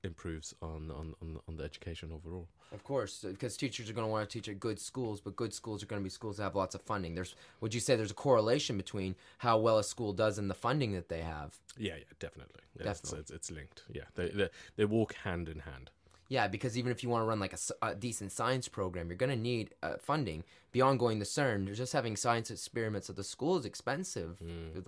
improves 0.04 0.54
on 0.62 0.92
on, 0.92 1.14
on, 1.22 1.40
on 1.48 1.58
the 1.58 1.64
education 1.64 2.12
overall. 2.12 2.48
Of 2.74 2.84
course, 2.84 3.24
uh, 3.24 3.30
because 3.30 3.56
teachers 3.56 3.90
are 3.90 3.94
going 3.94 4.08
to 4.08 4.12
want 4.12 4.28
to 4.28 4.34
teach 4.34 4.50
at 4.50 4.60
good 4.60 4.80
schools, 4.80 5.22
but 5.22 5.36
good 5.36 5.54
schools 5.54 5.84
are 5.84 5.86
going 5.86 6.02
to 6.02 6.04
be 6.04 6.10
schools 6.10 6.38
that 6.38 6.44
have 6.44 6.56
lots 6.56 6.74
of 6.74 6.82
funding. 6.82 7.14
There's, 7.14 7.36
would 7.62 7.74
you 7.74 7.80
say 7.80 7.96
there's 7.96 8.10
a 8.12 8.16
correlation 8.16 8.78
between 8.78 9.16
how 9.38 9.60
well 9.60 9.78
a 9.78 9.84
school 9.84 10.12
does 10.12 10.40
and 10.40 10.50
the 10.50 10.56
funding 10.56 10.94
that 10.94 11.08
they 11.08 11.22
have? 11.22 11.56
Yeah, 11.78 11.96
yeah, 11.98 12.04
definitely. 12.20 12.62
Yeah, 12.76 12.82
it's- 12.82 13.02
Definitely. 13.02 13.20
It's, 13.20 13.32
it's, 13.32 13.52
linked. 13.52 13.84
Yeah, 13.94 14.04
they, 14.16 14.30
they 14.30 14.50
they 14.76 14.86
walk 14.86 15.14
hand 15.24 15.48
in 15.50 15.60
hand. 15.60 15.92
Yeah, 16.34 16.48
because 16.48 16.74
even 16.80 16.92
if 16.92 17.04
you 17.04 17.10
want 17.10 17.22
to 17.22 17.28
run 17.28 17.40
like 17.40 17.56
a 17.84 17.94
decent 17.94 18.32
science 18.32 18.68
program, 18.68 19.08
you're 19.08 19.18
going 19.26 19.30
to 19.40 19.44
need 19.52 19.66
uh, 19.84 19.98
funding 20.00 20.44
beyond 20.72 20.98
going 20.98 21.20
to 21.20 21.26
CERN. 21.26 21.72
Just 21.76 21.94
having 21.94 22.16
science 22.16 22.50
experiments 22.50 23.08
at 23.12 23.16
the 23.16 23.24
school 23.24 23.56
is 23.60 23.66
expensive. 23.66 24.32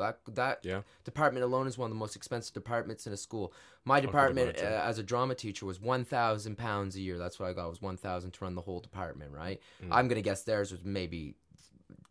That 0.01 0.17
that 0.41 0.63
Mm. 0.63 0.65
Yeah. 0.71 0.81
department 1.03 1.43
alone 1.43 1.67
is 1.67 1.77
one 1.77 1.87
of 1.91 1.95
the 1.95 1.99
most 2.05 2.15
expensive 2.15 2.53
departments 2.61 3.05
in 3.05 3.13
a 3.13 3.17
school. 3.27 3.53
My 3.93 3.99
department 4.07 4.57
uh, 4.57 4.81
as 4.89 4.97
a 4.97 5.03
drama 5.03 5.35
teacher 5.35 5.65
was 5.67 5.79
one 5.79 6.03
thousand 6.03 6.57
pounds 6.57 6.95
a 6.95 7.01
year. 7.07 7.17
That's 7.19 7.37
what 7.39 7.47
I 7.47 7.53
got 7.53 7.69
was 7.69 7.81
one 7.91 7.97
thousand 7.97 8.31
to 8.31 8.39
run 8.43 8.55
the 8.55 8.61
whole 8.67 8.79
department. 8.79 9.31
Right. 9.31 9.59
Mm. 9.83 9.89
I'm 9.91 10.07
gonna 10.07 10.23
guess 10.29 10.41
theirs 10.43 10.71
was 10.71 10.83
maybe 10.83 11.35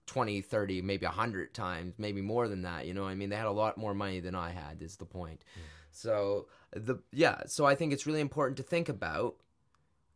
20 0.06 0.42
30 0.42 0.82
maybe 0.82 1.06
100 1.06 1.54
times 1.54 1.94
maybe 1.98 2.20
more 2.20 2.46
than 2.46 2.60
that 2.62 2.86
you 2.86 2.92
know 2.92 3.06
i 3.06 3.14
mean 3.14 3.30
they 3.30 3.36
had 3.36 3.46
a 3.46 3.50
lot 3.62 3.78
more 3.78 3.94
money 3.94 4.20
than 4.20 4.34
i 4.34 4.50
had 4.50 4.82
is 4.82 4.96
the 4.96 5.04
point 5.06 5.42
so 5.90 6.46
the 6.74 6.96
yeah 7.12 7.42
so 7.46 7.64
i 7.64 7.74
think 7.74 7.92
it's 7.92 8.06
really 8.06 8.20
important 8.20 8.56
to 8.56 8.62
think 8.62 8.88
about 8.88 9.36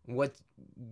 what 0.06 0.34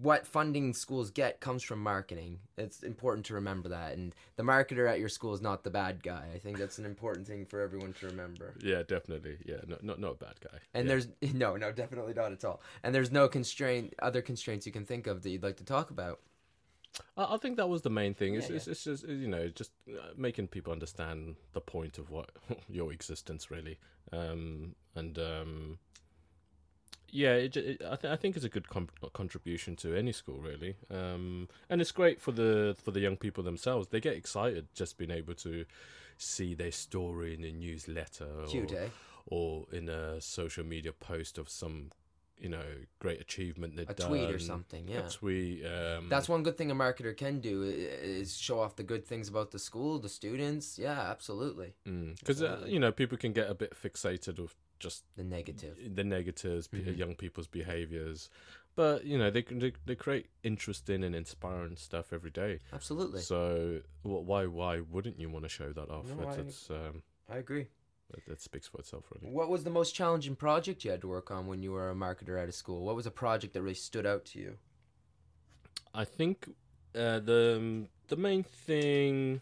what 0.01 0.27
funding 0.27 0.75
schools 0.75 1.11
get 1.11 1.41
comes 1.41 1.63
from 1.63 1.83
marketing 1.83 2.39
it's 2.59 2.83
important 2.83 3.25
to 3.27 3.35
remember 3.35 3.69
that 3.71 3.95
and 3.97 4.15
the 4.37 4.43
marketer 4.43 4.89
at 4.89 5.01
your 5.01 5.09
school 5.09 5.33
is 5.33 5.41
not 5.41 5.65
the 5.65 5.71
bad 5.71 6.03
guy 6.03 6.25
i 6.35 6.39
think 6.39 6.59
that's 6.59 6.79
an 6.79 6.85
important 6.85 7.27
thing 7.27 7.45
for 7.47 7.61
everyone 7.61 7.93
to 7.95 8.07
remember 8.07 8.55
Yeah, 8.63 8.83
definitely. 8.87 9.39
Yeah, 9.45 9.57
no, 9.67 9.79
not 9.83 9.99
not 9.99 10.13
a 10.13 10.17
bad 10.17 10.35
guy. 10.41 10.59
and 10.75 10.85
Yeah. 10.85 10.89
there's 10.89 11.09
no 11.35 11.57
no 11.57 11.73
definitely 11.73 12.13
not 12.15 12.31
at 12.33 12.45
all 12.45 12.61
and 12.83 12.95
there's 12.95 13.11
no 13.11 13.27
constraint 13.27 13.95
other 14.01 14.21
constraints 14.23 14.67
you 14.67 14.73
can 14.73 14.85
think 14.85 15.07
of 15.07 15.23
that 15.23 15.31
you'd 15.31 15.43
like 15.43 15.57
to 15.57 15.65
talk 15.65 15.91
about 15.91 16.21
I, 17.17 17.35
I 17.35 17.37
think 17.39 17.57
that 17.57 17.69
was 17.69 17.83
the 17.83 17.91
main 17.91 18.15
thing. 18.15 18.35
It's, 18.35 18.49
Yeah, 18.49 18.57
it's, 18.57 18.67
it's 18.69 18.85
just 18.85 19.09
you 19.09 19.29
know 19.29 19.49
just 19.49 19.73
uh, 19.89 20.09
making 20.17 20.49
people 20.49 20.73
understand 20.73 21.37
the 21.53 21.61
point 21.61 21.99
of 21.99 22.11
what 22.11 22.31
your 22.69 22.93
existence 22.93 23.51
really, 23.51 23.79
um, 24.13 24.75
and 24.95 25.19
um, 25.19 25.79
yeah, 27.09 27.35
it, 27.35 27.57
it, 27.57 27.83
I, 27.85 27.97
th- 27.97 28.13
I 28.13 28.17
think 28.17 28.37
it's 28.37 28.45
a 28.45 28.49
good 28.49 28.69
com- 28.69 28.89
contribution 29.13 29.77
to 29.77 29.97
any 29.97 30.13
school 30.13 30.39
really, 30.39 30.77
um, 30.91 31.49
and 31.71 31.81
it's 31.81 31.93
great 31.93 32.21
for 32.21 32.33
the 32.33 32.77
for 32.83 32.91
the 32.91 33.01
young 33.01 33.17
people 33.17 33.43
themselves. 33.45 33.89
They 33.89 34.01
get 34.01 34.15
excited 34.15 34.69
just 34.75 34.99
being 34.99 35.11
able 35.11 35.35
to 35.35 35.65
see 36.19 36.55
their 36.55 36.73
story 36.73 37.35
in 37.35 37.45
a 37.45 37.53
newsletter 37.53 38.25
or, 38.25 38.47
eh 38.75 38.89
or 39.27 39.67
in 39.73 39.89
a 39.89 40.21
social 40.21 40.65
media 40.65 40.93
post 40.93 41.37
of 41.37 41.49
some 41.49 41.91
you 42.39 42.49
know 42.51 42.65
great 42.99 43.21
achievement 43.21 43.77
they've 43.77 43.89
a 43.91 43.95
done. 43.95 44.09
tweet 44.09 44.31
or 44.31 44.39
something 44.39 44.87
yeah 44.89 45.07
A 45.07 45.11
tweet. 45.11 45.65
Um, 45.65 46.09
That's 46.09 46.29
one 46.29 46.43
good 46.43 46.57
thing 46.59 46.71
a 46.71 46.75
marketer 46.75 47.17
can 47.17 47.41
do 47.41 47.63
is 47.63 48.37
show 48.37 48.61
off 48.61 48.77
the 48.77 48.83
good 48.83 49.05
things 49.07 49.29
about 49.29 49.51
the 49.53 49.59
school, 49.59 49.99
the 49.99 50.09
students. 50.09 50.79
Yeah, 50.79 51.01
absolutely. 51.01 51.75
because 51.85 52.43
uh, 52.43 52.65
you 52.67 52.79
know 52.79 52.93
people 52.93 53.17
can 53.19 53.33
get 53.33 53.49
a 53.51 53.55
bit 53.55 53.73
fixated 53.75 54.39
with 54.39 54.55
just 54.79 55.05
The 55.17 55.25
negative. 55.25 55.77
the 55.95 56.05
negatives, 56.05 56.69
p 56.69 56.79
Mhm. 56.79 56.99
young 56.99 57.15
people's 57.15 57.47
behaviors, 57.49 58.29
but 58.75 59.05
you 59.07 59.17
know 59.19 59.31
they 59.31 59.43
can 59.43 59.59
they, 59.59 59.73
they 59.87 59.95
create 59.95 60.27
interesting 60.43 61.03
and 61.05 61.15
inspiring 61.15 61.77
stuff 61.77 62.13
every 62.13 62.31
day. 62.31 62.61
Absolutely. 62.73 63.23
So 63.23 63.81
wh- 64.03 64.25
why 64.31 64.45
why 64.47 64.81
wouldn't 64.81 65.19
you 65.19 65.31
want 65.31 65.45
to 65.45 65.49
show 65.49 65.73
that 65.73 65.89
off? 65.91 66.05
No, 66.15 66.29
it's, 66.29 66.39
I- 66.39 66.41
it's 66.43 66.71
um 66.71 67.03
I 67.29 67.39
agree. 67.39 67.67
It, 68.15 68.23
it 68.27 68.41
speaks 68.41 68.69
for 68.69 68.79
itself 68.79 69.05
really. 69.13 69.33
What 69.33 69.49
was 69.49 69.65
the 69.65 69.71
most 69.71 69.95
challenging 69.95 70.37
project 70.37 70.85
you 70.85 70.91
had 70.91 71.01
to 71.01 71.09
work 71.09 71.31
on 71.31 71.47
when 71.47 71.63
you 71.63 71.73
were 71.73 71.91
a 71.91 71.95
marketer 71.95 72.41
out 72.41 72.49
of 72.49 72.55
school? 72.55 72.85
What 72.85 72.97
was 72.97 73.07
a 73.07 73.11
project 73.11 73.55
that 73.55 73.63
really 73.63 73.75
stood 73.75 74.07
out 74.07 74.25
to 74.27 74.39
you? 74.39 74.57
I 75.95 76.05
think 76.05 76.49
uh, 76.95 77.21
the 77.21 77.55
um, 77.59 77.89
the 78.09 78.17
main 78.17 78.43
thing 78.43 79.41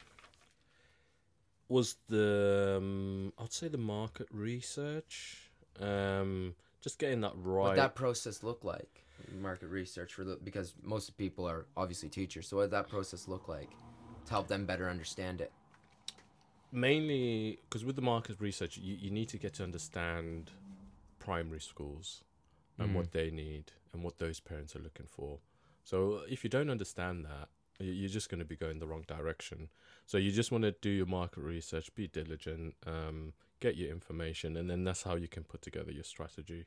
was 1.68 1.96
the 2.08 2.76
um, 2.78 3.32
I'd 3.38 3.52
say 3.52 3.68
the 3.68 3.78
market 3.78 4.28
research. 4.30 5.50
Um, 5.80 6.54
just 6.80 6.98
getting 6.98 7.20
that 7.22 7.32
right. 7.36 7.68
What 7.68 7.76
that 7.76 7.94
process 7.94 8.42
look 8.42 8.64
like? 8.64 9.02
Market 9.40 9.68
research 9.68 10.12
for 10.14 10.24
the 10.24 10.38
because 10.42 10.74
most 10.82 11.16
people 11.16 11.48
are 11.48 11.66
obviously 11.76 12.08
teachers. 12.08 12.48
So 12.48 12.58
what 12.58 12.64
did 12.64 12.72
that 12.72 12.88
process 12.88 13.26
look 13.26 13.48
like 13.48 13.70
to 14.26 14.30
help 14.30 14.48
them 14.48 14.66
better 14.66 14.88
understand 14.88 15.40
it? 15.40 15.52
Mainly 16.74 17.58
because 17.62 17.84
with 17.84 17.96
the 17.96 18.02
market 18.02 18.40
research 18.40 18.76
you, 18.76 18.94
you 18.96 19.10
need 19.10 19.28
to 19.28 19.38
get 19.38 19.54
to 19.54 19.62
understand 19.62 20.50
primary 21.18 21.60
schools 21.60 22.22
and 22.78 22.90
Mm. 22.90 22.94
what 22.96 23.12
they 23.12 23.30
need 23.30 23.72
and 23.92 24.02
what 24.02 24.18
those 24.18 24.40
parents 24.40 24.74
are 24.74 24.80
looking 24.80 25.06
for. 25.06 25.38
So 25.84 26.22
if 26.28 26.42
you 26.42 26.50
don't 26.50 26.70
understand 26.70 27.24
that 27.26 27.48
you're 27.80 28.08
just 28.08 28.28
going 28.28 28.38
to 28.40 28.44
be 28.44 28.56
going 28.56 28.78
the 28.78 28.86
wrong 28.86 29.04
direction. 29.06 29.68
So 30.06 30.16
you 30.18 30.30
just 30.30 30.52
want 30.52 30.62
to 30.64 30.72
do 30.72 30.90
your 30.90 31.06
market 31.06 31.40
research 31.42 31.94
be 31.94 32.06
diligent 32.08 32.74
um, 32.86 33.32
get 33.60 33.76
your 33.76 33.90
information 33.90 34.56
and 34.56 34.68
then 34.68 34.84
that's 34.84 35.02
how 35.04 35.14
you 35.14 35.28
can 35.28 35.44
put 35.44 35.62
together 35.62 35.92
your 35.92 36.04
strategy 36.04 36.66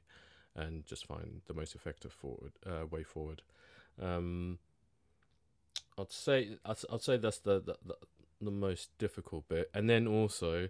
and 0.56 0.86
just 0.86 1.06
find 1.06 1.42
the 1.48 1.54
most 1.54 1.76
effective 1.76 2.12
forward 2.14 2.54
uh, 2.66 2.86
way 2.88 3.04
forward. 3.04 3.42
Um, 4.02 4.60
I'd 5.98 6.12
say 6.12 6.58
I'd, 6.66 6.78
I'd 6.92 7.02
say 7.02 7.18
that's 7.18 7.40
the, 7.40 7.60
the, 7.62 7.76
the 7.86 7.96
the 8.42 8.52
most 8.52 8.90
difficult 8.98 9.48
bit. 9.48 9.70
And 9.74 9.90
then 9.90 10.08
also, 10.08 10.70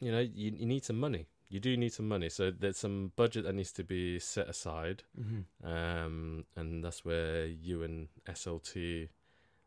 you 0.00 0.12
know, 0.12 0.20
you, 0.20 0.52
you 0.56 0.66
need 0.66 0.84
some 0.84 0.98
money. 0.98 1.26
You 1.48 1.60
do 1.60 1.76
need 1.76 1.92
some 1.92 2.08
money. 2.08 2.28
So 2.28 2.50
there's 2.50 2.78
some 2.78 3.12
budget 3.16 3.44
that 3.44 3.54
needs 3.54 3.72
to 3.72 3.84
be 3.84 4.18
set 4.18 4.48
aside. 4.48 5.02
Mm-hmm. 5.20 5.66
Um, 5.66 6.44
and 6.56 6.84
that's 6.84 7.04
where 7.04 7.46
you 7.46 7.82
and 7.82 8.08
SLT, 8.26 9.08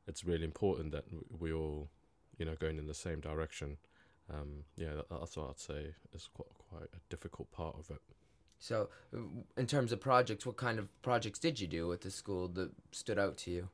it's 0.08 0.26
really 0.26 0.46
important 0.46 0.92
that 0.92 1.06
we 1.40 1.54
all, 1.54 1.90
you 2.38 2.46
know, 2.46 2.56
going 2.56 2.80
in 2.80 2.88
the 2.88 2.94
same 2.94 3.20
direction. 3.20 3.78
Um, 4.34 4.64
yeah, 4.76 4.96
that, 4.96 5.10
that's 5.10 5.38
what 5.38 5.50
I'd 5.52 5.60
say 5.60 5.94
is 6.14 6.28
quite, 6.34 6.48
quite 6.70 6.90
a 6.94 7.00
difficult 7.10 7.52
part 7.52 7.76
of 7.78 7.90
it. 7.92 8.02
So, 8.60 8.90
uh, 9.14 9.20
in 9.58 9.68
terms 9.68 9.92
of 9.92 10.00
projects, 10.00 10.46
what 10.46 10.58
kind 10.58 10.80
of 10.80 10.90
projects 11.02 11.40
did 11.40 11.60
you 11.60 11.68
do 11.68 11.92
at 11.94 12.02
the 12.02 12.10
school 12.10 12.48
that 12.50 12.72
stood 12.92 13.20
out 13.20 13.38
to 13.40 13.52
you? 13.52 13.70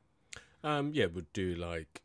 Um, 0.64 0.90
yeah, 0.92 1.06
we'd 1.06 1.32
do 1.32 1.54
like 1.54 2.02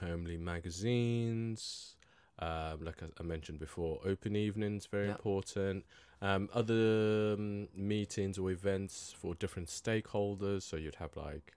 termly 0.00 0.38
magazines. 0.38 1.96
Um, 2.38 2.84
like 2.84 3.02
I, 3.02 3.06
I 3.20 3.22
mentioned 3.22 3.58
before, 3.60 4.00
open 4.04 4.34
evenings 4.36 4.86
very 4.86 5.06
Yeah. 5.06 5.12
important. 5.12 5.84
Um, 6.20 6.48
other 6.52 7.34
um, 7.38 7.68
meetings 7.74 8.38
or 8.38 8.50
events 8.50 9.14
for 9.20 9.34
different 9.34 9.68
stakeholders. 9.68 10.62
So 10.62 10.76
you'd 10.76 10.96
have 10.96 11.16
like 11.16 11.52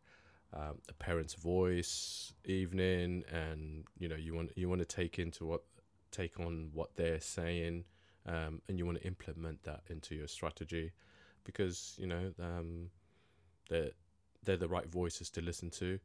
um, 0.53 0.75
a 0.89 0.93
parent's 0.93 1.33
voice 1.33 2.33
evening, 2.45 3.23
and 3.31 3.85
you 3.99 4.07
know 4.09 4.15
you 4.15 4.33
want 4.35 4.51
you 4.55 4.69
want 4.69 4.81
to 4.81 4.85
take 5.01 5.19
into 5.19 5.45
what 5.45 5.63
take 6.11 6.39
on 6.39 6.69
what 6.73 6.95
they're 6.95 7.19
saying, 7.21 7.83
um, 8.25 8.61
and 8.67 8.77
you 8.79 8.85
want 8.85 8.99
to 9.01 9.07
implement 9.07 9.63
that 9.63 9.81
into 9.89 10.15
your 10.15 10.27
strategy. 10.27 10.91
because 11.43 11.95
you 11.97 12.07
know 12.07 12.33
um, 12.41 12.89
they're 13.69 13.91
they're 14.43 14.57
the 14.57 14.67
right 14.67 14.87
voices 14.87 15.29
to 15.31 15.41
listen 15.41 15.69
to. 15.71 15.99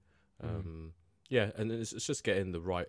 Mm. 0.45 0.91
Yeah, 1.33 1.51
and 1.57 1.73
it's, 1.73 1.95
it's 1.95 2.07
just 2.07 2.25
getting 2.25 2.53
the 2.53 2.61
right, 2.61 2.89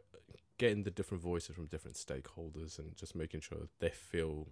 getting 0.57 0.83
the 0.83 0.91
different 0.91 1.23
voices 1.23 1.55
from 1.55 1.67
different 1.67 1.95
stakeholders, 1.95 2.77
and 2.77 2.93
just 2.97 3.15
making 3.15 3.39
sure 3.39 3.69
they 3.79 3.87
feel 3.89 4.49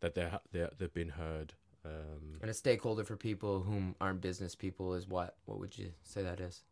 that 0.00 0.14
they're 0.14 0.40
they're 0.52 0.70
they've 0.78 0.92
been 0.94 1.10
heard. 1.10 1.52
Um, 1.84 2.38
And 2.40 2.50
a 2.50 2.54
stakeholder 2.54 3.04
for 3.04 3.16
people 3.16 3.60
whom 3.60 3.94
aren't 4.00 4.22
business 4.22 4.54
people 4.54 4.94
is 4.94 5.06
what? 5.06 5.36
What 5.44 5.58
would 5.60 5.76
you 5.76 5.92
say 6.02 6.22
that 6.22 6.40
is? 6.40 6.62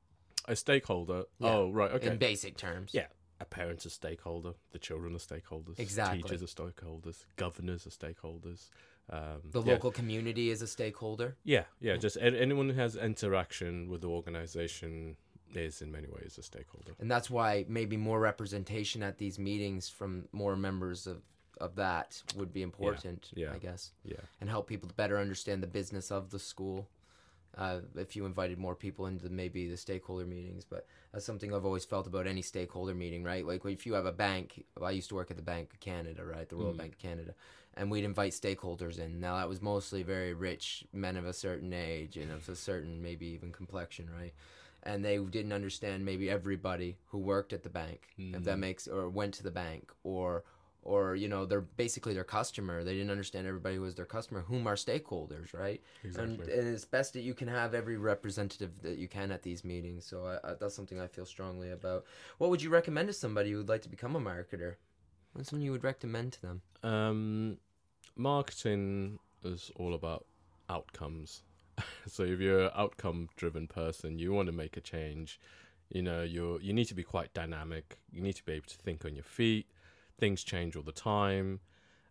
a 0.48 0.56
stakeholder. 0.56 1.24
Yeah, 1.38 1.50
Oh, 1.54 1.70
right. 1.70 1.90
Okay. 1.92 2.06
In 2.08 2.16
basic 2.16 2.56
terms. 2.56 2.92
Yeah, 2.94 3.06
a 3.38 3.44
parent's 3.44 3.84
a 3.86 3.90
stakeholder. 3.90 4.54
The 4.72 4.78
children 4.78 5.14
are 5.14 5.18
stakeholders. 5.18 5.78
Exactly. 5.78 6.22
Teachers 6.22 6.42
are 6.42 6.46
stakeholders. 6.62 7.26
Governors 7.36 7.86
are 7.86 7.90
stakeholders. 7.90 8.70
Um, 9.10 9.42
The 9.44 9.62
yeah. 9.62 9.72
local 9.74 9.90
community 9.92 10.48
is 10.50 10.62
a 10.62 10.66
stakeholder. 10.66 11.36
Yeah, 11.44 11.64
yeah. 11.78 11.96
Just 11.96 12.16
anyone 12.20 12.70
who 12.70 12.80
has 12.80 12.96
interaction 12.96 13.88
with 13.90 14.00
the 14.00 14.08
organization 14.08 15.16
is 15.56 15.82
in 15.82 15.90
many 15.90 16.08
ways 16.08 16.36
a 16.38 16.42
stakeholder. 16.42 16.92
And 17.00 17.10
that's 17.10 17.30
why 17.30 17.64
maybe 17.68 17.96
more 17.96 18.20
representation 18.20 19.02
at 19.02 19.18
these 19.18 19.38
meetings 19.38 19.88
from 19.88 20.24
more 20.32 20.56
members 20.56 21.06
of, 21.06 21.22
of 21.60 21.74
that 21.76 22.22
would 22.36 22.52
be 22.52 22.62
important, 22.62 23.30
yeah. 23.34 23.52
I 23.52 23.58
guess. 23.58 23.92
Yeah. 24.04 24.16
And 24.40 24.48
help 24.50 24.66
people 24.66 24.88
to 24.88 24.94
better 24.94 25.18
understand 25.18 25.62
the 25.62 25.66
business 25.68 26.10
of 26.10 26.30
the 26.30 26.38
school. 26.38 26.88
Uh, 27.56 27.80
if 27.96 28.16
you 28.16 28.24
invited 28.24 28.56
more 28.58 28.74
people 28.74 29.04
into 29.06 29.28
maybe 29.28 29.68
the 29.68 29.76
stakeholder 29.76 30.24
meetings, 30.24 30.64
but 30.64 30.86
that's 31.12 31.26
something 31.26 31.54
I've 31.54 31.66
always 31.66 31.84
felt 31.84 32.06
about 32.06 32.26
any 32.26 32.40
stakeholder 32.40 32.94
meeting, 32.94 33.22
right? 33.24 33.46
Like 33.46 33.62
if 33.66 33.84
you 33.84 33.92
have 33.92 34.06
a 34.06 34.12
bank, 34.12 34.64
I 34.82 34.90
used 34.92 35.10
to 35.10 35.14
work 35.14 35.30
at 35.30 35.36
the 35.36 35.42
Bank 35.42 35.70
of 35.74 35.78
Canada, 35.78 36.24
right, 36.24 36.48
the 36.48 36.56
Royal 36.56 36.72
Mm. 36.72 36.78
Bank 36.78 36.92
of 36.94 36.98
Canada, 36.98 37.34
and 37.74 37.90
we'd 37.90 38.04
invite 38.04 38.32
stakeholders 38.32 38.98
in. 38.98 39.20
Now 39.20 39.36
that 39.36 39.50
was 39.50 39.60
mostly 39.60 40.02
very 40.02 40.32
rich 40.32 40.84
men 40.94 41.18
of 41.18 41.26
a 41.26 41.34
certain 41.34 41.74
age 41.74 42.16
and 42.16 42.32
of 42.32 42.48
a 42.48 42.56
certain 42.56 43.02
maybe 43.02 43.26
even 43.26 43.52
complexion, 43.52 44.08
right? 44.18 44.32
And 44.84 45.04
they 45.04 45.18
didn't 45.18 45.52
understand 45.52 46.04
maybe 46.04 46.28
everybody 46.28 46.96
who 47.06 47.18
worked 47.18 47.52
at 47.52 47.62
the 47.62 47.70
bank, 47.70 48.08
if 48.18 48.42
that 48.44 48.56
Mm. 48.56 48.60
makes, 48.60 48.88
or 48.88 49.08
went 49.08 49.34
to 49.34 49.42
the 49.42 49.50
bank, 49.50 49.92
or 50.02 50.44
or 50.84 51.14
you 51.14 51.28
know 51.28 51.46
they're 51.46 51.60
basically 51.60 52.12
their 52.12 52.24
customer. 52.24 52.82
They 52.82 52.94
didn't 52.94 53.12
understand 53.12 53.46
everybody 53.46 53.76
who 53.76 53.82
was 53.82 53.94
their 53.94 54.04
customer, 54.04 54.40
whom 54.40 54.66
are 54.66 54.74
stakeholders, 54.74 55.54
right? 55.54 55.80
And, 56.02 56.40
Exactly. 56.40 56.52
and 56.58 56.74
it's 56.74 56.84
best 56.84 57.12
that 57.12 57.20
you 57.20 57.34
can 57.34 57.46
have 57.46 57.72
every 57.72 57.96
representative 57.96 58.82
that 58.82 58.98
you 58.98 59.06
can 59.06 59.30
at 59.30 59.42
these 59.42 59.62
meetings. 59.64 60.04
So 60.04 60.24
I, 60.26 60.50
I, 60.50 60.54
that's 60.54 60.74
something 60.74 60.98
I 61.00 61.06
feel 61.06 61.24
strongly 61.26 61.70
about. 61.70 62.04
What 62.38 62.50
would 62.50 62.60
you 62.60 62.70
recommend 62.70 63.06
to 63.08 63.12
somebody 63.12 63.52
who 63.52 63.58
would 63.58 63.68
like 63.68 63.82
to 63.82 63.88
become 63.88 64.16
a 64.16 64.20
marketer? 64.20 64.74
What's 65.32 65.50
something 65.50 65.64
you 65.64 65.70
would 65.70 65.84
recommend 65.84 66.32
to 66.32 66.42
them? 66.42 66.62
Um, 66.82 67.58
marketing 68.16 69.18
is 69.44 69.70
all 69.76 69.94
about 69.94 70.26
outcomes. 70.68 71.42
so 72.06 72.22
if 72.22 72.40
you're 72.40 72.64
an 72.64 72.70
outcome-driven 72.74 73.66
person, 73.66 74.18
you 74.18 74.32
want 74.32 74.46
to 74.46 74.52
make 74.52 74.76
a 74.76 74.80
change. 74.80 75.40
You 75.90 76.02
know, 76.02 76.22
you 76.22 76.58
you 76.62 76.72
need 76.72 76.86
to 76.86 76.94
be 76.94 77.02
quite 77.02 77.34
dynamic. 77.34 77.98
You 78.10 78.22
need 78.22 78.36
to 78.36 78.44
be 78.44 78.52
able 78.52 78.66
to 78.68 78.76
think 78.76 79.04
on 79.04 79.14
your 79.14 79.24
feet. 79.24 79.66
Things 80.18 80.42
change 80.42 80.76
all 80.76 80.82
the 80.82 80.92
time. 80.92 81.60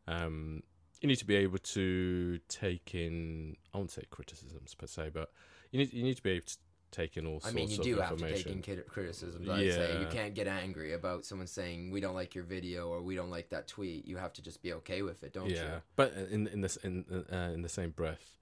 Um, 0.08 0.64
you 1.02 1.08
need 1.08 1.18
to 1.18 1.26
be 1.26 1.36
able 1.36 1.58
to 1.58 2.40
take 2.48 2.94
in. 2.94 3.58
I 3.74 3.78
won't 3.78 3.92
say 3.92 4.04
criticisms 4.12 4.76
per 4.76 4.86
se, 4.86 5.10
but 5.14 5.32
you 5.72 5.80
need 5.80 5.94
you 5.94 6.04
need 6.04 6.18
to 6.18 6.24
be 6.24 6.32
able 6.32 6.46
to 6.46 6.58
take 6.92 7.18
in 7.18 7.26
all 7.26 7.38
I 7.38 7.52
sorts 7.52 7.56
mean, 7.56 7.70
you 7.72 7.78
do 7.78 8.00
have 8.00 8.18
to 8.18 8.34
take 8.34 8.46
in 8.46 8.62
crit- 8.62 8.88
criticisms. 8.88 9.50
I'd 9.50 9.72
say 9.72 10.00
you 10.00 10.08
can't 10.08 10.34
get 10.34 10.48
angry 10.48 10.94
about 10.94 11.26
someone 11.26 11.48
saying 11.48 11.90
we 11.90 12.02
don't 12.02 12.14
like 12.14 12.36
your 12.36 12.44
video 12.44 12.90
or 12.90 13.02
we 13.02 13.16
don't 13.16 13.32
like 13.32 13.50
that 13.50 13.68
tweet. 13.68 14.06
You 14.06 14.18
have 14.18 14.34
to 14.34 14.42
just 14.42 14.62
be 14.62 14.74
okay 14.74 15.02
with 15.02 15.24
it, 15.24 15.34
don't 15.34 15.50
yeah, 15.50 15.64
you? 15.64 15.82
but 15.96 16.14
in 16.30 16.48
in 16.48 16.62
this 16.62 16.76
in 16.78 17.06
uh, 17.32 17.52
in 17.54 17.62
the 17.62 17.70
same 17.70 17.92
breath, 17.92 18.38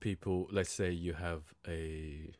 people. 0.00 0.48
Let's 0.50 0.70
say 0.72 0.90
you 0.90 1.12
have 1.14 1.42
a 1.68 2.32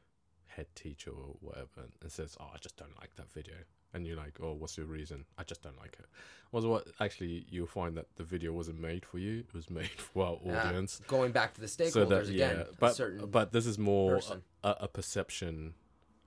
head 0.47 0.67
teacher 0.75 1.11
or 1.11 1.37
whatever, 1.41 1.89
and 2.03 2.11
says, 2.11 2.37
"Oh, 2.41 2.51
I 2.53 2.59
just 2.59 2.77
don't 2.77 2.99
like 2.99 3.15
that 3.17 3.31
video," 3.33 3.55
and 3.95 4.07
you're 4.07 4.17
like, 4.17 4.39
"Oh, 4.43 4.53
what's 4.55 4.77
your 4.77 4.87
reason?" 4.87 5.25
I 5.39 5.45
just 5.45 5.63
don't 5.63 5.79
like 5.79 5.97
it. 5.99 6.07
Was 6.53 6.67
what 6.67 6.89
actually 7.01 7.47
you'll 7.49 7.67
find 7.67 7.97
that 7.97 8.07
the 8.17 8.25
video 8.25 8.53
wasn't 8.53 8.81
made 8.81 9.05
for 9.05 9.19
you; 9.19 9.41
it 9.41 9.55
was 9.55 9.71
made 9.71 9.89
for 9.97 10.27
our 10.27 10.39
Yeah. 10.45 10.59
audience. 10.59 11.01
Going 11.07 11.33
back 11.33 11.55
to 11.55 11.61
the 11.61 11.67
stakeholders 11.67 11.93
so 11.93 12.05
that 12.07 12.29
again, 12.29 12.57
yeah, 12.57 12.65
a 12.71 12.75
but 12.75 13.31
but 13.31 13.53
this 13.53 13.67
is 13.67 13.79
more 13.79 14.21
a, 14.65 14.77
a 14.81 14.89
perception 14.89 15.75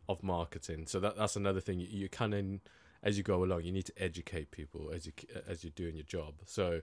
of 0.07 0.23
marketing. 0.23 0.85
So 0.87 0.99
that 0.99 1.17
that's 1.17 1.35
another 1.35 1.59
thing. 1.59 1.79
You, 1.79 1.87
you 1.89 2.09
kind 2.09 2.33
of 2.33 2.45
as 3.03 3.17
you 3.17 3.23
go 3.23 3.43
along, 3.43 3.63
you 3.63 3.71
need 3.71 3.85
to 3.85 3.93
educate 4.01 4.51
people 4.51 4.89
as 4.93 5.05
you 5.05 5.11
as 5.47 5.63
you're 5.63 5.71
doing 5.75 5.95
your 5.95 6.05
job. 6.05 6.35
So 6.45 6.81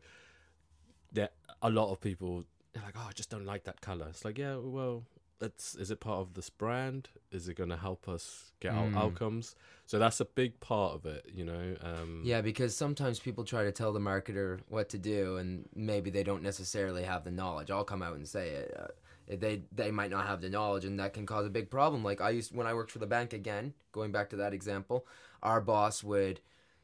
there 1.12 1.30
a 1.62 1.70
lot 1.70 1.90
of 1.90 2.00
people 2.00 2.44
are 2.80 2.86
like, 2.86 2.94
oh, 2.98 3.06
I 3.08 3.12
just 3.12 3.30
don't 3.30 3.46
like 3.46 3.64
that 3.64 3.80
color. 3.80 4.06
It's 4.08 4.24
like, 4.24 4.38
yeah, 4.38 4.56
well, 4.56 5.04
it's 5.40 5.74
is 5.74 5.90
it 5.90 6.00
part 6.00 6.20
of 6.20 6.34
this 6.34 6.50
brand? 6.50 7.08
Is 7.32 7.48
it 7.48 7.54
going 7.54 7.70
to 7.70 7.76
help 7.76 8.08
us 8.08 8.52
get 8.60 8.72
Mm. 8.72 8.94
our 8.96 9.04
outcomes? 9.04 9.54
So 9.86 9.98
that's 9.98 10.20
a 10.20 10.24
big 10.24 10.60
part 10.60 10.94
of 10.94 11.06
it, 11.06 11.26
you 11.32 11.44
know. 11.44 11.76
Um, 11.80 12.22
Yeah, 12.24 12.40
because 12.42 12.76
sometimes 12.76 13.18
people 13.18 13.44
try 13.44 13.64
to 13.64 13.72
tell 13.72 13.92
the 13.92 14.00
marketer 14.00 14.60
what 14.68 14.88
to 14.90 14.98
do, 14.98 15.36
and 15.36 15.68
maybe 15.74 16.10
they 16.10 16.22
don't 16.22 16.42
necessarily 16.42 17.04
have 17.04 17.24
the 17.24 17.30
knowledge. 17.30 17.70
I'll 17.70 17.84
come 17.84 18.02
out 18.02 18.16
and 18.16 18.28
say 18.28 18.48
it. 18.50 18.76
Uh, 18.78 18.88
they 19.36 19.62
they 19.72 19.90
might 19.90 20.10
not 20.10 20.26
have 20.26 20.40
the 20.40 20.50
knowledge, 20.50 20.84
and 20.84 20.98
that 21.00 21.14
can 21.14 21.24
cause 21.24 21.46
a 21.46 21.50
big 21.50 21.70
problem. 21.70 22.02
Like 22.04 22.20
I 22.20 22.30
used 22.30 22.54
when 22.54 22.66
I 22.66 22.74
worked 22.74 22.90
for 22.90 22.98
the 22.98 23.06
bank 23.06 23.32
again. 23.32 23.74
Going 23.92 24.12
back 24.12 24.30
to 24.30 24.36
that 24.36 24.52
example, 24.52 25.06
our 25.42 25.60
boss 25.60 26.02
would, 26.04 26.40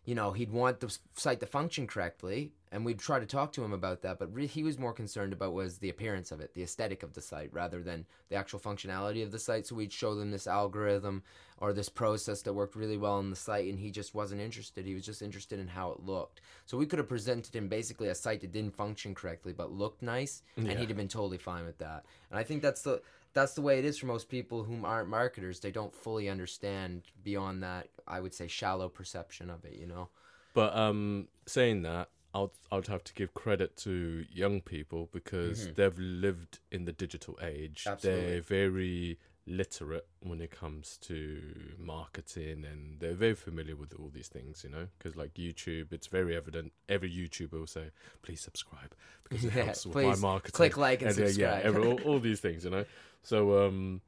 you 0.06 0.14
know, 0.14 0.30
he'd 0.30 0.52
want 0.52 0.78
the 0.78 0.96
site 1.14 1.40
to 1.40 1.46
function 1.46 1.88
correctly, 1.88 2.52
and 2.70 2.84
we'd 2.84 3.00
try 3.00 3.18
to 3.18 3.26
talk 3.26 3.52
to 3.52 3.64
him 3.64 3.72
about 3.72 4.02
that. 4.02 4.20
But 4.20 4.32
re- 4.32 4.46
he 4.46 4.62
was 4.62 4.78
more 4.78 4.92
concerned 4.92 5.32
about 5.32 5.52
was 5.52 5.78
the 5.78 5.88
appearance 5.88 6.30
of 6.30 6.40
it, 6.40 6.54
the 6.54 6.62
aesthetic 6.62 7.02
of 7.02 7.14
the 7.14 7.20
site, 7.20 7.52
rather 7.52 7.82
than 7.82 8.06
the 8.28 8.36
actual 8.36 8.60
functionality 8.60 9.24
of 9.24 9.32
the 9.32 9.38
site. 9.40 9.66
So 9.66 9.74
we'd 9.74 9.92
show 9.92 10.14
them 10.14 10.30
this 10.30 10.46
algorithm 10.46 11.24
or 11.58 11.72
this 11.72 11.88
process 11.88 12.42
that 12.42 12.52
worked 12.52 12.76
really 12.76 12.96
well 12.96 13.14
on 13.14 13.30
the 13.30 13.36
site, 13.36 13.68
and 13.68 13.80
he 13.80 13.90
just 13.90 14.14
wasn't 14.14 14.40
interested. 14.40 14.86
He 14.86 14.94
was 14.94 15.04
just 15.04 15.22
interested 15.22 15.58
in 15.58 15.66
how 15.66 15.90
it 15.90 16.00
looked. 16.04 16.40
So 16.66 16.78
we 16.78 16.86
could 16.86 17.00
have 17.00 17.08
presented 17.08 17.56
him 17.56 17.66
basically 17.66 18.06
a 18.08 18.14
site 18.14 18.42
that 18.42 18.52
didn't 18.52 18.76
function 18.76 19.12
correctly 19.12 19.52
but 19.52 19.72
looked 19.72 20.02
nice, 20.02 20.42
and 20.56 20.78
he'd 20.78 20.88
have 20.88 20.96
been 20.96 21.08
totally 21.08 21.38
fine 21.38 21.64
with 21.64 21.78
that. 21.78 22.04
And 22.30 22.38
I 22.38 22.44
think 22.44 22.62
that's 22.62 22.82
the 22.82 23.02
that's 23.36 23.52
the 23.52 23.60
way 23.60 23.78
it 23.78 23.84
is 23.84 23.98
for 23.98 24.06
most 24.06 24.28
people 24.30 24.64
whom 24.64 24.84
aren't 24.84 25.10
marketers. 25.10 25.60
They 25.60 25.70
don't 25.70 25.94
fully 25.94 26.28
understand 26.30 27.02
beyond 27.22 27.62
that. 27.62 27.88
I 28.08 28.18
would 28.20 28.32
say 28.34 28.48
shallow 28.48 28.88
perception 28.88 29.50
of 29.50 29.64
it. 29.64 29.74
You 29.74 29.86
know. 29.86 30.08
But 30.54 30.74
um, 30.74 31.28
saying 31.46 31.82
that, 31.82 32.08
I'd 32.34 32.48
I'd 32.72 32.86
have 32.86 33.04
to 33.04 33.12
give 33.14 33.34
credit 33.34 33.76
to 33.78 34.24
young 34.32 34.62
people 34.62 35.10
because 35.12 35.68
Mhm. 35.68 35.74
they've 35.74 35.98
lived 35.98 36.60
in 36.72 36.86
the 36.86 36.92
digital 36.92 37.38
age. 37.42 37.84
Absolutely. 37.86 38.30
They're 38.32 38.40
very 38.40 39.18
literate 39.46 40.06
when 40.20 40.40
it 40.40 40.50
comes 40.50 40.98
to 41.02 41.40
marketing, 41.78 42.64
and 42.64 43.00
they're 43.00 43.14
very 43.14 43.34
familiar 43.34 43.76
with 43.76 43.94
all 43.98 44.10
these 44.12 44.28
things. 44.28 44.64
You 44.64 44.70
know, 44.70 44.86
because 44.98 45.16
like 45.16 45.34
YouTube, 45.34 45.92
it's 45.92 46.06
very 46.06 46.36
evident. 46.36 46.72
Every 46.88 47.10
YouTuber 47.10 47.52
will 47.52 47.66
say, 47.66 47.90
"Please 48.22 48.40
subscribe," 48.40 48.94
because 49.24 49.44
it 49.44 49.52
Yeah, 49.56 49.64
helps 49.64 49.86
with 49.86 50.02
my 50.02 50.14
marketing. 50.16 50.52
click 50.52 50.76
like 50.76 51.02
and 51.02 51.10
uh, 51.18 51.26
yeah, 51.26 51.58
subscribe. 51.58 51.64
Yeah, 51.72 51.78
all, 51.78 52.00
all 52.04 52.18
these 52.20 52.40
things. 52.40 52.64
You 52.64 52.70
know, 52.70 52.84
so 53.22 53.66
um, 53.66 54.00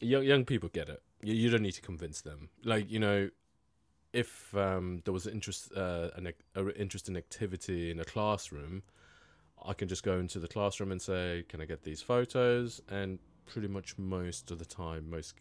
young 0.00 0.24
young 0.24 0.44
people 0.44 0.68
get 0.68 0.88
it. 0.88 1.02
You, 1.22 1.34
you 1.34 1.50
don't 1.50 1.62
need 1.62 1.72
to 1.74 1.82
convince 1.82 2.20
them. 2.22 2.50
Like 2.64 2.90
you 2.90 2.98
know, 2.98 3.30
if 4.12 4.54
um, 4.56 5.02
there 5.04 5.12
was 5.14 5.26
an 5.26 5.34
interest, 5.34 5.72
uh, 5.76 6.10
an 6.16 6.28
ac- 6.28 6.36
a 6.56 6.68
interesting 6.80 7.16
activity 7.16 7.90
in 7.90 8.00
a 8.00 8.04
classroom, 8.04 8.82
I 9.64 9.74
can 9.74 9.88
just 9.88 10.02
go 10.02 10.18
into 10.18 10.38
the 10.38 10.48
classroom 10.48 10.90
and 10.92 11.00
say, 11.00 11.44
"Can 11.48 11.60
I 11.60 11.64
get 11.64 11.82
these 11.84 12.02
photos?" 12.02 12.80
And 12.88 13.18
pretty 13.50 13.68
much 13.68 13.98
most 13.98 14.50
of 14.50 14.58
the 14.58 14.64
time, 14.64 15.10
most 15.10 15.34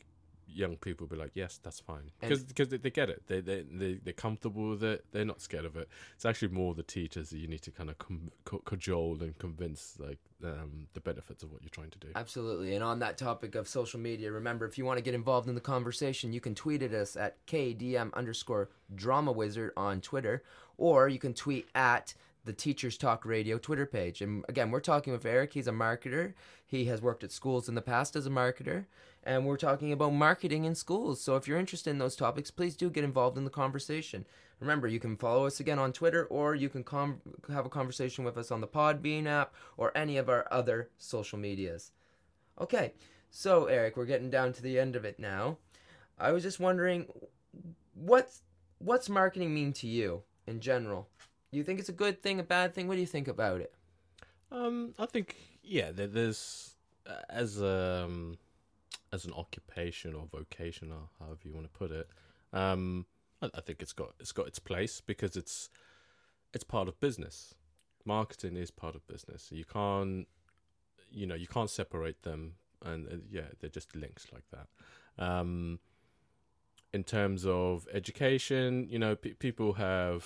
young 0.51 0.75
people 0.77 1.05
will 1.05 1.15
be 1.15 1.21
like, 1.21 1.31
"Yes, 1.35 1.59
that's 1.61 1.79
fine," 1.79 2.11
And- 2.21 2.47
because 2.47 2.69
they, 2.69 2.77
they 2.77 2.89
get 2.89 3.09
it. 3.09 3.23
They 3.27 3.39
they 3.39 3.61
they 3.61 3.93
they're 4.03 4.13
comfortable 4.13 4.69
with 4.71 4.83
it. 4.83 5.05
They're 5.11 5.25
not 5.25 5.41
scared 5.41 5.65
of 5.65 5.75
it. 5.77 5.87
It's 6.15 6.25
actually 6.25 6.49
more 6.49 6.73
the 6.73 6.83
teachers 6.83 7.29
that 7.29 7.37
you 7.37 7.47
need 7.47 7.61
to 7.61 7.71
kind 7.71 7.89
of 7.89 7.97
com- 7.99 8.31
cajole 8.65 9.21
and 9.21 9.37
convince 9.37 9.95
like 9.99 10.17
um, 10.43 10.87
the 10.93 11.01
benefits 11.01 11.43
of 11.43 11.51
what 11.51 11.61
you're 11.61 11.69
trying 11.69 11.91
to 11.91 11.99
do. 11.99 12.07
Absolutely. 12.15 12.73
And 12.73 12.83
on 12.83 12.99
that 12.99 13.17
topic 13.17 13.55
of 13.55 13.67
social 13.67 13.99
media, 13.99 14.31
remember 14.31 14.65
if 14.65 14.77
you 14.77 14.85
want 14.85 14.97
to 14.97 15.03
get 15.03 15.13
involved 15.13 15.47
in 15.47 15.55
the 15.55 15.61
conversation, 15.61 16.33
you 16.33 16.41
can 16.41 16.55
tweet 16.55 16.81
at 16.81 16.93
us 16.93 17.15
at 17.15 17.45
KDM 17.45 18.13
underscore 18.13 18.69
drama 18.95 19.31
wizard 19.31 19.71
on 19.77 20.01
Twitter, 20.01 20.43
or 20.77 21.09
you 21.09 21.19
can 21.19 21.33
tweet 21.33 21.67
at 21.75 22.13
the 22.49 22.53
Teachers 22.53 22.97
Talk 22.97 23.25
Radio 23.25 23.59
Twitter 23.59 23.85
page. 23.85 24.23
And 24.23 24.43
again, 24.49 24.71
we're 24.71 24.79
talking 24.79 25.13
with 25.13 25.23
Eric. 25.23 25.53
He's 25.53 25.67
a 25.67 25.71
marketer. 25.71 26.33
He 26.65 26.85
has 26.85 26.99
worked 26.99 27.23
at 27.23 27.31
schools 27.31 27.69
in 27.69 27.75
the 27.75 27.81
past 27.81 28.15
as 28.15 28.25
a 28.25 28.31
marketer. 28.31 28.85
And 29.23 29.45
we're 29.45 29.55
talking 29.55 29.91
about 29.91 30.13
marketing 30.13 30.65
in 30.65 30.73
schools. 30.73 31.21
So 31.21 31.35
if 31.35 31.47
you're 31.47 31.59
interested 31.59 31.91
in 31.91 31.99
those 31.99 32.15
topics, 32.15 32.49
please 32.49 32.75
do 32.75 32.89
get 32.89 33.03
involved 33.03 33.37
in 33.37 33.43
the 33.43 33.51
conversation. 33.51 34.25
Remember, 34.59 34.87
you 34.87 34.99
can 34.99 35.15
follow 35.15 35.45
us 35.45 35.59
again 35.59 35.77
on 35.77 35.93
Twitter, 35.93 36.25
or 36.25 36.55
you 36.55 36.69
can 36.69 36.83
com- 36.83 37.21
have 37.53 37.67
a 37.67 37.69
conversation 37.69 38.23
with 38.23 38.35
us 38.35 38.49
on 38.49 38.61
the 38.61 38.67
Podbean 38.67 39.27
app 39.27 39.53
or 39.77 39.95
any 39.95 40.17
of 40.17 40.27
our 40.27 40.47
other 40.49 40.89
social 40.97 41.37
medias. 41.37 41.91
Okay, 42.59 42.93
so 43.29 43.65
Eric, 43.65 43.95
we're 43.95 44.05
getting 44.05 44.31
down 44.31 44.53
to 44.53 44.63
the 44.63 44.79
end 44.79 44.95
of 44.95 45.05
it 45.05 45.19
now. 45.19 45.57
I 46.17 46.31
was 46.31 46.41
just 46.41 46.59
wondering, 46.59 47.05
what's 47.93 48.41
what's 48.79 49.07
marketing 49.07 49.53
mean 49.53 49.71
to 49.73 49.87
you 49.87 50.23
in 50.47 50.61
general? 50.61 51.09
You 51.51 51.63
think 51.63 51.79
it's 51.79 51.89
a 51.89 51.93
good 51.93 52.21
thing, 52.21 52.39
a 52.39 52.43
bad 52.43 52.73
thing? 52.73 52.87
What 52.87 52.95
do 52.95 53.01
you 53.01 53.07
think 53.07 53.27
about 53.27 53.61
it? 53.61 53.73
Um, 54.51 54.93
I 54.99 55.05
think 55.05 55.35
yeah, 55.63 55.91
there, 55.91 56.07
there's 56.07 56.75
uh, 57.07 57.21
as 57.29 57.61
um 57.61 58.37
as 59.11 59.25
an 59.25 59.33
occupation 59.33 60.13
or 60.13 60.27
vocation 60.31 60.91
or 60.91 61.09
however 61.19 61.39
you 61.43 61.53
want 61.53 61.71
to 61.71 61.77
put 61.77 61.91
it. 61.91 62.07
Um, 62.53 63.05
I, 63.41 63.49
I 63.53 63.61
think 63.61 63.81
it's 63.81 63.93
got 63.93 64.13
it's 64.19 64.31
got 64.31 64.47
its 64.47 64.59
place 64.59 65.01
because 65.01 65.35
it's 65.35 65.69
it's 66.53 66.63
part 66.63 66.87
of 66.87 66.99
business. 66.99 67.55
Marketing 68.05 68.55
is 68.55 68.71
part 68.71 68.95
of 68.95 69.05
business. 69.07 69.49
You 69.51 69.65
can't 69.65 70.27
you 71.11 71.25
know 71.25 71.35
you 71.35 71.47
can't 71.47 71.69
separate 71.69 72.23
them, 72.23 72.53
and 72.83 73.07
uh, 73.07 73.15
yeah, 73.29 73.49
they're 73.59 73.69
just 73.69 73.95
links 73.95 74.27
like 74.31 74.45
that. 74.51 74.67
Um, 75.23 75.79
in 76.93 77.03
terms 77.03 77.45
of 77.45 77.87
education, 77.93 78.87
you 78.89 78.99
know, 78.99 79.15
pe 79.15 79.33
people 79.33 79.73
have 79.73 80.25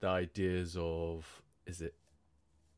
the 0.00 0.08
ideas 0.08 0.76
of 0.78 1.42
is 1.66 1.80
it 1.80 1.94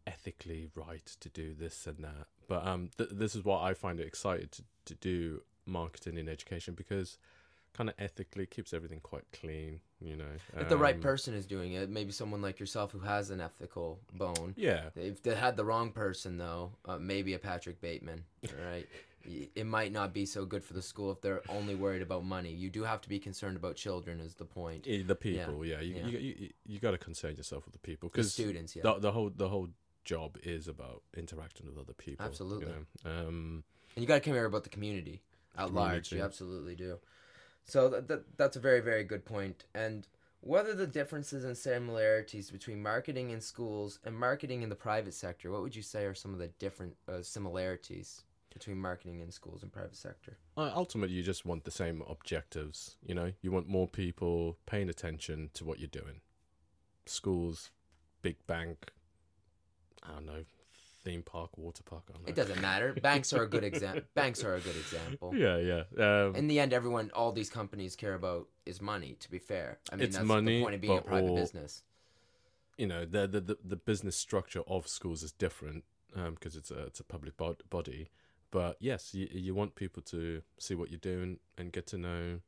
ethically 0.06 0.68
right 0.74 1.06
to 1.20 1.28
do 1.28 1.54
this 1.54 1.86
and 1.86 1.98
that. 2.04 2.26
But 2.48 2.66
um, 2.66 2.90
th- 2.98 3.10
this 3.12 3.34
is 3.34 3.44
what 3.44 3.62
I 3.62 3.74
find 3.74 4.00
it 4.00 4.06
excited 4.06 4.50
to, 4.52 4.62
to 4.86 4.94
do 4.94 5.42
marketing 5.66 6.18
in 6.18 6.28
education 6.28 6.74
because 6.74 7.18
kind 7.72 7.88
of 7.88 7.94
ethically 7.98 8.46
keeps 8.46 8.72
everything 8.72 9.00
quite 9.00 9.24
clean, 9.32 9.80
you 10.00 10.16
know. 10.16 10.24
If 10.56 10.68
the 10.68 10.76
right 10.76 10.96
Um, 10.96 11.00
person 11.00 11.34
is 11.34 11.46
doing 11.46 11.72
it, 11.72 11.88
maybe 11.88 12.12
someone 12.12 12.42
like 12.42 12.58
yourself 12.58 12.92
who 12.92 13.00
has 13.00 13.30
an 13.30 13.40
ethical 13.40 14.00
bone. 14.12 14.54
Yeah, 14.56 14.90
If 14.94 15.22
they 15.22 15.34
had 15.34 15.56
the 15.56 15.64
wrong 15.64 15.92
person, 15.92 16.36
though, 16.36 16.72
uh, 16.84 16.98
maybe 16.98 17.34
a 17.34 17.38
Patrick 17.38 17.80
Bateman, 17.80 18.24
right? 18.66 18.86
It 19.54 19.66
might 19.66 19.92
not 19.92 20.14
be 20.14 20.24
so 20.24 20.46
good 20.46 20.64
for 20.64 20.72
the 20.72 20.80
school 20.82 21.12
if 21.12 21.20
they're 21.20 21.42
only 21.50 21.74
worried 21.74 22.00
about 22.00 22.24
money. 22.24 22.52
You 22.52 22.70
do 22.70 22.84
have 22.84 23.02
to 23.02 23.08
be 23.08 23.18
concerned 23.18 23.56
about 23.56 23.76
children, 23.76 24.18
is 24.18 24.34
the 24.34 24.46
point. 24.46 24.84
the 24.84 25.14
people. 25.14 25.64
Yeah, 25.64 25.80
you, 25.80 25.94
yeah. 25.94 26.06
you 26.06 26.18
you 26.18 26.48
you 26.66 26.78
got 26.80 26.92
to 26.92 26.98
concern 26.98 27.36
yourself 27.36 27.66
with 27.66 27.74
the 27.74 27.78
people 27.80 28.08
because 28.08 28.32
students, 28.32 28.74
yeah. 28.74 28.82
the 28.82 28.98
the 28.98 29.12
whole 29.12 29.30
the 29.30 29.48
whole 29.48 29.68
job 30.04 30.38
is 30.42 30.66
about 30.68 31.02
interacting 31.14 31.66
with 31.66 31.76
other 31.76 31.92
people. 31.92 32.24
you 32.24 32.30
Absolutely. 32.30 32.72
know. 33.04 33.10
Um, 33.10 33.64
And 33.94 34.02
you 34.02 34.06
got 34.08 34.14
to 34.14 34.20
care 34.20 34.46
about 34.46 34.64
the 34.64 34.70
community 34.70 35.22
at 35.56 35.72
large. 35.72 36.12
You 36.12 36.22
absolutely 36.22 36.74
do. 36.74 36.98
So 37.64 37.88
that, 37.88 38.08
that, 38.08 38.36
that's 38.36 38.56
a 38.56 38.60
very, 38.60 38.80
very 38.80 39.04
good 39.04 39.24
point. 39.24 39.64
And 39.74 40.06
what 40.40 40.66
are 40.66 40.74
the 40.74 40.86
differences 40.86 41.44
and 41.44 41.56
similarities 41.56 42.50
between 42.50 42.82
marketing 42.82 43.30
in 43.30 43.40
schools 43.40 43.98
and 44.04 44.16
marketing 44.16 44.62
in 44.62 44.68
the 44.68 44.74
private 44.74 45.14
sector? 45.14 45.50
What 45.50 45.62
would 45.62 45.76
you 45.76 45.82
say 45.82 46.04
are 46.04 46.14
some 46.14 46.32
of 46.32 46.38
the 46.38 46.48
different 46.58 46.96
uh, 47.08 47.22
similarities 47.22 48.22
between 48.52 48.78
marketing 48.78 49.20
in 49.20 49.30
schools 49.30 49.62
and 49.62 49.72
private 49.72 49.96
sector? 49.96 50.36
Uh, 50.60 50.72
ultimately 50.74 51.16
you 51.16 51.22
just 51.22 51.46
want 51.46 51.64
the 51.64 51.70
same 51.70 52.02
objectives 52.06 52.96
you 53.06 53.14
know 53.14 53.32
you 53.40 53.50
want 53.50 53.66
more 53.66 53.88
people 53.88 54.58
paying 54.66 54.90
attention 54.90 55.48
to 55.54 55.64
what 55.64 55.78
you're 55.78 55.88
doing 55.88 56.20
schools 57.06 57.70
big 58.20 58.36
bank 58.46 58.92
i 60.02 60.12
don't 60.12 60.26
know 60.26 60.44
theme 61.02 61.22
park 61.22 61.56
water 61.56 61.82
park 61.82 62.02
i 62.08 62.12
don't 62.12 62.22
know 62.22 62.28
It 62.28 62.34
doesn't 62.36 62.60
matter. 62.60 62.92
Banks 63.02 63.32
are 63.32 63.42
a 63.42 63.48
good 63.48 63.64
example. 63.64 64.02
Banks 64.14 64.44
are 64.44 64.54
a 64.54 64.60
good 64.60 64.76
example. 64.76 65.32
yeah 65.34 65.56
yeah 65.56 65.82
um, 66.06 66.34
In 66.36 66.46
the 66.48 66.60
end, 66.60 66.72
everyone, 66.72 67.10
all 67.14 67.32
these 67.32 67.48
companies 67.50 67.96
care 67.96 68.14
about 68.14 68.48
is 68.66 68.80
money. 68.80 69.16
To 69.20 69.30
be 69.30 69.38
fair, 69.38 69.78
I 69.92 69.96
mean 69.96 70.04
It's 70.04 70.16
that's 70.16 70.26
money, 70.28 70.56
the 70.58 70.62
point 70.62 70.74
of 70.74 70.80
being 70.80 70.98
a 70.98 71.02
private 71.02 71.30
all- 71.30 71.36
business. 71.36 71.82
you 72.76 72.86
know 72.86 73.04
the, 73.04 73.26
the 73.26 73.40
the 73.40 73.56
the 73.72 73.76
business 73.76 74.16
structure 74.16 74.62
of 74.66 74.86
schools 74.88 75.22
is 75.22 75.32
different 75.32 75.84
because 76.34 76.54
it's 76.56 76.70
a 76.70 76.80
it's 76.88 77.00
a 77.00 77.04
public 77.04 77.36
bod- 77.36 77.62
body 77.70 78.10
but 78.50 78.76
yes 78.80 79.14
you, 79.14 79.28
you 79.30 79.54
want 79.54 79.74
people 79.76 80.02
to 80.02 80.42
see 80.58 80.74
what 80.74 80.90
you're 80.90 80.98
doing 81.14 81.38
and 81.58 81.72
get 81.72 81.86
to 81.86 81.96
know 81.98 82.40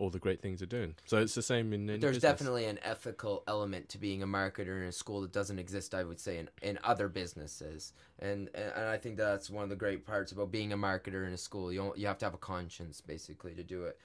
all 0.00 0.10
the 0.10 0.18
great 0.18 0.40
things 0.40 0.60
you're 0.60 0.66
doing 0.66 0.94
so 1.04 1.18
it's 1.18 1.34
the 1.34 1.42
same 1.42 1.72
in, 1.74 1.88
in 1.90 2.00
There's 2.00 2.16
business. 2.16 2.22
definitely 2.22 2.64
an 2.64 2.78
ethical 2.82 3.44
element 3.46 3.90
to 3.90 3.98
being 3.98 4.22
a 4.22 4.26
marketer 4.26 4.80
in 4.80 4.88
a 4.88 4.92
school 4.92 5.20
that 5.20 5.32
doesn't 5.32 5.58
exist, 5.58 5.94
I 5.94 6.04
would 6.04 6.18
say, 6.18 6.38
in, 6.38 6.48
in 6.62 6.78
other 6.82 7.08
businesses. 7.08 7.92
And 8.18 8.48
and 8.54 8.88
I 8.88 8.96
think 8.96 9.16
that's 9.16 9.50
one 9.50 9.62
of 9.62 9.70
the 9.70 9.76
great 9.76 10.06
parts 10.06 10.32
about 10.32 10.50
being 10.50 10.72
a 10.72 10.76
marketer 10.76 11.26
in 11.26 11.32
a 11.32 11.36
school. 11.36 11.72
You 11.72 11.92
you 11.96 12.06
have 12.06 12.18
to 12.18 12.24
have 12.26 12.34
a 12.34 12.38
conscience 12.38 13.00
basically 13.00 13.54
to 13.54 13.62
do 13.62 13.84
it. 13.84 13.98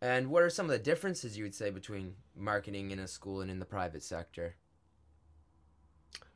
And 0.00 0.28
what 0.28 0.42
are 0.42 0.50
some 0.50 0.66
of 0.66 0.72
the 0.72 0.78
differences 0.78 1.36
you 1.36 1.44
would 1.44 1.54
say 1.54 1.70
between 1.70 2.14
marketing 2.36 2.90
in 2.90 2.98
a 2.98 3.06
school 3.06 3.40
and 3.42 3.50
in 3.50 3.58
the 3.58 3.66
private 3.66 4.02
sector? 4.02 4.56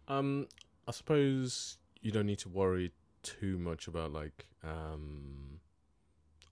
Um, 0.07 0.47
I 0.87 0.93
suppose 0.93 1.79
you 2.01 2.11
don't 2.13 2.27
need 2.27 2.39
to 2.41 2.49
worry 2.49 2.93
too 3.23 3.59
much 3.59 3.89
about 3.89 4.13
like 4.13 4.47
um, 4.65 5.61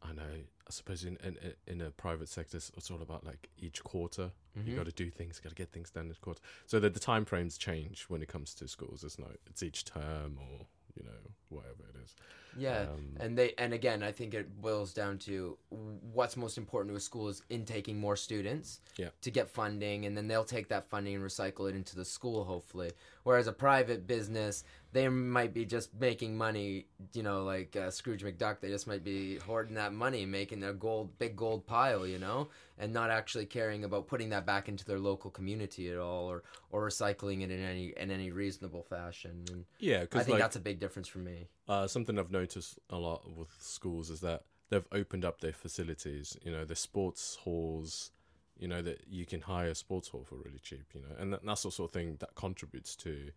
I 0.02 0.12
know. 0.12 0.22
I 0.22 0.70
suppose 0.70 1.04
in 1.04 1.16
in 1.24 1.36
in 1.66 1.80
a 1.80 1.90
private 1.90 2.28
sector, 2.28 2.56
it's 2.56 2.90
all 2.90 3.02
about 3.02 3.24
like 3.24 3.48
each 3.58 3.82
quarter. 3.84 4.32
You 4.54 4.72
Mhm. 4.72 4.76
got 4.76 4.86
to 4.86 4.92
do 4.92 5.10
things, 5.10 5.38
got 5.38 5.50
to 5.50 5.54
get 5.54 5.70
things 5.70 5.90
done 5.90 6.08
each 6.10 6.20
quarter. 6.20 6.40
So 6.66 6.80
that 6.80 6.94
the 6.94 7.00
time 7.00 7.24
frames 7.26 7.58
change 7.58 8.04
when 8.08 8.22
it 8.22 8.28
comes 8.28 8.54
to 8.54 8.68
schools. 8.68 9.04
It's 9.04 9.18
not 9.18 9.32
it's 9.46 9.62
each 9.62 9.84
term 9.84 10.38
or 10.38 10.66
you 10.94 11.02
know 11.04 11.18
whatever 11.50 11.84
it 11.90 11.96
is. 12.04 12.14
Yeah, 12.58 12.88
Um, 12.90 13.16
and 13.20 13.36
they 13.36 13.52
and 13.58 13.74
again, 13.74 14.02
I 14.02 14.12
think 14.12 14.32
it 14.32 14.62
boils 14.62 14.94
down 14.94 15.18
to 15.20 15.58
what's 15.68 16.38
most 16.38 16.56
important 16.56 16.92
to 16.92 16.96
a 16.96 17.00
school 17.00 17.28
is 17.28 17.42
intaking 17.50 17.98
more 18.00 18.16
students. 18.16 18.80
Yeah. 18.96 19.10
To 19.20 19.30
get 19.30 19.50
funding, 19.50 20.06
and 20.06 20.16
then 20.16 20.26
they'll 20.26 20.44
take 20.44 20.68
that 20.68 20.88
funding 20.88 21.14
and 21.16 21.22
recycle 21.22 21.68
it 21.68 21.74
into 21.76 21.94
the 21.96 22.04
school, 22.04 22.44
hopefully. 22.44 22.92
Whereas 23.24 23.46
a 23.46 23.52
private 23.52 24.06
business, 24.06 24.64
they 24.96 25.08
might 25.10 25.52
be 25.52 25.66
just 25.66 25.90
making 26.00 26.38
money, 26.38 26.86
you 27.12 27.22
know, 27.22 27.44
like 27.44 27.76
uh, 27.76 27.90
Scrooge 27.90 28.24
McDuck. 28.24 28.60
They 28.60 28.68
just 28.68 28.86
might 28.86 29.04
be 29.04 29.36
hoarding 29.36 29.74
that 29.74 29.92
money, 29.92 30.24
making 30.24 30.60
their 30.60 30.72
gold, 30.72 31.18
big 31.18 31.36
gold 31.36 31.66
pile, 31.66 32.06
you 32.06 32.18
know, 32.18 32.48
and 32.78 32.94
not 32.94 33.10
actually 33.10 33.44
caring 33.44 33.84
about 33.84 34.06
putting 34.06 34.30
that 34.30 34.46
back 34.46 34.70
into 34.70 34.86
their 34.86 34.98
local 34.98 35.30
community 35.30 35.90
at 35.90 35.98
all, 35.98 36.24
or 36.30 36.44
or 36.70 36.88
recycling 36.88 37.42
it 37.42 37.50
in 37.50 37.62
any 37.62 37.92
in 37.98 38.10
any 38.10 38.30
reasonable 38.30 38.82
fashion. 38.82 39.44
And 39.50 39.64
Yeah, 39.78 40.06
I 40.12 40.20
think 40.20 40.28
like 40.28 40.38
that's 40.38 40.56
a 40.56 40.60
big 40.60 40.80
difference 40.80 41.08
for 41.08 41.18
me. 41.18 41.48
Uh, 41.68 41.86
something 41.86 42.18
I've 42.18 42.30
noticed 42.30 42.78
a 42.88 42.96
lot 42.96 43.30
with 43.36 43.50
schools 43.60 44.08
is 44.08 44.20
that 44.22 44.44
they've 44.70 44.88
opened 44.92 45.26
up 45.26 45.42
their 45.42 45.52
facilities. 45.52 46.38
You 46.42 46.52
know, 46.52 46.64
the 46.64 46.76
sports 46.76 47.36
halls. 47.42 48.12
You 48.58 48.68
know 48.68 48.80
that 48.80 49.02
you 49.10 49.26
can 49.26 49.42
hire 49.42 49.68
a 49.68 49.74
sports 49.74 50.08
hall 50.08 50.24
for 50.26 50.36
really 50.36 50.60
cheap. 50.62 50.86
You 50.94 51.02
know, 51.02 51.14
and 51.18 51.34
that, 51.34 51.44
that's 51.44 51.64
the 51.64 51.70
sort 51.70 51.90
of 51.90 51.92
thing 51.92 52.16
that 52.20 52.34
contributes 52.34 52.96
to 52.96 53.30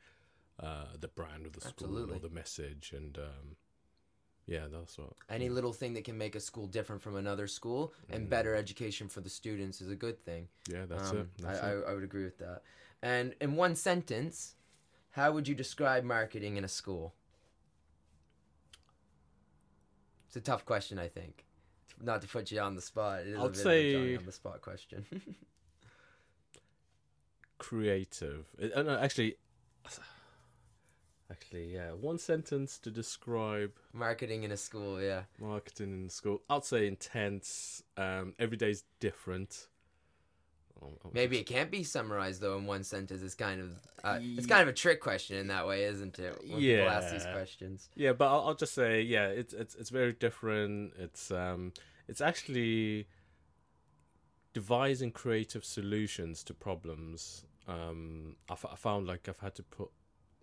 uh, 0.61 0.85
the 0.99 1.07
brand 1.07 1.45
of 1.45 1.53
the 1.53 1.61
school 1.61 1.73
Absolutely. 1.87 2.15
or 2.17 2.19
the 2.19 2.29
message. 2.29 2.93
And 2.95 3.17
um, 3.17 3.55
yeah, 4.45 4.65
that's 4.71 4.97
what. 4.97 5.13
any 5.29 5.49
little 5.49 5.73
thing 5.73 5.93
that 5.93 6.03
can 6.03 6.17
make 6.17 6.35
a 6.35 6.39
school 6.39 6.67
different 6.67 7.01
from 7.01 7.15
another 7.15 7.47
school 7.47 7.93
and 8.09 8.29
better 8.29 8.55
education 8.55 9.07
for 9.07 9.21
the 9.21 9.29
students 9.29 9.79
is 9.81 9.89
a 9.89 9.95
good 9.95 10.23
thing. 10.25 10.47
Yeah, 10.71 10.85
that's 10.87 11.11
Um, 11.11 11.17
it. 11.19 11.27
That's 11.39 11.59
I, 11.61 11.71
it. 11.71 11.83
I, 11.87 11.91
I 11.91 11.93
would 11.93 12.03
agree 12.03 12.23
with 12.23 12.37
that. 12.39 12.61
And 13.01 13.33
in 13.39 13.55
one 13.55 13.75
sentence, 13.75 14.55
how 15.11 15.31
would 15.31 15.47
you 15.47 15.55
describe 15.55 16.03
marketing 16.03 16.57
in 16.57 16.63
a 16.63 16.67
school? 16.67 17.13
It's 20.27 20.35
a 20.35 20.41
tough 20.41 20.65
question, 20.65 20.99
I 20.99 21.07
think. 21.07 21.45
Not 22.01 22.21
to 22.21 22.27
put 22.27 22.51
you 22.51 22.59
on 22.59 22.75
the 22.75 22.81
spot. 22.81 23.21
It 23.21 23.27
is 23.29 23.35
a 23.35 23.41
I'd 23.41 23.41
bit 23.41 23.49
of 23.51 23.55
a 23.57 23.63
say- 23.63 24.15
on 24.17 24.25
the 24.25 24.31
spot 24.31 24.61
question. 24.61 25.05
Creative. 27.57 28.45
Uh, 28.73 28.81
no, 28.83 28.97
actually, 28.97 29.35
actually, 31.31 31.73
yeah. 31.73 31.91
One 31.91 32.17
sentence 32.17 32.77
to 32.79 32.91
describe 32.91 33.71
marketing 33.93 34.43
in 34.43 34.51
a 34.51 34.57
school, 34.57 35.01
yeah. 35.01 35.23
marketing 35.39 35.91
in 36.03 36.09
school. 36.09 36.41
I'd 36.49 36.65
say 36.65 36.87
intense. 36.87 37.83
Um, 37.97 38.33
every 38.39 38.57
day's 38.57 38.83
different. 38.99 39.67
Um, 40.81 40.89
um, 41.03 41.11
Maybe 41.13 41.37
it 41.37 41.43
can't 41.45 41.69
be 41.69 41.83
summarized 41.83 42.39
though 42.41 42.57
in 42.57 42.65
one 42.65 42.83
sentence. 42.83 43.21
It's 43.21 43.35
kind 43.35 43.59
of 43.59 43.71
uh, 44.03 44.19
it's 44.21 44.47
kind 44.47 44.61
of 44.61 44.69
a 44.69 44.73
trick 44.73 45.01
question 45.01 45.37
in 45.37 45.47
that 45.47 45.67
way, 45.67 45.83
isn't 45.83 46.17
it? 46.19 46.37
When 46.47 46.59
people 46.59 46.87
ask 46.89 47.11
these 47.11 47.25
Yeah. 47.25 47.33
questions. 47.33 47.89
Yeah, 47.95 48.13
but 48.13 48.27
I'll, 48.29 48.47
I'll 48.47 48.55
just 48.55 48.73
say, 48.73 49.01
yeah, 49.01 49.27
it's 49.27 49.53
it's 49.53 49.75
it's 49.75 49.89
very 49.89 50.13
different. 50.13 50.93
It's 50.97 51.31
um, 51.31 51.73
it's 52.07 52.21
actually 52.21 53.07
devising 54.53 55.11
creative 55.11 55.63
solutions 55.65 56.43
to 56.43 56.53
problems. 56.53 57.43
Um, 57.67 58.35
I, 58.49 58.53
f- 58.53 58.65
I 58.71 58.75
found 58.75 59.05
like 59.07 59.29
I've 59.29 59.37
had 59.39 59.53
to 59.55 59.63
put, 59.63 59.89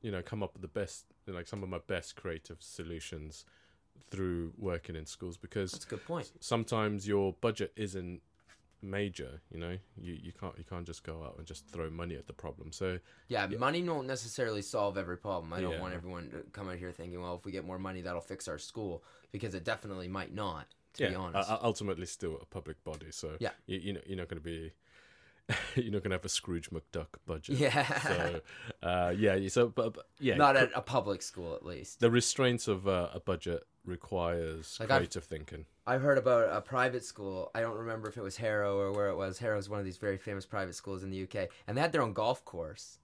you 0.06 0.12
know, 0.12 0.22
come 0.22 0.40
up 0.40 0.52
with 0.52 0.62
the 0.62 0.68
best, 0.68 1.04
like 1.26 1.48
some 1.48 1.64
of 1.64 1.68
my 1.68 1.80
best 1.88 2.14
creative 2.14 2.58
solutions 2.60 3.44
through 4.08 4.52
working 4.56 4.94
in 4.94 5.04
schools 5.04 5.36
because 5.36 5.72
That's 5.72 5.84
a 5.84 5.88
good 5.88 6.04
point. 6.04 6.30
sometimes 6.38 7.08
your 7.08 7.32
budget 7.40 7.72
isn't 7.74 8.22
major. 8.80 9.40
You 9.50 9.58
know, 9.58 9.76
you 10.00 10.14
you 10.14 10.32
can't 10.32 10.56
you 10.56 10.62
can't 10.62 10.86
just 10.86 11.02
go 11.02 11.24
out 11.24 11.34
and 11.38 11.44
just 11.44 11.66
throw 11.66 11.90
money 11.90 12.14
at 12.14 12.28
the 12.28 12.32
problem. 12.32 12.70
So 12.70 13.00
Yeah, 13.26 13.48
money 13.48 13.82
won't 13.82 14.06
necessarily 14.06 14.62
solve 14.62 14.96
every 14.96 15.16
problem. 15.18 15.52
I 15.52 15.60
don't 15.60 15.72
Yeah. 15.72 15.80
want 15.80 15.94
everyone 15.94 16.30
to 16.30 16.44
come 16.52 16.68
out 16.68 16.76
here 16.76 16.92
thinking, 16.92 17.20
well, 17.20 17.34
if 17.34 17.44
we 17.44 17.50
get 17.50 17.64
more 17.64 17.80
money, 17.80 18.00
that'll 18.00 18.20
fix 18.20 18.46
our 18.46 18.58
school, 18.58 19.02
because 19.32 19.56
it 19.56 19.64
definitely 19.64 20.06
might 20.06 20.32
not. 20.32 20.68
To 20.94 21.02
yeah, 21.02 21.08
be 21.10 21.14
honest. 21.16 21.50
u- 21.50 21.58
ultimately 21.62 22.06
still 22.06 22.38
a 22.40 22.46
public 22.46 22.82
body. 22.84 23.10
So 23.10 23.36
Yeah. 23.40 23.50
you, 23.66 23.78
you 23.78 23.92
know 23.94 24.00
you're 24.06 24.18
not 24.18 24.28
going 24.28 24.40
to 24.40 24.44
be 24.44 24.70
you're 25.76 25.92
not 25.92 26.02
going 26.02 26.10
to 26.10 26.16
have 26.16 26.24
a 26.24 26.28
Scrooge 26.28 26.70
McDuck 26.70 27.06
budget. 27.26 27.56
Yeah. 27.58 27.98
So 28.00 28.40
uh, 28.82 29.14
yeah. 29.16 29.48
So 29.48 29.68
but, 29.68 29.94
but 29.94 30.06
yeah. 30.18 30.36
not 30.36 30.56
at 30.56 30.70
a 30.74 30.80
public 30.80 31.22
school, 31.22 31.54
at 31.54 31.64
least. 31.64 32.00
the 32.00 32.10
restraints 32.10 32.68
of 32.68 32.88
uh, 32.88 33.08
a 33.14 33.20
budget 33.20 33.62
requires 33.84 34.76
Like 34.80 34.90
I've- 34.90 34.98
creative 35.00 35.24
thinking. 35.24 35.64
I 35.88 35.98
heard 35.98 36.18
about 36.18 36.48
a 36.50 36.60
private 36.60 37.04
school. 37.04 37.52
I 37.54 37.60
don't 37.60 37.76
remember 37.76 38.08
if 38.08 38.16
it 38.16 38.22
was 38.22 38.36
Harrow 38.38 38.76
or 38.76 38.90
where 38.92 39.08
it 39.08 39.14
was. 39.16 39.38
Harrow 39.38 39.56
is 39.56 39.68
one 39.68 39.78
of 39.78 39.84
these 39.84 39.98
very 39.98 40.18
famous 40.18 40.44
private 40.44 40.74
schools 40.74 41.04
in 41.04 41.10
the 41.10 41.22
UK, 41.22 41.48
and 41.68 41.76
they 41.76 41.80
had 41.80 41.92
their 41.92 42.02
own 42.02 42.12
golf 42.12 42.44
course. 42.44 42.98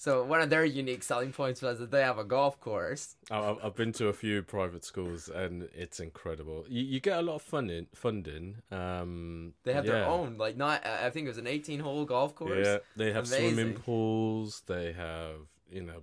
So 0.00 0.24
one 0.24 0.40
of 0.40 0.48
their 0.48 0.64
unique 0.64 1.02
selling 1.02 1.30
points 1.30 1.60
was 1.60 1.78
that 1.78 1.90
they 1.90 2.00
have 2.00 2.16
a 2.16 2.24
golf 2.24 2.58
course. 2.58 3.16
I've, 3.30 3.76
been 3.76 3.92
to 3.92 4.08
a 4.08 4.14
few 4.14 4.42
private 4.42 4.82
schools 4.82 5.28
and 5.28 5.68
it's 5.74 6.00
incredible. 6.00 6.64
You, 6.70 6.82
you 6.82 7.00
get 7.00 7.18
a 7.18 7.22
lot 7.22 7.34
of 7.34 7.42
funding. 7.42 7.86
Funding. 7.94 8.62
Um, 8.72 9.52
They 9.62 9.74
have 9.74 9.84
their 9.84 10.06
own, 10.06 10.38
like 10.38 10.56
not. 10.56 10.86
I 10.86 11.10
think 11.10 11.26
it 11.26 11.28
was 11.28 11.36
an 11.36 11.44
18-hole 11.44 12.06
golf 12.06 12.34
course. 12.34 12.66
Yeah, 12.66 12.78
they 12.96 13.12
have 13.12 13.26
Amazing. 13.26 13.52
swimming 13.52 13.74
pools. 13.74 14.62
They 14.66 14.92
have 14.92 15.36
you 15.70 15.82
know, 15.82 16.02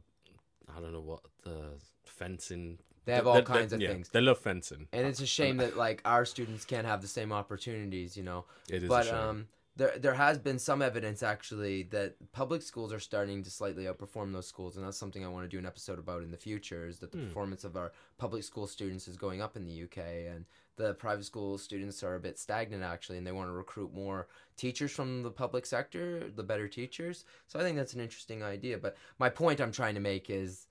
I 0.76 0.80
don't 0.80 0.94
know 0.94 1.02
what 1.02 1.22
the 1.44 1.72
fencing. 2.06 2.78
They 3.06 3.14
have 3.14 3.26
all 3.26 3.42
kinds 3.42 3.74
of 3.74 3.82
yeah, 3.82 3.90
things. 3.90 4.10
They 4.10 4.22
love 4.22 4.38
fencing. 4.38 4.88
And 4.94 5.08
it's 5.08 5.22
a 5.22 5.26
shame 5.26 5.58
that 5.58 5.76
like 5.76 6.02
our 6.06 6.24
students 6.24 6.66
can't 6.66 6.86
have 6.86 7.02
the 7.02 7.08
same 7.08 7.32
opportunities, 7.32 8.16
you 8.16 8.24
know. 8.24 8.46
It 8.70 8.78
is 8.78 8.84
a 8.84 8.88
but 8.88 9.06
shame. 9.06 9.16
um 9.16 9.48
there 9.78 9.98
there 9.98 10.14
has 10.16 10.38
been 10.40 10.60
some 10.60 10.82
evidence 10.82 11.22
actually 11.24 11.84
that 11.84 12.16
public 12.32 12.62
schools 12.62 12.92
are 12.92 13.00
starting 13.00 13.44
to 13.44 13.50
slightly 13.50 13.86
outperform 13.86 14.34
those 14.34 14.48
schools 14.48 14.76
and 14.76 14.86
that's 14.86 14.98
something 14.98 15.24
I 15.24 15.30
want 15.30 15.46
to 15.46 15.50
do 15.50 15.60
an 15.60 15.66
episode 15.66 16.00
about 16.00 16.24
in 16.24 16.32
the 16.32 16.38
future 16.38 16.88
is 16.88 17.00
that 17.00 17.12
the 17.12 17.20
Hmm. 17.20 17.26
performance 17.28 17.64
of 17.64 17.78
our 17.78 17.92
public 18.18 18.44
school 18.44 18.68
students 18.68 19.08
is 19.08 19.18
going 19.18 19.42
up 19.42 19.56
in 19.56 19.66
the 19.66 19.84
UK 19.84 20.26
and 20.28 20.46
the 20.76 20.94
private 20.96 21.26
school 21.26 21.58
students 21.58 22.04
are 22.04 22.16
a 22.16 22.20
bit 22.20 22.38
stagnant 22.40 22.84
actually 22.84 23.18
and 23.18 23.26
they 23.26 23.32
want 23.32 23.50
to 23.50 23.54
recruit 23.54 23.94
more 23.94 24.28
teachers 24.58 24.92
from 24.92 25.24
the 25.24 25.32
public 25.32 25.66
sector, 25.66 26.30
the 26.36 26.44
better 26.44 26.68
teachers. 26.68 27.26
So 27.48 27.60
I 27.60 27.64
think 27.64 27.78
that's 27.78 27.94
an 27.94 28.02
interesting 28.02 28.44
idea, 28.44 28.78
but 28.78 28.96
my 29.20 29.30
point 29.30 29.60
I'm 29.60 29.72
trying 29.72 29.96
to 29.96 30.02
make 30.02 30.30
is 30.30 30.68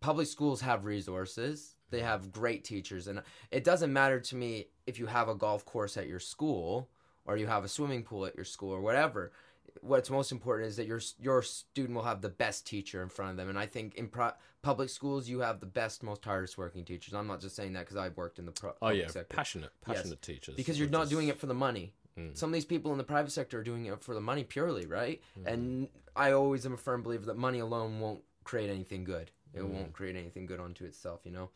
public 0.00 0.26
schools 0.26 0.60
have 0.60 0.84
resources 0.84 1.76
they 1.90 2.00
have 2.00 2.32
great 2.32 2.64
teachers 2.64 3.06
and 3.06 3.22
it 3.50 3.62
doesn't 3.64 3.92
matter 3.92 4.18
to 4.18 4.34
me 4.34 4.66
if 4.86 4.98
you 4.98 5.06
have 5.06 5.28
a 5.28 5.34
golf 5.34 5.64
course 5.64 5.96
at 5.96 6.08
your 6.08 6.18
school 6.18 6.88
or 7.26 7.36
you 7.36 7.46
have 7.46 7.64
a 7.64 7.68
swimming 7.68 8.02
pool 8.02 8.26
at 8.26 8.34
your 8.36 8.44
school 8.44 8.70
or 8.72 8.80
whatever 8.80 9.32
what's 9.80 10.10
most 10.10 10.32
important 10.32 10.68
is 10.68 10.76
that 10.76 10.86
your 10.86 11.00
your 11.20 11.40
student 11.42 11.94
will 11.94 12.02
have 12.02 12.20
the 12.20 12.28
best 12.28 12.66
teacher 12.66 13.02
in 13.02 13.08
front 13.08 13.30
of 13.30 13.36
them 13.36 13.48
and 13.48 13.58
i 13.58 13.64
think 13.66 13.94
in 13.94 14.06
pro- 14.08 14.32
public 14.60 14.88
schools 14.90 15.28
you 15.28 15.40
have 15.40 15.60
the 15.60 15.66
best 15.66 16.02
most 16.02 16.24
hardest 16.24 16.58
working 16.58 16.84
teachers 16.84 17.14
i'm 17.14 17.26
not 17.26 17.40
just 17.40 17.56
saying 17.56 17.72
that 17.72 17.80
because 17.80 17.96
i've 17.96 18.16
worked 18.16 18.38
in 18.38 18.44
the 18.46 18.52
pro- 18.52 18.74
Oh 18.82 18.90
yeah, 18.90 19.06
sector 19.06 19.34
passionate, 19.34 19.70
Yes. 19.86 19.96
passionate 19.96 20.22
teachers. 20.22 20.56
because 20.56 20.78
you're 20.78 20.88
not 20.90 21.08
doing 21.08 21.28
it 21.28 21.38
for 21.38 21.46
the 21.46 21.54
money. 21.54 21.94
Mm. 22.18 22.36
Some 22.36 22.50
of 22.50 22.54
these 22.54 22.66
people 22.66 22.92
in 22.92 22.98
the 22.98 23.04
private 23.04 23.32
sector 23.32 23.60
are 23.60 23.62
doing 23.64 23.86
it 23.86 24.02
for 24.04 24.12
the 24.14 24.20
money 24.20 24.44
purely, 24.44 24.84
right? 24.84 25.22
Mm-hmm. 25.38 25.48
And 25.48 25.88
I 26.14 26.32
always 26.32 26.66
am 26.66 26.74
a 26.74 26.76
firm 26.76 27.02
believer 27.02 27.24
that 27.26 27.38
money 27.38 27.60
alone 27.60 28.00
won't 28.00 28.20
create 28.44 28.68
anything 28.68 29.02
good. 29.04 29.30
It 29.54 29.60
Mm. 29.62 29.68
won't 29.70 29.92
create 29.94 30.14
anything 30.16 30.44
good 30.44 30.60
onto 30.60 30.84
itself, 30.84 31.20
you 31.24 31.30
know. 31.32 31.48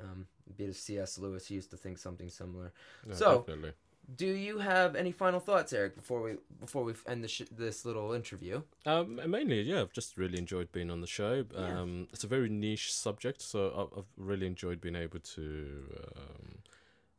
Um, 0.00 0.26
a 0.48 0.52
bit 0.54 0.70
of 0.70 0.76
C.S. 0.76 1.18
Lewis 1.18 1.46
he 1.48 1.56
used 1.56 1.70
to 1.72 1.76
think 1.76 1.98
something 1.98 2.30
similar. 2.30 2.72
Yeah, 3.06 3.14
so, 3.14 3.38
definitely. 3.40 3.72
Do 4.16 4.26
you 4.26 4.58
have 4.58 4.96
any 4.96 5.12
final 5.12 5.40
thoughts, 5.40 5.72
Eric, 5.72 5.94
before 5.94 6.22
we 6.22 6.36
before 6.60 6.84
we 6.84 6.94
end 7.06 7.22
the 7.22 7.28
sh- 7.28 7.42
this 7.50 7.84
little 7.84 8.12
interview? 8.12 8.62
Um, 8.86 9.20
mainly, 9.26 9.60
yeah, 9.62 9.82
I've 9.82 9.92
just 9.92 10.16
really 10.16 10.38
enjoyed 10.38 10.72
being 10.72 10.90
on 10.90 11.00
the 11.00 11.06
show. 11.06 11.44
Yeah. 11.52 11.80
Um, 11.80 12.08
it's 12.12 12.24
a 12.24 12.26
very 12.26 12.48
niche 12.48 12.92
subject, 12.92 13.42
so 13.42 13.90
I've, 13.92 13.98
I've 13.98 14.12
really 14.16 14.46
enjoyed 14.46 14.80
being 14.80 14.96
able 14.96 15.20
to, 15.20 15.82
um, 16.16 16.58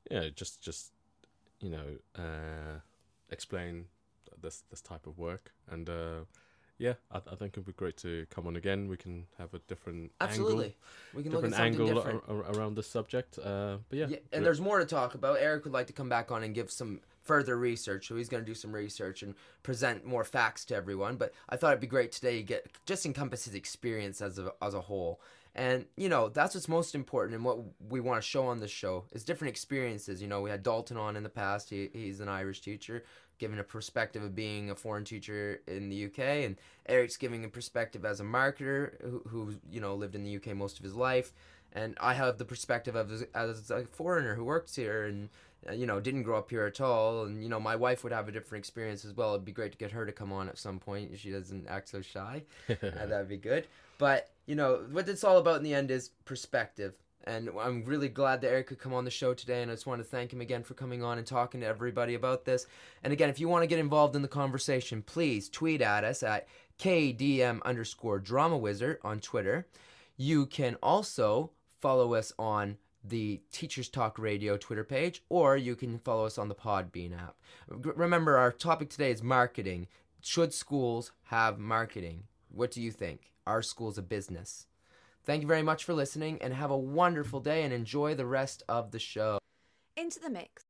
yeah, 0.10 0.30
just 0.36 0.62
just 0.62 0.92
you 1.62 1.70
know, 1.70 1.98
uh, 2.18 2.80
explain 3.30 3.86
this 4.42 4.64
this 4.70 4.82
type 4.82 5.06
of 5.06 5.18
work, 5.18 5.52
and 5.70 5.90
uh, 5.90 6.22
yeah, 6.80 6.94
I, 7.12 7.18
I 7.18 7.36
think 7.36 7.54
it'd 7.54 7.66
be 7.66 7.74
great 7.74 7.98
to 7.98 8.26
come 8.30 8.48
on 8.48 8.56
again. 8.56 8.88
We 8.88 8.98
can 8.98 9.26
have 9.38 9.54
a 9.54 9.60
different 9.68 10.12
Absolutely, 10.20 10.66
angle, 10.66 10.78
we 11.14 11.24
can 11.24 11.32
look 11.34 11.44
at 11.44 11.52
something 11.52 11.74
angle 11.82 11.94
different. 11.94 12.24
ar- 12.28 12.44
ar- 12.46 12.56
around 12.56 12.76
this 12.76 12.88
subject. 12.88 13.38
Uh, 13.38 13.78
but 13.90 14.00
yeah, 14.00 14.08
Yeah, 14.08 14.18
and 14.32 14.46
there's 14.46 14.62
more 14.62 14.80
to 14.80 14.86
talk 14.86 15.14
about. 15.14 15.38
Eric 15.40 15.66
would 15.66 15.74
like 15.74 15.88
to 15.88 15.94
come 15.94 16.10
back 16.10 16.32
on 16.32 16.42
and 16.42 16.56
give 16.56 16.72
some 16.72 17.02
further 17.22 17.58
research, 17.58 18.08
so 18.08 18.16
he's 18.16 18.30
going 18.30 18.44
to 18.44 18.50
do 18.50 18.56
some 18.56 18.72
research 18.72 19.22
and 19.22 19.36
present 19.62 20.06
more 20.06 20.24
facts 20.24 20.66
to 20.66 20.76
everyone. 20.76 21.18
But 21.18 21.34
I 21.50 21.58
thought 21.58 21.72
it'd 21.72 21.82
be 21.82 21.88
great 21.88 22.12
today 22.12 22.38
to 22.38 22.44
get 22.44 22.66
just 22.86 23.06
encompass 23.06 23.46
his 23.46 23.54
experience 23.56 24.22
as 24.22 24.40
a 24.40 24.54
as 24.62 24.74
a 24.74 24.82
whole. 24.82 25.20
And 25.56 25.86
you 25.98 26.08
know 26.10 26.30
that's 26.30 26.56
what's 26.56 26.70
most 26.70 26.96
important, 26.96 27.36
and 27.36 27.44
what 27.44 27.58
we 27.90 28.00
want 28.00 28.22
to 28.22 28.28
show 28.28 28.46
on 28.46 28.60
this 28.62 28.72
show 28.72 29.06
is 29.12 29.24
different 29.26 29.50
experiences. 29.50 30.22
You 30.22 30.28
know, 30.28 30.42
we 30.42 30.50
had 30.50 30.64
Dalton 30.64 30.96
on 30.96 31.18
in 31.18 31.24
the 31.24 31.30
past. 31.30 31.70
He, 31.72 31.90
he's 31.92 32.20
an 32.20 32.30
Irish 32.30 32.62
teacher, 32.62 33.04
giving 33.40 33.60
a 33.60 33.64
perspective 33.64 34.22
of 34.22 34.36
being 34.36 34.70
a 34.70 34.76
foreign 34.76 35.06
teacher 35.06 35.62
in 35.68 35.90
the 35.90 36.06
UK, 36.06 36.20
and 36.20 36.58
Eric's 36.88 37.18
giving 37.18 37.44
a 37.46 37.50
perspective 37.50 38.06
as 38.06 38.20
a 38.20 38.24
marketer 38.24 39.02
who, 39.02 39.22
who 39.28 39.56
you 39.72 39.82
know 39.82 39.96
lived 39.96 40.16
in 40.16 40.24
the 40.24 40.36
UK 40.36 40.56
most 40.56 40.78
of 40.78 40.84
his 40.84 40.96
life. 40.96 41.34
And 41.72 41.96
I 42.02 42.16
have 42.16 42.38
the 42.38 42.46
perspective 42.46 42.96
of 42.96 43.12
as, 43.12 43.26
as 43.34 43.72
a 43.72 43.86
foreigner 43.86 44.36
who 44.36 44.44
works 44.44 44.76
here 44.76 45.06
and 45.06 45.30
uh, 45.68 45.74
you 45.74 45.86
know 45.86 46.00
didn't 46.00 46.24
grow 46.24 46.38
up 46.38 46.50
here 46.50 46.66
at 46.66 46.82
all. 46.82 47.24
And 47.24 47.42
you 47.42 47.50
know 47.50 47.60
my 47.60 47.76
wife 47.76 48.04
would 48.04 48.14
have 48.14 48.28
a 48.28 48.32
different 48.32 48.62
experience 48.62 49.06
as 49.06 49.16
well. 49.16 49.34
It'd 49.34 49.46
be 49.46 49.52
great 49.52 49.72
to 49.72 49.78
get 49.78 49.92
her 49.92 50.06
to 50.06 50.12
come 50.12 50.32
on 50.32 50.50
at 50.50 50.58
some 50.58 50.80
point 50.80 51.12
if 51.14 51.20
she 51.22 51.32
doesn't 51.32 51.68
act 51.68 51.90
so 51.90 52.02
shy. 52.02 52.44
Uh, 52.70 53.06
that'd 53.06 53.30
be 53.30 53.38
good. 53.38 53.68
But 53.98 54.30
you 54.46 54.56
know 54.56 54.86
what 54.92 55.08
it's 55.08 55.24
all 55.24 55.38
about 55.38 55.58
in 55.58 55.64
the 55.64 55.74
end 55.74 55.92
is 55.92 56.10
perspective 56.26 56.96
and 57.26 57.50
I'm 57.60 57.84
really 57.84 58.10
glad 58.10 58.42
that 58.42 58.50
Eric 58.50 58.68
could 58.68 58.80
come 58.80 58.94
on 58.94 59.06
the 59.06 59.12
show 59.12 59.34
today, 59.34 59.62
and 59.62 59.70
I 59.70 59.76
just 59.76 59.88
want 59.88 60.00
to 60.00 60.08
thank 60.08 60.32
him 60.32 60.42
again 60.42 60.64
for 60.64 60.74
coming 60.74 61.04
on 61.04 61.18
and 61.18 61.28
talking 61.28 61.62
to 61.62 61.68
everybody 61.68 62.16
about 62.16 62.46
this. 62.46 62.66
And 63.04 63.14
again, 63.14 63.30
if 63.30 63.40
you 63.40 63.48
want 63.48 63.64
to 63.64 63.68
get 63.68 63.80
involved 63.80 64.16
in 64.16 64.22
the 64.22 64.28
conversation, 64.28 65.02
please 65.02 65.50
tweet 65.50 65.82
at 65.82 66.04
us 66.04 66.24
at 66.24 66.48
KDM 66.80 67.62
underscore 67.64 68.20
drama 68.20 68.58
wizard 68.58 69.00
on 69.04 69.20
Twitter. 69.20 69.68
You 70.18 70.46
can 70.46 70.76
also 70.82 71.52
follow 71.80 72.14
us 72.14 72.34
on 72.40 72.78
the 73.04 73.42
Teachers 73.52 73.90
Talk 73.90 74.20
Radio 74.20 74.58
Twitter 74.58 74.84
page, 74.84 75.24
or 75.30 75.56
you 75.56 75.76
can 75.76 76.00
follow 76.00 76.26
us 76.26 76.38
on 76.38 76.50
the 76.50 76.56
Podbean 76.56 77.18
app. 77.18 77.36
Remember, 77.68 78.38
our 78.38 78.52
topic 78.52 78.90
today 78.90 79.12
is 79.12 79.24
marketing. 79.24 79.88
Should 80.22 80.54
schools 80.54 81.12
have 81.26 81.60
marketing? 81.60 82.24
What 82.50 82.72
do 82.72 82.82
you 82.82 82.92
think? 82.92 83.32
Are 83.48 83.62
schools 83.62 83.98
a 83.98 84.02
business? 84.02 84.68
Thank 85.30 85.44
you 85.44 85.48
very 85.48 85.62
much 85.62 85.84
for 85.84 85.94
listening, 85.94 86.42
and 86.42 86.52
have 86.56 86.72
a 86.72 86.76
wonderful 86.76 87.40
day 87.40 87.62
and 87.62 87.72
enjoy 87.72 88.16
the 88.16 88.26
rest 88.26 88.64
of 88.68 88.90
the 88.90 88.98
show. 88.98 89.38
Into 89.96 90.20
the 90.20 90.32
mix. 90.32 90.64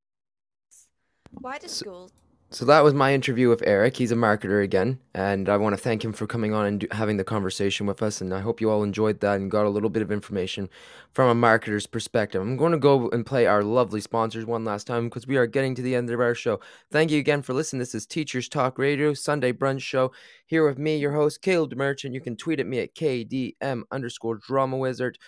Why 1.31 1.59
do 1.59 1.69
schools 1.69 2.11
So 2.51 2.65
that 2.65 2.83
was 2.83 2.95
my 2.95 3.13
interview 3.13 3.47
with 3.47 3.61
Eric. 3.63 3.95
He's 3.95 4.11
a 4.11 4.15
marketer 4.15 4.63
again, 4.63 4.97
and 5.13 5.47
I 5.47 5.57
want 5.57 5.77
to 5.77 5.81
thank 5.81 6.03
him 6.03 6.13
for 6.13 6.25
coming 6.25 6.51
on 6.51 6.65
and 6.65 6.79
do, 6.79 6.87
having 6.89 7.17
the 7.17 7.23
conversation 7.23 7.85
with 7.85 8.01
us. 8.01 8.21
And 8.21 8.33
I 8.33 8.39
hope 8.39 8.59
you 8.59 8.71
all 8.71 8.81
enjoyed 8.81 9.19
that 9.19 9.39
and 9.39 9.51
got 9.51 9.67
a 9.67 9.69
little 9.69 9.91
bit 9.91 10.01
of 10.01 10.11
information 10.11 10.67
from 11.13 11.29
a 11.29 11.47
marketer's 11.47 11.85
perspective. 11.85 12.41
I'm 12.41 12.57
going 12.57 12.71
to 12.71 12.79
go 12.79 13.07
and 13.09 13.23
play 13.23 13.45
our 13.45 13.61
lovely 13.61 14.01
sponsors 14.01 14.47
one 14.47 14.65
last 14.65 14.87
time 14.87 15.09
because 15.09 15.27
we 15.27 15.37
are 15.37 15.45
getting 15.45 15.75
to 15.75 15.83
the 15.83 15.93
end 15.93 16.09
of 16.09 16.19
our 16.19 16.33
show. 16.33 16.59
Thank 16.89 17.11
you 17.11 17.19
again 17.19 17.43
for 17.43 17.53
listening. 17.53 17.81
This 17.81 17.93
is 17.93 18.07
Teachers 18.07 18.49
Talk 18.49 18.79
Radio 18.79 19.13
Sunday 19.13 19.53
Brunch 19.53 19.81
Show. 19.81 20.11
Here 20.47 20.67
with 20.67 20.79
me, 20.79 20.97
your 20.97 21.13
host 21.13 21.43
Caleb 21.43 21.75
Merchant. 21.75 22.15
You 22.15 22.21
can 22.21 22.35
tweet 22.35 22.59
at 22.59 22.65
me 22.65 22.79
at 22.79 22.95
KDM 22.95 23.83
underscore 23.91 24.37
Drama 24.37 24.75
Wizard 24.75 25.19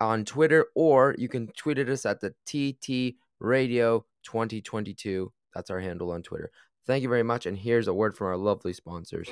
on 0.00 0.24
Twitter, 0.24 0.66
or 0.74 1.14
you 1.18 1.28
can 1.28 1.46
tweet 1.56 1.78
at 1.78 1.88
us 1.88 2.04
at 2.04 2.20
the 2.20 2.34
TT 2.46 3.14
Radio 3.38 4.04
2022. 4.24 5.32
That's 5.58 5.70
our 5.70 5.80
handle 5.80 6.12
on 6.12 6.22
Twitter. 6.22 6.52
Thank 6.86 7.02
you 7.02 7.08
very 7.08 7.24
much, 7.24 7.44
and 7.44 7.58
here's 7.58 7.88
a 7.88 7.92
word 7.92 8.16
from 8.16 8.28
our 8.28 8.36
lovely 8.36 8.72
sponsors. 8.72 9.28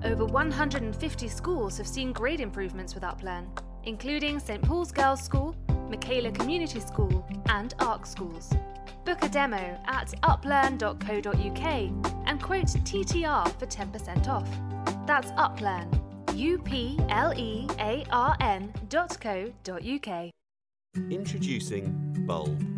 Over 0.05 0.25
150 0.25 1.29
schools 1.29 1.77
have 1.77 1.87
seen 1.87 2.13
grade 2.13 2.41
improvements 2.41 2.95
with 2.95 3.03
Uplearn, 3.03 3.47
including 3.85 4.41
St 4.41 4.63
Paul's 4.63 4.91
Girls' 4.91 5.23
School, 5.23 5.55
Michaela 5.91 6.31
Community 6.31 6.81
School, 6.81 7.27
and 7.51 7.75
Ark 7.81 8.07
schools. 8.07 8.51
Book 9.05 9.23
a 9.23 9.29
demo 9.29 9.79
at 9.87 10.15
uplearn.co.uk 10.23 11.67
and 12.27 12.43
quote 12.43 12.67
TTR 12.67 13.59
for 13.59 13.67
10% 13.67 14.29
off. 14.29 14.49
That's 15.07 15.31
Uplearn, 15.33 16.01
U 16.35 16.59
P 16.59 16.99
L 17.11 17.35
E 17.37 17.69
A 17.79 18.05
R 18.11 18.37
N 18.41 18.73
dot 18.89 19.19
co 19.21 19.53
dot 19.63 19.83
UK. 19.85 20.31
Introducing 21.11 21.93
Bulb. 22.27 22.78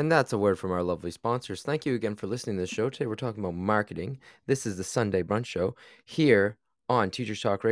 And 0.00 0.10
that's 0.10 0.32
a 0.32 0.38
word 0.38 0.58
from 0.58 0.72
our 0.72 0.82
lovely 0.82 1.10
sponsors. 1.10 1.60
Thank 1.60 1.84
you 1.84 1.94
again 1.94 2.16
for 2.16 2.26
listening 2.26 2.56
to 2.56 2.62
the 2.62 2.66
show. 2.66 2.88
Today 2.88 3.04
we're 3.04 3.16
talking 3.16 3.44
about 3.44 3.52
marketing. 3.52 4.18
This 4.46 4.64
is 4.64 4.78
the 4.78 4.82
Sunday 4.82 5.22
Brunch 5.22 5.44
Show 5.44 5.76
here 6.06 6.56
on 6.88 7.10
Teachers 7.10 7.42
Talk 7.42 7.64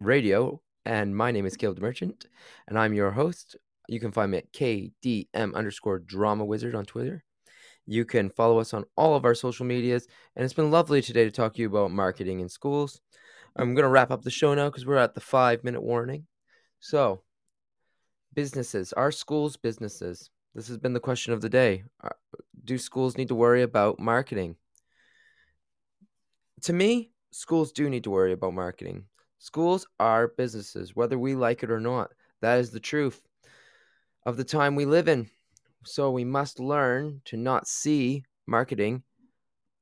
Radio, 0.00 0.62
and 0.86 1.14
my 1.14 1.30
name 1.30 1.44
is 1.44 1.58
Caleb 1.58 1.80
Merchant, 1.80 2.28
and 2.66 2.78
I'm 2.78 2.94
your 2.94 3.10
host. 3.10 3.56
You 3.90 4.00
can 4.00 4.10
find 4.10 4.30
me 4.30 4.38
at 4.38 4.54
KDM 4.54 5.54
underscore 5.54 5.98
drama 5.98 6.46
wizard 6.46 6.74
on 6.74 6.86
Twitter. 6.86 7.22
You 7.84 8.06
can 8.06 8.30
follow 8.30 8.58
us 8.58 8.72
on 8.72 8.86
all 8.96 9.14
of 9.14 9.26
our 9.26 9.34
social 9.34 9.66
medias, 9.66 10.06
and 10.34 10.46
it's 10.46 10.54
been 10.54 10.70
lovely 10.70 11.02
today 11.02 11.24
to 11.24 11.30
talk 11.30 11.52
to 11.56 11.60
you 11.60 11.68
about 11.68 11.90
marketing 11.90 12.40
in 12.40 12.48
schools. 12.48 13.02
I'm 13.54 13.74
going 13.74 13.84
to 13.84 13.90
wrap 13.90 14.10
up 14.10 14.22
the 14.22 14.30
show 14.30 14.54
now 14.54 14.70
because 14.70 14.86
we're 14.86 14.96
at 14.96 15.12
the 15.12 15.20
five 15.20 15.62
minute 15.62 15.82
warning. 15.82 16.26
So, 16.80 17.20
businesses, 18.32 18.94
our 18.94 19.12
schools' 19.12 19.58
businesses. 19.58 20.30
This 20.56 20.68
has 20.68 20.78
been 20.78 20.94
the 20.94 21.00
question 21.00 21.34
of 21.34 21.42
the 21.42 21.50
day. 21.50 21.84
Uh, 22.02 22.08
do 22.64 22.78
schools 22.78 23.18
need 23.18 23.28
to 23.28 23.34
worry 23.34 23.60
about 23.60 24.00
marketing? 24.00 24.56
To 26.62 26.72
me, 26.72 27.10
schools 27.30 27.72
do 27.72 27.90
need 27.90 28.04
to 28.04 28.10
worry 28.10 28.32
about 28.32 28.54
marketing. 28.54 29.04
Schools 29.38 29.86
are 30.00 30.28
businesses, 30.28 30.96
whether 30.96 31.18
we 31.18 31.34
like 31.34 31.62
it 31.62 31.70
or 31.70 31.78
not. 31.78 32.12
That 32.40 32.58
is 32.58 32.70
the 32.70 32.80
truth 32.80 33.20
of 34.24 34.38
the 34.38 34.44
time 34.44 34.74
we 34.74 34.86
live 34.86 35.08
in. 35.08 35.28
So 35.84 36.10
we 36.10 36.24
must 36.24 36.58
learn 36.58 37.20
to 37.26 37.36
not 37.36 37.68
see 37.68 38.24
marketing 38.46 39.02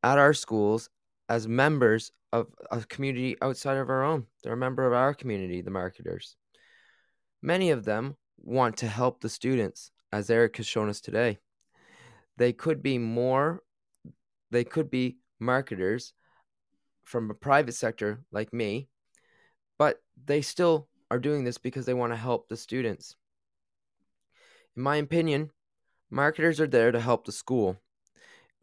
at 0.03 0.19
our 0.19 0.35
schools 0.35 0.91
as 1.29 1.47
members 1.47 2.11
of 2.33 2.49
a 2.73 2.81
community 2.81 3.37
outside 3.41 3.77
of 3.77 3.91
our 3.91 4.03
own. 4.03 4.27
They're 4.43 4.55
a 4.55 4.57
member 4.57 4.85
of 4.85 4.93
our 4.93 5.15
community, 5.15 5.61
the 5.61 5.71
marketers. 5.71 6.35
Many 7.43 7.71
of 7.71 7.85
them 7.85 8.17
want 8.39 8.79
to 8.79 8.89
help 8.89 9.21
the 9.21 9.29
students, 9.29 9.93
as 10.15 10.31
Eric 10.31 10.57
has 10.57 10.66
shown 10.66 10.89
us 10.89 11.01
today. 11.01 11.39
They 12.36 12.53
could 12.53 12.82
be 12.82 12.99
more, 12.99 13.62
they 14.51 14.65
could 14.65 14.91
be 14.91 15.19
marketers 15.41 16.12
from 17.03 17.31
a 17.31 17.35
private 17.35 17.74
sector 17.74 18.20
like 18.32 18.53
me 18.53 18.89
but 19.78 20.03
they 20.27 20.43
still 20.43 20.89
are 21.11 21.19
doing 21.19 21.45
this 21.45 21.59
because 21.59 21.86
they 21.86 21.95
want 21.95 22.12
to 22.12 22.16
help 22.16 22.49
the 22.49 22.57
students. 22.57 23.16
In 24.77 24.82
my 24.82 24.97
opinion, 24.97 25.51
marketers 26.11 26.61
are 26.61 26.66
there 26.66 26.93
to 26.93 27.01
help 27.01 27.24
the 27.24 27.32
school, 27.32 27.77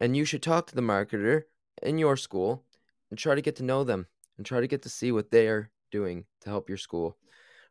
and 0.00 0.16
you 0.16 0.24
should 0.24 0.42
talk 0.42 0.66
to 0.66 0.74
the 0.74 0.82
marketer 0.82 1.42
in 1.82 1.98
your 1.98 2.16
school 2.16 2.64
and 3.10 3.18
try 3.18 3.34
to 3.34 3.42
get 3.42 3.56
to 3.56 3.64
know 3.64 3.84
them 3.84 4.06
and 4.36 4.46
try 4.46 4.60
to 4.60 4.66
get 4.66 4.82
to 4.82 4.88
see 4.88 5.12
what 5.12 5.30
they 5.30 5.48
are 5.48 5.70
doing 5.90 6.24
to 6.40 6.48
help 6.48 6.68
your 6.68 6.78
school. 6.78 7.16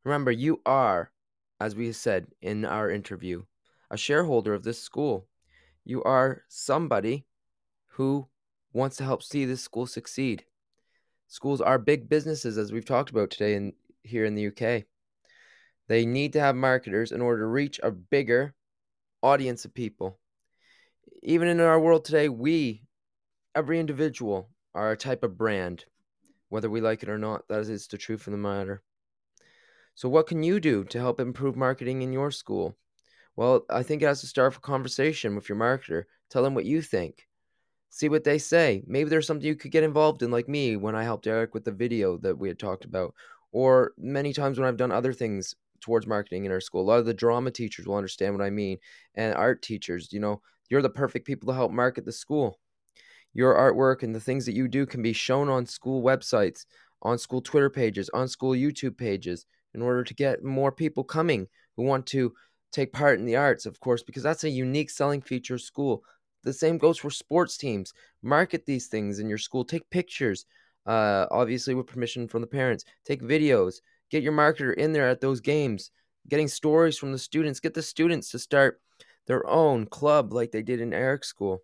Remember, 0.04 0.32
you 0.32 0.62
are, 0.66 1.12
as 1.60 1.76
we 1.76 1.92
said 1.92 2.28
in 2.42 2.66
our 2.66 2.90
interview, 2.90 3.44
a 3.92 3.98
shareholder 3.98 4.54
of 4.54 4.64
this 4.64 4.82
school. 4.82 5.28
You 5.84 6.02
are 6.04 6.44
somebody 6.48 7.26
who 7.88 8.28
wants 8.74 8.96
to 8.98 9.04
help 9.04 9.22
see 9.22 9.46
this 9.46 9.62
school 9.62 9.86
succeed. 9.86 10.46
Schools 11.28 11.62
are 11.62 11.78
big 11.78 12.10
businesses, 12.10 12.58
as 12.58 12.72
we've 12.72 12.86
talked 12.86 13.10
about 13.10 13.30
today 13.30 13.56
in 13.56 13.74
here 14.04 14.26
in 14.26 14.34
the 14.36 14.48
UK. 14.48 14.86
They 15.88 16.06
need 16.06 16.34
to 16.34 16.40
have 16.40 16.56
marketers 16.56 17.12
in 17.12 17.22
order 17.22 17.42
to 17.42 17.48
reach 17.48 17.80
a 17.84 17.92
bigger 17.92 18.56
audience 19.22 19.66
of 19.66 19.74
people. 19.74 20.18
Even 21.22 21.50
in 21.50 21.60
our 21.60 21.80
world 21.80 22.06
today, 22.06 22.30
we, 22.30 22.84
every 23.54 23.80
individual, 23.80 24.50
are 24.74 24.92
a 24.92 24.98
type 24.98 25.24
of 25.24 25.38
brand, 25.38 25.84
whether 26.48 26.70
we 26.70 26.80
like 26.80 27.04
it 27.04 27.10
or 27.10 27.18
not. 27.18 27.46
That 27.50 27.60
is 27.62 27.88
the 27.88 27.98
truth 27.98 28.26
of 28.28 28.32
the 28.32 28.38
matter. 28.38 28.84
So, 29.96 30.08
what 30.08 30.28
can 30.28 30.44
you 30.44 30.62
do 30.62 30.86
to 30.86 31.00
help 31.00 31.20
improve 31.20 31.58
marketing 31.58 32.02
in 32.02 32.14
your 32.14 32.32
school? 32.32 32.78
Well, 33.42 33.66
I 33.72 33.82
think 33.82 34.04
it 34.04 34.06
has 34.06 34.22
to 34.22 34.28
start 34.28 34.52
with 34.52 34.60
a 34.60 34.62
conversation 34.62 35.36
with 35.36 35.50
your 35.50 35.58
marketer. 35.58 36.04
Tell 36.30 36.44
them 36.44 36.54
what 36.54 36.66
you 36.66 36.80
think 36.80 37.28
see 37.90 38.08
what 38.08 38.24
they 38.24 38.38
say. 38.38 38.84
Maybe 38.86 39.10
there's 39.10 39.26
something 39.26 39.46
you 39.48 39.56
could 39.56 39.72
get 39.72 39.84
involved 39.84 40.22
in, 40.22 40.30
like 40.30 40.48
me 40.48 40.78
when 40.78 40.96
I 40.96 41.04
helped 41.04 41.26
Eric 41.26 41.56
with 41.56 41.66
the 41.66 41.72
video 41.72 42.18
that 42.20 42.38
we 42.38 42.48
had 42.48 42.60
talked 42.60 42.86
about, 42.86 43.16
or 43.52 43.94
many 43.98 44.32
times 44.32 44.60
when 44.60 44.68
I've 44.68 44.78
done 44.78 44.92
other 44.92 45.12
things 45.12 45.56
towards 45.80 46.06
marketing 46.06 46.46
in 46.46 46.52
our 46.52 46.62
school. 46.62 46.84
A 46.84 46.88
lot 46.90 47.00
of 47.00 47.08
the 47.08 47.16
drama 47.16 47.50
teachers 47.50 47.88
will 47.88 47.96
understand 47.96 48.38
what 48.38 48.46
I 48.46 48.52
mean, 48.52 48.78
and 49.16 49.34
art 49.34 49.64
teachers. 49.64 50.14
You 50.14 50.20
know, 50.20 50.42
you're 50.70 50.84
the 50.84 50.90
perfect 50.92 51.26
people 51.26 51.48
to 51.48 51.56
help 51.56 51.72
market 51.72 52.06
the 52.06 52.12
school. 52.12 52.60
Your 53.34 53.56
artwork 53.56 54.04
and 54.04 54.14
the 54.14 54.20
things 54.20 54.46
that 54.46 54.56
you 54.56 54.68
do 54.68 54.86
can 54.86 55.02
be 55.02 55.14
shown 55.14 55.50
on 55.50 55.66
school 55.66 56.04
websites, 56.04 56.66
on 57.02 57.18
school 57.18 57.42
Twitter 57.42 57.72
pages, 57.72 58.08
on 58.14 58.28
school 58.28 58.52
YouTube 58.52 58.98
pages, 58.98 59.48
in 59.74 59.82
order 59.82 60.04
to 60.04 60.14
get 60.14 60.44
more 60.44 60.72
people 60.72 61.04
coming 61.04 61.48
who 61.76 61.84
want 61.84 62.06
to 62.06 62.34
take 62.72 62.94
part 62.94 63.20
in 63.20 63.26
the 63.26 63.36
arts, 63.36 63.66
of 63.66 63.80
course, 63.80 64.04
because 64.04 64.24
that's 64.24 64.44
a 64.44 64.50
unique 64.50 64.90
selling 64.90 65.22
feature 65.22 65.56
of 65.56 65.62
school. 65.62 66.04
The 66.44 66.54
same 66.54 66.78
goes 66.78 66.98
for 66.98 67.10
sports 67.10 67.58
teams. 67.58 67.94
Market 68.24 68.66
these 68.66 68.88
things 68.88 69.20
in 69.20 69.30
your 69.30 69.38
school. 69.38 69.64
Take 69.64 69.90
pictures, 69.90 70.46
uh, 70.86 71.28
obviously 71.30 71.76
with 71.76 71.88
permission 71.88 72.28
from 72.28 72.42
the 72.42 72.48
parents. 72.48 72.86
Take 73.06 73.22
videos. 73.22 73.76
Get 74.10 74.24
your 74.24 74.34
marketer 74.34 74.74
in 74.74 74.92
there 74.92 75.08
at 75.08 75.22
those 75.22 75.40
games. 75.40 75.92
Getting 76.28 76.48
stories 76.48 76.98
from 76.98 77.12
the 77.12 77.20
students. 77.20 77.60
Get 77.60 77.74
the 77.74 77.82
students 77.82 78.32
to 78.32 78.40
start 78.40 78.82
their 79.28 79.48
own 79.48 79.86
club 79.86 80.34
like 80.34 80.52
they 80.52 80.64
did 80.64 80.82
in 80.82 80.94
Eric's 80.94 81.28
school. 81.28 81.64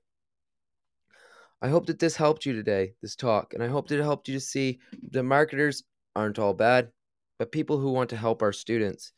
I 1.62 1.70
hope 1.70 1.88
that 1.88 1.98
this 1.98 2.16
helped 2.16 2.46
you 2.46 2.54
today, 2.54 2.94
this 3.02 3.16
talk, 3.16 3.56
and 3.56 3.64
I 3.64 3.68
hope 3.68 3.88
that 3.88 4.00
it 4.00 4.04
helped 4.04 4.28
you 4.28 4.36
to 4.36 4.40
see 4.40 4.80
the 5.12 5.24
marketers 5.24 5.84
aren't 6.16 6.38
all 6.38 6.54
bad, 6.54 6.92
but 7.40 7.52
people 7.52 7.80
who 7.80 7.92
want 7.92 8.12
to 8.12 8.18
help 8.18 8.44
our 8.44 8.54
students. 8.54 9.12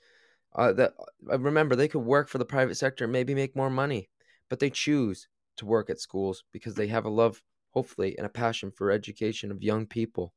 Uh, 0.55 0.73
that 0.73 0.93
uh, 1.31 1.39
remember 1.39 1.75
they 1.75 1.87
could 1.87 1.99
work 1.99 2.27
for 2.27 2.39
the 2.39 2.45
private 2.45 2.75
sector 2.75 3.05
and 3.05 3.13
maybe 3.13 3.35
make 3.35 3.55
more 3.55 3.69
money, 3.69 4.09
but 4.49 4.59
they 4.59 4.69
choose 4.69 5.27
to 5.57 5.65
work 5.65 5.89
at 5.89 5.99
schools 5.99 6.43
because 6.51 6.75
they 6.75 6.87
have 6.87 7.05
a 7.05 7.09
love, 7.09 7.41
hopefully, 7.71 8.17
and 8.17 8.25
a 8.25 8.29
passion 8.29 8.71
for 8.71 8.91
education 8.91 9.51
of 9.51 9.61
young 9.61 9.85
people. 9.85 10.33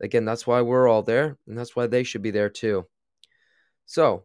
Again, 0.00 0.24
that's 0.24 0.46
why 0.46 0.60
we're 0.60 0.88
all 0.88 1.02
there, 1.02 1.38
and 1.46 1.56
that's 1.56 1.74
why 1.74 1.86
they 1.86 2.02
should 2.02 2.22
be 2.22 2.30
there 2.30 2.50
too. 2.50 2.86
So, 3.86 4.24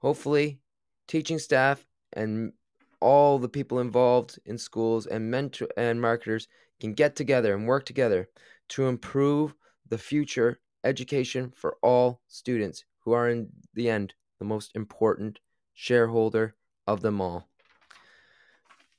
hopefully, 0.00 0.60
teaching 1.08 1.38
staff 1.38 1.84
and 2.12 2.52
all 3.00 3.38
the 3.38 3.48
people 3.48 3.80
involved 3.80 4.38
in 4.44 4.58
schools 4.58 5.06
and 5.06 5.30
mentor 5.30 5.68
and 5.76 6.00
marketers 6.00 6.46
can 6.78 6.92
get 6.92 7.16
together 7.16 7.54
and 7.54 7.66
work 7.66 7.84
together 7.84 8.28
to 8.68 8.86
improve 8.86 9.54
the 9.88 9.98
future 9.98 10.60
education 10.84 11.52
for 11.56 11.76
all 11.82 12.20
students 12.28 12.84
who 13.00 13.12
are 13.12 13.28
in 13.28 13.48
the 13.74 13.88
end 13.88 14.14
the 14.42 14.48
most 14.48 14.72
important 14.74 15.38
shareholder 15.72 16.56
of 16.88 17.00
them 17.00 17.20
all. 17.20 17.48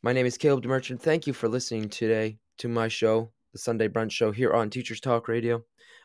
My 0.01 0.13
name 0.13 0.25
is 0.25 0.37
Caleb 0.37 0.63
DeMerchant. 0.63 1.01
Thank 1.01 1.27
you 1.27 1.33
for 1.33 1.49
listening 1.49 1.89
today 1.89 2.37
to 2.59 2.69
my 2.69 2.87
show, 2.87 3.29
the 3.51 3.59
Sunday 3.59 3.89
Brunch 3.89 4.11
Show 4.11 4.31
here 4.31 4.53
on 4.53 4.69
Teachers 4.69 5.01
Talk 5.01 5.27
Radio. 5.27 5.61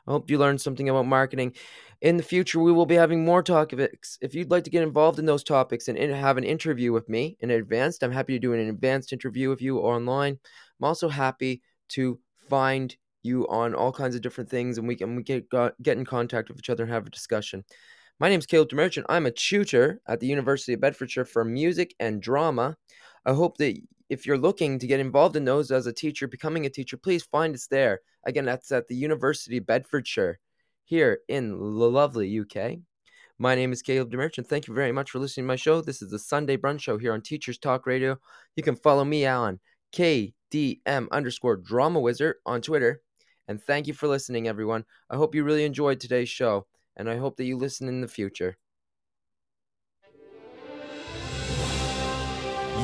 I 0.08 0.10
hope 0.10 0.28
you 0.28 0.38
learned 0.38 0.60
something 0.60 0.88
about 0.88 1.06
marketing. 1.06 1.54
In 2.00 2.16
the 2.16 2.22
future, 2.24 2.58
we 2.58 2.72
will 2.72 2.84
be 2.84 2.96
having 2.96 3.24
more 3.24 3.44
talk 3.44 3.68
topics. 3.68 4.18
If 4.20 4.34
you'd 4.34 4.50
like 4.50 4.64
to 4.64 4.70
get 4.70 4.82
involved 4.82 5.20
in 5.20 5.26
those 5.26 5.44
topics 5.44 5.86
and 5.86 5.96
have 5.96 6.36
an 6.36 6.42
interview 6.42 6.92
with 6.92 7.08
me 7.08 7.36
in 7.38 7.52
advance, 7.52 7.98
I'm 8.02 8.10
happy 8.10 8.32
to 8.32 8.40
do 8.40 8.54
an 8.54 8.68
advanced 8.68 9.12
interview 9.12 9.50
with 9.50 9.62
you 9.62 9.78
online. 9.78 10.36
I'm 10.80 10.84
also 10.84 11.08
happy 11.08 11.62
to 11.90 12.18
find 12.48 12.96
you 13.22 13.46
on 13.46 13.72
all 13.72 13.92
kinds 13.92 14.16
of 14.16 14.20
different 14.20 14.50
things, 14.50 14.78
and 14.78 14.88
we 14.88 14.96
can 14.96 15.14
we 15.14 15.22
get 15.22 15.46
uh, 15.52 15.70
get 15.80 15.96
in 15.96 16.04
contact 16.04 16.48
with 16.48 16.58
each 16.58 16.70
other 16.70 16.82
and 16.82 16.92
have 16.92 17.06
a 17.06 17.10
discussion. 17.10 17.62
My 18.20 18.28
name 18.28 18.40
is 18.40 18.46
Caleb 18.46 18.70
DeMerchant. 18.70 19.04
I'm 19.08 19.26
a 19.26 19.30
tutor 19.30 20.00
at 20.08 20.18
the 20.18 20.26
University 20.26 20.72
of 20.72 20.80
Bedfordshire 20.80 21.24
for 21.24 21.44
music 21.44 21.94
and 22.00 22.20
drama. 22.20 22.76
I 23.24 23.32
hope 23.32 23.58
that 23.58 23.78
if 24.10 24.26
you're 24.26 24.36
looking 24.36 24.80
to 24.80 24.88
get 24.88 24.98
involved 24.98 25.36
in 25.36 25.44
those 25.44 25.70
as 25.70 25.86
a 25.86 25.92
teacher, 25.92 26.26
becoming 26.26 26.66
a 26.66 26.70
teacher, 26.70 26.96
please 26.96 27.22
find 27.22 27.54
us 27.54 27.68
there. 27.68 28.00
Again, 28.26 28.44
that's 28.44 28.72
at 28.72 28.88
the 28.88 28.96
University 28.96 29.58
of 29.58 29.66
Bedfordshire 29.66 30.40
here 30.84 31.20
in 31.28 31.50
the 31.50 31.64
lovely 31.64 32.40
UK. 32.40 32.78
My 33.38 33.54
name 33.54 33.72
is 33.72 33.82
Caleb 33.82 34.10
DeMerchant. 34.10 34.48
Thank 34.48 34.66
you 34.66 34.74
very 34.74 34.90
much 34.90 35.12
for 35.12 35.20
listening 35.20 35.44
to 35.44 35.48
my 35.48 35.56
show. 35.56 35.80
This 35.80 36.02
is 36.02 36.10
the 36.10 36.18
Sunday 36.18 36.56
Brunch 36.56 36.80
Show 36.80 36.98
here 36.98 37.12
on 37.12 37.22
Teachers 37.22 37.56
Talk 37.56 37.86
Radio. 37.86 38.18
You 38.56 38.64
can 38.64 38.74
follow 38.74 39.04
me 39.04 39.26
on 39.26 39.60
KDM 39.92 41.08
underscore 41.12 41.56
drama 41.56 42.00
wizard 42.00 42.34
on 42.44 42.62
Twitter. 42.62 43.00
And 43.46 43.62
thank 43.62 43.86
you 43.86 43.94
for 43.94 44.08
listening, 44.08 44.48
everyone. 44.48 44.84
I 45.08 45.14
hope 45.14 45.36
you 45.36 45.44
really 45.44 45.64
enjoyed 45.64 46.00
today's 46.00 46.28
show, 46.28 46.66
and 46.98 47.08
I 47.08 47.16
hope 47.16 47.36
that 47.36 47.44
you 47.44 47.56
listen 47.56 47.88
in 47.88 48.00
the 48.00 48.08
future. 48.08 48.56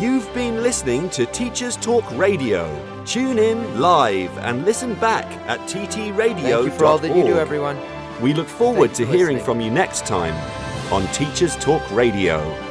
You've 0.01 0.32
been 0.35 0.62
listening 0.62 1.09
to 1.11 1.27
Teachers 1.27 1.77
Talk 1.77 2.05
Radio. 2.16 2.65
Tune 3.05 3.39
in 3.39 3.81
live 3.81 4.36
and 4.39 4.65
listen 4.65 4.95
back 4.95 5.24
at 5.49 5.61
ttradio.org. 5.69 6.36
Thank 6.36 6.65
you 6.65 6.70
for 6.70 6.85
all 6.85 6.99
that 6.99 7.16
you 7.16 7.24
do, 7.24 7.39
everyone. 7.39 7.78
We 8.20 8.35
look 8.35 8.49
forward 8.49 8.95
to 8.95 9.07
hearing 9.07 9.36
listening. 9.36 9.45
from 9.45 9.61
you 9.61 9.70
next 9.70 10.07
time 10.07 10.35
on 10.93 11.07
Teachers 11.12 11.57
Talk 11.57 11.89
Radio. 11.93 12.64